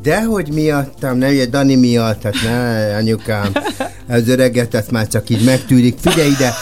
Dehogy 0.03 0.51
miattam, 0.53 1.17
ne 1.17 1.29
ugye 1.29 1.45
Dani 1.45 1.75
miatt, 1.75 2.21
hát 2.21 2.35
ne, 2.43 2.95
anyukám. 2.95 3.51
Az 4.07 4.27
öreget, 4.27 4.73
ezt 4.73 4.91
már 4.91 5.07
csak 5.07 5.29
így 5.29 5.43
megtűrik. 5.43 5.97
Figyelj 5.99 6.29
ide, 6.29 6.53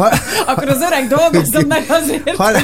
ha, 0.00 0.08
Akkor 0.46 0.68
az 0.68 0.80
öreg 0.80 1.08
dolgozzon 1.08 1.64
meg 1.68 1.84
azért, 1.88 2.36
Hal-. 2.36 2.62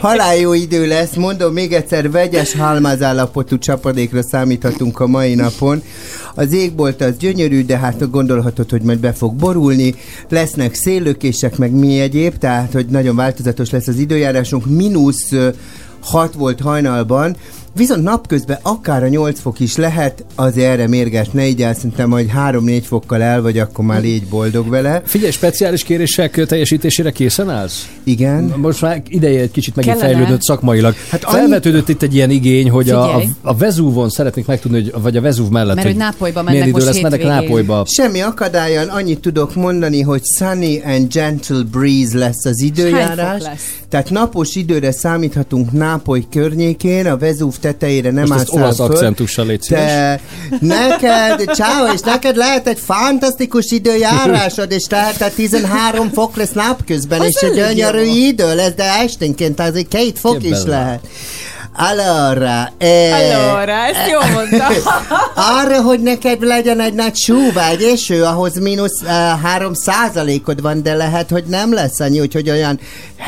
Halál 0.00 0.36
jó 0.36 0.52
idő 0.52 0.86
lesz, 0.86 1.14
mondom 1.14 1.52
még 1.52 1.72
egyszer, 1.72 2.10
vegyes 2.10 2.54
halmázállapotú 2.54 3.58
csapadékra 3.58 4.22
számíthatunk 4.22 5.00
a 5.00 5.06
mai 5.06 5.34
napon. 5.34 5.82
Az 6.34 6.52
égbolt 6.52 7.00
az 7.00 7.16
gyönyörű, 7.18 7.64
de 7.64 7.78
hát 7.78 8.10
gondolhatod, 8.10 8.70
hogy 8.70 8.82
majd 8.82 8.98
be 8.98 9.12
fog 9.12 9.34
borulni. 9.34 9.94
Lesznek 10.28 10.74
széllökések, 10.74 11.56
meg 11.56 11.70
mi 11.70 12.00
egyéb, 12.00 12.38
tehát 12.38 12.72
hogy 12.72 12.86
nagyon 12.86 13.16
változatos 13.16 13.70
lesz 13.70 13.86
az 13.86 13.96
időjárásunk. 13.96 14.66
Mínusz 14.66 15.32
ö, 15.32 15.48
6 16.00 16.34
volt 16.34 16.60
hajnalban, 16.60 17.36
viszont 17.78 18.02
napközben 18.02 18.58
akár 18.62 19.02
a 19.02 19.08
8 19.08 19.40
fok 19.40 19.60
is 19.60 19.76
lehet, 19.76 20.24
azért 20.34 20.68
erre 20.70 20.88
mérges 20.88 21.28
ne 21.30 21.46
így 21.46 21.58
szerintem 21.58 22.08
majd 22.08 22.30
3-4 22.36 22.82
fokkal 22.86 23.22
el 23.22 23.42
vagy, 23.42 23.58
akkor 23.58 23.84
már 23.84 24.00
légy 24.00 24.26
boldog 24.26 24.68
vele. 24.68 25.02
Figyelj, 25.04 25.30
speciális 25.32 25.82
kérések 25.82 26.46
teljesítésére 26.46 27.10
készen 27.10 27.50
állsz? 27.50 27.88
Igen. 28.04 28.54
Most 28.56 28.80
már 28.80 29.02
ideje 29.08 29.40
egy 29.40 29.50
kicsit 29.50 29.76
megint 29.76 29.96
Kellene. 29.96 30.16
fejlődött 30.16 30.42
szakmailag. 30.42 30.94
Hát 31.10 31.18
Hát 31.22 31.24
annyi- 31.34 31.38
Felvetődött 31.38 31.88
itt 31.88 32.02
egy 32.02 32.14
ilyen 32.14 32.30
igény, 32.30 32.70
hogy 32.70 32.90
a, 32.90 33.02
a, 33.02 33.06
Figyelj. 33.06 33.28
a 33.42 33.56
Vezúvon 33.56 34.08
szeretnék 34.10 34.46
megtudni, 34.46 34.82
hogy, 34.82 35.02
vagy 35.02 35.16
a 35.16 35.20
Vezúv 35.20 35.48
mellett, 35.50 35.74
Mert 35.74 35.86
hogy 35.86 35.96
Nápolyba 35.96 36.42
milyen 36.42 36.58
mennek 36.58 36.68
idő 36.68 36.84
most 36.84 36.86
lesz, 36.86 37.00
mennek. 37.02 37.22
Nápolyba. 37.22 37.84
Semmi 37.88 38.20
akadályon, 38.20 38.88
annyit 38.88 39.20
tudok 39.20 39.54
mondani, 39.54 40.00
hogy 40.00 40.22
sunny 40.38 40.80
and 40.84 41.12
gentle 41.12 41.62
breeze 41.70 42.18
lesz 42.18 42.44
az 42.44 42.60
időjárás. 42.62 43.42
lesz? 43.42 43.76
Tehát 43.90 44.10
napos 44.10 44.54
időre 44.54 44.92
számíthatunk 44.92 45.72
Nápoly 45.72 46.24
környékén, 46.30 47.06
a 47.06 47.16
Vezúv 47.16 47.56
tetejére 47.56 48.10
nem 48.10 48.32
állsz 48.32 48.50
olasz 48.50 48.76
föl. 48.76 48.86
akcentussal 48.86 49.46
légy. 49.46 49.64
Te, 49.68 50.20
neked, 50.60 51.54
ciao, 51.54 51.92
és 51.94 52.00
neked 52.00 52.36
lehet 52.36 52.66
egy 52.66 52.78
fantasztikus 52.78 53.70
időjárásod, 53.70 54.70
és 54.70 54.82
tehát 54.82 55.32
13 55.34 56.10
fok 56.12 56.36
lesz 56.36 56.52
napközben, 56.52 57.20
Az 57.20 57.26
és 57.26 57.34
egy 57.34 57.54
gyönyörű 57.54 58.04
idő 58.04 58.54
lesz, 58.54 58.74
de 58.74 58.84
esténként 58.84 59.60
azért 59.60 59.88
két 59.88 60.18
fok 60.18 60.38
Che 60.38 60.48
is 60.48 60.64
lehet. 60.64 61.00
Allora, 61.80 62.72
eh, 62.78 63.14
Allora, 63.14 63.72
ezt 63.72 64.10
jól 64.10 64.24
mondta. 64.34 64.66
arra, 65.60 65.82
hogy 65.82 66.00
neked 66.00 66.42
legyen 66.42 66.80
egy 66.80 66.94
nagy 66.94 67.16
sú 67.16 67.52
vagy 67.52 67.82
eső, 67.82 68.22
ahhoz 68.22 68.58
mínusz 68.58 69.00
uh, 69.02 69.08
3 69.42 69.74
százalékod 69.74 70.60
van, 70.60 70.82
de 70.82 70.94
lehet, 70.94 71.30
hogy 71.30 71.44
nem 71.44 71.72
lesz 71.72 72.00
annyi, 72.00 72.20
úgyhogy 72.20 72.50
olyan 72.50 72.80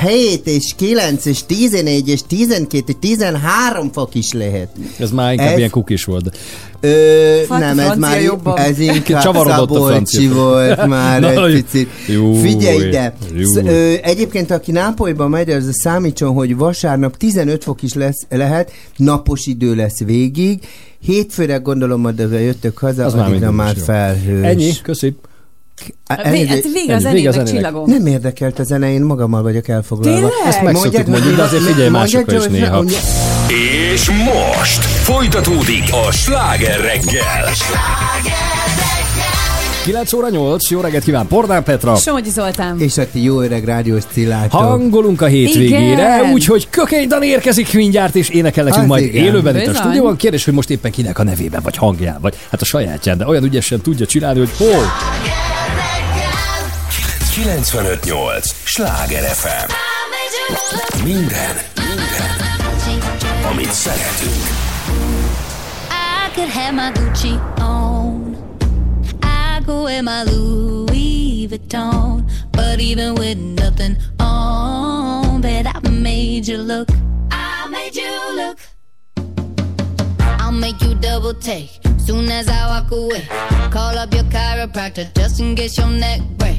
7 0.07 0.47
és 0.47 0.73
9 0.77 1.25
és 1.25 1.47
14 1.47 2.09
és 2.09 2.21
12 2.27 2.85
és 2.87 2.95
13 3.01 3.93
fok 3.93 4.15
is 4.15 4.33
lehet. 4.33 4.69
Ez 4.99 5.11
már 5.11 5.33
inkább 5.33 5.49
Ez- 5.51 5.59
ilyen 5.59 5.71
kukis 5.71 6.05
volt. 6.05 6.37
Ö, 6.81 7.41
a 7.49 7.59
nem, 7.59 7.79
ez 7.79 7.97
már 7.99 8.23
jobban. 8.23 8.59
ez 8.59 8.79
inkább 8.79 9.23
Csavarodott 9.23 9.71
a 9.71 9.75
Szabolcsi 9.75 10.29
volt 10.29 10.87
már 10.87 11.21
Na, 11.21 11.47
egy 11.47 11.65
picit. 11.65 11.89
Jó, 12.07 12.35
Figyelj 12.35 12.87
ide! 12.89 13.15
jó. 13.37 13.51
Sz- 13.51 13.67
ö, 13.67 13.93
egyébként, 14.03 14.51
aki 14.51 14.73
Nápolyba 14.73 15.29
megy, 15.29 15.51
az 15.51 15.69
számítson, 15.73 16.33
hogy 16.35 16.57
vasárnap 16.57 17.17
15 17.17 17.63
fok 17.65 17.83
is 17.83 17.95
lesz, 17.95 18.27
lehet, 18.31 18.73
napos 18.97 19.47
idő 19.47 19.75
lesz 19.75 19.99
végig. 20.05 20.59
Hétfőre 21.01 21.57
gondolom, 21.57 22.03
hogy 22.03 22.19
jöttök 22.19 22.79
haza, 22.79 23.05
Az 23.05 23.15
már 23.15 23.29
addigra 23.29 23.51
már 23.51 23.77
felhős. 23.85 24.45
Ennyi, 24.45 24.71
köszi. 24.83 25.17
Á, 26.07 26.17
Vé- 26.17 26.25
elnézést- 26.25 26.53
hát 26.53 26.73
vége 26.73 26.95
a 26.95 26.99
zenének, 26.99 27.33
zenének. 27.33 27.53
csillagom. 27.55 27.85
nem 27.91 28.07
érdekelt 28.07 28.59
a 28.59 28.63
zene, 28.63 28.93
én 28.93 29.03
magammal 29.03 29.43
vagyok 29.43 29.69
elfoglalva. 29.69 30.19
Tényleg? 30.19 30.33
Ezt 30.47 30.63
meg 30.63 30.75
szoktuk 30.77 31.07
mondani, 31.07 31.35
de 31.35 31.43
azért 31.43 31.63
figyelj 31.63 31.89
másokra 31.89 32.37
is 32.37 32.45
néha. 32.47 32.77
mondja- 32.77 32.99
És 33.93 34.11
most 34.11 34.85
folytatódik 34.85 35.85
a 36.09 36.13
sláger 36.13 36.81
reggel. 36.81 37.49
9 39.85 40.13
óra 40.13 40.29
8, 40.31 40.71
jó 40.71 40.81
reggelt 40.81 41.05
kíván, 41.05 41.27
Pordán 41.27 41.63
Petra. 41.65 41.95
Somogyi 41.97 42.31
Zoltán. 42.31 42.79
És 42.81 42.99
a 42.99 43.11
ti 43.13 43.23
jó 43.23 43.41
öreg 43.41 43.65
rádiós 43.65 44.03
Cillátok. 44.13 44.61
Hangolunk 44.61 45.23
a 45.23 45.27
hétvégére, 45.27 46.31
úgyhogy 46.33 46.67
Kökény 46.71 47.09
Dani 47.09 47.27
érkezik 47.27 47.73
mindjárt, 47.73 48.15
és 48.15 48.29
énekel 48.29 48.65
nekünk 48.65 48.83
Az 48.83 48.89
majd 48.89 49.05
igen. 49.05 49.25
élőben 49.25 49.57
itt 49.61 49.67
a 49.67 49.75
stúdióban. 49.75 50.17
Kérdés, 50.17 50.45
hogy 50.45 50.55
most 50.55 50.71
éppen 50.71 50.91
kinek 50.91 51.19
a 51.19 51.23
nevében, 51.23 51.61
vagy 51.63 51.77
hangján, 51.77 52.19
vagy 52.21 52.35
hát 52.51 52.61
a 52.61 52.65
sajátján, 52.65 53.19
de 53.19 53.27
olyan 53.27 53.45
ügyesen 53.45 53.81
tudja 53.81 54.07
csinálni, 54.07 54.39
hogy 54.39 54.51
hol. 54.57 54.85
958! 57.37 58.45
Sláger 58.65 59.23
FM! 59.23 59.73
Minden, 61.05 61.57
minden, 61.75 62.31
amit 63.51 63.73
szeretünk. 63.73 64.35
I 65.91 66.35
could 66.35 66.49
have 66.49 66.73
my 66.73 66.91
Gucci 66.93 67.41
on. 67.61 68.37
I 69.23 69.63
go 69.65 69.83
wear 69.83 70.03
my 70.03 70.25
Louis 70.25 71.47
Vuitton. 71.49 72.25
But 72.51 72.81
even 72.81 73.15
with 73.15 73.39
nothing 73.39 73.97
on, 74.19 75.41
bet 75.41 75.67
I 75.67 75.89
made 75.89 76.47
you 76.47 76.59
look. 76.59 76.89
I 77.31 77.69
made 77.71 77.95
you 77.95 78.35
look. 78.37 78.59
I'll 80.41 80.53
make 80.53 80.85
you 80.85 80.95
double 80.95 81.35
take 81.35 81.71
soon 82.07 82.29
as 82.31 82.49
I 82.49 82.67
walk 82.67 82.91
away. 82.91 83.29
Call 83.71 83.99
up 83.99 84.13
your 84.13 84.25
chiropractor 84.25 85.07
just 85.15 85.41
in 85.41 85.55
case 85.55 85.79
your 85.79 85.91
neck 85.91 86.21
break. 86.37 86.59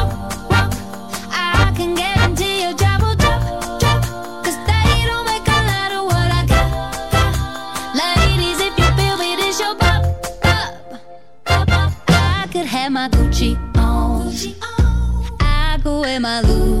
I 16.03 16.41
go 16.41 16.80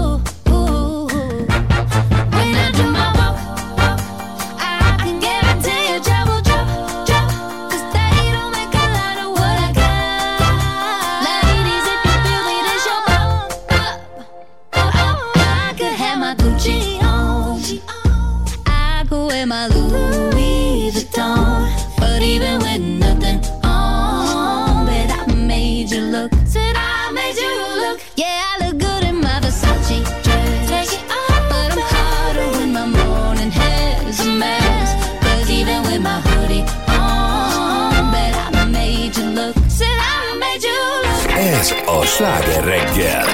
Ez 41.61 41.73
a 41.85 42.05
Sláger 42.05 42.63
reggel. 42.63 43.25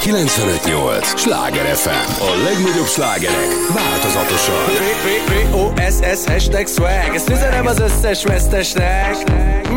95.8. 0.00 1.16
Sláger 1.16 1.64
FM. 1.64 2.22
A 2.22 2.42
legnagyobb 2.44 2.86
slágerek 2.86 3.48
változatosan. 3.74 4.64
V-O-S-S 5.28 6.26
hashtag 6.26 6.66
swag 6.66 7.14
Ezt 7.14 7.28
üzenem 7.28 7.66
az 7.66 7.80
összes 7.80 8.24
vesztesnek 8.24 9.16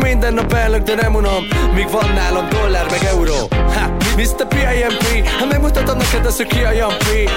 Minden 0.02 0.34
nap 0.34 0.52
ellök, 0.52 0.82
de 0.82 0.94
nem 0.94 1.14
unom 1.14 1.44
Míg 1.74 1.90
van 1.90 2.12
nálam 2.14 2.48
dollár 2.48 2.86
meg 2.90 3.04
euró 3.04 3.48
ha, 3.50 3.96
Mr. 4.16 4.46
P.I.M.P. 4.48 5.28
Ha 5.38 5.46
megmutatom 5.46 5.96
neked 5.96 6.26
azt, 6.26 6.36
hogy 6.36 6.46
ki 6.46 6.62
a 6.62 6.72
Jampi 6.72 7.28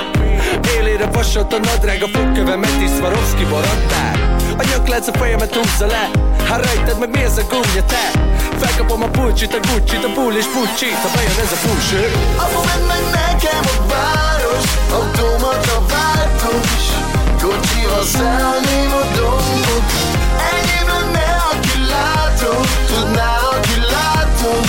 Élére 0.77 1.05
vasott 1.05 1.53
a 1.53 1.57
nadrág 1.57 2.03
A 2.03 2.07
fogkövemet 2.07 2.81
is 2.83 2.89
Swarovski 2.89 3.43
borottál 3.43 4.35
A 4.57 4.63
nyaklánc 4.69 5.07
a 5.07 5.11
fejemet 5.11 5.55
húzza 5.55 5.85
le 5.85 6.22
Ha 6.49 6.55
rejted 6.55 6.99
meg 6.99 7.09
mi 7.09 7.21
ez 7.23 7.37
a 7.37 7.43
gumja 7.49 7.83
te? 7.83 8.05
Felkapom 8.59 9.01
a 9.03 9.07
pulcsit, 9.07 9.53
a 9.53 9.59
Gucci-t, 9.67 10.03
a 10.03 10.11
pool 10.13 10.33
és 10.33 10.45
Pucci 10.45 10.89
Ha 11.01 11.09
bejön 11.15 11.39
ez 11.45 11.51
a 11.51 11.59
pulső 11.67 12.11
Apu, 12.37 12.59
vedd 12.67 12.83
meg 12.91 13.03
nekem 13.19 13.63
a 13.75 13.77
város 13.91 14.65
Automata 14.91 15.77
váltós 15.91 16.85
Kocsival 17.41 18.03
szállném 18.03 18.91
a 19.01 19.03
dombot 19.15 19.87
Enyém 20.51 20.87
lenne, 20.87 21.27
aki 21.51 21.77
látom. 21.93 22.61
Tudná, 22.87 23.31
aki 23.55 23.75
látom 23.95 24.61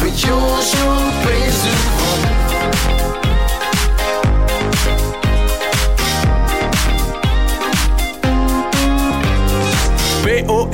Hogy 0.00 0.24
jó 0.26 0.40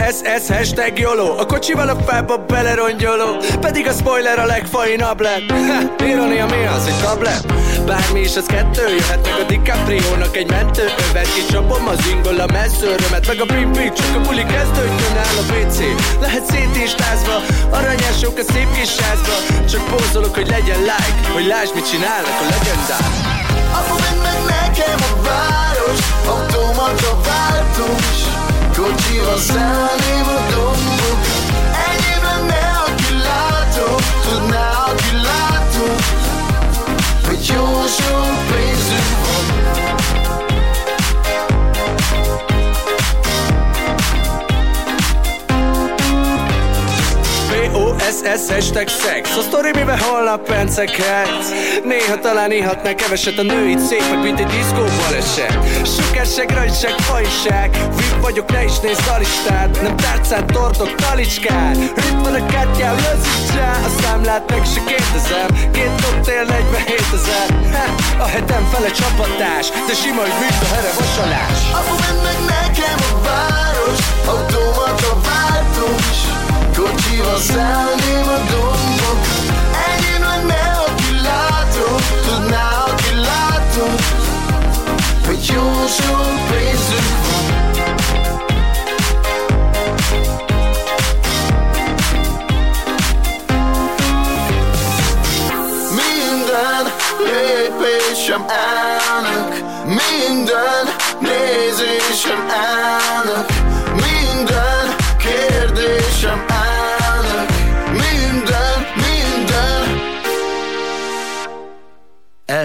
B-O-S-S 0.09 0.49
hashtag 0.49 0.99
YOLO. 0.99 1.39
A 1.39 1.47
kocsival 1.47 1.89
a 1.89 1.97
fába 2.07 2.37
belerongyoló. 2.37 3.37
Pedig 3.61 3.87
a 3.87 3.93
spoiler 3.93 4.39
a 4.39 4.47
legfainabb 4.47 5.21
lett. 5.21 5.51
Ha, 5.51 6.05
Ironia 6.05 6.47
mi 6.47 6.67
az, 6.67 6.87
egy 6.87 7.01
tablet? 7.03 7.47
Bármi 7.87 8.21
is 8.21 8.37
az 8.37 8.47
kettő 8.47 8.89
Jöhet. 8.89 9.23
Meg 9.23 9.41
a 9.41 9.47
DiCaprio-nak 9.49 10.37
egy 10.37 10.51
mentő 10.51 10.85
Övet. 11.11 11.33
Kicsapom 11.35 11.89
az 11.89 12.07
ingol 12.13 12.41
a 12.41 12.47
messzőrömet. 12.53 13.27
Meg 13.27 13.41
a 13.41 13.47
pimpi, 13.55 13.93
csak 13.97 14.15
a 14.17 14.21
buli 14.21 14.45
kezdődjön 14.55 15.17
áll 15.25 15.37
a 15.43 15.45
WC 15.53 15.79
Lehet 16.21 16.45
szétistázva. 16.51 17.37
Aranyások 17.71 18.39
a 18.39 18.53
szép 18.53 18.69
kis 18.77 18.97
házba 18.97 19.37
Csak 19.71 19.83
pózolok, 19.91 20.35
hogy 20.35 20.49
legyen 20.49 20.81
like. 20.81 21.29
Hogy 21.33 21.47
lásd, 21.47 21.75
mit 21.75 21.91
csinálnak 21.91 22.37
a 22.43 22.47
legendák. 22.55 23.07
Apu, 23.79 23.95
meg 24.27 24.41
nekem 24.57 24.99
a 25.11 25.23
város. 25.29 26.01
Automata 26.27 27.13
váltós 27.29 28.28
Kocsival 28.79 29.39
szállném 29.39 30.29
a 30.29 30.51
dombok 30.51 31.19
Enyém 31.89 32.23
lenne, 32.23 32.83
aki 32.87 33.13
látom 33.13 33.97
Tudná, 34.23 34.71
aki 34.71 35.15
látom 35.23 35.97
Hogy 37.27 37.47
jó 37.47 37.87
sok 37.87 38.47
pénzünk 38.51 38.68
B-O-S-S 48.09 48.51
hashtag 48.51 48.89
sex. 48.89 49.37
A 49.37 49.41
sztori, 49.41 49.71
mivel 49.75 49.97
holnap 49.97 50.47
penceket? 50.47 51.29
Néha 51.85 52.19
talán 52.19 52.53
ihatnál 52.53 52.95
keveset 52.95 53.39
A 53.39 53.43
női 53.43 53.75
meg 54.11 54.23
mint 54.23 54.39
egy 54.41 54.47
diszkó 54.47 54.85
baleset. 55.01 55.59
Sukásság, 55.97 56.51
rajtság, 56.51 56.91
fajság 56.91 57.71
VIP 57.97 58.21
vagyok, 58.21 58.53
ne 58.53 58.65
is 58.65 58.79
nézd 58.79 59.09
a 59.15 59.19
listát. 59.19 59.83
Nem 59.83 59.97
tárcát, 59.97 60.45
tortok, 60.47 60.95
talicskát 60.95 61.77
Itt 61.77 62.21
van 62.23 62.35
a 62.35 62.47
kártyám, 62.47 62.97
lözicsá 62.97 63.71
A 63.71 64.01
számlát 64.01 64.51
meg 64.51 64.65
se 64.75 64.81
kérdezem. 64.85 65.71
Két 65.73 65.93
koktél, 66.05 66.45
47 66.45 67.05
ezer. 67.19 67.47
A 68.19 68.27
hetem 68.27 68.69
fele 68.73 68.91
csapatás. 68.91 69.67
De 69.87 69.95
sima, 69.95 70.21
hogy 70.21 70.37
mint 70.41 70.63
a 70.63 70.67
here 70.75 70.93
vasalás 70.99 71.59
Apu, 71.79 71.95
vedd 72.03 72.19
meg 72.29 72.39
nekem 72.57 72.99
a 73.11 73.23
város. 73.25 74.01
Váltós 74.27 74.58
Kocsival 76.91 77.39
szállném 77.39 78.29
a 78.29 78.39
dombok 78.51 79.21
Enyém 79.89 80.23
lenne, 80.23 80.85
aki 80.87 81.21
látom 81.23 81.97
Tudná, 82.27 82.85
aki 82.87 83.15
látom 83.15 83.95
Hogy 85.27 85.51
jó 85.55 85.87
sok 85.87 86.51
pénzünk 86.51 87.17
Minden 95.97 96.93
lépésem 97.19 98.47
elnök. 98.49 99.55
Minden 99.85 100.97
nézésem 101.21 102.49
elnök 102.49 103.58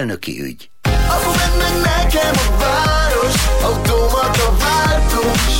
Elnöki 0.04 0.42
ügy. 0.42 0.70
Apu, 1.08 1.30
nekem 1.82 2.34
a 2.34 2.58
város 2.58 3.34
Automata 3.62 4.56
váltós 4.58 5.54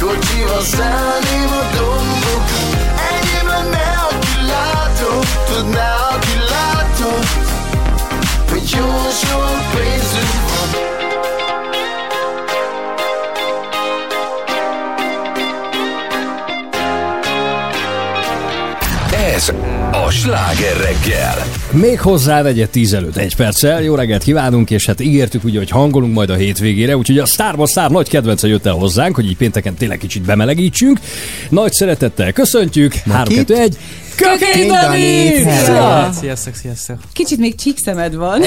Kocsival 0.00 0.62
szállném 0.62 1.52
a 1.52 1.76
dombok. 1.76 2.48
Enyém 3.10 3.46
lenne, 3.46 3.94
aki 4.10 4.46
látom 4.46 5.20
Tudná, 5.46 5.94
aki 6.10 6.34
látom 6.50 7.20
Hogy 8.50 8.70
jó 8.70 9.10
sok 9.20 9.60
pénzünk 9.74 10.42
van. 10.48 10.70
Ez 19.34 19.52
a 19.92 20.10
Sláger 20.10 20.76
reggel. 20.76 21.46
Még 21.70 22.00
hozzá 22.00 22.42
vegye 22.42 22.66
10 22.66 22.92
előtt 22.92 23.16
egy 23.16 23.36
perccel. 23.36 23.82
Jó 23.82 23.94
reggelt 23.94 24.22
kívánunk, 24.22 24.70
és 24.70 24.86
hát 24.86 25.00
ígértük 25.00 25.44
ugye, 25.44 25.58
hogy 25.58 25.70
hangolunk 25.70 26.14
majd 26.14 26.30
a 26.30 26.34
hétvégére, 26.34 26.96
úgyhogy 26.96 27.18
a 27.18 27.26
Sztárba 27.26 27.66
Sztár 27.66 27.90
nagy 27.90 28.08
kedvence 28.08 28.48
jött 28.48 28.66
el 28.66 28.72
hozzánk, 28.72 29.14
hogy 29.14 29.26
így 29.26 29.36
pénteken 29.36 29.74
tényleg 29.74 29.98
kicsit 29.98 30.22
bemelegítsünk. 30.22 31.00
Nagy 31.48 31.72
szeretettel 31.72 32.32
köszöntjük. 32.32 32.94
3, 32.94 33.34
2, 33.34 33.54
1. 33.54 33.76
Kökény 34.16 34.66
Dani! 34.68 35.28
Szia! 35.64 36.10
Sziasztok, 36.20 36.54
sziasztok. 36.54 36.96
Kicsit 37.12 37.38
még 37.38 37.54
csíkszemed 37.54 38.14
van. 38.14 38.42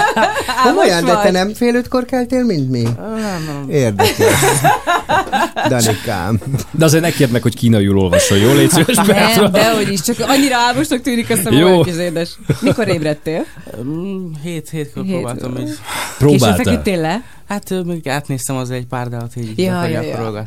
Komolyan, 0.64 1.04
de 1.04 1.20
te 1.22 1.30
nem 1.30 1.54
fél 1.54 1.74
ötkor 1.74 2.04
keltél, 2.04 2.44
mint 2.44 2.70
mi? 2.70 2.82
Nem, 2.82 3.66
Érdekes. 3.70 4.16
Danikám. 5.68 6.40
De 6.70 6.84
azért 6.84 7.02
ne 7.02 7.10
kérd 7.10 7.30
meg, 7.30 7.42
hogy 7.42 7.54
kínaiul 7.56 7.98
olvasson, 7.98 8.38
jó? 8.38 8.52
Légy 8.52 8.70
szíves, 8.70 8.96
Nem, 8.96 9.52
dehogy 9.52 9.92
is, 9.92 10.00
csak 10.00 10.16
annyira 10.20 10.56
álmosnak 10.56 11.00
tűnik 11.00 11.30
a 11.30 11.54
Jó. 11.54 11.80
kis 11.82 11.96
édes. 11.96 12.30
Mikor 12.60 12.88
ébredtél? 12.88 13.44
Hét, 14.42 14.68
hétkor 14.70 15.02
Hét. 15.02 15.12
próbáltam 15.12 15.56
így. 15.58 15.70
Próbáltál? 16.18 16.56
Későn 16.56 16.64
feküdtél 16.64 17.00
le? 17.00 17.22
Hát 17.48 17.84
még 17.84 18.08
átnéztem 18.08 18.56
az 18.56 18.70
egy 18.70 18.86
pár 18.86 19.08
dalt, 19.08 19.36
így 19.36 19.58
Ja, 19.58 19.86
ja, 19.86 20.00
ja. 20.00 20.44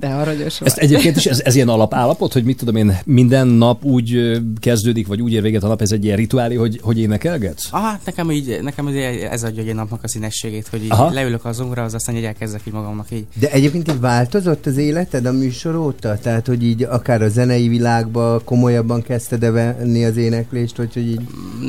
De 0.00 0.08
aranyos. 0.08 0.60
Ezt 0.60 0.78
egyébként 0.78 1.16
is, 1.16 1.26
ez, 1.26 1.40
ez 1.40 1.54
ilyen 1.54 1.68
alapállapot, 1.68 2.32
hogy 2.32 2.44
mit 2.44 2.56
tudom 2.56 2.76
én, 2.76 2.98
minden 3.04 3.46
nap 3.46 3.84
úgy 3.84 4.40
kezdődik, 4.60 5.06
vagy 5.06 5.22
úgy 5.22 5.32
ér 5.32 5.42
véget 5.42 5.62
a 5.62 5.68
nap, 5.68 5.80
ez 5.80 5.92
egy 5.92 6.04
ilyen 6.04 6.16
rituálé, 6.16 6.54
hogy, 6.54 6.80
hogy 6.82 6.98
énekelgetsz? 6.98 7.68
Ah, 7.70 7.80
hát 7.80 8.00
nekem 8.04 8.30
így, 8.30 8.58
nekem 8.62 8.88
így 8.88 8.96
ez 9.30 9.44
adja 9.44 9.62
egy 9.62 9.74
napnak 9.74 10.02
a 10.02 10.08
színességét, 10.08 10.68
hogy 10.68 10.84
így 10.84 10.90
Aha. 10.90 11.10
leülök 11.10 11.44
az 11.44 11.56
zongorához, 11.56 11.94
aztán 11.94 12.16
így 12.16 12.24
elkezdek 12.24 12.60
így 12.66 12.72
magamnak 12.72 13.10
így. 13.10 13.26
De 13.34 13.50
egyébként 13.50 13.88
így 13.88 14.00
változott 14.00 14.66
az 14.66 14.76
életed 14.76 15.26
a 15.26 15.32
műsor 15.32 15.76
óta? 15.76 16.18
Tehát, 16.18 16.46
hogy 16.46 16.62
így 16.62 16.82
akár 16.82 17.22
a 17.22 17.28
zenei 17.28 17.68
világba 17.68 18.40
komolyabban 18.44 19.02
kezdted 19.02 19.42
-e 19.42 19.50
venni 19.50 20.04
az 20.04 20.16
éneklést, 20.16 20.76
vagy 20.76 20.92
hogy 20.92 21.08
így... 21.08 21.20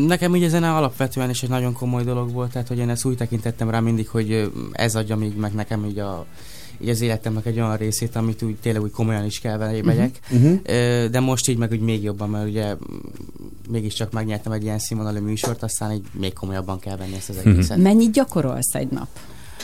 Nekem 0.07 0.35
így 0.35 0.43
a 0.43 0.49
zene 0.49 0.71
alapvetően 0.71 1.29
is 1.29 1.43
egy 1.43 1.49
nagyon 1.49 1.73
komoly 1.73 2.03
dolog 2.03 2.31
volt, 2.31 2.51
tehát 2.51 2.67
hogy 2.67 2.77
én 2.77 2.89
ezt 2.89 3.05
úgy 3.05 3.17
tekintettem 3.17 3.69
rá 3.69 3.79
mindig, 3.79 4.07
hogy 4.07 4.48
ez 4.71 4.95
adja 4.95 5.15
még 5.15 5.35
meg 5.35 5.53
nekem 5.53 5.85
így 5.85 5.99
a 5.99 6.25
így 6.81 6.89
az 6.89 7.01
életemnek 7.01 7.45
egy 7.45 7.59
olyan 7.59 7.77
részét, 7.77 8.15
amit 8.15 8.41
úgy 8.41 8.55
tényleg 8.55 8.81
úgy 8.81 8.91
komolyan 8.91 9.25
is 9.25 9.39
kell 9.39 9.57
vele 9.57 9.83
megyek. 9.83 10.19
Mhm, 10.29 10.45
mhm. 10.45 10.55
Ö, 10.63 11.07
De 11.11 11.19
most 11.19 11.47
így 11.47 11.57
meg 11.57 11.71
úgy 11.71 11.79
még 11.79 12.03
jobban, 12.03 12.29
mert 12.29 12.47
ugye 12.47 12.75
mégiscsak 13.69 14.11
megnyertem 14.11 14.51
egy 14.51 14.63
ilyen 14.63 14.79
színvonalú 14.79 15.21
műsort, 15.21 15.63
aztán 15.63 15.91
így 15.91 16.05
még 16.11 16.33
komolyabban 16.33 16.79
kell 16.79 16.97
venni 16.97 17.15
ezt 17.15 17.29
az 17.29 17.37
egészet. 17.37 17.77
Mennyit 17.77 18.11
gyakorolsz 18.11 18.75
egy 18.75 18.89
nap? 18.89 19.07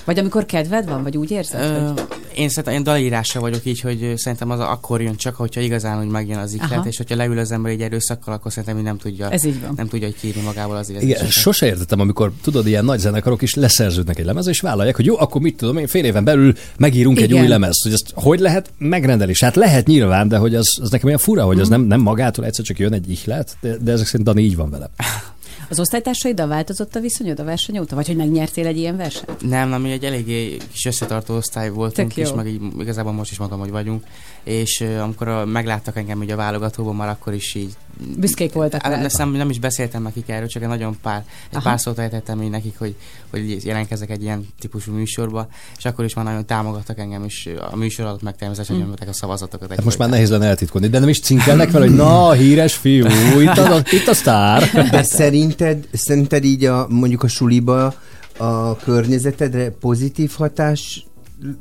Vagy 0.05 0.19
amikor 0.19 0.45
kedved 0.45 0.85
van, 0.89 1.03
vagy 1.03 1.17
úgy 1.17 1.31
érzed? 1.31 1.61
Ö, 1.61 1.87
hogy... 1.87 2.01
Én 2.35 2.49
szerintem 2.49 2.73
én 2.73 2.83
dalírásra 2.83 3.39
vagyok 3.39 3.65
így, 3.65 3.79
hogy 3.79 4.13
szerintem 4.15 4.49
az 4.49 4.59
akkor 4.59 5.01
jön 5.01 5.15
csak, 5.15 5.35
hogyha 5.35 5.61
igazán 5.61 5.97
hogy 5.97 6.07
megjön 6.07 6.37
az 6.37 6.55
Aha. 6.57 6.65
iklet, 6.65 6.85
és 6.85 6.97
hogyha 6.97 7.15
leül 7.15 7.37
az 7.37 7.51
ember 7.51 7.71
egy 7.71 7.81
erőszakkal, 7.81 8.33
akkor 8.33 8.51
szerintem 8.51 8.83
nem 8.83 8.97
tudja, 8.97 9.29
Ez 9.29 9.43
így 9.43 9.61
van. 9.61 9.73
nem 9.75 9.87
tudja, 9.87 10.07
hogy 10.07 10.15
kiírni 10.19 10.41
magából 10.41 10.75
az 10.75 10.89
Igen, 10.89 11.01
érzéseket. 11.01 11.31
sose 11.31 11.65
értettem, 11.65 11.99
amikor 11.99 12.31
tudod, 12.41 12.67
ilyen 12.67 12.85
nagy 12.85 12.99
zenekarok 12.99 13.41
is 13.41 13.53
leszerződnek 13.53 14.19
egy 14.19 14.25
lemezre, 14.25 14.51
és 14.51 14.59
vállalják, 14.59 14.95
hogy 14.95 15.05
jó, 15.05 15.19
akkor 15.19 15.41
mit 15.41 15.57
tudom 15.57 15.77
én, 15.77 15.87
fél 15.87 16.05
éven 16.05 16.23
belül 16.23 16.53
megírunk 16.77 17.19
egy 17.19 17.29
Igen. 17.29 17.41
új 17.41 17.47
lemezt. 17.47 17.83
Hogy 17.83 17.93
ezt 17.93 18.11
hogy 18.13 18.39
lehet 18.39 18.71
megrendelni? 18.77 19.33
Hát 19.39 19.55
lehet 19.55 19.87
nyilván, 19.87 20.27
de 20.27 20.37
hogy 20.37 20.55
az, 20.55 20.79
az 20.81 20.89
nekem 20.89 21.07
olyan 21.07 21.19
fura, 21.19 21.43
hogy 21.45 21.59
az 21.59 21.69
nem, 21.69 21.81
nem 21.81 22.01
magától 22.01 22.45
egyszer 22.45 22.65
csak 22.65 22.79
jön 22.79 22.93
egy 22.93 23.09
ihlet, 23.09 23.57
de, 23.61 23.77
de 23.77 23.91
ezek 23.91 24.05
szerint 24.05 24.23
Dani 24.27 24.41
így 24.41 24.55
van 24.55 24.69
vele. 24.69 24.89
Az 25.69 25.79
osztálytársaiddal 25.79 26.47
változott 26.47 26.95
a 26.95 26.99
viszonyod 26.99 27.39
a 27.39 27.43
verseny 27.43 27.79
óta? 27.79 27.95
Vagy 27.95 28.07
hogy 28.07 28.15
megnyertél 28.15 28.67
egy 28.67 28.77
ilyen 28.77 28.97
versenyt? 28.97 29.41
Nem, 29.41 29.69
nem, 29.69 29.81
mi 29.81 29.91
egy 29.91 30.05
eléggé 30.05 30.57
kis 30.71 30.85
összetartó 30.85 31.35
osztály 31.35 31.69
voltunk, 31.69 32.17
és 32.17 32.33
meg 32.33 32.47
így 32.47 32.61
igazából 32.79 33.11
most 33.11 33.31
is 33.31 33.37
mondom, 33.37 33.59
hogy 33.59 33.69
vagyunk. 33.69 34.03
És 34.43 34.79
uh, 34.79 35.01
amikor 35.01 35.27
a, 35.27 35.45
megláttak 35.45 35.97
engem 35.97 36.23
így 36.23 36.31
a 36.31 36.35
válogatóban, 36.35 36.95
már 36.95 37.09
akkor 37.09 37.33
is 37.33 37.55
így... 37.55 37.73
Büszkék 38.17 38.53
voltak 38.53 39.09
nem, 39.17 39.31
nem 39.31 39.49
is 39.49 39.59
beszéltem 39.59 40.01
nekik 40.01 40.29
erről, 40.29 40.47
csak 40.47 40.61
egy 40.61 40.67
nagyon 40.67 40.97
pár, 41.01 41.23
egy 41.49 41.55
Aha. 41.55 41.69
pár 41.69 41.79
szót 41.79 41.99
ejtettem 41.99 42.41
így 42.41 42.49
nekik, 42.49 42.77
hogy, 42.77 42.95
hogy 43.29 43.65
jelentkezek 43.65 44.09
egy 44.09 44.21
ilyen 44.21 44.47
típusú 44.59 44.93
műsorba, 44.93 45.47
és 45.77 45.85
akkor 45.85 46.05
is 46.05 46.13
már 46.13 46.25
nagyon 46.25 46.45
támogattak 46.45 46.99
engem, 46.99 47.23
és 47.23 47.49
a 47.71 47.75
műsor 47.75 48.05
alatt 48.05 48.21
meg 48.21 48.35
természetesen 48.35 48.75
Hm. 48.75 48.81
Mm. 48.81 48.85
nyomták 48.85 49.09
a 49.09 49.13
szavazatokat. 49.13 49.69
Hát 49.69 49.83
most 49.83 49.97
már 49.97 50.09
nehéz 50.09 50.29
lenne 50.29 50.45
eltitkolni, 50.45 50.87
de 50.87 50.99
nem 50.99 51.09
is 51.09 51.19
cinkelnek 51.19 51.71
vele, 51.71 51.85
hogy 51.85 51.95
na, 51.95 52.31
híres 52.31 52.73
fiú, 52.73 53.05
itt 53.39 53.57
a, 53.57 53.83
itt 53.91 54.07
a 54.07 54.13
sztár. 54.13 54.69
De 54.91 55.03
szerinted, 55.03 55.87
szerinted 55.93 56.43
így 56.43 56.65
a, 56.65 56.87
mondjuk 56.89 57.23
a 57.23 57.27
suliba 57.27 57.93
a 58.37 58.75
környezetedre 58.75 59.69
pozitív 59.69 60.31
hatás, 60.37 61.05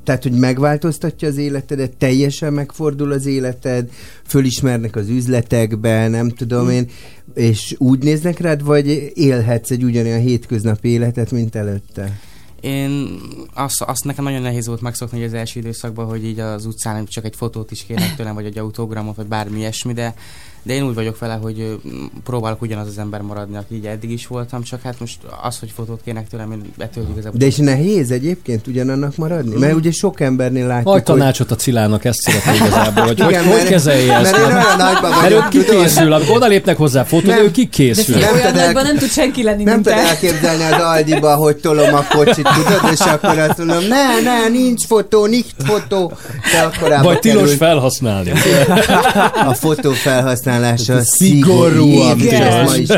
tehát, 0.05 0.23
hogy 0.23 0.33
megváltoztatja 0.33 1.29
az 1.29 1.37
életedet, 1.37 1.97
teljesen 1.97 2.53
megfordul 2.53 3.13
az 3.13 3.27
életed, 3.27 3.91
fölismernek 4.27 4.97
az 4.97 5.09
üzletekben, 5.09 6.11
nem 6.11 6.31
tudom 6.31 6.71
én, 6.71 6.91
és 7.35 7.75
úgy 7.79 7.99
néznek 7.99 8.39
rád, 8.39 8.65
vagy 8.65 9.13
élhetsz 9.15 9.71
egy 9.71 9.85
ugyanolyan 9.85 10.21
hétköznapi 10.21 10.89
életet, 10.89 11.31
mint 11.31 11.55
előtte? 11.55 12.19
Én 12.61 13.21
azt, 13.55 13.83
azt 13.83 14.05
nekem 14.05 14.25
nagyon 14.25 14.43
nehéz 14.43 14.67
volt 14.67 14.81
megszokni 14.81 15.19
hogy 15.19 15.27
az 15.27 15.35
első 15.35 15.61
időszakban, 15.61 16.07
hogy 16.07 16.25
így 16.25 16.39
az 16.39 16.67
utcán 16.67 17.07
csak 17.07 17.25
egy 17.25 17.37
fotót 17.37 17.71
is 17.71 17.85
kérnek 17.85 18.15
tőlem, 18.15 18.35
vagy 18.35 18.47
egy 18.47 18.59
autogramot, 18.59 19.17
vagy 19.17 19.27
bármi 19.27 19.59
ilyesmi, 19.59 19.93
de, 19.93 20.15
de 20.67 20.73
én 20.73 20.83
úgy 20.87 20.95
vagyok 20.95 21.19
vele, 21.19 21.35
hogy 21.43 21.79
próbálok 22.25 22.63
ugyanaz 22.63 22.87
az 22.87 22.99
ember 22.99 23.21
maradni, 23.21 23.57
aki 23.57 23.75
így 23.75 23.87
eddig 23.87 24.11
is 24.11 24.27
voltam, 24.27 24.63
csak 24.63 24.83
hát 24.83 25.01
most 25.01 25.19
az, 25.43 25.59
hogy 25.59 25.71
fotót 25.77 26.01
kérnek 26.05 26.29
tőlem, 26.29 26.53
én 26.53 26.63
ettől 26.79 27.07
igazából... 27.13 27.39
De 27.39 27.47
és 27.47 27.57
nehéz 27.57 28.11
egyébként 28.11 28.67
ugyanannak 28.67 29.17
maradni? 29.17 29.59
Mert 29.59 29.75
ugye 29.75 29.91
sok 29.91 30.21
embernél 30.21 30.67
látjuk, 30.67 30.95
Adj 30.95 31.03
tanácsot 31.03 31.51
a 31.51 31.55
Cilának, 31.57 32.05
ezt 32.05 32.21
szeretné 32.21 32.55
igazából, 32.67 33.03
hogy 33.07 33.19
Igen, 33.19 33.29
hogy, 33.29 33.45
hogy 33.45 33.55
mert- 33.55 33.69
kezelje 33.69 34.15
ezt. 34.17 34.33
mert 34.33 34.77
nagyban 34.77 35.11
mert 35.11 35.21
vagyok, 35.23 35.45
ő 35.45 35.49
kikészül, 35.65 36.13
amikor 36.13 36.37
odalépnek 36.37 36.77
hozzá 36.77 37.05
fotó, 37.05 37.29
Nem. 37.29 37.39
ő 37.39 37.51
kikészül. 37.51 38.19
De 38.19 38.31
Nem 38.51 38.57
el- 38.77 38.83
nem 38.83 38.97
tud 38.99 39.09
senki 39.11 39.43
lenni, 39.43 39.63
Nem 39.63 39.83
te. 39.83 39.95
elképzelni 39.95 40.63
az 40.63 40.81
Aldiba, 40.81 41.35
hogy 41.37 41.57
tolom 41.57 41.95
a 41.95 42.05
kocsit, 42.09 42.49
tudod, 42.55 42.93
és 42.93 43.01
akkor 43.01 43.39
azt 43.39 43.59
mondom, 43.59 43.85
ne, 43.89 44.21
ne, 44.21 44.49
nincs 44.49 44.87
fotó, 44.87 45.27
nincs 45.27 45.47
fotó. 45.59 46.13
Vagy 47.03 47.19
tilos 47.19 47.55
felhasználni. 47.55 48.33
A 49.47 49.55
fotó 49.55 49.91
felhasználása 50.61 51.03
Szigorúan 51.05 52.19
szigorú. 52.19 52.85
Ki- 52.85 52.97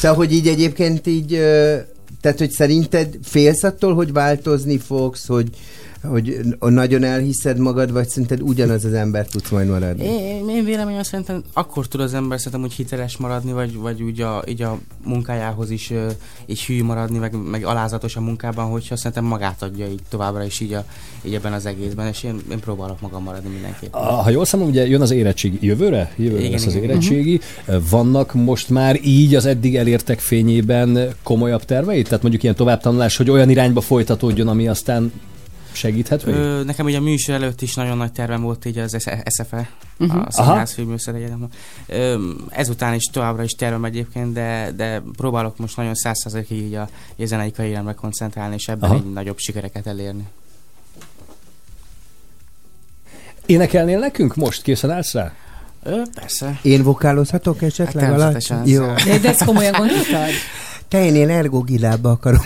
Szóval, 0.00 0.16
hogy 0.16 0.32
így 0.32 0.46
egyébként 0.48 1.06
így, 1.06 1.28
tehát, 2.20 2.38
hogy 2.38 2.50
szerinted 2.50 3.08
félsz 3.22 3.62
attól, 3.62 3.94
hogy 3.94 4.12
változni 4.12 4.78
fogsz, 4.78 5.26
hogy, 5.26 5.48
hogy 6.08 6.40
nagyon 6.58 7.04
elhiszed 7.04 7.58
magad, 7.58 7.92
vagy 7.92 8.08
szerinted 8.08 8.42
ugyanaz 8.42 8.84
az 8.84 8.92
ember 8.92 9.26
tudsz 9.26 9.50
majd 9.50 9.68
maradni? 9.68 10.04
Én, 10.04 10.48
én 10.48 10.64
véleményem 10.64 11.02
szerintem 11.02 11.42
akkor 11.52 11.86
tud 11.86 12.00
az 12.00 12.14
ember 12.14 12.38
szerintem 12.38 12.62
úgy 12.62 12.72
hiteles 12.72 13.16
maradni, 13.16 13.52
vagy, 13.52 13.76
vagy 13.76 14.02
úgy 14.02 14.20
a, 14.20 14.42
így 14.48 14.62
a 14.62 14.78
munkájához 15.04 15.70
is 15.70 15.92
így 16.46 16.64
hű 16.64 16.82
maradni, 16.82 17.18
meg, 17.18 17.36
meg 17.50 17.64
alázatos 17.64 18.16
a 18.16 18.20
munkában, 18.20 18.70
hogyha 18.70 18.96
szerintem 18.96 19.24
magát 19.24 19.62
adja 19.62 19.86
így 19.86 20.00
továbbra 20.08 20.44
is 20.44 20.60
így, 20.60 20.72
a, 20.72 20.84
így 21.22 21.34
ebben 21.34 21.52
az 21.52 21.66
egészben, 21.66 22.06
és 22.06 22.22
én, 22.22 22.40
én 22.50 22.60
próbálok 22.60 23.00
magam 23.00 23.22
maradni 23.22 23.48
mindenképpen. 23.48 24.00
Ha 24.00 24.30
jól 24.30 24.44
számolom, 24.44 24.72
ugye 24.72 24.86
jön 24.86 25.00
az 25.00 25.10
érettségi 25.10 25.58
jövőre? 25.60 26.12
Jövőre 26.16 26.40
Igen, 26.40 26.50
lesz 26.50 26.66
az 26.66 26.74
igen. 26.74 26.90
érettségi. 26.90 27.40
Vannak 27.90 28.34
most 28.34 28.70
már 28.70 28.98
így 29.04 29.34
az 29.34 29.46
eddig 29.46 29.76
elértek 29.76 30.18
fényében 30.18 31.14
komolyabb 31.22 31.64
terveid? 31.64 32.04
Tehát 32.04 32.22
mondjuk 32.22 32.42
ilyen 32.42 32.54
továbbtanulás, 32.54 33.16
hogy 33.16 33.30
olyan 33.30 33.50
irányba 33.50 33.80
folytatódjon, 33.80 34.48
ami 34.48 34.68
aztán 34.68 35.12
segíthet 35.74 36.24
még? 36.24 36.34
Ö, 36.34 36.62
nekem 36.64 36.86
ugye 36.86 36.96
a 36.96 37.00
műsor 37.00 37.34
előtt 37.34 37.62
is 37.62 37.74
nagyon 37.74 37.96
nagy 37.96 38.12
tervem 38.12 38.42
volt 38.42 38.64
így 38.64 38.78
az 38.78 38.96
SFE, 39.26 39.68
Mhm. 39.96 40.10
uh-huh. 40.10 40.26
a 40.26 40.30
Színház 40.30 40.72
Filmműszer 40.72 41.14
Egyetemben. 41.14 41.48
Ö, 41.86 42.30
ezután 42.50 42.94
is 42.94 43.02
továbbra 43.12 43.42
is 43.42 43.50
tervem 43.52 43.84
egyébként, 43.84 44.32
de, 44.32 44.70
de 44.76 45.02
próbálok 45.16 45.56
most 45.58 45.76
nagyon 45.76 45.94
százszerzalékig 45.94 46.58
így 46.62 46.74
a, 46.74 46.88
a 47.18 47.24
zenei 47.24 47.50
karrieremre 47.52 47.92
koncentrálni, 47.92 48.54
és 48.54 48.68
ebben 48.68 48.90
Aha. 48.90 48.98
így 48.98 49.12
nagyobb 49.12 49.38
sikereket 49.38 49.86
elérni. 49.86 50.24
Énekelnél 53.46 53.98
nekünk 53.98 54.34
most? 54.36 54.62
Készen 54.62 54.90
állsz 54.90 55.12
rá? 55.12 55.32
Ö, 55.82 56.02
persze. 56.14 56.58
Én 56.62 56.82
vokálozhatok 56.82 57.62
esetleg 57.62 58.04
Hát 58.04 58.12
természetesen, 58.16 58.66
Jó. 58.66 58.84
ez- 58.84 59.04
De, 59.04 59.18
de 59.18 59.28
ezt 59.28 59.44
komolyan 59.44 59.72
gondoltad? 59.72 60.28
Te 60.94 61.04
én, 61.04 61.14
én 61.14 61.28
Ergo 61.28 61.60
Gilába 61.60 62.10
akarom. 62.10 62.40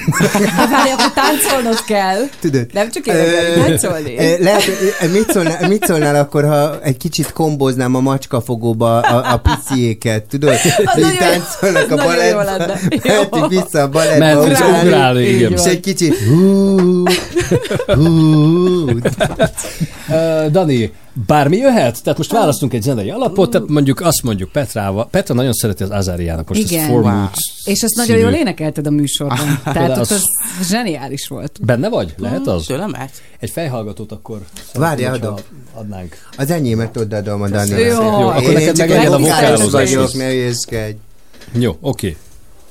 Hát 0.57 0.71
várj, 0.71 0.91
akkor 0.91 1.13
táncolnod 1.13 1.85
kell. 1.85 2.17
Tudod? 2.41 2.67
Nem 2.73 2.91
csak 2.91 3.07
énekelni, 3.07 3.63
táncolni. 3.63 4.15
Lehet, 4.41 4.65
mit, 5.13 5.31
szólnál, 5.31 5.69
mit 5.69 5.85
szólnál 5.85 6.15
akkor, 6.15 6.45
ha 6.45 6.81
egy 6.83 6.97
kicsit 6.97 7.33
komboznám 7.33 7.95
a 7.95 8.01
macskafogóba 8.01 9.01
a, 9.01 9.33
a 9.33 9.37
piciéket, 9.37 10.25
tudod? 10.25 10.55
nagyon 10.95 11.11
Így 11.11 11.19
táncolnak 11.19 11.91
a. 11.91 12.15
Jó. 12.25 12.37
mehetünk 13.03 13.49
vissza 13.63 13.83
a 13.83 13.89
balettba, 13.89 14.19
Mehet 14.19 14.49
vissza 14.49 14.67
ugrálni, 14.83 15.23
igen. 15.23 15.53
és 15.53 15.65
egy 15.65 15.81
kicsit 15.81 16.19
hú, 16.19 17.03
Dani, 20.51 20.93
bármi 21.27 21.57
jöhet? 21.57 22.03
Tehát 22.03 22.19
most 22.19 22.33
választunk 22.33 22.73
egy 22.75 22.83
zenei 22.83 23.11
alapot, 23.11 23.51
tehát 23.51 23.69
mondjuk 23.69 24.01
azt 24.01 24.23
mondjuk 24.23 24.53
Petrával. 24.53 25.09
Petra 25.11 25.35
nagyon 25.35 25.53
szereti 25.53 25.83
az 25.83 25.91
Azáriának 25.91 26.49
most 26.49 26.61
Igen. 26.61 26.83
ez 26.85 26.89
Four 26.89 27.03
Wow. 27.03 27.25
És 27.65 27.83
azt 27.83 27.95
nagyon 27.95 28.17
jól 28.19 28.33
énekelted 28.33 28.87
a 28.87 28.91
műsorban. 28.91 29.61
Tehát 29.65 29.91
ott 29.91 29.97
az- 29.97 30.25
az 30.61 30.69
zseniális 30.69 31.29
volt. 31.29 31.59
Benne 31.65 31.89
vagy? 31.89 32.15
Lehet 32.17 32.47
az? 32.47 32.65
Tőlem 32.67 32.91
mehet? 32.91 33.11
Egy 33.39 33.51
fejhallgatót 33.51 34.13
akkor 34.13 34.41
Várjál, 34.75 35.15
adok. 35.15 35.41
adnánk. 35.75 36.17
Az 36.37 36.51
enyémet 36.51 36.97
odaadom 36.97 37.43
a 37.43 37.49
Dani. 37.49 37.81
Jó. 37.81 38.29
Akkor 38.29 38.53
neked 38.53 38.77
meg 38.79 38.91
a 38.91 39.19
vokálozás 39.19 39.71
vagyok, 39.95 40.15
ne 40.15 40.25
hülyéskedj. 40.29 40.97
Jó, 41.53 41.77
oké. 41.81 42.17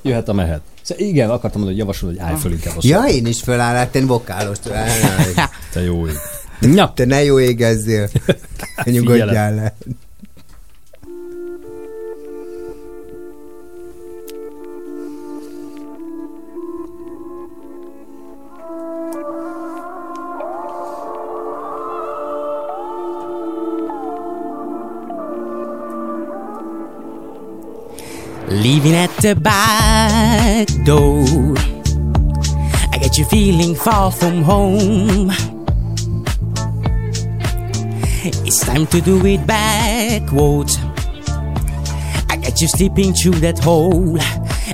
Jöhet 0.01 0.29
a 0.29 0.33
mehet. 0.33 0.61
Szóval 0.81 1.05
igen, 1.07 1.29
akartam 1.29 1.61
mondani, 1.61 1.69
hogy 1.69 1.77
javaslom, 1.77 2.09
hogy 2.11 2.19
állj 2.19 2.35
föl 2.39 2.51
inkább 2.51 2.73
a 2.77 2.79
Ja, 2.81 3.03
én 3.03 3.25
is 3.25 3.41
fölállát, 3.41 3.95
én 3.95 4.07
vokálos. 4.07 4.57
Te 5.73 5.81
jó 5.83 6.07
ég. 6.07 6.13
Na, 6.61 6.91
Te 6.93 7.05
ne 7.05 7.23
jó 7.23 7.39
égezzél. 7.39 8.09
Nyugodjál 8.85 9.53
le. 9.55 9.73
Leaving 28.49 28.93
at 28.95 29.09
the 29.17 29.35
back 29.35 30.67
door. 30.85 31.23
I 32.93 32.97
get 32.99 33.17
you 33.17 33.25
feeling 33.25 33.75
far 33.75 34.11
from 34.11 34.41
home. 34.41 35.31
It's 38.45 38.59
time 38.59 38.85
to 38.87 39.01
do 39.01 39.25
it 39.25 39.45
backwards. 39.45 40.77
I 42.47 42.49
get 42.49 42.61
you 42.61 42.67
slipping 42.69 43.13
through 43.13 43.43
that 43.43 43.59
hole 43.59 44.17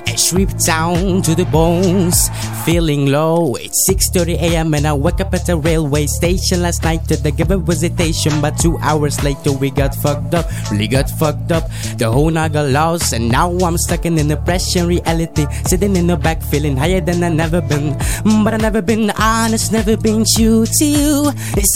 and 0.06 0.14
stripped 0.14 0.64
down 0.64 1.22
to 1.22 1.34
the 1.34 1.44
bones. 1.46 2.30
Feeling 2.64 3.06
low, 3.10 3.56
it's 3.56 3.90
6:30 3.90 4.38
a.m. 4.38 4.74
and 4.74 4.86
I 4.86 4.94
wake 4.94 5.20
up 5.20 5.34
at 5.34 5.44
the 5.46 5.56
railway 5.56 6.06
station 6.06 6.62
last 6.62 6.84
night 6.84 7.02
to 7.08 7.16
the 7.16 7.32
given 7.32 7.66
visitation. 7.66 8.40
But 8.40 8.56
two 8.62 8.78
hours 8.78 9.24
later 9.24 9.50
we 9.50 9.70
got 9.70 9.92
fucked 9.92 10.34
up, 10.34 10.46
really 10.70 10.86
got 10.86 11.10
fucked 11.10 11.50
up. 11.50 11.66
The 11.98 12.06
whole 12.12 12.30
night 12.30 12.52
got 12.52 12.70
lost 12.70 13.12
and 13.12 13.28
now 13.28 13.50
I'm 13.50 13.76
stuck 13.76 14.06
in 14.06 14.14
the 14.14 14.22
depression 14.22 14.86
reality. 14.86 15.46
Sitting 15.66 15.96
in 15.96 16.06
the 16.06 16.16
back 16.16 16.42
feeling 16.42 16.76
higher 16.76 17.00
than 17.00 17.24
I 17.24 17.28
never 17.28 17.60
been, 17.60 17.98
but 18.44 18.54
I 18.54 18.58
never 18.58 18.82
been 18.82 19.10
honest, 19.18 19.72
never 19.72 19.96
been 19.96 20.24
true 20.36 20.64
to 20.64 20.84
you. 20.84 21.32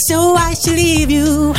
So 0.07 0.35
I 0.35 0.53
should 0.53 0.79
leave 0.79 1.11
you. 1.11 1.53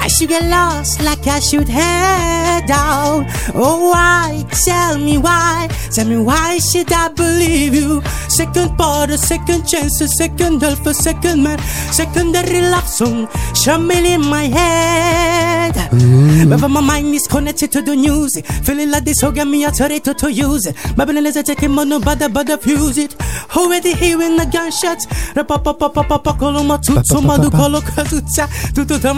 I 0.00 0.08
should 0.08 0.28
get 0.28 0.44
lost 0.44 1.02
like 1.02 1.26
I 1.26 1.40
should 1.40 1.68
head 1.68 2.70
out. 2.70 3.26
Oh, 3.54 3.90
why? 3.90 4.44
Tell 4.64 4.98
me 4.98 5.18
why. 5.18 5.68
Tell 5.90 6.06
me 6.06 6.16
why 6.16 6.58
should 6.58 6.92
I 6.92 7.08
believe 7.08 7.74
you? 7.74 8.02
Second 8.28 8.76
part 8.76 9.10
a 9.10 9.18
second 9.18 9.66
chance, 9.66 10.00
a 10.00 10.08
second 10.08 10.62
half, 10.62 10.86
a 10.86 10.94
second 10.94 11.42
man, 11.42 11.58
secondary 11.92 12.60
love 12.60 12.86
song, 12.86 13.26
shamil 13.52 14.04
in 14.04 14.20
my 14.20 14.44
head. 14.44 15.74
Mm. 15.90 16.60
But 16.60 16.68
my 16.68 16.80
mind 16.80 17.14
is 17.14 17.26
connected 17.26 17.72
to 17.72 17.82
the 17.82 17.96
news, 17.96 18.40
feeling 18.62 18.90
like 18.90 19.04
this, 19.04 19.22
oh, 19.24 19.28
so 19.28 19.32
get 19.32 19.46
me 19.46 19.64
authority 19.64 20.14
to 20.14 20.32
use 20.32 20.66
it. 20.66 20.76
My 20.96 21.04
brain 21.04 21.26
is 21.26 21.36
a 21.36 21.42
taking 21.42 21.72
mono, 21.72 21.98
but 22.00 22.18
the 22.18 22.28
but 22.28 22.62
fuse 22.62 22.98
it. 22.98 23.16
Already 23.56 23.94
hearing 23.94 24.36
the 24.36 24.46
gunshots, 24.46 25.06
rapapapapapapakolomat, 25.34 26.84
cuccomat, 26.86 27.44
ukolok 27.44 27.90
az 27.96 28.12
utcán, 28.12 28.48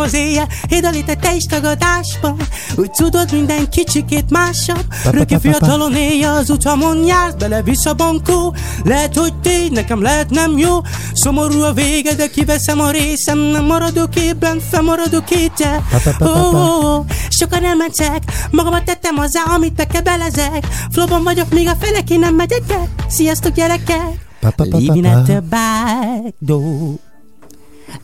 tudtam 0.01 0.21
az 0.21 0.29
éjjel, 0.29 0.49
hidalít 0.69 1.19
te 1.21 1.35
is 1.35 1.45
tagadásban. 1.45 2.37
Úgy 2.77 2.91
tudod, 2.91 3.33
minden 3.33 3.71
kicsikét 3.71 4.31
másabb, 4.31 4.85
röki 5.11 5.39
fiatalon 5.41 5.95
éjjel 5.95 6.37
az 6.37 6.51
utamon 6.51 7.07
jársz, 7.07 7.35
bele 7.35 7.63
vissza 7.63 7.95
bankó, 7.95 8.55
lehet, 8.85 9.17
hogy 9.17 9.35
tény, 9.35 9.73
nekem 9.73 10.03
lehet 10.03 10.31
nem 10.31 10.59
jó, 10.59 10.81
szomorú 11.13 11.63
a 11.63 11.73
vége, 11.73 12.15
de 12.15 12.27
kiveszem 12.27 12.81
a 12.81 12.91
részem, 12.91 13.39
nem 13.39 13.65
maradok 13.65 14.17
ébben, 14.17 14.61
felmaradok 14.71 15.31
étel. 15.31 15.85
Oh, 16.19 16.55
oh, 16.55 16.85
oh, 16.85 17.05
sokan 17.29 17.65
elmentek, 17.65 18.23
magamat 18.51 18.85
tettem 18.85 19.17
hozzá, 19.17 19.43
amit 19.43 19.75
bekebelezek, 19.75 20.67
flowban 20.91 21.23
vagyok, 21.23 21.51
még 21.51 21.69
a 21.69 21.77
felek, 21.81 22.11
én 22.11 22.19
nem 22.19 22.35
megyek 22.35 22.63
el. 22.69 22.89
Sziasztok 23.09 23.55
gyerekek! 23.55 24.29
Living 24.57 25.05
at 25.05 25.25
the 25.25 25.41
back 25.41 26.35
door. 26.39 27.10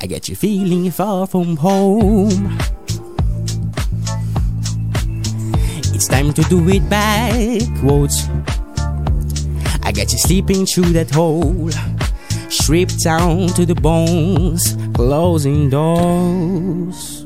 I 0.01 0.07
get 0.07 0.29
you 0.29 0.37
feeling 0.37 0.91
far 0.91 1.27
from 1.27 1.57
home. 1.57 2.59
It's 5.95 6.09
time 6.09 6.33
to 6.35 6.43
do 6.43 6.69
it 6.69 6.89
backwards. 6.89 8.29
I 9.83 9.93
got 9.93 10.13
you 10.13 10.19
sleeping 10.19 10.67
through 10.67 10.93
that 10.93 11.11
hole. 11.11 11.71
Stripped 12.49 13.03
down 13.03 13.49
to 13.55 13.65
the 13.65 13.75
bones, 13.75 14.77
closing 14.93 15.71
doors. 15.71 17.25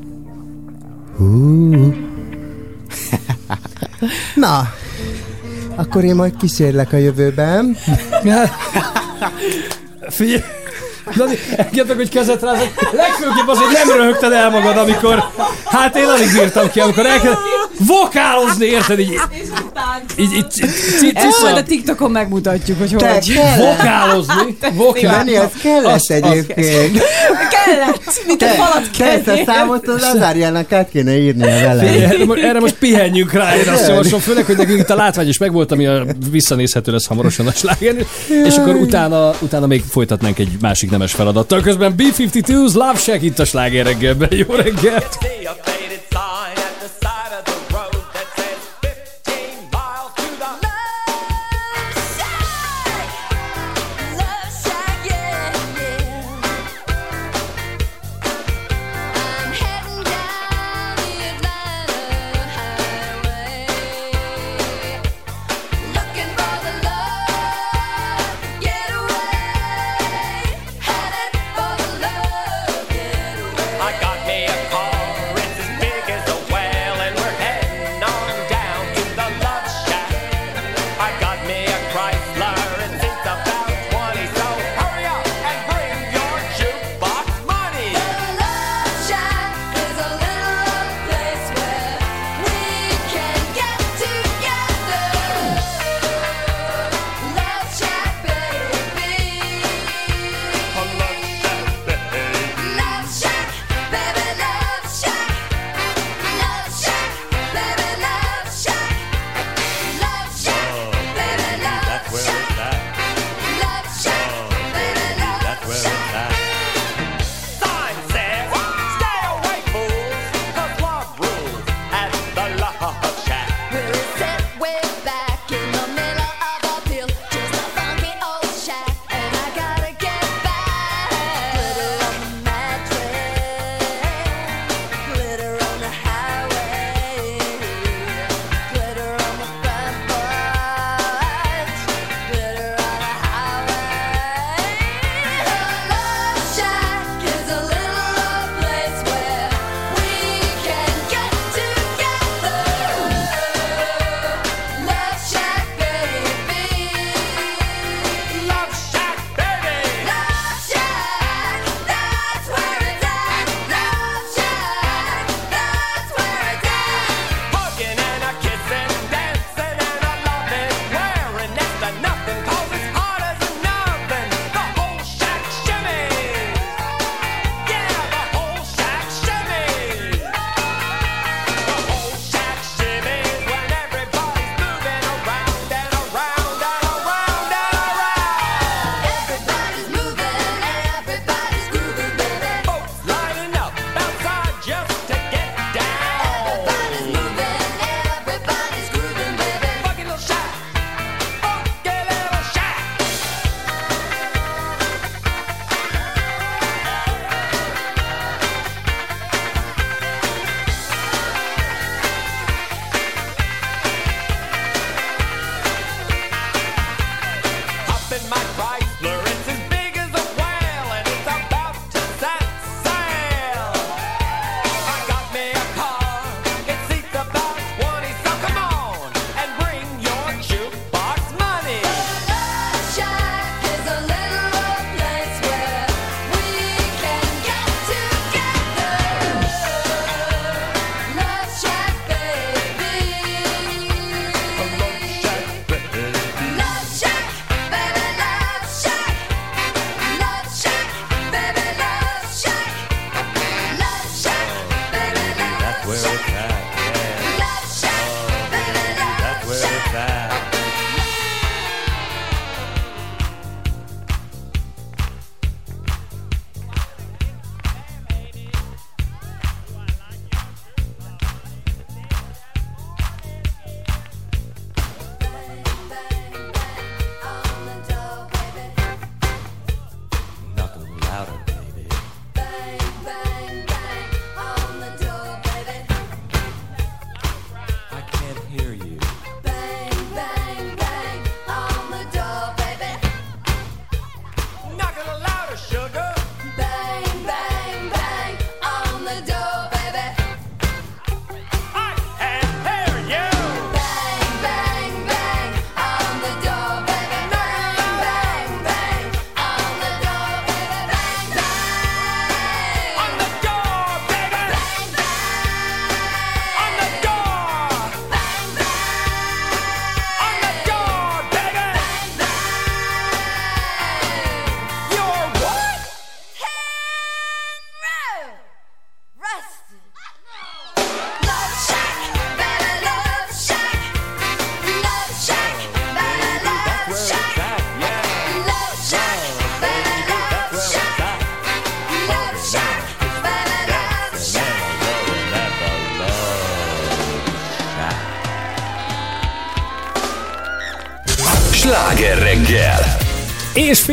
Hú. 1.17 1.93
Na, 4.35 4.73
akkor 5.75 6.03
én 6.03 6.15
majd 6.15 6.35
kísérlek 6.37 6.93
a 6.93 6.97
jövőben. 6.97 7.77
Figyelj! 10.09 10.60
Dani, 11.15 11.37
engedtek, 11.57 11.95
hogy 11.95 12.09
kezet 12.09 12.41
rázok. 12.41 12.67
Legfőképp 12.91 13.47
azért 13.47 13.85
nem 13.85 13.97
röhögted 13.97 14.31
el 14.31 14.49
magad, 14.49 14.77
amikor... 14.77 15.23
Hát 15.65 15.95
én 15.95 16.05
alig 16.05 16.31
bírtam 16.33 16.69
ki, 16.71 16.79
amikor 16.79 17.05
elkezdett 17.05 17.37
vokálozni, 17.79 18.65
érted? 18.65 18.99
Így, 18.99 19.11
így, 20.17 20.33
így, 20.33 20.43
így, 21.03 21.13
majd 21.41 21.57
a 21.57 21.63
TikTokon 21.63 22.11
megmutatjuk, 22.11 22.77
hogy 22.77 22.91
hogy. 22.93 23.01
kellett. 23.03 23.57
Vokálozni? 23.57 24.57
Dani, 25.01 25.35
ez 25.35 25.49
kellett 25.61 26.09
egyébként. 26.09 27.01
Kellett, 27.65 28.21
mint 28.27 28.41
a 28.41 28.45
falat 28.45 28.89
Te 28.97 29.05
ezt 29.11 29.27
a 29.27 29.31
kellett. 29.31 29.45
számot 29.45 29.87
az 29.87 30.01
Lázárjának 30.01 30.71
át 30.71 30.89
kéne 30.89 31.17
írnia 31.17 31.45
vele. 31.45 31.81
Erre, 31.81 32.25
mo- 32.25 32.37
erre 32.39 32.59
most 32.59 32.73
pihenjünk 32.75 33.31
rá, 33.33 33.55
én 33.55 33.67
azt 33.69 33.87
javaslom, 33.87 34.19
főleg, 34.19 34.45
hogy 34.45 34.57
nekünk 34.57 34.79
itt 34.79 34.89
a 34.89 34.95
látvány 34.95 35.27
is 35.27 35.37
megvolt, 35.37 35.71
ami 35.71 35.85
a 35.85 36.05
visszanézhető 36.31 36.91
lesz 36.91 37.05
hamarosan 37.05 37.47
a 37.47 37.51
sláger, 37.51 37.95
és 38.45 38.55
akkor 38.57 38.75
utána, 38.75 39.33
utána 39.39 39.67
még 39.67 39.83
folytatnánk 39.89 40.39
egy 40.39 40.49
másik 40.61 40.89
nemes 41.01 41.13
feladattal. 41.13 41.61
Közben 41.61 41.95
B-52's 41.95 42.73
Love 42.73 42.97
Shack 42.97 43.21
itt 43.21 43.39
a 43.39 43.45
sláger 43.45 43.85
reggelben. 43.85 44.29
Jó 44.31 44.55
reggelt! 44.55 45.17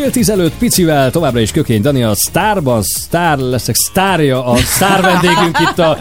Fél 0.08 0.16
tíz 0.16 0.30
előtt 0.30 0.54
picivel 0.58 1.10
továbbra 1.10 1.40
is 1.40 1.50
Kökény 1.50 1.80
Dani 1.80 2.02
a 2.02 2.14
Starban, 2.14 2.82
Star 2.82 3.38
leszek, 3.38 3.74
sztárja, 3.74 4.46
a 4.46 4.56
sztár 4.56 5.02
vendégünk 5.02 5.58
itt 5.60 5.78
a 5.78 5.98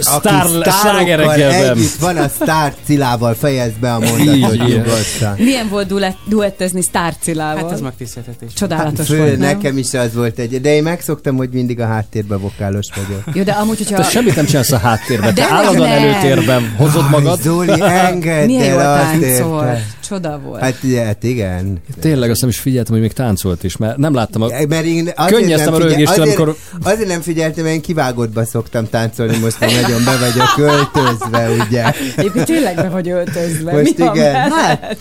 Star 0.00 0.46
Aki 0.46 0.70
slágerekkelben. 0.70 1.76
együtt 1.76 1.94
van 1.94 2.16
a 2.16 2.28
sztár 2.28 2.74
Cilával, 2.84 3.34
fejezd 3.34 3.78
be 3.80 3.94
a 3.94 3.98
mondatot 3.98 4.56
nyugodtan. 4.56 5.34
Milyen 5.36 5.68
volt 5.68 5.86
duett, 5.86 6.16
duettezni 6.26 6.82
Star 6.82 7.14
Cilával? 7.20 7.62
Hát 7.62 7.72
ez 7.72 7.80
megtiszteltetés. 7.80 8.52
Csodálatos 8.52 9.06
Fő, 9.06 9.16
volt, 9.16 9.38
nem? 9.38 9.56
nekem 9.56 9.78
is 9.78 9.94
az 9.94 10.14
volt 10.14 10.38
egy, 10.38 10.60
de 10.60 10.74
én 10.74 10.82
megszoktam, 10.82 11.36
hogy 11.36 11.48
mindig 11.52 11.80
a 11.80 11.86
háttérben 11.86 12.40
vokálos 12.40 12.86
vagyok. 12.94 13.22
Jó, 13.32 13.42
de 13.42 13.52
amúgy, 13.52 13.78
hogyha... 13.78 13.96
Te 13.96 14.02
semmit 14.02 14.36
nem 14.36 14.44
csinálsz 14.44 14.72
a 14.72 14.78
háttérben, 14.78 15.34
te 15.34 15.40
De 15.40 15.54
állandóan 15.54 15.88
előtérben 15.88 16.74
hozod 16.76 17.10
magad. 17.10 17.40
Zoli, 17.40 17.80
engedd 17.80 18.46
Milyen 18.46 18.72
jól 18.72 18.80
el, 18.80 19.18
táncolt. 19.20 19.78
Csoda 20.10 20.40
volt. 20.44 20.60
Hát, 20.60 20.76
ugye, 20.82 21.04
hát 21.04 21.22
igen. 21.22 21.78
Tényleg 22.00 22.30
azt 22.30 22.40
nem 22.40 22.50
is 22.50 22.58
figyeltem, 22.58 22.92
hogy 22.92 23.02
még 23.02 23.12
táncolt 23.12 23.64
is, 23.64 23.76
mert 23.76 23.96
nem 23.96 24.14
láttam 24.14 24.42
a... 24.42 24.46
Mert 24.68 24.84
én 24.84 25.10
azért 25.16 25.40
Könnyeztem 25.40 25.74
a 25.74 25.78
nem 25.78 25.88
figyel- 25.88 25.98
rögéstől, 25.98 26.22
azért, 26.22 26.38
amikor... 26.38 26.56
Azért 26.82 27.08
nem 27.08 27.20
figyeltem, 27.20 27.64
mert 27.64 27.74
én 27.76 27.80
kivágottba 27.80 28.44
szoktam 28.44 28.88
táncolni, 28.88 29.36
most 29.38 29.60
már 29.60 29.70
nagyon 29.82 30.04
be 30.04 30.16
vagyok 30.18 30.52
költözve, 30.56 31.50
ugye. 31.68 31.84
Egyébként 32.16 32.46
tényleg 32.46 32.74
be 32.74 32.88
vagy 32.88 33.08
öltözve. 33.08 33.72
Most 33.72 33.98
Mi 33.98 34.04
igen. 34.04 34.14
veled? 34.48 34.98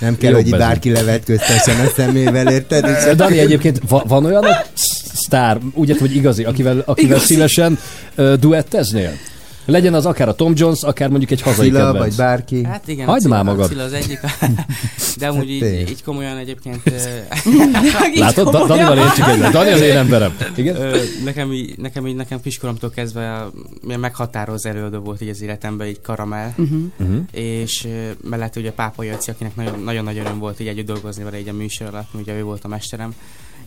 Nem 0.00 0.16
kell, 0.16 0.30
Jobb 0.32 0.42
hogy 0.42 0.52
ez 0.52 0.58
bárki 0.58 0.90
levetköztessen 0.90 1.80
a 1.86 1.88
szemével, 1.96 2.48
érted? 2.52 2.84
De 3.04 3.14
Dani 3.14 3.38
egyébként 3.38 3.80
va- 3.88 4.08
van 4.08 4.24
olyan 4.24 4.44
a 4.44 4.62
sztár, 5.14 5.58
úgy 5.74 5.88
értem, 5.88 6.06
hogy 6.06 6.16
igazi, 6.16 6.44
akivel, 6.44 6.82
akivel 6.86 7.16
Igazi. 7.16 7.26
szívesen 7.32 7.78
uh, 8.16 8.32
duetteznél? 8.32 9.12
Legyen 9.70 9.94
az 9.94 10.06
akár 10.06 10.28
a 10.28 10.34
Tom 10.34 10.52
Jones, 10.56 10.82
akár 10.82 11.08
mondjuk 11.08 11.30
egy 11.30 11.42
hazai 11.42 11.66
Szila, 11.66 11.78
kedvenc. 11.78 11.98
vagy 12.04 12.14
bárki. 12.16 12.64
Hát 12.64 12.88
igen, 12.88 13.06
Hagyd 13.06 13.26
már 13.28 13.40
Cilla- 13.40 13.54
magad. 13.56 13.68
Cilla 13.70 13.82
az 13.82 13.92
egyik. 13.92 14.20
De 15.18 15.26
amúgy 15.28 15.50
így, 15.50 15.62
így 15.90 16.02
komolyan 16.02 16.36
egyébként... 16.36 16.82
Látod? 18.14 18.50
Da- 18.50 18.66
Danival 18.66 18.98
én 18.98 19.10
csak 19.16 19.28
egy, 19.28 19.38
Dani 19.40 19.70
az 19.70 19.80
én 19.80 19.96
emberem. 19.96 20.36
Igen? 20.56 20.76
Nekem, 21.24 21.52
így, 21.52 21.78
nekem, 21.78 22.06
így, 22.06 22.14
nekem 22.14 22.40
kiskoromtól 22.40 22.90
kezdve 22.90 23.32
a- 23.34 23.52
milyen 23.82 24.00
meghatározó 24.00 24.68
előadó 24.68 24.98
volt 24.98 25.20
így 25.20 25.28
az 25.28 25.42
életemben, 25.42 25.86
így 25.86 26.00
Karamel. 26.00 26.54
Mhm. 26.56 26.74
Mhm. 26.96 27.16
És 27.32 27.88
mellett 28.28 28.56
ugye 28.56 28.72
Pápa 28.72 29.02
Jöci, 29.02 29.30
akinek 29.30 29.56
nagyon, 29.56 29.80
nagyon 29.80 30.04
nagy 30.04 30.18
öröm 30.18 30.38
volt 30.38 30.60
így 30.60 30.66
együtt 30.66 30.86
dolgozni 30.86 31.24
vele 31.24 31.38
így 31.38 31.48
a 31.48 31.52
műsor 31.52 31.86
alatt, 31.86 32.08
ugye 32.14 32.34
ő 32.34 32.42
volt 32.42 32.64
a 32.64 32.68
mesterem 32.68 33.14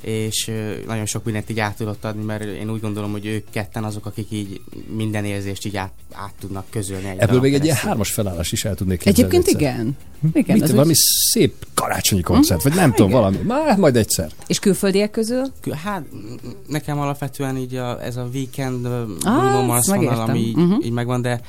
és 0.01 0.51
nagyon 0.87 1.05
sok 1.05 1.23
mindent 1.23 1.49
így 1.49 1.59
át 1.59 1.75
tudott 1.77 2.05
adni, 2.05 2.23
mert 2.23 2.43
én 2.43 2.69
úgy 2.71 2.81
gondolom, 2.81 3.11
hogy 3.11 3.25
ők 3.25 3.45
ketten 3.49 3.83
azok, 3.83 4.05
akik 4.05 4.27
így 4.31 4.61
minden 4.95 5.25
érzést 5.25 5.65
így 5.65 5.77
át, 5.77 5.91
át 6.11 6.33
tudnak 6.39 6.65
közölni. 6.69 7.07
Egy 7.09 7.19
Ebből 7.19 7.39
még 7.39 7.53
egy 7.53 7.63
ilyen 7.63 7.75
hármas 7.75 8.11
felállás 8.11 8.51
is 8.51 8.65
el 8.65 8.75
tudnék 8.75 8.99
képzelni. 8.99 9.19
Egyébként 9.35 9.47
egyszer. 9.47 9.61
igen. 9.75 9.97
Igen, 10.33 10.55
Mit, 10.55 10.63
az 10.63 10.71
valami 10.71 10.89
úgy- 10.89 10.95
szép 11.31 11.67
karácsonyi 11.73 12.21
koncert, 12.21 12.63
vagy 12.63 12.73
nem 12.75 12.93
tudom, 12.93 13.11
valami. 13.11 13.37
Már 13.37 13.77
majd 13.77 13.95
egyszer. 13.95 14.31
És 14.47 14.59
külföldiek 14.59 15.11
közül? 15.11 15.43
Hát 15.83 16.03
nekem 16.67 16.99
alapvetően 16.99 17.57
így 17.57 17.75
a, 17.75 18.03
ez 18.03 18.15
a 18.17 18.27
weekend 18.33 18.85
Ah, 18.85 19.09
Bruno 19.19 19.65
Mars 19.65 19.87
vonal, 19.87 20.19
ami 20.29 20.39
így, 20.39 20.55
Mhm. 20.55 20.73
így 20.83 20.91
megvan, 20.91 21.21
de 21.21 21.41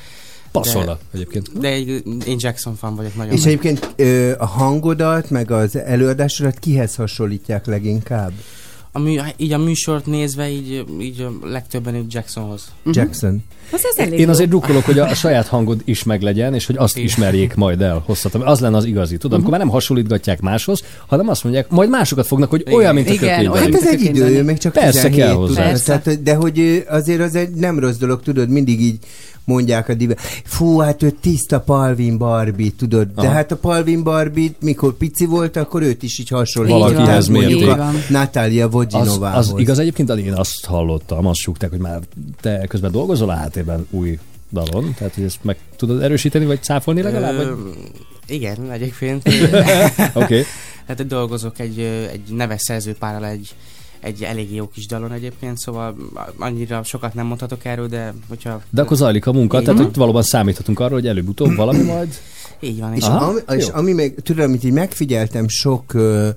Passzolna 0.53 0.93
de, 0.93 0.99
egyébként. 1.13 1.59
de 1.59 1.69
egy, 1.69 2.03
én 2.27 2.37
Jackson 2.39 2.75
fan 2.75 2.97
vagyok 2.97 3.15
nagyon. 3.15 3.33
És 3.33 3.39
nagy. 3.43 3.49
egyébként 3.49 3.95
ö, 3.97 4.33
a 4.39 4.47
hangodat, 4.47 5.31
meg 5.31 5.51
az 5.51 5.77
előadásodat 5.77 6.59
kihez 6.59 6.95
hasonlítják 6.95 7.67
leginkább? 7.67 8.33
A 8.95 8.99
mű, 8.99 9.19
így 9.37 9.53
a 9.53 9.59
műsort 9.59 10.07
nézve, 10.07 10.49
így, 10.49 10.85
így 11.01 11.21
a 11.21 11.47
legtöbben 11.47 11.97
így 11.97 12.15
Jacksonhoz. 12.15 12.73
Jackson. 12.85 13.43
Az 13.73 13.87
ez 13.91 13.97
elég 13.97 14.19
Én 14.19 14.25
jó. 14.25 14.31
azért 14.31 14.49
drukkolok, 14.49 14.85
hogy 14.85 14.99
a, 14.99 15.09
a 15.09 15.15
saját 15.15 15.47
hangod 15.47 15.81
is 15.85 16.03
meglegyen, 16.03 16.55
és 16.55 16.67
hogy 16.67 16.77
azt 16.79 16.99
ismerjék 16.99 17.55
majd 17.55 17.81
el 17.81 18.03
hosszatom. 18.07 18.43
Az 18.45 18.61
lenne 18.61 18.77
az 18.77 18.85
igazi, 18.85 19.17
tudom, 19.17 19.35
amikor 19.35 19.51
már 19.51 19.61
nem 19.61 19.69
hasonlítgatják 19.69 20.41
máshoz, 20.41 20.83
hanem 21.07 21.29
azt 21.29 21.45
mondják, 21.45 21.71
majd 21.71 21.89
másokat 21.89 22.27
fognak, 22.27 22.51
hogy 22.51 22.65
olyan, 22.71 22.95
mint 22.95 23.09
a 23.09 23.13
Igen, 23.13 23.47
olyan, 23.47 23.57
Hát 23.57 23.75
ez 23.75 23.87
egy 23.87 24.01
idő, 24.03 24.43
még 24.43 24.59
csak 24.59 24.73
Persze 24.73 25.03
17, 25.03 25.19
kell 25.19 25.35
hozzá. 25.35 25.63
Persze. 25.63 25.99
Tehát, 25.99 26.23
de 26.23 26.35
hogy 26.35 26.85
azért 26.89 27.21
az 27.21 27.35
egy 27.35 27.51
nem 27.51 27.79
rossz 27.79 27.97
dolog, 27.97 28.23
tudod, 28.23 28.49
mindig 28.49 28.81
így 28.81 28.99
mondják 29.45 29.89
a 29.89 29.95
dive. 29.95 30.15
Fú, 30.45 30.79
hát 30.79 31.03
ő 31.03 31.11
tiszta 31.21 31.61
Palvin 31.61 32.19
Barbie, 32.19 32.71
tudod. 32.77 33.09
De 33.15 33.21
Aha. 33.21 33.31
hát 33.33 33.53
a 33.53 33.57
Palvin 33.57 34.03
Barbie, 34.03 34.51
mikor 34.61 34.93
pici 34.93 35.25
volt, 35.27 35.57
akkor 35.57 35.83
őt 35.83 36.03
is 36.03 36.19
így 36.19 36.29
hasonlít. 36.29 36.73
Valakihez 36.73 37.29
mondjuk 37.29 37.61
mérték. 37.61 37.79
a 37.79 37.91
Natália 38.09 38.65
Az, 38.65 38.73
Vodzsinovához. 38.73 39.53
az 39.53 39.61
igaz 39.61 39.79
egyébként, 39.79 40.11
én 40.11 40.33
azt 40.33 40.65
hallottam, 40.65 41.27
azt 41.27 41.39
súgták, 41.39 41.71
hogy 41.71 41.79
már 41.79 42.01
te 42.41 42.67
közben 42.69 42.91
dolgozol 42.91 43.29
a 43.29 43.35
háttérben 43.35 43.87
új 43.91 44.19
dalon, 44.53 44.95
tehát 44.99 45.15
hogy 45.15 45.25
ezt 45.25 45.39
meg 45.43 45.57
tudod 45.77 46.03
erősíteni, 46.03 46.45
vagy 46.45 46.63
cáfolni 46.63 47.03
legalább? 47.03 47.37
Vagy? 47.37 47.57
Igen, 48.27 48.71
egyébként. 48.71 49.29
Oké. 50.15 50.45
Hát 50.87 51.07
dolgozok 51.07 51.59
egy, 51.59 51.79
egy 52.13 52.21
neves 52.29 52.61
szerzőpárral 52.61 53.27
egy, 53.27 53.55
egy 54.03 54.23
elég 54.23 54.55
jó 54.55 54.69
kis 54.69 54.87
dalon 54.87 55.13
egyébként, 55.13 55.59
szóval 55.59 55.97
annyira 56.39 56.83
sokat 56.83 57.15
nem 57.15 57.27
mondhatok 57.27 57.65
erről, 57.65 57.89
de 57.89 58.15
hogyha... 58.29 58.63
De 58.71 58.83
akkor 58.83 58.97
zajlik 58.97 59.27
a 59.27 59.33
munka, 59.33 59.59
Így 59.59 59.65
tehát 59.65 59.79
van. 59.79 59.89
hogy 59.89 59.97
valóban 59.97 60.23
számíthatunk 60.23 60.81
arra, 60.81 60.93
hogy 60.95 61.07
előbb-utóbb 61.07 61.55
valami 61.55 61.83
majd. 61.95 62.15
Így 62.61 62.81
van, 62.81 62.95
És, 62.95 63.03
Aha, 63.03 63.25
ami, 63.25 63.41
és 63.61 63.69
ami 63.69 63.93
még, 63.93 64.15
tudod, 64.15 64.45
amit 64.45 64.65
így 64.65 64.73
megfigyeltem 64.73 65.49
sok 65.49 65.95
ö, 65.95 66.29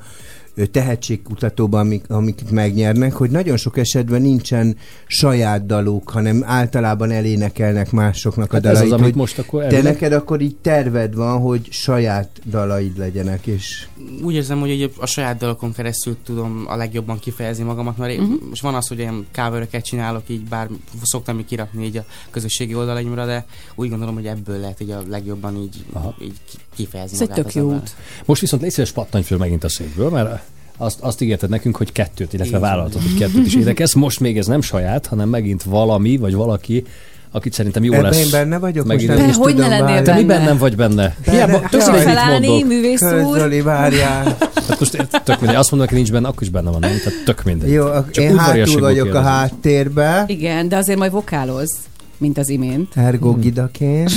tehetségkutatóban, 0.72 1.80
amik, 1.80 2.10
amiket 2.10 2.52
megnyernek, 2.52 3.14
hogy 3.14 3.30
nagyon 3.30 3.58
sok 3.58 3.78
esetben 3.78 4.22
nincsen 4.22 4.78
saját 5.08 5.66
daluk, 5.66 6.10
hanem 6.10 6.44
általában 6.46 7.12
elénekelnek 7.12 7.92
másoknak 7.92 8.52
a 8.54 8.56
Hát 8.56 8.66
ez 8.66 8.72
dalait. 8.72 8.86
az, 8.88 8.92
amit 8.92 9.04
hogy 9.06 9.16
most 9.16 9.40
akkor 9.40 9.60
te 9.60 9.66
elvileg- 9.66 9.94
neked 9.94 10.12
akkor 10.14 10.42
így 10.42 10.56
terved 10.56 11.16
van, 11.16 11.40
hogy 11.40 11.68
saját 11.72 12.30
dalaid 12.50 12.98
legyenek, 12.98 13.48
és 13.48 13.88
úgy 14.24 14.34
érzem, 14.34 14.60
hogy 14.60 14.92
a 14.98 15.06
saját 15.06 15.38
dalokon 15.38 15.74
keresztül 15.74 16.18
tudom 16.24 16.66
a 16.68 16.76
legjobban 16.76 17.20
kifejezni 17.20 17.64
magamat, 17.64 17.98
mert 17.98 18.18
uh-huh. 18.18 18.36
most 18.50 18.62
van 18.62 18.76
az, 18.76 18.88
hogy 18.88 18.98
ilyen 19.00 19.26
coveröket 19.34 19.86
csinálok, 19.86 20.24
így 20.28 20.44
bár 20.44 20.70
szoktam 21.04 21.40
így 21.40 21.46
kirakni 21.46 21.86
így 21.86 21.98
a 21.98 22.06
közösségi 22.32 22.76
oldalaimra, 22.76 23.26
de 23.26 23.46
úgy 23.76 23.90
gondolom, 23.90 24.14
hogy 24.14 24.26
ebből 24.26 24.60
lehet 24.60 24.82
így 24.82 24.90
a 24.92 25.02
legjobban 25.10 25.56
így, 25.58 25.86
Aha. 25.94 26.16
így 26.22 26.36
ki- 26.50 26.58
kifejezni 26.76 27.16
Ez 27.16 27.22
egy 27.22 27.36
tök 27.36 27.54
jó 27.54 27.74
út. 27.74 27.96
Most 28.26 28.42
viszont 28.42 28.62
légy 28.62 28.72
szíves, 28.72 28.92
pattanj 28.92 29.24
föl 29.24 29.38
megint 29.38 29.64
a 29.64 29.70
székből, 29.70 30.10
mert 30.10 30.44
azt, 30.78 31.00
azt 31.02 31.22
ígérted 31.22 31.50
nekünk, 31.50 31.76
hogy 31.76 31.92
kettőt, 31.92 32.34
illetve 32.34 32.60
vállaltad, 32.60 33.02
hogy 33.02 33.18
kettőt 33.18 33.46
is 33.46 33.56
énekelsz. 33.56 33.94
Most 33.94 34.20
még 34.20 34.38
ez 34.38 34.46
nem 34.48 34.62
saját, 34.62 35.06
hanem 35.08 35.30
megint 35.30 35.64
valami, 35.64 36.18
vagy 36.18 36.34
valaki, 36.34 36.84
akit 37.32 37.54
szerintem 37.54 37.84
jó 37.84 37.94
ebben 37.94 38.04
lesz. 38.06 38.24
én 38.26 38.30
benne 38.32 38.58
vagyok, 38.60 38.86
megint 38.86 39.08
most 39.10 39.20
nem 39.22 39.30
is 39.30 39.36
hogy 39.36 39.56
ne 39.56 39.64
tudom 39.64 39.70
lennél 39.70 39.86
várni. 39.86 40.06
Te 40.06 40.12
benne? 40.12 40.22
miben 40.22 40.42
nem 40.44 40.58
vagy 40.58 40.76
benne? 40.76 41.16
Benne- 41.26 41.38
Hiába 41.46 41.68
tudod, 41.70 41.88
hogy 41.88 42.06
mit 42.06 42.48
mondok. 42.48 42.68
művész 42.68 43.02
úr. 43.02 43.32
Közöli, 43.34 43.62
várjál. 43.62 44.38
Hát 44.68 44.80
most 44.80 45.08
tök 45.24 45.40
mindegy. 45.40 45.56
Azt 45.56 45.72
mondom, 45.72 45.88
hogy 45.90 45.98
nincs 45.98 46.12
benne, 46.12 46.28
akkor 46.28 46.42
is 46.42 46.50
benne 46.50 46.70
van, 46.70 46.80
nem? 46.80 46.90
Tehát 47.04 47.24
tök 47.26 47.44
mindegy. 47.44 47.72
Jó, 47.72 47.86
ak- 47.86 48.12
Csak 48.12 48.24
én 48.24 48.38
hátul 48.38 48.80
vagyok 48.80 49.00
a 49.06 49.12
kérdezem. 49.12 49.24
háttérbe, 49.24 50.24
Igen, 50.28 50.68
de 50.68 50.76
azért 50.78 50.98
majd 51.00 51.12
vokáloz, 51.12 51.76
mint 52.18 52.38
az 52.38 52.50
imént. 52.50 52.92
ergo 52.98 53.34
gidaként. 53.34 54.12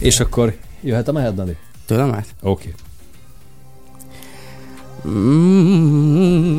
És 0.00 0.20
akkor 0.20 0.54
jöhet 0.80 1.08
a 1.08 1.12
mehet, 1.12 1.34
Dani? 1.34 1.56
Tőlem 1.86 2.12
át? 2.14 2.26
Oké. 2.42 2.74
Mm. 5.04 6.58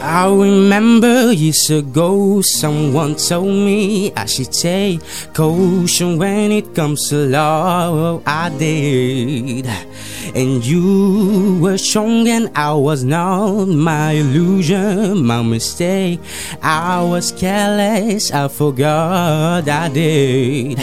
I 0.00 0.30
remember 0.30 1.32
years 1.32 1.70
ago 1.70 2.40
someone 2.40 3.16
told 3.16 3.48
me 3.48 4.12
I 4.14 4.26
should 4.26 4.52
take 4.52 5.00
caution 5.34 6.18
when 6.18 6.52
it 6.52 6.72
comes 6.72 7.08
to 7.08 7.26
love. 7.26 8.22
I 8.24 8.48
did. 8.50 9.66
And 10.36 10.64
you 10.64 11.58
were 11.60 11.78
strong 11.78 12.28
and 12.28 12.50
I 12.54 12.74
was 12.74 13.02
not. 13.02 13.66
My 13.66 14.12
illusion, 14.12 15.24
my 15.26 15.42
mistake. 15.42 16.20
I 16.62 17.02
was 17.02 17.32
careless, 17.32 18.30
I 18.30 18.46
forgot 18.48 19.68
I 19.68 19.88
did. 19.88 20.78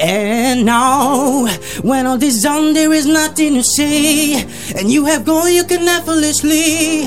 And 0.00 0.64
now, 0.64 1.46
when 1.82 2.06
all 2.06 2.18
this 2.18 2.42
done, 2.42 2.72
there 2.74 2.92
is 2.92 3.06
nothing 3.06 3.54
to 3.54 3.62
say. 3.62 4.42
And 4.76 4.90
you 4.90 5.04
have 5.04 5.24
gone, 5.24 5.52
you 5.52 5.64
can 5.64 5.86
effortlessly. 5.86 7.04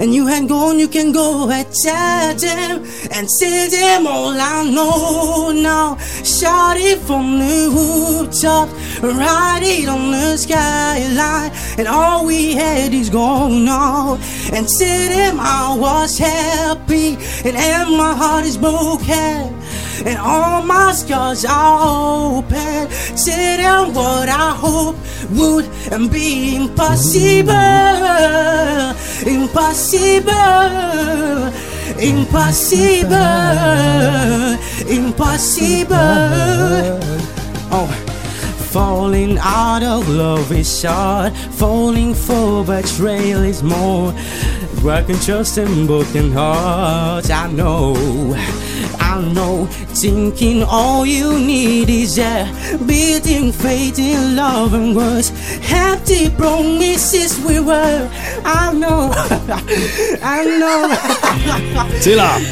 And 0.00 0.14
you 0.14 0.26
had 0.26 0.48
gone, 0.48 0.78
you 0.78 0.88
can 0.94 1.10
go 1.10 1.50
and 1.50 1.66
tell 1.72 2.34
them 2.36 2.84
and 3.10 3.28
tell 3.40 3.68
them 3.68 4.06
all 4.06 4.30
I 4.30 4.62
know 4.70 5.50
now. 5.50 5.96
Shout 6.22 6.76
it 6.76 7.00
from 7.00 7.40
the 7.40 7.68
rooftop, 7.74 8.68
write 9.02 9.62
it 9.64 9.88
on 9.88 10.12
the 10.12 10.36
skyline, 10.36 11.50
and 11.78 11.88
all 11.88 12.24
we 12.24 12.54
had 12.54 12.94
is 12.94 13.10
gone 13.10 13.64
now. 13.64 14.20
And 14.52 14.68
tell 14.68 15.08
them 15.16 15.40
I 15.40 15.76
was 15.76 16.16
happy, 16.16 17.16
and, 17.44 17.56
and 17.56 17.96
my 17.96 18.14
heart 18.14 18.44
is 18.44 18.56
broken. 18.56 19.52
And 20.06 20.18
all 20.18 20.62
my 20.62 20.92
scars 20.92 21.44
are 21.44 22.38
open. 22.38 22.88
Tell 23.16 23.56
them 23.56 23.94
what 23.94 24.28
I 24.28 24.54
hope 24.54 24.96
would 25.32 25.64
and 25.90 26.08
be 26.08 26.54
impossible. 26.54 27.52
Impossible. 29.26 30.83
Impossible, 31.98 33.18
impossible. 34.88 35.96
Oh. 37.70 38.13
Falling 38.74 39.38
out 39.38 39.84
of 39.84 40.08
love 40.08 40.50
is 40.50 40.82
hard, 40.82 41.32
falling 41.32 42.12
for 42.12 42.64
betrayal 42.64 43.44
is 43.44 43.62
more. 43.62 44.12
Broken 44.80 45.14
trust 45.20 45.58
and 45.58 45.86
broken 45.86 46.32
hearts, 46.32 47.30
I 47.30 47.52
know, 47.52 47.94
I 48.98 49.30
know. 49.32 49.66
Thinking 49.94 50.64
all 50.64 51.06
you 51.06 51.38
need 51.38 51.88
is 51.88 52.18
a 52.18 52.50
beating 52.84 53.52
faith 53.52 54.00
in 54.00 54.34
love 54.34 54.74
and 54.74 54.96
words. 54.96 55.30
Empty 55.70 56.30
promises 56.30 57.38
we 57.46 57.60
were, 57.60 58.10
I 58.44 58.72
know, 58.72 59.12
I 60.20 60.44
know. 60.58 60.88
Cilla! 62.02 62.42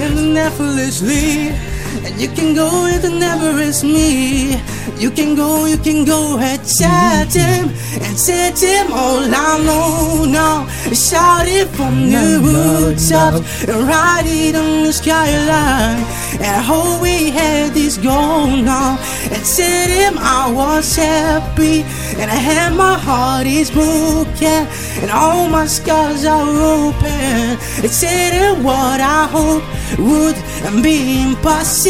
And 0.00 0.36
effortlessly, 0.46 1.69
and 2.04 2.20
you 2.20 2.28
can 2.28 2.54
go 2.54 2.84
with 2.84 3.02
the 3.02 3.10
never 3.10 3.60
is 3.60 3.82
me. 3.84 4.56
You 4.98 5.10
can 5.10 5.34
go, 5.34 5.66
you 5.66 5.78
can 5.78 6.04
go 6.04 6.38
and 6.38 6.60
chat 6.66 7.32
him 7.32 7.70
and 8.04 8.18
set 8.18 8.60
him 8.60 8.92
all 8.92 9.22
I 9.24 9.62
know 9.64 10.24
now. 10.24 10.66
Shout 10.92 11.46
it 11.46 11.68
from 11.68 12.10
the 12.10 12.40
rooftops 12.44 13.64
and 13.68 13.88
write 13.88 14.26
it 14.26 14.54
on 14.54 14.84
the 14.84 14.92
skyline. 14.92 16.04
And 16.40 16.64
hope 16.64 17.00
we 17.02 17.30
had 17.30 17.72
this 17.72 17.96
goal 17.96 18.46
now. 18.46 18.98
And 19.32 19.44
set 19.44 19.88
him 19.90 20.18
I 20.18 20.52
was 20.52 20.96
happy 20.96 21.82
and 22.20 22.30
I 22.30 22.34
had 22.34 22.74
my 22.74 22.98
heart 22.98 23.46
is 23.46 23.70
broken 23.70 24.66
and 25.00 25.10
all 25.10 25.48
my 25.48 25.66
scars 25.66 26.24
are 26.24 26.48
open. 26.76 27.58
It 27.84 27.90
said 27.90 28.32
it 28.34 28.62
what 28.62 29.00
I 29.00 29.26
hope 29.26 29.64
would 29.98 30.36
be 30.82 31.22
impossible, 31.22 31.89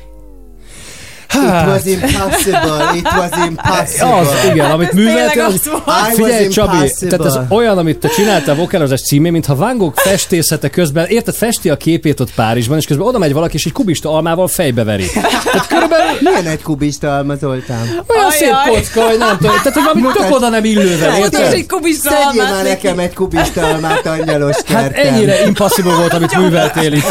It 1.33 1.67
was 1.67 1.85
impossible, 1.85 2.95
it 2.95 3.07
was 3.15 3.29
impossible. 3.47 4.15
Az, 4.19 4.27
igen, 4.51 4.71
amit 4.71 4.91
műveltél, 4.93 5.43
az, 5.43 5.53
I 6.11 6.15
figyelj 6.15 6.45
was 6.45 6.53
Csabi, 6.53 6.75
impossible. 6.75 7.17
tehát 7.17 7.25
ez 7.35 7.39
olyan, 7.49 7.77
amit 7.77 7.97
te 7.97 8.07
csináltál 8.07 8.55
vokálozás 8.55 9.01
címén, 9.01 9.31
mintha 9.31 9.55
Van 9.55 9.77
Gogh 9.77 9.97
festészete 9.99 10.69
közben, 10.69 11.05
érted, 11.07 11.35
festi 11.35 11.69
a 11.69 11.77
képét 11.77 12.19
ott 12.19 12.33
Párizsban, 12.33 12.77
és 12.77 12.85
közben 12.85 13.07
oda 13.07 13.17
megy 13.17 13.33
valaki, 13.33 13.55
és 13.55 13.65
egy 13.65 13.71
kubista 13.71 14.09
almával 14.13 14.47
fejbeveri. 14.47 15.05
Tehát 15.51 15.67
körülbelül 15.67 16.11
Milyen 16.19 16.47
egy 16.47 16.61
kubista 16.61 17.15
alma, 17.15 17.35
Zoltán? 17.35 18.03
olyan 18.07 18.31
szép 18.31 18.53
kocka, 18.69 19.01
hogy 19.01 19.17
nem 19.17 19.37
tudom, 19.37 19.55
tehát 19.55 19.73
hogy 19.73 19.83
valami 19.83 20.01
tök 20.13 20.35
oda 20.35 20.49
nem 20.49 20.63
illővel, 20.63 21.17
érted? 21.17 21.65
kubista 21.67 22.09
Szedjél 22.09 22.43
már 22.43 22.63
nekem 22.63 22.99
egy 22.99 23.13
kubista 23.13 23.61
almát, 23.61 24.05
angyalos 24.05 24.55
Hát 24.55 24.65
kertem. 24.93 25.13
ennyire 25.13 25.45
impossible 25.45 25.95
volt, 25.95 26.13
amit 26.13 26.37
műveltél 26.37 26.93
itt. 26.93 27.05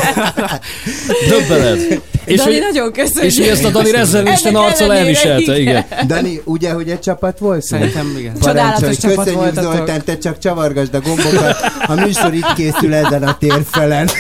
Döbbenet. 1.29 2.01
És 2.25 2.37
Dani, 2.37 2.53
hogy, 2.53 2.61
nagyon 2.61 2.93
köszönjük. 2.93 3.33
és 3.33 3.39
hogy 3.39 3.47
ezt 3.49 3.65
a 3.65 3.71
Dani 3.71 3.91
rezzenisten 4.13 4.55
Ennek 4.55 4.67
arccal 4.67 4.95
elviselte, 4.95 5.59
igen. 5.59 5.85
Dani, 6.07 6.41
ugye, 6.45 6.73
hogy 6.73 6.91
egy 6.91 7.01
csapat 7.01 7.39
volt? 7.39 7.63
Szerintem 7.63 8.15
igen. 8.19 8.39
Csodálatos 8.43 8.97
csapat 8.97 9.17
Köszönjük 9.17 9.43
voltatok. 9.43 9.77
Zoltán, 9.77 10.05
te 10.05 10.19
csak 10.19 10.39
csavargasd 10.39 10.95
a 10.95 11.01
gombokat. 11.01 11.73
A 11.87 11.95
műsor 11.95 12.35
itt 12.35 12.53
készül 12.55 12.95
ezen 12.95 13.23
a 13.23 13.37
térfelen. 13.39 14.11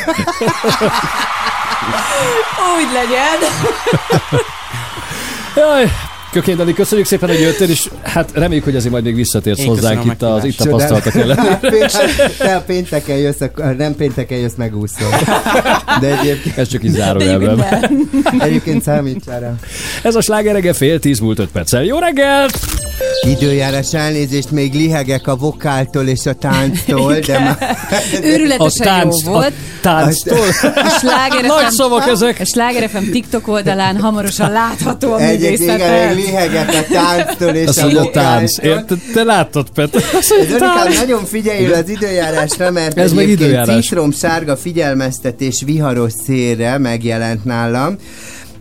Úgy 2.77 2.93
legyen. 2.93 3.39
Jaj, 5.57 5.91
Kökény 6.33 6.57
Dani, 6.57 6.73
köszönjük 6.73 7.07
szépen, 7.07 7.29
hogy 7.29 7.41
jöttél, 7.41 7.69
és 7.69 7.89
hát 8.03 8.31
reméljük, 8.33 8.65
hogy 8.65 8.77
azért 8.77 8.93
majd 8.93 9.05
még 9.05 9.15
visszatérsz 9.15 9.59
Én 9.59 9.67
hozzánk 9.67 10.05
itt 10.05 10.23
az 10.23 10.45
itt 10.45 10.57
tapasztalatok 10.57 11.15
ellenére. 11.15 11.61
Te 12.39 12.55
a 12.57 12.61
pénteken 12.61 13.17
jössz, 13.17 13.39
nem 13.77 13.95
pénteken 13.95 14.39
jössz, 14.39 14.55
megúszol. 14.57 15.09
De 16.01 16.19
egyébként, 16.19 16.59
Ez 16.59 16.69
csak 16.69 16.85
így 16.85 16.93
zárójelben. 16.93 17.65
egyébként 18.39 18.83
számítsál 18.83 19.41
rá. 19.41 19.55
Ez 20.03 20.15
a 20.15 20.21
sláger 20.21 20.55
reggel 20.55 20.73
fél 20.75 20.99
tíz 20.99 21.19
múlt 21.19 21.39
öt 21.39 21.51
perccel. 21.51 21.85
Jó 21.85 21.99
reggelt! 21.99 22.59
Időjárás 23.29 23.95
elnézést, 23.95 24.51
még 24.51 24.73
lihegek 24.73 25.27
a 25.27 25.37
vokáltól 25.37 26.07
és 26.07 26.27
a 26.27 26.33
tánctól, 26.33 27.15
de 27.19 27.39
már... 27.39 27.77
A 27.91 28.19
Őrületesen 28.23 28.87
tánc, 28.87 29.25
jó 29.25 29.31
a 29.31 29.35
volt. 29.35 29.53
tánctól. 29.81 30.47
A 30.63 30.89
Sláger 30.99 31.45
Nagy 31.45 31.71
szavak 31.71 32.09
ezek. 32.09 32.41
A 32.41 32.45
Sláger 32.45 32.89
FM 32.89 33.11
TikTok 33.11 33.49
oldalán 33.49 33.97
hamarosan 34.01 34.53
látható 34.53 35.13
a 35.13 35.19
művészete. 35.19 36.15
Még 36.21 36.29
lihegek 36.31 36.69
a 36.69 36.93
tánctól 36.93 37.49
és 37.55 37.67
Azt 37.67 37.79
a 37.79 37.83
mondja 37.83 38.11
tánc. 38.11 38.59
Érted? 38.59 38.99
Te 39.15 39.23
láttad, 39.25 39.71
Pet? 39.75 39.95
Azt 39.95 40.31
mondja, 40.37 40.59
Zolikám, 40.59 40.83
tánc. 40.83 40.99
nagyon 40.99 41.25
figyeljél 41.25 41.73
az 41.73 41.89
időjárásra, 41.89 42.71
mert 42.71 42.99
Ez 42.99 43.13
meg 43.13 43.25
egyébként 43.25 43.49
időjárás. 43.51 43.85
citrom 43.85 44.13
sárga 44.13 44.57
figyelmeztetés 44.57 45.63
viharos 45.67 46.13
szélre 46.27 46.79
megjelent 46.79 47.45
nálam. 47.45 47.97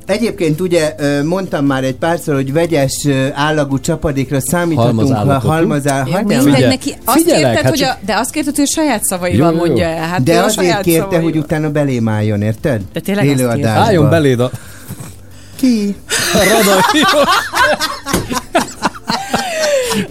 Egyébként 0.06 0.62
ugye 0.62 0.96
mondtam 1.24 1.66
már 1.66 1.84
egy 1.84 1.96
párszor, 1.96 2.36
hogy 2.36 2.54
vegyes 2.54 3.08
állagú 3.34 3.80
csapadékra 3.80 4.42
számíthatunk, 4.42 5.14
ha 5.14 5.40
halmazál, 5.40 6.08
Ja, 6.12 6.18
mindegy, 6.18 6.44
Figyelj, 6.44 6.66
neki 6.68 6.94
azt 7.06 7.18
figyelek, 7.22 7.44
kérted, 7.44 7.64
hát 7.64 7.70
hogy 7.70 7.84
a, 7.84 7.98
de 8.06 8.16
azt 8.16 8.32
kérted, 8.32 8.56
hogy 8.56 8.64
a 8.68 8.72
saját 8.82 9.04
szavaival 9.04 9.52
Jó, 9.52 9.58
jó, 9.58 9.66
jó. 9.66 9.66
mondja 9.66 9.86
el. 9.88 10.08
Hát 10.08 10.24
De 10.24 10.40
azért 10.40 10.82
kérte, 10.82 11.00
szavaival. 11.02 11.22
hogy 11.24 11.38
utána 11.38 11.70
belém 11.70 12.08
álljon, 12.08 12.42
érted? 12.42 12.82
De 12.94 13.00
tényleg 13.00 13.28
azt 13.28 13.36
kérte? 13.36 13.52
Élőadásba. 13.54 13.82
Álljon 13.86 14.10
beléd 14.10 14.40
a 14.40 14.52
Ki? 15.60 15.96
Ö, 16.36 16.40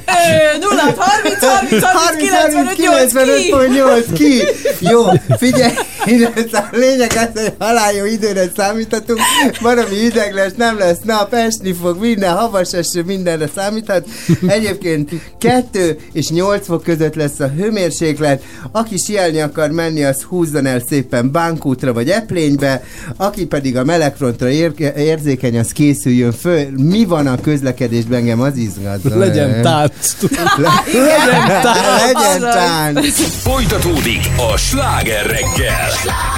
0 0.60 0.94
30 0.96 1.44
30 1.44 1.82
30 1.82 2.16
95 2.16 2.76
8 2.76 3.12
ki? 3.12 3.22
95.8 3.48 4.04
ki? 4.14 4.42
Jó, 4.88 5.04
figyelj, 5.38 5.72
a 6.52 6.62
lényeg 6.72 7.10
az, 7.16 7.42
hogy 7.42 7.52
halál 7.58 7.92
jó 7.92 8.04
időre 8.04 8.44
számíthatunk, 8.56 9.20
valami 9.60 9.96
idegles, 9.96 10.52
nem 10.56 10.78
lesz 10.78 10.98
nap, 11.04 11.34
esni 11.34 11.72
fog, 11.72 12.00
minden 12.00 12.32
havas 12.36 12.72
eső, 12.72 13.02
mindenre 13.02 13.48
számíthat. 13.54 14.06
Egyébként 14.46 15.10
2 15.38 15.98
és 16.12 16.28
8 16.28 16.66
fok 16.66 16.82
között 16.82 17.14
lesz 17.14 17.40
a 17.40 17.48
hőmérséklet, 17.56 18.42
aki 18.72 18.96
sielni 18.96 19.40
akar 19.40 19.70
menni, 19.70 20.04
az 20.04 20.22
húzzon 20.22 20.66
el 20.66 20.82
szépen 20.88 21.32
Bánkútra 21.32 21.92
vagy 21.92 22.10
Eplénybe, 22.10 22.82
aki 23.16 23.46
pedig 23.46 23.76
a 23.76 23.84
melegfrontra 23.84 24.48
ér- 24.48 24.96
érzékeny, 24.96 25.58
az 25.58 25.70
készüljön 25.70 26.32
föl. 26.32 26.66
Mi 26.76 27.04
van 27.04 27.26
a 27.26 27.40
közlekedésben, 27.40 28.18
engem 28.18 28.40
az 28.40 28.56
izgat. 28.56 29.00
Legyen 29.02 29.62
tánc. 29.62 29.92
Legyen 30.86 31.62
tánc. 31.62 31.78
Legyen 32.00 32.44
Azaz. 32.44 32.54
tánc. 32.54 33.20
Folytatódik 33.42 34.30
a 34.52 34.56
sláger 34.56 35.26
reggel. 35.26 36.37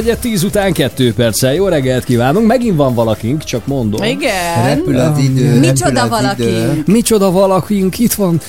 ugye 0.00 0.16
tíz 0.16 0.42
után 0.42 0.72
2 0.72 1.14
perccel. 1.14 1.54
Jó 1.54 1.68
reggelt 1.68 2.04
kívánunk, 2.04 2.46
megint 2.46 2.76
van 2.76 2.94
valakink, 2.94 3.44
csak 3.44 3.66
mondom. 3.66 4.02
Igen. 4.02 4.64
Repül 4.64 4.98
az 4.98 5.18
idő. 5.18 5.58
Micsoda 5.58 6.08
valakink. 6.08 6.86
Micsoda 6.86 7.30
valakink, 7.30 7.98
itt 7.98 8.12
van 8.12 8.40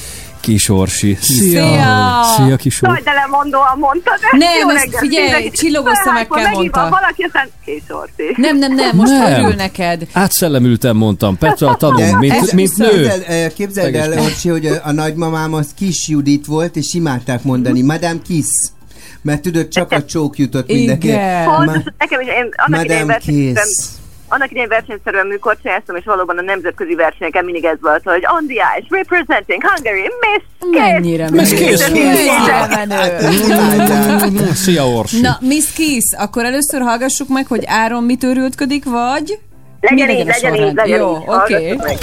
Kisorsi. 0.42 1.18
Szia! 1.22 1.50
Szia, 1.50 2.24
Szia 2.36 2.56
Kisorsi. 2.56 3.02
Nagy 3.04 3.14
lemondóan 3.16 3.78
mondtad 3.78 4.14
ezt. 4.14 4.32
Nem, 4.32 4.76
ezt 4.76 4.98
figyelj, 4.98 5.50
csillogó 5.50 5.90
szemekkel 6.04 6.50
mondta. 6.52 6.80
Valaki, 6.90 7.24
aztán 7.24 7.50
Kisorsi. 7.66 8.36
Nem, 8.36 8.58
nem, 8.58 8.74
nem, 8.74 8.96
most 8.96 9.12
nem. 9.12 9.44
örül 9.44 9.54
neked. 9.54 10.08
Átszellemültem, 10.14 10.98
mondtam. 10.98 11.38
Petra, 11.38 11.76
tanul, 11.76 12.18
mint, 12.18 12.34
ez, 12.34 12.52
mint 12.52 12.78
nő. 12.78 12.90
Képzeld, 12.90 13.24
eh, 13.28 13.52
képzeld 13.56 13.96
el, 13.96 14.20
Orsi, 14.20 14.50
hogy 14.50 14.66
a 14.84 14.92
nagymamám 14.92 15.54
az 15.54 15.68
Kis 15.78 16.08
Judit 16.08 16.46
volt, 16.46 16.76
és 16.76 16.94
imádták 16.94 17.44
mondani. 17.44 17.80
Mhm. 17.80 17.88
Madame 17.88 18.20
Kiss. 18.28 18.70
Mert 19.22 19.42
tudod, 19.42 19.68
csak 19.68 19.92
a 19.92 20.04
csók 20.04 20.38
jutott 20.38 20.68
mindenki. 20.68 21.08
Igen. 21.08 21.46
Ma, 21.46 21.66
nekem 21.98 22.22
is, 22.22 22.28
én 22.28 22.50
annak 22.56 22.84
idején 22.84 23.16
kész. 23.20 23.96
Annak 24.28 24.52
idején 24.52 24.70
versenyszerűen 24.70 25.28
műkorcsásztam, 25.28 25.96
és 25.96 26.04
valóban 26.06 26.38
a 26.38 26.42
nemzetközi 26.42 26.96
versenyeken 26.96 27.46
mindig 27.46 27.66
ez 27.66 27.78
volt, 27.82 28.04
hogy 28.04 28.24
on 28.40 28.48
the 28.48 28.80
ice, 28.80 28.88
representing 28.90 29.64
Hungary, 29.64 30.02
Miss 30.02 30.44
Kiss. 30.72 30.82
Mennyire 30.82 31.30
Miss 31.30 31.54
Kiss. 31.54 31.82
Hát, 32.48 32.74
hát, 32.74 32.92
hát, 32.92 34.54
Szia 34.54 34.88
Orsi. 34.88 35.22
Na, 35.22 35.38
Miss 35.42 35.74
Kiss, 35.74 36.14
akkor 36.18 36.46
először 36.46 36.82
hallgassuk 36.82 37.28
meg, 37.28 37.48
hogy 37.48 37.64
Áron 37.66 38.04
mit 38.04 38.24
örültködik, 38.24 38.86
vagy... 38.86 39.40
Legyen 39.82 40.10
így, 40.10 40.26
legyen 40.26 40.56
így, 40.56 40.74
legyen 40.74 41.00
Jó, 41.00 41.16
oké. 41.26 41.74
Okay. 41.74 41.98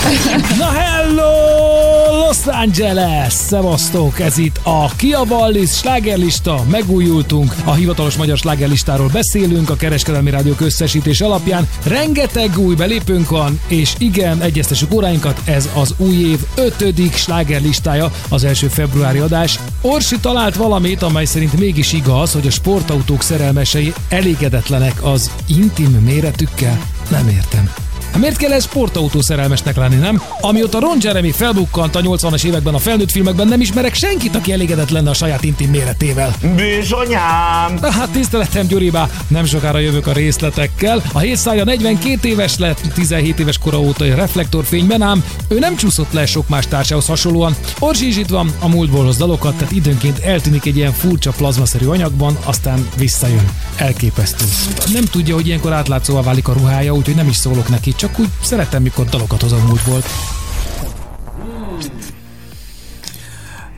Na 0.59 0.71
hello, 0.71 2.27
Los 2.27 2.47
Angeles! 2.47 3.33
Szevasztok, 3.33 4.21
ez 4.21 4.39
itt 4.39 4.61
a 4.63 4.91
Kia 4.97 5.25
Ballis 5.25 5.71
slágerlista, 5.71 6.65
megújultunk, 6.71 7.55
a 7.65 7.73
hivatalos 7.73 8.17
magyar 8.17 8.37
slágerlistáról 8.37 9.09
beszélünk, 9.13 9.71
a 9.71 9.77
Kereskedelmi 9.77 10.31
Rádiók 10.31 10.61
összesítés 10.61 11.21
alapján. 11.21 11.69
Rengeteg 11.85 12.59
új 12.59 12.75
belépőnk 12.75 13.31
van, 13.31 13.61
és 13.69 13.95
igen, 13.99 14.43
egyeztessük 14.43 14.95
óráinkat, 14.95 15.41
ez 15.45 15.69
az 15.75 15.95
új 15.97 16.17
év 16.17 16.39
ötödik 16.57 17.15
slágerlistája, 17.15 18.11
az 18.29 18.45
első 18.45 18.67
februári 18.67 19.19
adás. 19.19 19.59
Orsi 19.81 20.19
talált 20.21 20.57
valamit, 20.57 21.03
amely 21.03 21.25
szerint 21.25 21.59
mégis 21.59 21.93
igaz, 21.93 22.33
hogy 22.33 22.47
a 22.47 22.51
sportautók 22.51 23.23
szerelmesei 23.23 23.93
elégedetlenek 24.09 25.05
az 25.05 25.31
intim 25.47 25.91
méretükkel. 26.05 26.79
Nem 27.11 27.29
értem. 27.29 27.88
Miért 28.17 28.37
kell 28.37 28.53
el 28.53 28.61
sportautó 28.61 29.21
szerelmesnek 29.21 29.77
lenni, 29.77 29.97
nem? 29.97 30.23
Amióta 30.41 30.81
Ron 30.81 30.97
Jeremy 31.01 31.31
felbukkant 31.31 31.97
a 31.97 32.01
80-as 32.01 32.45
években 32.45 32.75
a 32.75 32.79
felnőtt 32.79 33.11
filmekben, 33.11 33.49
nem 33.49 33.61
ismerek 33.61 33.95
senkit, 33.95 34.37
aki 34.37 34.53
elégedett 34.53 34.91
lenne 34.91 35.11
a 35.11 35.15
saját 35.15 35.45
intim 35.45 35.71
méretével. 35.71 36.35
Bizonyám! 36.57 37.79
Hát 37.83 38.11
tiszteletem 38.11 38.67
Gyuribá, 38.67 39.09
nem 39.29 39.45
sokára 39.45 39.79
jövök 39.79 40.07
a 40.07 40.13
részletekkel. 40.13 41.03
A 41.13 41.19
hétszája 41.19 41.65
42 41.65 42.29
éves 42.29 42.59
lett, 42.59 42.81
17 42.95 43.39
éves 43.39 43.59
kora 43.59 43.81
óta 43.81 44.05
egy 44.05 44.15
reflektorfényben, 44.15 45.03
ám 45.03 45.25
ő 45.49 45.59
nem 45.59 45.77
csúszott 45.77 46.13
le 46.13 46.27
sok 46.27 46.49
más 46.49 46.67
társához 46.67 47.07
hasonlóan. 47.07 47.57
Orsi 47.79 48.25
van, 48.29 48.51
a 48.59 48.69
múltból 48.69 49.05
hoz 49.05 49.17
dalokat, 49.17 49.55
tehát 49.55 49.73
időnként 49.73 50.19
eltűnik 50.19 50.67
egy 50.67 50.77
ilyen 50.77 50.93
furcsa 50.93 51.31
plazmaszerű 51.31 51.87
anyagban, 51.87 52.39
aztán 52.45 52.89
visszajön. 52.97 53.49
Elképesztő. 53.77 54.45
Nem 54.93 55.05
tudja, 55.05 55.35
hogy 55.35 55.47
ilyenkor 55.47 55.73
átlátszóvá 55.73 56.23
válik 56.23 56.49
a 56.49 56.53
ruhája, 56.53 56.95
úgyhogy 56.95 57.15
nem 57.15 57.29
is 57.29 57.37
szólok 57.37 57.69
neki 57.69 57.95
csak 57.99 58.19
úgy 58.19 58.29
szeretem, 58.43 58.83
mikor 58.83 59.05
dalokat 59.05 59.43
hoz 59.43 59.53
a 59.53 59.57
múltból. 59.67 59.99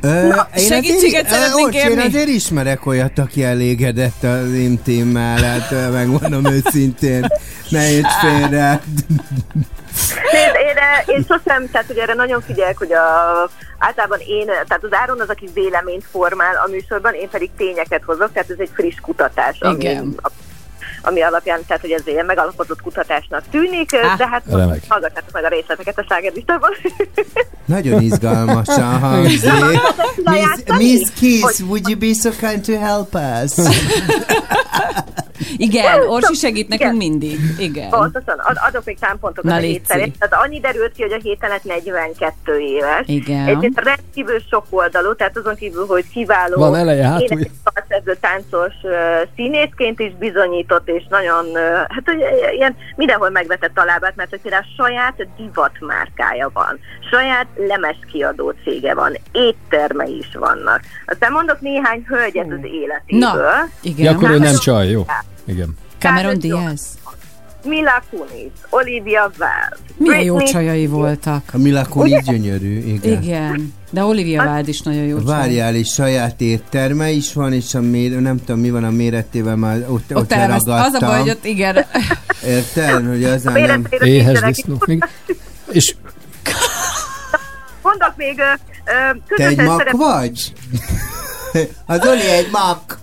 Ö, 0.03 0.27
Na, 0.29 0.49
én 0.57 0.67
segítséget 0.67 1.25
azért- 1.25 1.29
szeretnénk 1.41 1.71
kérni. 1.71 1.91
Én 1.91 2.07
azért 2.07 2.29
ismerek 2.29 2.87
olyat, 2.87 3.19
aki 3.19 3.45
elégedett 3.45 4.23
az 4.23 4.53
intimmel, 4.53 5.43
hát 5.43 5.71
megmondom 5.93 6.45
őszintén. 6.45 7.27
Ne 7.69 7.91
érts 7.91 8.13
félre. 8.21 8.81
Nézd, 10.33 10.57
én, 10.69 10.77
eh, 10.77 11.05
én 11.07 11.25
sosem, 11.29 11.71
tehát 11.71 11.87
hogy 11.87 11.99
erre 11.99 12.15
nagyon 12.15 12.41
figyelek, 12.47 12.79
hogy 12.79 12.93
a, 12.93 13.05
általában 13.79 14.19
én, 14.27 14.47
tehát 14.47 14.85
az 14.85 14.93
Áron 14.93 15.21
az, 15.21 15.29
aki 15.29 15.49
véleményt 15.55 16.05
formál 16.11 16.55
a 16.67 16.71
műsorban, 16.71 17.15
én 17.15 17.29
pedig 17.29 17.51
tényeket 17.57 18.03
hozok, 18.05 18.33
tehát 18.33 18.51
ez 18.51 18.57
egy 18.59 18.71
friss 18.75 18.95
kutatás, 19.03 19.61
ami, 19.61 19.75
Igen. 19.75 20.21
Ami 21.03 21.23
alapján, 21.23 21.61
tehát 21.67 21.83
hogy 21.83 21.91
ez 21.91 22.07
ilyen 22.07 22.25
megalapozott 22.27 22.83
kutatásnak 22.83 23.43
tűnik, 23.51 23.95
Á, 23.95 24.17
de 24.17 24.29
hát 24.29 24.43
remek. 24.51 24.83
hallgassátok 24.89 25.33
meg 25.33 25.45
a 25.45 25.49
részleteket 25.49 25.99
a 25.99 26.03
slágerlistából. 26.03 26.77
Nagyon 27.65 28.01
izgalmasan 28.03 28.99
hangzik. 29.01 29.51
Miss? 30.25 30.77
Miss 30.79 31.11
Kiss, 31.21 31.61
would 31.61 31.89
you 31.89 31.99
be 31.99 32.13
so 32.15 32.31
kind 32.31 32.65
to 32.65 32.79
help 32.79 33.15
us? 33.15 33.53
Igen, 35.57 36.09
Orsi 36.09 36.35
segít 36.35 36.69
nekünk 36.69 36.97
mindig. 36.97 37.39
Igen. 37.59 37.89
Pontosan, 37.91 38.39
ad, 38.39 38.57
adok 38.69 38.85
még 38.85 38.97
számpontokat 39.01 39.51
Na, 39.51 39.57
a 39.57 39.61
szíves. 39.61 39.83
Tehát 39.89 40.45
annyi 40.45 40.61
derült 40.61 40.93
ki, 40.93 41.03
hogy 41.03 41.13
a 41.13 41.19
hételet 41.23 41.65
42 41.65 42.59
éves. 42.59 43.03
Igen. 43.07 43.47
Egyébként 43.47 43.81
rendkívül 43.81 44.41
sok 44.51 44.65
oldalú, 44.71 45.15
tehát 45.15 45.37
azon 45.37 45.55
kívül, 45.55 45.87
hogy 45.87 46.05
kiváló 46.13 46.57
Van 46.57 46.75
eleje, 46.77 47.05
hátulja. 47.07 47.47
énekes, 47.79 48.17
táncos 48.21 48.73
uh, 48.83 48.93
színészként 49.37 50.01
is 50.01 50.13
bizonyított, 50.19 50.89
és 50.91 51.07
nagyon, 51.09 51.47
hát 51.89 52.03
hogy 52.05 52.25
ilyen 52.53 52.77
mindenhol 52.97 53.31
megvetett 53.31 53.79
a 53.79 53.85
lábát, 53.85 54.17
mert 54.17 54.31
hogy 54.31 54.41
például 54.41 54.65
saját 54.77 55.27
divatmárkája 55.37 56.51
van, 56.53 56.79
saját 57.11 57.47
lemezkiadó 57.57 58.55
cége 58.65 58.95
van, 58.95 59.17
étterme 59.33 60.05
is 60.05 60.29
vannak. 60.39 60.81
Aztán 61.07 61.33
mondok 61.33 61.61
néhány 61.61 62.05
hölgyet 62.09 62.47
az 62.51 62.65
életéből. 62.65 63.29
Na, 63.43 63.69
igen. 63.83 64.05
Ja, 64.05 64.11
akkor 64.11 64.31
ő 64.31 64.39
nem 64.39 64.55
csaj, 64.55 64.89
jó? 64.89 65.07
Igen. 65.45 65.77
Cameron 65.99 66.39
Diaz. 66.39 66.99
Mila 67.65 68.03
Kunis, 68.11 68.51
Olivia 68.71 69.31
Wilde, 69.39 69.77
Milyen 69.97 70.23
jó 70.23 70.35
Britney 70.37 70.53
csajai 70.53 70.87
voltak. 70.87 71.43
A 71.53 71.59
Mila 71.59 71.87
Kunis 71.89 72.13
Ugye? 72.13 72.33
gyönyörű, 72.33 72.79
igen. 72.79 73.23
Igen. 73.23 73.75
De 73.91 74.05
Olivia 74.05 74.43
Wilde 74.43 74.69
is 74.69 74.81
nagyon 74.81 75.03
jó. 75.03 75.19
Várjál, 75.25 75.75
és 75.75 75.89
saját 75.89 76.41
étterme 76.41 77.11
is 77.11 77.33
van, 77.33 77.53
és 77.53 77.75
a 77.75 77.81
mér, 77.81 78.11
nem 78.21 78.39
tudom 78.45 78.61
mi 78.61 78.71
van 78.71 78.85
a 78.85 78.91
méretével, 78.91 79.57
már 79.57 79.77
ott, 79.77 79.89
ott, 79.89 80.17
Ott 80.17 80.33
elveszt, 80.33 80.67
leragadtam. 80.67 80.95
az 80.95 81.03
a 81.03 81.07
baj, 81.07 81.21
hogy 81.21 81.31
ott 81.31 81.45
igen. 81.45 81.85
Érted, 82.47 83.07
hogy 83.07 83.25
az 83.25 83.47
a 83.47 83.51
nem... 83.51 83.87
Éhes 83.91 84.25
nincsenek 84.27 84.55
disznó. 84.55 84.77
Még- 84.87 85.05
És 85.71 85.95
Mondok 87.83 88.13
még 88.17 88.39
ö, 88.39 88.43
ö, 89.33 89.37
Te 89.37 89.47
egy 89.47 89.57
mak 89.57 89.79
szerep- 89.79 89.97
vagy? 89.97 90.53
az 91.87 92.07
Oli 92.07 92.29
egy 92.31 92.49
mak. 92.53 92.99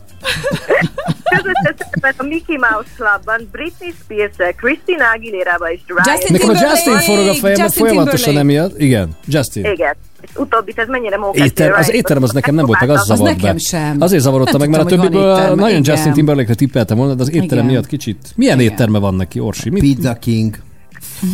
közösen 1.36 1.74
szerepelt 1.78 2.16
a 2.18 2.24
Mickey 2.34 2.58
Mouse 2.66 2.92
Clubban, 2.98 3.40
Britney 3.56 3.92
spears 4.02 4.56
Christina 4.62 5.06
Aguilera-ba 5.16 5.68
és 5.76 5.80
Ryan. 5.88 6.04
Justin 6.12 6.32
nekem 6.36 6.50
a 6.50 6.52
Timberlake! 6.52 6.76
Justin 6.76 7.00
forog 7.10 7.28
a 7.28 7.34
fejemben 7.44 7.64
Justin 7.66 7.82
folyamatosan 7.86 8.34
Timberlake. 8.34 8.60
emiatt. 8.64 8.80
Igen, 8.88 9.08
Justin. 9.36 9.64
Igen. 9.76 9.94
És 10.22 10.30
utóbbit, 10.36 10.78
ez 10.80 10.88
mennyire 10.88 11.18
mókás. 11.18 11.46
Éter, 11.46 11.72
az 11.72 11.92
étterem 11.94 12.24
az 12.24 12.32
nekem 12.32 12.56
nem 12.56 12.66
volt 12.66 12.80
meg, 12.80 12.90
az 12.90 13.00
Az 13.00 13.06
zavart 13.06 13.36
nekem 13.36 13.54
be. 13.56 13.60
sem. 13.60 13.96
Azért 14.00 14.22
zavarodta 14.22 14.58
Nem 14.58 14.60
meg, 14.70 14.70
mert 14.70 14.84
a 14.92 14.96
többiből 14.96 15.36
nagyon 15.56 15.70
Igen. 15.70 15.82
Justin 15.86 16.14
Timberlake-re 16.14 16.56
tippeltem 16.56 16.98
volna, 16.98 17.14
de 17.14 17.22
az 17.22 17.30
étterem 17.34 17.64
Igen. 17.64 17.66
miatt 17.66 17.88
kicsit. 17.88 18.18
Milyen 18.36 18.60
Igen. 18.60 18.72
étterme 18.72 19.00
van 19.00 19.16
neki, 19.16 19.40
Orsi? 19.40 19.70
Mit? 19.70 19.82
Pizza 19.82 20.14
King. 20.14 20.56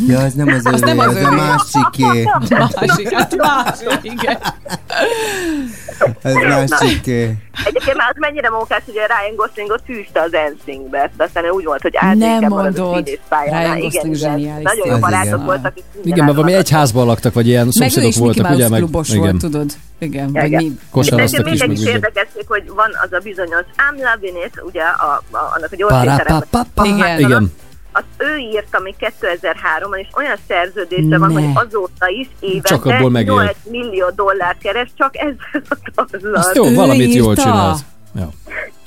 Ja, 0.08 0.20
az 0.20 0.34
nem 0.34 0.48
az 0.48 0.66
Az 0.66 0.82
övé, 0.82 0.94
nem 0.94 1.00
az 1.00 1.08
az, 1.08 1.16
a 1.16 1.28
övé. 1.28 1.36
másiké. 1.36 2.24
Másik, 2.50 3.14
hát 3.14 3.36
másik, 3.36 4.00
igen. 4.02 4.38
Ez 6.22 6.34
másiké. 6.70 7.38
Egyébként 7.66 7.98
már 7.98 8.10
az 8.10 8.16
mennyire 8.20 8.50
mókás, 8.50 8.82
hogy 8.86 8.98
a 8.98 9.06
Ryan 9.06 9.36
Goslingot 9.36 9.82
fűzte 9.86 10.22
az 10.22 10.32
de 10.92 11.24
aztán 11.24 11.50
úgy 11.50 11.64
volt, 11.64 11.82
hogy 11.82 11.94
át 11.96 12.16
Nem 12.16 12.48
marad 12.48 12.80
a. 12.80 13.04
Ryan 13.30 13.78
igen, 13.78 13.80
Gosling 13.80 14.16
igen. 14.16 14.30
zseniális. 14.30 14.64
Nagyon 14.64 14.88
jó 14.88 14.98
barátok 14.98 15.26
igen. 15.34 15.46
voltak. 15.46 15.74
Igen, 16.04 16.26
mert 16.26 16.36
valami 16.36 16.54
egy 16.54 16.70
házban 16.70 17.06
laktak, 17.06 17.34
vagy 17.34 17.48
ilyen 17.48 17.66
Meg 17.66 17.88
ő 17.88 17.90
szomszédok 17.92 18.10
is 18.10 18.16
Mickey 18.16 18.42
voltak, 18.42 18.92
Mouse 18.92 19.18
volt, 19.18 19.38
tudod? 19.38 19.72
Igen, 20.00 20.32
vagy 20.32 20.46
Igen. 20.46 20.64
mi? 20.64 20.80
Kosaroztak 20.92 21.40
Nekem 21.40 21.54
is, 21.54 21.60
még 21.60 21.70
meg 21.70 21.78
egy 21.78 21.82
is 21.82 21.88
ugye. 21.88 21.96
érdekesség, 21.96 22.44
hogy 22.48 22.64
van 22.68 22.92
az 23.04 23.12
a 23.12 23.20
bizonyos 23.24 23.66
I'm 23.78 24.14
loving 24.14 24.46
it, 24.46 24.62
ugye 24.66 24.82
a, 24.82 25.24
a, 25.32 25.52
annak 25.56 25.72
a 25.72 25.76
gyors. 25.76 27.20
Igen. 27.20 27.52
Azt 27.94 28.06
ő 28.18 28.38
írta 28.38 28.80
még 28.80 28.94
2003-ban, 29.00 29.98
és 29.98 30.08
olyan 30.14 30.38
szerződése 30.48 31.18
van, 31.18 31.32
hogy 31.32 31.46
azóta 31.54 32.08
is 32.08 32.28
évente 32.40 32.70
Csak 32.70 32.86
abból 32.86 33.10
megél. 33.10 33.34
8 33.34 33.56
millió 33.64 34.10
dollárt 34.16 34.58
keres, 34.62 34.90
csak 34.98 35.18
ezzel 35.18 35.62
a 35.70 35.76
tazzal. 35.96 36.34
Azt 36.34 36.56
jó, 36.56 36.66
Ő 36.66 36.74
valamit 36.74 37.14
jól 37.14 37.30
írta? 37.30 37.42
csinált. 37.42 37.80
Ja. 38.16 38.30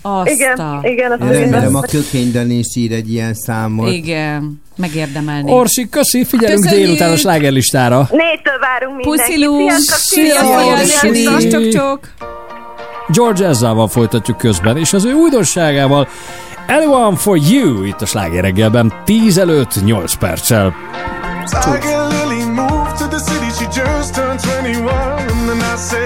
Azt 0.02 0.30
Igen, 0.30 0.80
igen, 0.82 1.12
azt 1.12 1.20
remélem 1.20 1.74
a 1.74 1.80
Kökény 1.80 2.32
Dani 2.32 2.54
is 2.54 2.76
ír 2.76 2.92
egy 2.92 3.12
ilyen 3.12 3.34
számot. 3.34 3.92
Igen, 3.92 4.62
megérdemelni. 4.76 5.52
Orsi, 5.52 5.88
köszi, 5.88 6.24
figyelünk 6.24 6.62
Köszönjük! 6.62 6.86
délután 6.86 7.12
a 7.12 7.16
slágerlistára. 7.16 8.08
Négytől 8.10 8.58
várunk 8.60 8.96
mindenkit. 8.96 9.24
Puszi 9.24 9.44
Lú! 9.44 9.68
Sziasztok, 9.68 11.14
Szia. 11.14 11.50
Csok, 11.50 11.68
csok. 11.68 12.00
George 13.08 13.46
Ezzel 13.46 13.86
folytatjuk 13.90 14.36
közben, 14.36 14.76
és 14.76 14.92
az 14.92 15.04
ő 15.04 15.12
újdonságával 15.12 16.08
Anyone 16.68 17.16
for 17.16 17.36
You 17.36 17.84
itt 17.84 18.00
a 18.00 18.06
sláger 18.06 18.42
reggelben 18.42 18.92
10 19.04 19.38
előtt 19.38 19.74
8 19.86 20.14
perccel. 20.18 20.74
Tiger 21.64 22.06
Lily 22.08 22.44
moved 22.44 22.96
to 22.98 23.08
the 23.08 23.18
city, 23.18 23.50
she 23.58 23.64
just 23.64 24.14
turned 24.14 24.40
21. 24.40 24.92
And 24.92 25.48
then 25.48 25.60
I 25.60 25.76
said, 25.76 26.05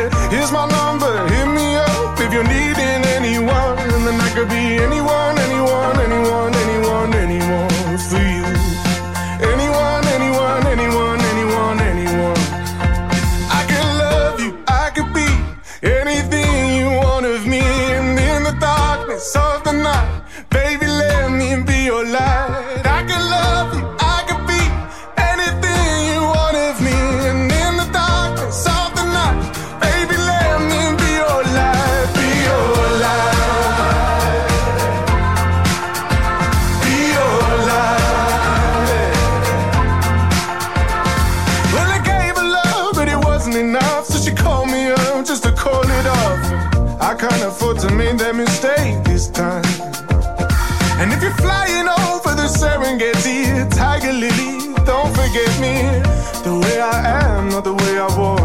I 56.80 57.36
am, 57.36 57.50
not 57.50 57.64
the 57.64 57.74
way 57.74 57.98
I 57.98 58.06
was. 58.06 58.39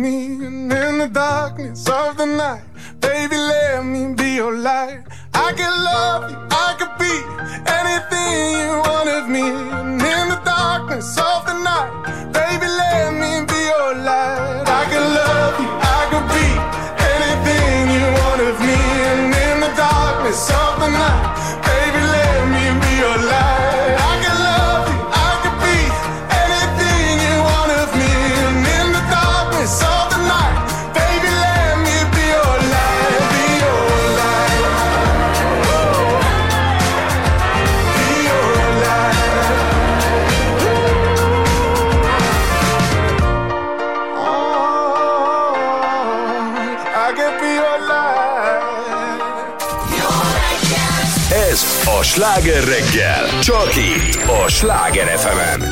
Me. 0.00 0.46
And 0.46 0.72
in 0.72 0.98
the 0.98 1.08
darkness 1.12 1.88
of 1.88 2.16
the 2.16 2.26
night, 2.26 2.62
baby, 3.00 3.36
let 3.36 3.84
me 3.84 4.14
be 4.14 4.34
your 4.36 4.56
light. 4.56 5.00
I 5.34 5.52
can 5.52 5.72
love 5.84 6.30
you, 6.30 6.38
I 6.50 6.68
could 6.78 6.94
be 7.04 7.14
anything 7.78 8.36
you 8.60 8.72
want 8.86 9.08
of 9.18 9.28
me. 9.28 9.44
And 9.78 10.00
in 10.00 10.24
the 10.32 10.40
darkness 10.44 11.18
of 11.18 11.44
the 11.46 11.56
night, 11.70 11.92
baby, 12.32 12.66
let 12.66 13.12
me 13.22 13.44
be 13.50 13.60
your 13.72 13.94
light. 14.10 14.64
I 14.80 14.82
can 14.90 15.04
love 15.20 15.54
you, 15.62 15.70
I 15.98 16.02
could 16.10 16.28
be 16.36 16.48
anything 17.14 17.78
you 17.96 18.06
want 18.20 18.40
of 18.48 18.56
me. 18.68 18.80
And 19.10 19.34
in 19.46 19.56
the 19.60 19.72
darkness 19.76 20.42
of 20.64 20.72
the 20.80 20.90
night, 21.02 21.39
Sláger 52.12 52.64
reggel. 52.64 53.40
Csak 53.40 53.76
itt 53.76 54.28
a 54.44 54.48
Sláger 54.48 55.06
fm 55.06 55.62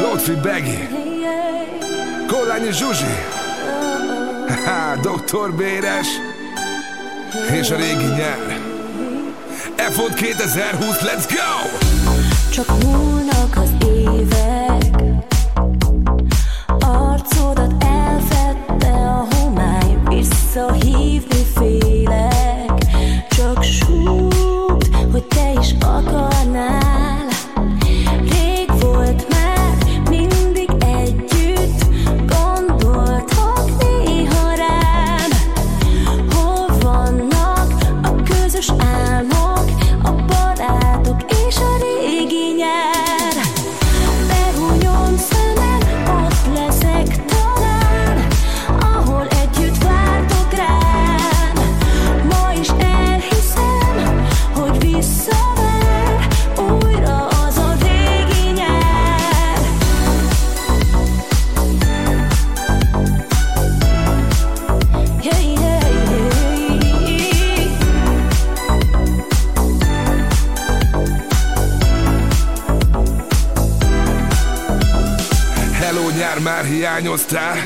Lotfi 0.00 0.32
Begi, 0.42 0.88
Kollányi 2.26 2.72
Zsuzsi, 2.72 3.14
Doktor 5.02 5.52
Béres, 5.52 6.06
és 7.60 7.70
a 7.70 7.76
régi 7.76 8.04
nyár. 8.04 8.60
F-ot 9.76 10.14
2020, 10.14 10.98
let's 11.00 11.24
go! 11.28 11.76
Csak 12.50 12.82
múlnak 12.82 13.56
az 13.56 13.86
évek 13.86 15.02
Arcodat 16.80 17.84
elfedte 17.84 18.92
a 18.92 19.26
homály 19.34 19.98
Visszahívni 20.08 21.44
félek 21.54 21.91
te 25.28 25.54
is 25.60 25.74
akarnál 25.80 26.81
már 76.42 76.64
hiányoztál. 76.64 77.56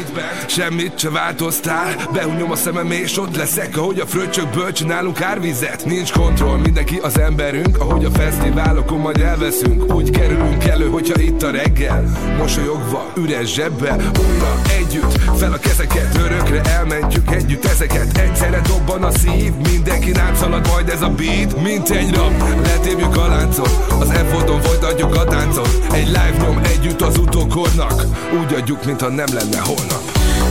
Semmit 0.47 0.99
se 0.99 1.11
változtál. 1.11 2.09
Behunyom 2.13 2.51
a 2.51 2.57
szemem 2.57 2.91
és 2.91 3.19
ott 3.19 3.37
leszek 3.37 3.77
Ahogy 3.77 4.01
a 4.01 4.07
fröccsökből 4.07 4.73
csinálunk 4.73 5.21
árvizet. 5.21 5.85
Nincs 5.85 6.13
kontroll, 6.13 6.59
mindenki 6.59 6.97
az 6.97 7.19
emberünk. 7.19 7.79
Ahogy 7.79 8.05
a 8.05 8.11
fesztiválokon 8.11 8.99
majd 8.99 9.21
elveszünk 9.21 9.95
Úgy 9.95 10.11
kerülünk 10.11 10.65
elő, 10.65 10.89
hogyha 10.89 11.21
itt 11.21 11.43
a 11.43 11.51
reggel 11.51 12.05
Mosolyogva, 12.39 13.13
üres 13.17 13.55
zsebbel 13.55 14.11
Újra 14.29 14.61
együtt, 14.79 15.39
fel 15.39 15.53
a 15.53 15.59
kezeket 15.59 16.19
Örökre 16.25 16.61
elmentjük 16.61 17.35
együtt 17.35 17.65
ezeket. 17.65 18.19
Egyszerre 18.19 18.61
dobban 18.61 19.03
a 19.03 19.11
szív 19.11 19.53
Mindenki 19.73 20.13
szalad 20.35 20.67
majd 20.67 20.89
ez 20.89 21.03
a 21.03 21.09
beat 21.09 21.63
Mint 21.63 21.91
egy 21.91 22.15
rap, 22.15 22.43
letépjük 22.63 23.17
a 23.17 23.27
láncot 23.27 23.87
Az 24.01 24.13
F-odon 24.13 24.61
folytatjuk 24.61 25.15
a 25.15 25.25
táncot. 25.25 25.87
Egy 25.93 26.07
live 26.07 26.35
nyom 26.39 26.61
együtt 26.65 27.01
az 27.01 27.19
utókornak 27.19 28.05
Úgy 28.41 28.53
adjuk, 28.67 28.85
mintha 28.85 29.09
nem 29.09 29.35
lenne 29.35 29.59
holnap. 29.59 30.03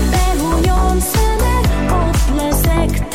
Behunyom 0.10 1.00
szemed, 1.00 1.92
ott 1.92 2.36
leszek. 2.36 3.15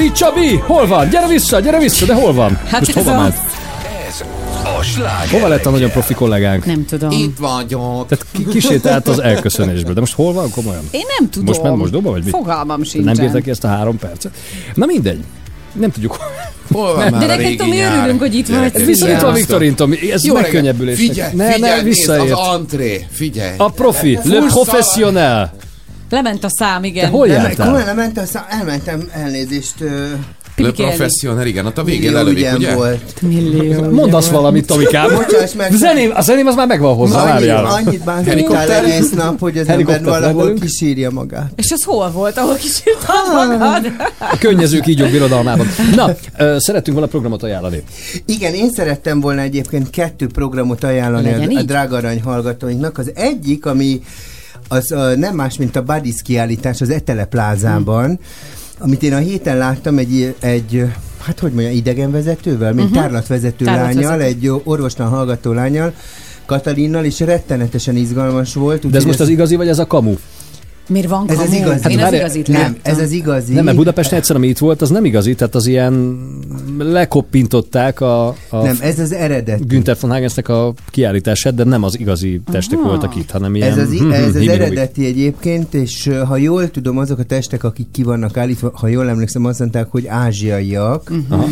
Kajdi 0.00 0.14
Csabi, 0.14 0.56
hol 0.56 0.86
van? 0.86 1.08
Gyere 1.08 1.26
vissza, 1.26 1.60
gyere 1.60 1.78
vissza, 1.78 2.06
de 2.06 2.14
hol 2.14 2.32
van? 2.32 2.58
Hát 2.66 2.80
Most 2.80 2.96
ez 2.96 3.04
hova 3.04 3.20
ment? 3.20 3.34
Ez 4.08 4.22
a 4.78 4.82
Sláger 4.82 5.28
Hova 5.30 5.48
lett 5.48 5.66
a 5.66 5.70
nagyon 5.70 5.90
profi 5.90 6.14
kollégánk? 6.14 6.66
Nem 6.66 6.84
tudom. 6.84 7.10
Itt 7.10 7.38
vagyok. 7.38 8.06
Tehát 8.08 8.26
ki- 8.32 8.46
kisétált 8.46 9.08
az 9.08 9.18
elköszönésből. 9.18 9.94
De 9.94 10.00
most 10.00 10.14
hol 10.14 10.32
van 10.32 10.50
komolyan? 10.50 10.82
Én 10.90 11.02
nem 11.18 11.30
tudom. 11.30 11.46
Most 11.46 11.62
ment 11.62 11.76
mosdóba, 11.76 12.10
vagy 12.10 12.24
mi? 12.24 12.30
Fogalmam 12.30 12.82
sincsen. 12.82 13.14
Nem 13.14 13.24
bírta 13.24 13.40
ki 13.40 13.50
ezt 13.50 13.64
a 13.64 13.68
három 13.68 13.98
percet? 13.98 14.32
Na 14.74 14.86
mindegy. 14.86 15.24
Nem 15.72 15.90
tudjuk. 15.90 16.16
Hol 16.72 16.94
van 16.94 17.10
már 17.10 17.26
De 17.26 17.32
a 17.32 17.36
neked, 17.36 17.56
Tomi, 17.56 17.80
örülünk, 17.80 18.20
hogy 18.20 18.34
itt 18.34 18.48
vagy. 18.48 18.70
Ez 18.74 18.84
viszont 18.84 19.12
itt 19.12 19.20
van. 19.20 19.34
Viktorin, 19.34 19.74
Tomi. 19.74 20.12
Ez 20.12 20.24
Jó 20.24 20.34
megkönnyebbülés. 20.34 20.98
Figyelj, 20.98 21.34
Ne, 21.34 21.52
figyelj, 21.52 21.76
ne, 21.76 21.82
visszaért. 21.82 22.32
az 22.32 22.38
antré, 22.48 23.06
figyelj. 23.10 23.54
A 23.56 23.70
profi, 23.70 24.18
le 24.24 24.46
professionnel. 24.46 25.52
Lement 26.10 26.44
a 26.44 26.48
szám, 26.50 26.84
igen. 26.84 27.04
Te 27.04 27.10
hol 27.10 27.26
Nem, 27.26 27.36
jártál? 27.36 27.66
komolyan 27.66 27.86
lement, 27.86 28.18
aztán 28.18 28.44
elmentem 28.48 29.08
elnézést. 29.12 29.74
ö, 29.80 30.04
Le 30.56 30.70
professional, 30.70 31.46
igen, 31.46 31.66
ott 31.66 31.78
a 31.78 31.84
végén 31.84 32.00
millió 32.00 32.16
lelövik, 32.16 32.52
ugye? 32.56 32.74
volt. 32.74 33.22
Millió. 33.22 33.90
Mondd 33.90 34.14
azt 34.14 34.30
valamit, 34.30 34.66
Tomikám. 34.66 35.08
Bocsáss 35.14 35.52
meg. 35.52 35.72
Zeném, 35.72 36.10
a 36.14 36.20
zeném 36.20 36.46
az 36.46 36.54
már 36.54 36.66
megvan 36.66 36.94
hozzá, 36.94 37.20
Annyi, 37.20 37.30
várjál. 37.30 37.64
annyit 37.64 38.02
Helikopter? 38.26 38.84
egész 38.84 39.10
nap, 39.10 39.38
hogy 39.40 39.58
az 39.58 39.68
ember 39.68 40.02
valahol 40.04 40.20
rendelünk. 40.26 40.60
kisírja 40.60 41.10
magát. 41.10 41.52
És 41.56 41.70
az 41.70 41.82
hol 41.84 42.10
volt, 42.10 42.38
ahol 42.38 42.54
kisírtad 42.54 43.48
magad? 43.48 43.86
A 44.18 44.36
könnyezők 44.38 44.86
így 44.86 45.10
birodalmában. 45.10 45.66
Na, 45.94 46.10
ö, 46.38 46.56
szerettünk 46.58 46.96
volna 46.96 47.10
programot 47.10 47.42
ajánlani. 47.42 47.82
Igen, 48.26 48.54
én 48.54 48.70
szerettem 48.70 49.20
volna 49.20 49.40
egyébként 49.40 49.90
kettő 49.90 50.26
programot 50.26 50.84
ajánlani 50.84 51.30
Legyen 51.30 51.56
a, 51.56 51.58
a 51.58 51.62
drága 51.62 51.96
arany 51.96 52.20
hallgatóinknak. 52.22 52.98
Az 52.98 53.10
egyik, 53.14 53.66
ami 53.66 54.00
az 54.72 54.92
uh, 54.92 55.16
nem 55.16 55.34
más, 55.34 55.56
mint 55.56 55.76
a 55.76 55.82
Buddies 55.82 56.22
kiállítás 56.22 56.80
az 56.80 56.90
Etele 56.90 57.24
plázában, 57.24 58.04
Hmm. 58.06 58.18
amit 58.78 59.02
én 59.02 59.12
a 59.12 59.18
héten 59.18 59.56
láttam 59.56 59.98
egy, 59.98 60.34
egy 60.40 60.84
hát 61.20 61.38
hogy 61.38 61.52
mondjam, 61.52 61.74
idegenvezetővel, 61.74 62.72
mint 62.72 62.90
Mhm. 62.90 62.98
tárlatvezető 62.98 63.64
Tárlatvezető. 63.64 64.06
lányjal, 64.06 64.26
egy 64.26 64.50
orvostan 64.64 65.08
hallgató 65.08 65.52
lányjal, 65.52 65.92
Katalinnal, 66.46 67.04
és 67.04 67.20
rettenetesen 67.20 67.96
izgalmas 67.96 68.54
volt. 68.54 68.90
De 68.90 68.96
ez 68.96 69.04
most 69.04 69.20
az 69.20 69.28
igazi, 69.28 69.56
vagy 69.56 69.68
ez 69.68 69.78
a 69.78 69.86
kamu? 69.86 70.14
Miért 70.90 71.08
van 71.08 71.28
Ez 71.28 71.38
az 71.38 71.52
igazi. 71.52 71.90
Én 71.90 71.98
az 71.98 72.12
igazit 72.12 72.48
nem, 72.48 72.60
láttam. 72.60 72.78
ez 72.82 72.98
az 72.98 73.10
igazi. 73.10 73.52
Nem, 73.52 73.64
mert 73.64 73.76
Budapesten 73.76 74.18
egyszer, 74.18 74.36
ami 74.36 74.46
itt 74.46 74.58
volt, 74.58 74.82
az 74.82 74.90
nem 74.90 75.04
igazi, 75.04 75.34
tehát 75.34 75.54
az 75.54 75.66
ilyen 75.66 76.18
lekoppintották 76.78 78.00
a, 78.00 78.26
a 78.26 78.62
Nem, 78.62 78.78
ez 78.80 78.98
az 78.98 79.12
eredet. 79.12 79.68
Günther 79.68 79.96
von 80.00 80.10
Hagensnek 80.10 80.48
a 80.48 80.74
kiállítását, 80.90 81.54
de 81.54 81.64
nem 81.64 81.82
az 81.82 81.98
igazi 81.98 82.40
testek 82.52 82.78
Aha. 82.78 82.88
voltak 82.88 83.16
itt, 83.16 83.30
hanem 83.30 83.54
ilyen 83.54 83.70
Ez 83.70 83.78
az, 83.78 83.98
hm, 83.98 84.10
ez 84.10 84.34
az 84.34 84.48
eredeti 84.48 85.06
egyébként, 85.06 85.74
és 85.74 86.10
ha 86.26 86.36
jól 86.36 86.70
tudom, 86.70 86.98
azok 86.98 87.18
a 87.18 87.24
testek, 87.24 87.64
akik 87.64 87.86
ki 87.92 88.02
vannak 88.02 88.36
állítva, 88.36 88.70
ha 88.74 88.86
jól 88.86 89.08
emlékszem, 89.08 89.44
azt 89.44 89.58
mondták, 89.58 89.86
hogy 89.90 90.06
ázsiaiak, 90.06 91.12
Aha. 91.28 91.46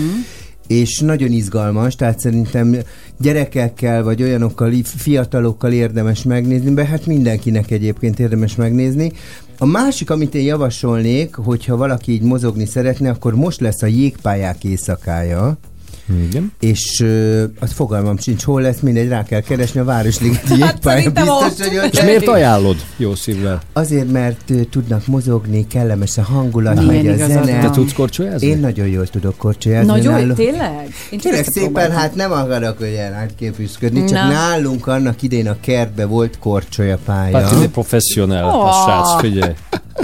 És 0.68 0.98
nagyon 0.98 1.32
izgalmas, 1.32 1.94
tehát 1.94 2.18
szerintem 2.18 2.76
gyerekekkel, 3.18 4.02
vagy 4.02 4.22
olyanokkal, 4.22 4.72
fiatalokkal 4.84 5.72
érdemes 5.72 6.22
megnézni, 6.22 6.74
de 6.74 6.84
hát 6.84 7.06
mindenkinek 7.06 7.70
egyébként 7.70 8.18
érdemes 8.18 8.56
megnézni. 8.56 9.12
A 9.58 9.66
másik, 9.66 10.10
amit 10.10 10.34
én 10.34 10.44
javasolnék, 10.44 11.34
hogyha 11.34 11.76
valaki 11.76 12.12
így 12.12 12.22
mozogni 12.22 12.66
szeretne, 12.66 13.10
akkor 13.10 13.34
most 13.34 13.60
lesz 13.60 13.82
a 13.82 13.86
jégpályák 13.86 14.64
éjszakája. 14.64 15.58
Igen. 16.28 16.52
És 16.60 17.00
ö, 17.00 17.44
az 17.60 17.72
fogalmam 17.72 18.18
sincs, 18.18 18.42
hol 18.44 18.60
lesz, 18.62 18.80
mindegy, 18.80 19.08
rá 19.08 19.24
kell 19.24 19.40
keresni 19.40 19.80
a 19.80 19.84
Városligeti. 19.84 20.60
Hát 20.62 20.78
biztos, 21.12 21.66
hogy 21.68 21.76
ott 21.84 21.92
És 21.92 22.02
miért 22.02 22.28
ajánlod 22.28 22.76
jó 22.96 23.14
szívvel? 23.14 23.60
Azért, 23.72 24.10
mert 24.12 24.50
ö, 24.50 24.60
tudnak 24.64 25.06
mozogni, 25.06 25.66
kellemes 25.66 26.18
a 26.18 26.22
hangulat, 26.22 26.74
Igen, 26.82 26.86
megy 26.86 27.08
a 27.20 27.26
zene. 27.26 27.60
Te 27.60 27.70
tudsz 27.70 27.92
korcsolyázni? 27.92 28.46
Én 28.46 28.58
nagyon 28.58 28.86
jól 28.86 29.06
tudok 29.06 29.36
korcsolyázni. 29.36 29.90
Nagyon, 29.90 30.12
nálunk- 30.12 30.34
tényleg? 30.36 30.94
Én 31.10 31.18
Tényleg 31.18 31.44
szépen, 31.44 31.62
próbáltam. 31.62 31.96
hát 31.96 32.14
nem 32.14 32.32
akarok 32.32 32.80
olyan 32.80 33.12
átképüszködni, 33.12 34.04
csak 34.04 34.18
Na. 34.18 34.28
nálunk 34.28 34.86
annak 34.86 35.22
idén 35.22 35.48
a 35.48 35.56
kertbe 35.60 36.04
volt 36.06 36.38
korcsolyapálya. 36.38 37.38
Hát 37.38 37.52
ez 37.52 37.60
egy 37.60 37.68
professzionál, 37.68 38.44
a 38.44 38.56
Ó. 38.56 38.70
srác, 38.84 39.20
figyelj. 39.20 39.52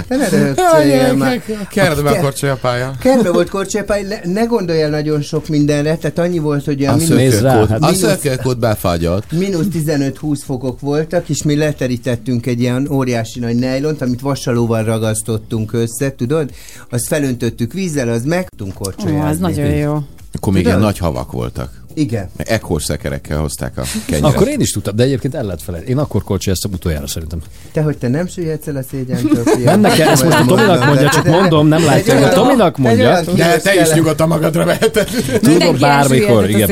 Te 0.07 0.15
ne 0.15 0.29
röhögcéljél 0.29 1.13
már. 1.13 1.41
Kérdem 1.69 2.03
Ke- 2.05 2.17
a 2.17 2.19
korcsolyapálya. 2.21 2.91
Kertbe 2.99 3.31
volt 3.31 3.49
korcsolyapálya, 3.49 4.07
ne, 4.07 4.31
ne 4.31 4.43
gondoljál 4.43 4.89
nagyon 4.89 5.21
sok 5.21 5.47
mindenre, 5.47 5.97
tehát 5.97 6.19
annyi 6.19 6.39
volt, 6.39 6.65
hogy 6.65 6.83
a 6.85 6.91
A 6.91 6.95
mínusz, 6.95 7.41
hát 7.41 7.81
a 7.83 7.93
szökőkód 7.93 8.57
befagyott. 8.59 9.31
mínusz 9.31 9.65
15-20 9.73 10.39
fokok 10.45 10.79
voltak, 10.79 11.29
és 11.29 11.43
mi 11.43 11.55
leterítettünk 11.55 12.45
egy 12.45 12.59
ilyen 12.59 12.87
óriási 12.91 13.39
nagy 13.39 13.55
nejlont, 13.55 14.01
amit 14.01 14.21
vasalóval 14.21 14.83
ragasztottunk 14.83 15.73
össze, 15.73 16.15
tudod? 16.15 16.49
Azt 16.89 17.07
felöntöttük 17.07 17.73
vízzel, 17.73 18.09
az 18.09 18.23
meg 18.23 18.49
tudtunk 18.49 18.73
Ó, 18.79 18.83
korcsolyázni. 18.83 19.29
az 19.29 19.37
nagyon 19.37 19.71
jó. 19.71 19.99
Akkor 20.33 20.53
még 20.53 20.65
ilyen 20.65 20.79
nagy 20.79 20.97
havak 20.97 21.31
voltak. 21.31 21.83
Igen. 21.95 22.29
Ekkor 22.37 22.81
szekerekkel 22.81 23.39
hozták 23.39 23.77
a 23.77 23.83
kenyeret. 24.05 24.35
Akkor 24.35 24.47
én 24.47 24.59
is 24.59 24.71
tudtam, 24.71 24.95
de 24.95 25.03
egyébként 25.03 25.35
el 25.35 25.43
lehet 25.43 25.61
felejt. 25.61 25.87
Én 25.87 25.97
akkor 25.97 26.23
korcsolyáztam 26.23 26.71
utoljára 26.73 27.07
szerintem. 27.07 27.39
Te, 27.71 27.81
hogy 27.81 27.97
te 27.97 28.07
nem 28.07 28.27
süllyedsz 28.27 28.67
el 28.67 28.75
a 28.75 28.83
szégyentől. 28.91 29.43
Nem 29.63 29.79
nekem, 29.79 30.07
ezt 30.07 30.23
most 30.23 30.39
a 30.39 30.45
Tominak 30.45 30.85
mondja, 30.85 31.09
csak 31.09 31.25
mondom, 31.25 31.67
nem 31.67 31.85
látja, 31.85 32.13
hogy 32.13 32.23
a 32.23 32.29
Tominak 32.29 32.77
mondja. 32.77 33.21
De 33.35 33.57
te 33.57 33.81
is 33.81 33.91
nyugodtan 33.93 34.27
magadra 34.27 34.65
veheted. 34.65 35.09
Tudom 35.41 35.77
bármikor, 35.79 36.49
igen. 36.49 36.69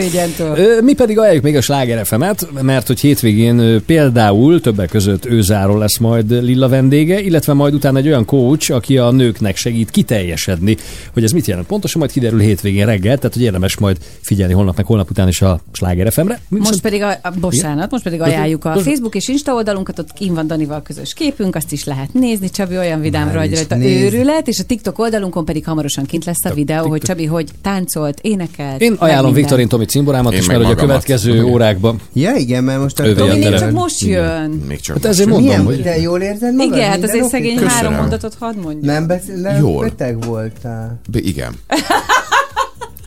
Mi 0.81 0.93
pedig 0.93 1.19
ajánljuk 1.19 1.43
még 1.43 1.55
a 1.55 1.61
Sláger 1.61 2.05
FM-et, 2.05 2.47
mert 2.61 2.87
hogy 2.87 2.99
hétvégén 2.99 3.85
például 3.85 4.61
többek 4.61 4.89
között 4.89 5.25
őzáról 5.25 5.79
lesz 5.79 5.97
majd 5.97 6.31
Lilla 6.31 6.69
vendége, 6.69 7.21
illetve 7.21 7.53
majd 7.53 7.73
utána 7.73 7.97
egy 7.97 8.07
olyan 8.07 8.25
coach, 8.25 8.71
aki 8.71 8.97
a 8.97 9.11
nőknek 9.11 9.55
segít 9.55 9.91
kiteljesedni. 9.91 10.77
Hogy 11.13 11.23
ez 11.23 11.31
mit 11.31 11.45
jelent 11.45 11.67
pontosan, 11.67 11.99
majd 11.99 12.11
kiderül 12.11 12.39
hétvégén 12.39 12.85
reggel, 12.85 13.17
tehát 13.17 13.33
hogy 13.33 13.43
érdemes 13.43 13.77
majd 13.77 13.97
figyelni 14.21 14.53
holnap 14.53 14.75
meg 14.75 14.85
holnap 14.85 15.11
után 15.13 15.27
is 15.27 15.41
a 15.41 15.59
Sláger 15.71 16.11
FM-re. 16.11 16.39
Mi 16.47 16.57
Most 16.57 16.69
viszont- 16.69 16.81
pedig, 16.81 17.01
a, 17.01 17.19
a, 17.21 17.31
bocsánat, 17.39 17.91
most 17.91 18.03
pedig 18.03 18.21
ajánljuk 18.21 18.65
a 18.65 18.77
Facebook 18.79 19.15
és 19.15 19.27
Insta 19.27 19.53
oldalunkat, 19.53 19.99
ott 19.99 20.13
kim 20.13 20.33
van 20.33 20.47
Danival 20.47 20.81
közös 20.81 21.13
képünk, 21.13 21.55
azt 21.55 21.71
is 21.71 21.83
lehet 21.83 22.13
nézni. 22.13 22.49
Csabi 22.49 22.77
olyan 22.77 23.01
vidámra, 23.01 23.39
Már 23.39 23.49
rajta 23.49 23.75
nézd. 23.75 24.03
őrület, 24.13 24.47
és 24.47 24.59
a 24.59 24.63
TikTok 24.63 24.99
oldalunkon 24.99 25.45
pedig 25.45 25.65
hamarosan 25.65 26.05
kint 26.05 26.25
lesz 26.25 26.45
a 26.45 26.53
videó, 26.53 26.87
hogy 26.87 27.01
Csabi 27.01 27.25
hogy 27.25 27.49
táncolt, 27.61 28.19
énekelt. 28.21 28.81
Én 28.81 28.93
ajánlom. 28.99 29.33
Viktorin 29.33 29.67
Tomi 29.67 29.85
cimborámat 29.85 30.33
is, 30.33 30.45
mert 30.45 30.63
hogy 30.63 30.71
a 30.71 30.75
következő 30.75 31.43
órákban. 31.43 31.99
Ja, 32.13 32.35
igen, 32.35 32.63
mert 32.63 32.81
most 32.81 32.99
a 32.99 33.13
Tomi 33.13 33.37
még 33.37 33.55
csak 33.55 33.71
most 33.71 34.01
jön. 34.01 34.49
Még 34.67 34.79
csak 34.79 34.95
Hát 34.95 35.05
ezért 35.05 35.29
mondom, 35.29 35.65
hogy... 35.65 35.81
te 35.81 35.99
jól 35.99 36.21
érzed 36.21 36.55
magad? 36.55 36.75
Igen, 36.75 36.89
hát 36.89 37.03
azért 37.03 37.27
szegény 37.27 37.57
három 37.57 37.93
mondatot 37.93 38.35
hadd 38.39 38.55
mondja. 38.55 38.91
Nem 38.91 39.07
beszél, 39.07 39.35
nem 39.35 39.59
Jól. 39.59 39.83
beteg 39.83 40.25
voltál. 40.25 40.99
Igen. 41.13 41.53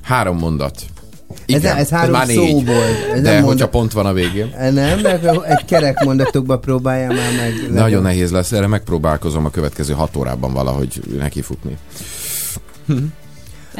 Három 0.02 0.38
mondat. 0.38 0.82
Ez- 1.46 1.60
Igen. 1.60 1.76
ez 1.76 1.88
három 1.88 2.10
már 2.10 2.26
szó 2.26 2.42
négy. 2.42 2.64
volt. 2.66 2.78
Ez 3.08 3.12
nem 3.12 3.22
De 3.22 3.30
hogyha 3.30 3.46
mondat. 3.46 3.70
pont 3.70 3.92
van 3.92 4.06
a 4.06 4.12
végén. 4.12 4.54
Nem, 4.72 5.00
mert 5.00 5.44
egy 5.44 5.64
kerek 5.64 6.04
mondatokba 6.04 6.58
próbáljál 6.58 7.08
már 7.14 7.32
meg. 7.36 7.72
Nagyon 7.72 8.02
nehéz 8.02 8.30
lesz, 8.30 8.52
erre 8.52 8.66
megpróbálkozom 8.66 9.44
a 9.44 9.50
következő 9.50 9.92
hat 9.92 10.16
órában 10.16 10.52
valahogy 10.52 11.00
nekifutni. 11.18 11.76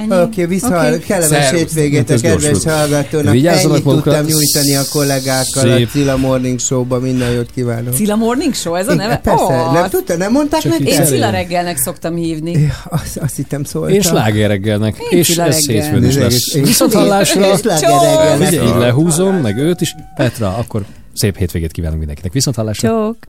Oké, 0.08 0.44
vissza, 0.44 0.66
okay. 0.66 0.98
kellemes 0.98 1.50
hétvégét 1.50 2.10
a 2.10 2.18
kedves 2.20 2.64
hallgatónak. 2.64 3.34
Ennyit 3.34 3.82
tudtam 3.82 4.24
nyújtani 4.24 4.74
a 4.76 4.82
kollégákkal 4.92 5.62
Szép. 5.76 5.86
a 5.86 5.90
Cilla 5.90 6.16
Morning 6.16 6.60
Show-ba. 6.60 6.98
Minden 6.98 7.30
jót 7.30 7.50
kívánok. 7.54 7.94
Cilla 7.94 8.16
Morning 8.16 8.54
Show, 8.54 8.74
ez 8.74 8.88
a 8.88 8.92
Igen, 8.92 9.06
neve? 9.06 9.20
Persze, 9.22 9.70
nem 9.72 9.88
tudta, 9.88 10.16
nem 10.16 10.32
mondták 10.32 10.64
így 10.64 10.86
Én. 10.88 11.04
Cilla 11.04 11.30
reggelnek 11.30 11.76
szoktam 11.76 12.14
hívni. 12.14 12.72
Azt, 12.84 13.16
azt 13.16 13.36
hittem 13.36 13.64
szóltam. 13.64 13.94
Én 13.94 14.00
sláger 14.00 14.48
reggelnek, 14.48 14.96
Én 15.10 15.18
és 15.18 15.26
Cilla 15.26 15.44
ez 15.44 15.66
reggel. 15.66 15.82
hétfőn 15.82 16.04
is 16.04 16.14
lesz. 16.16 16.52
Viszont 16.52 16.92
hallásra. 16.92 17.56
Figyelj, 17.56 18.66
így 18.66 18.76
lehúzom, 18.78 19.36
meg 19.36 19.58
őt 19.58 19.80
is. 19.80 19.94
Petra, 20.16 20.56
akkor 20.56 20.84
szép 21.12 21.36
hétvégét 21.36 21.72
kívánunk 21.72 21.98
mindenkinek. 21.98 22.32
Viszont 22.32 22.56
hallásra. 22.56 22.88
Csók. 22.88 23.16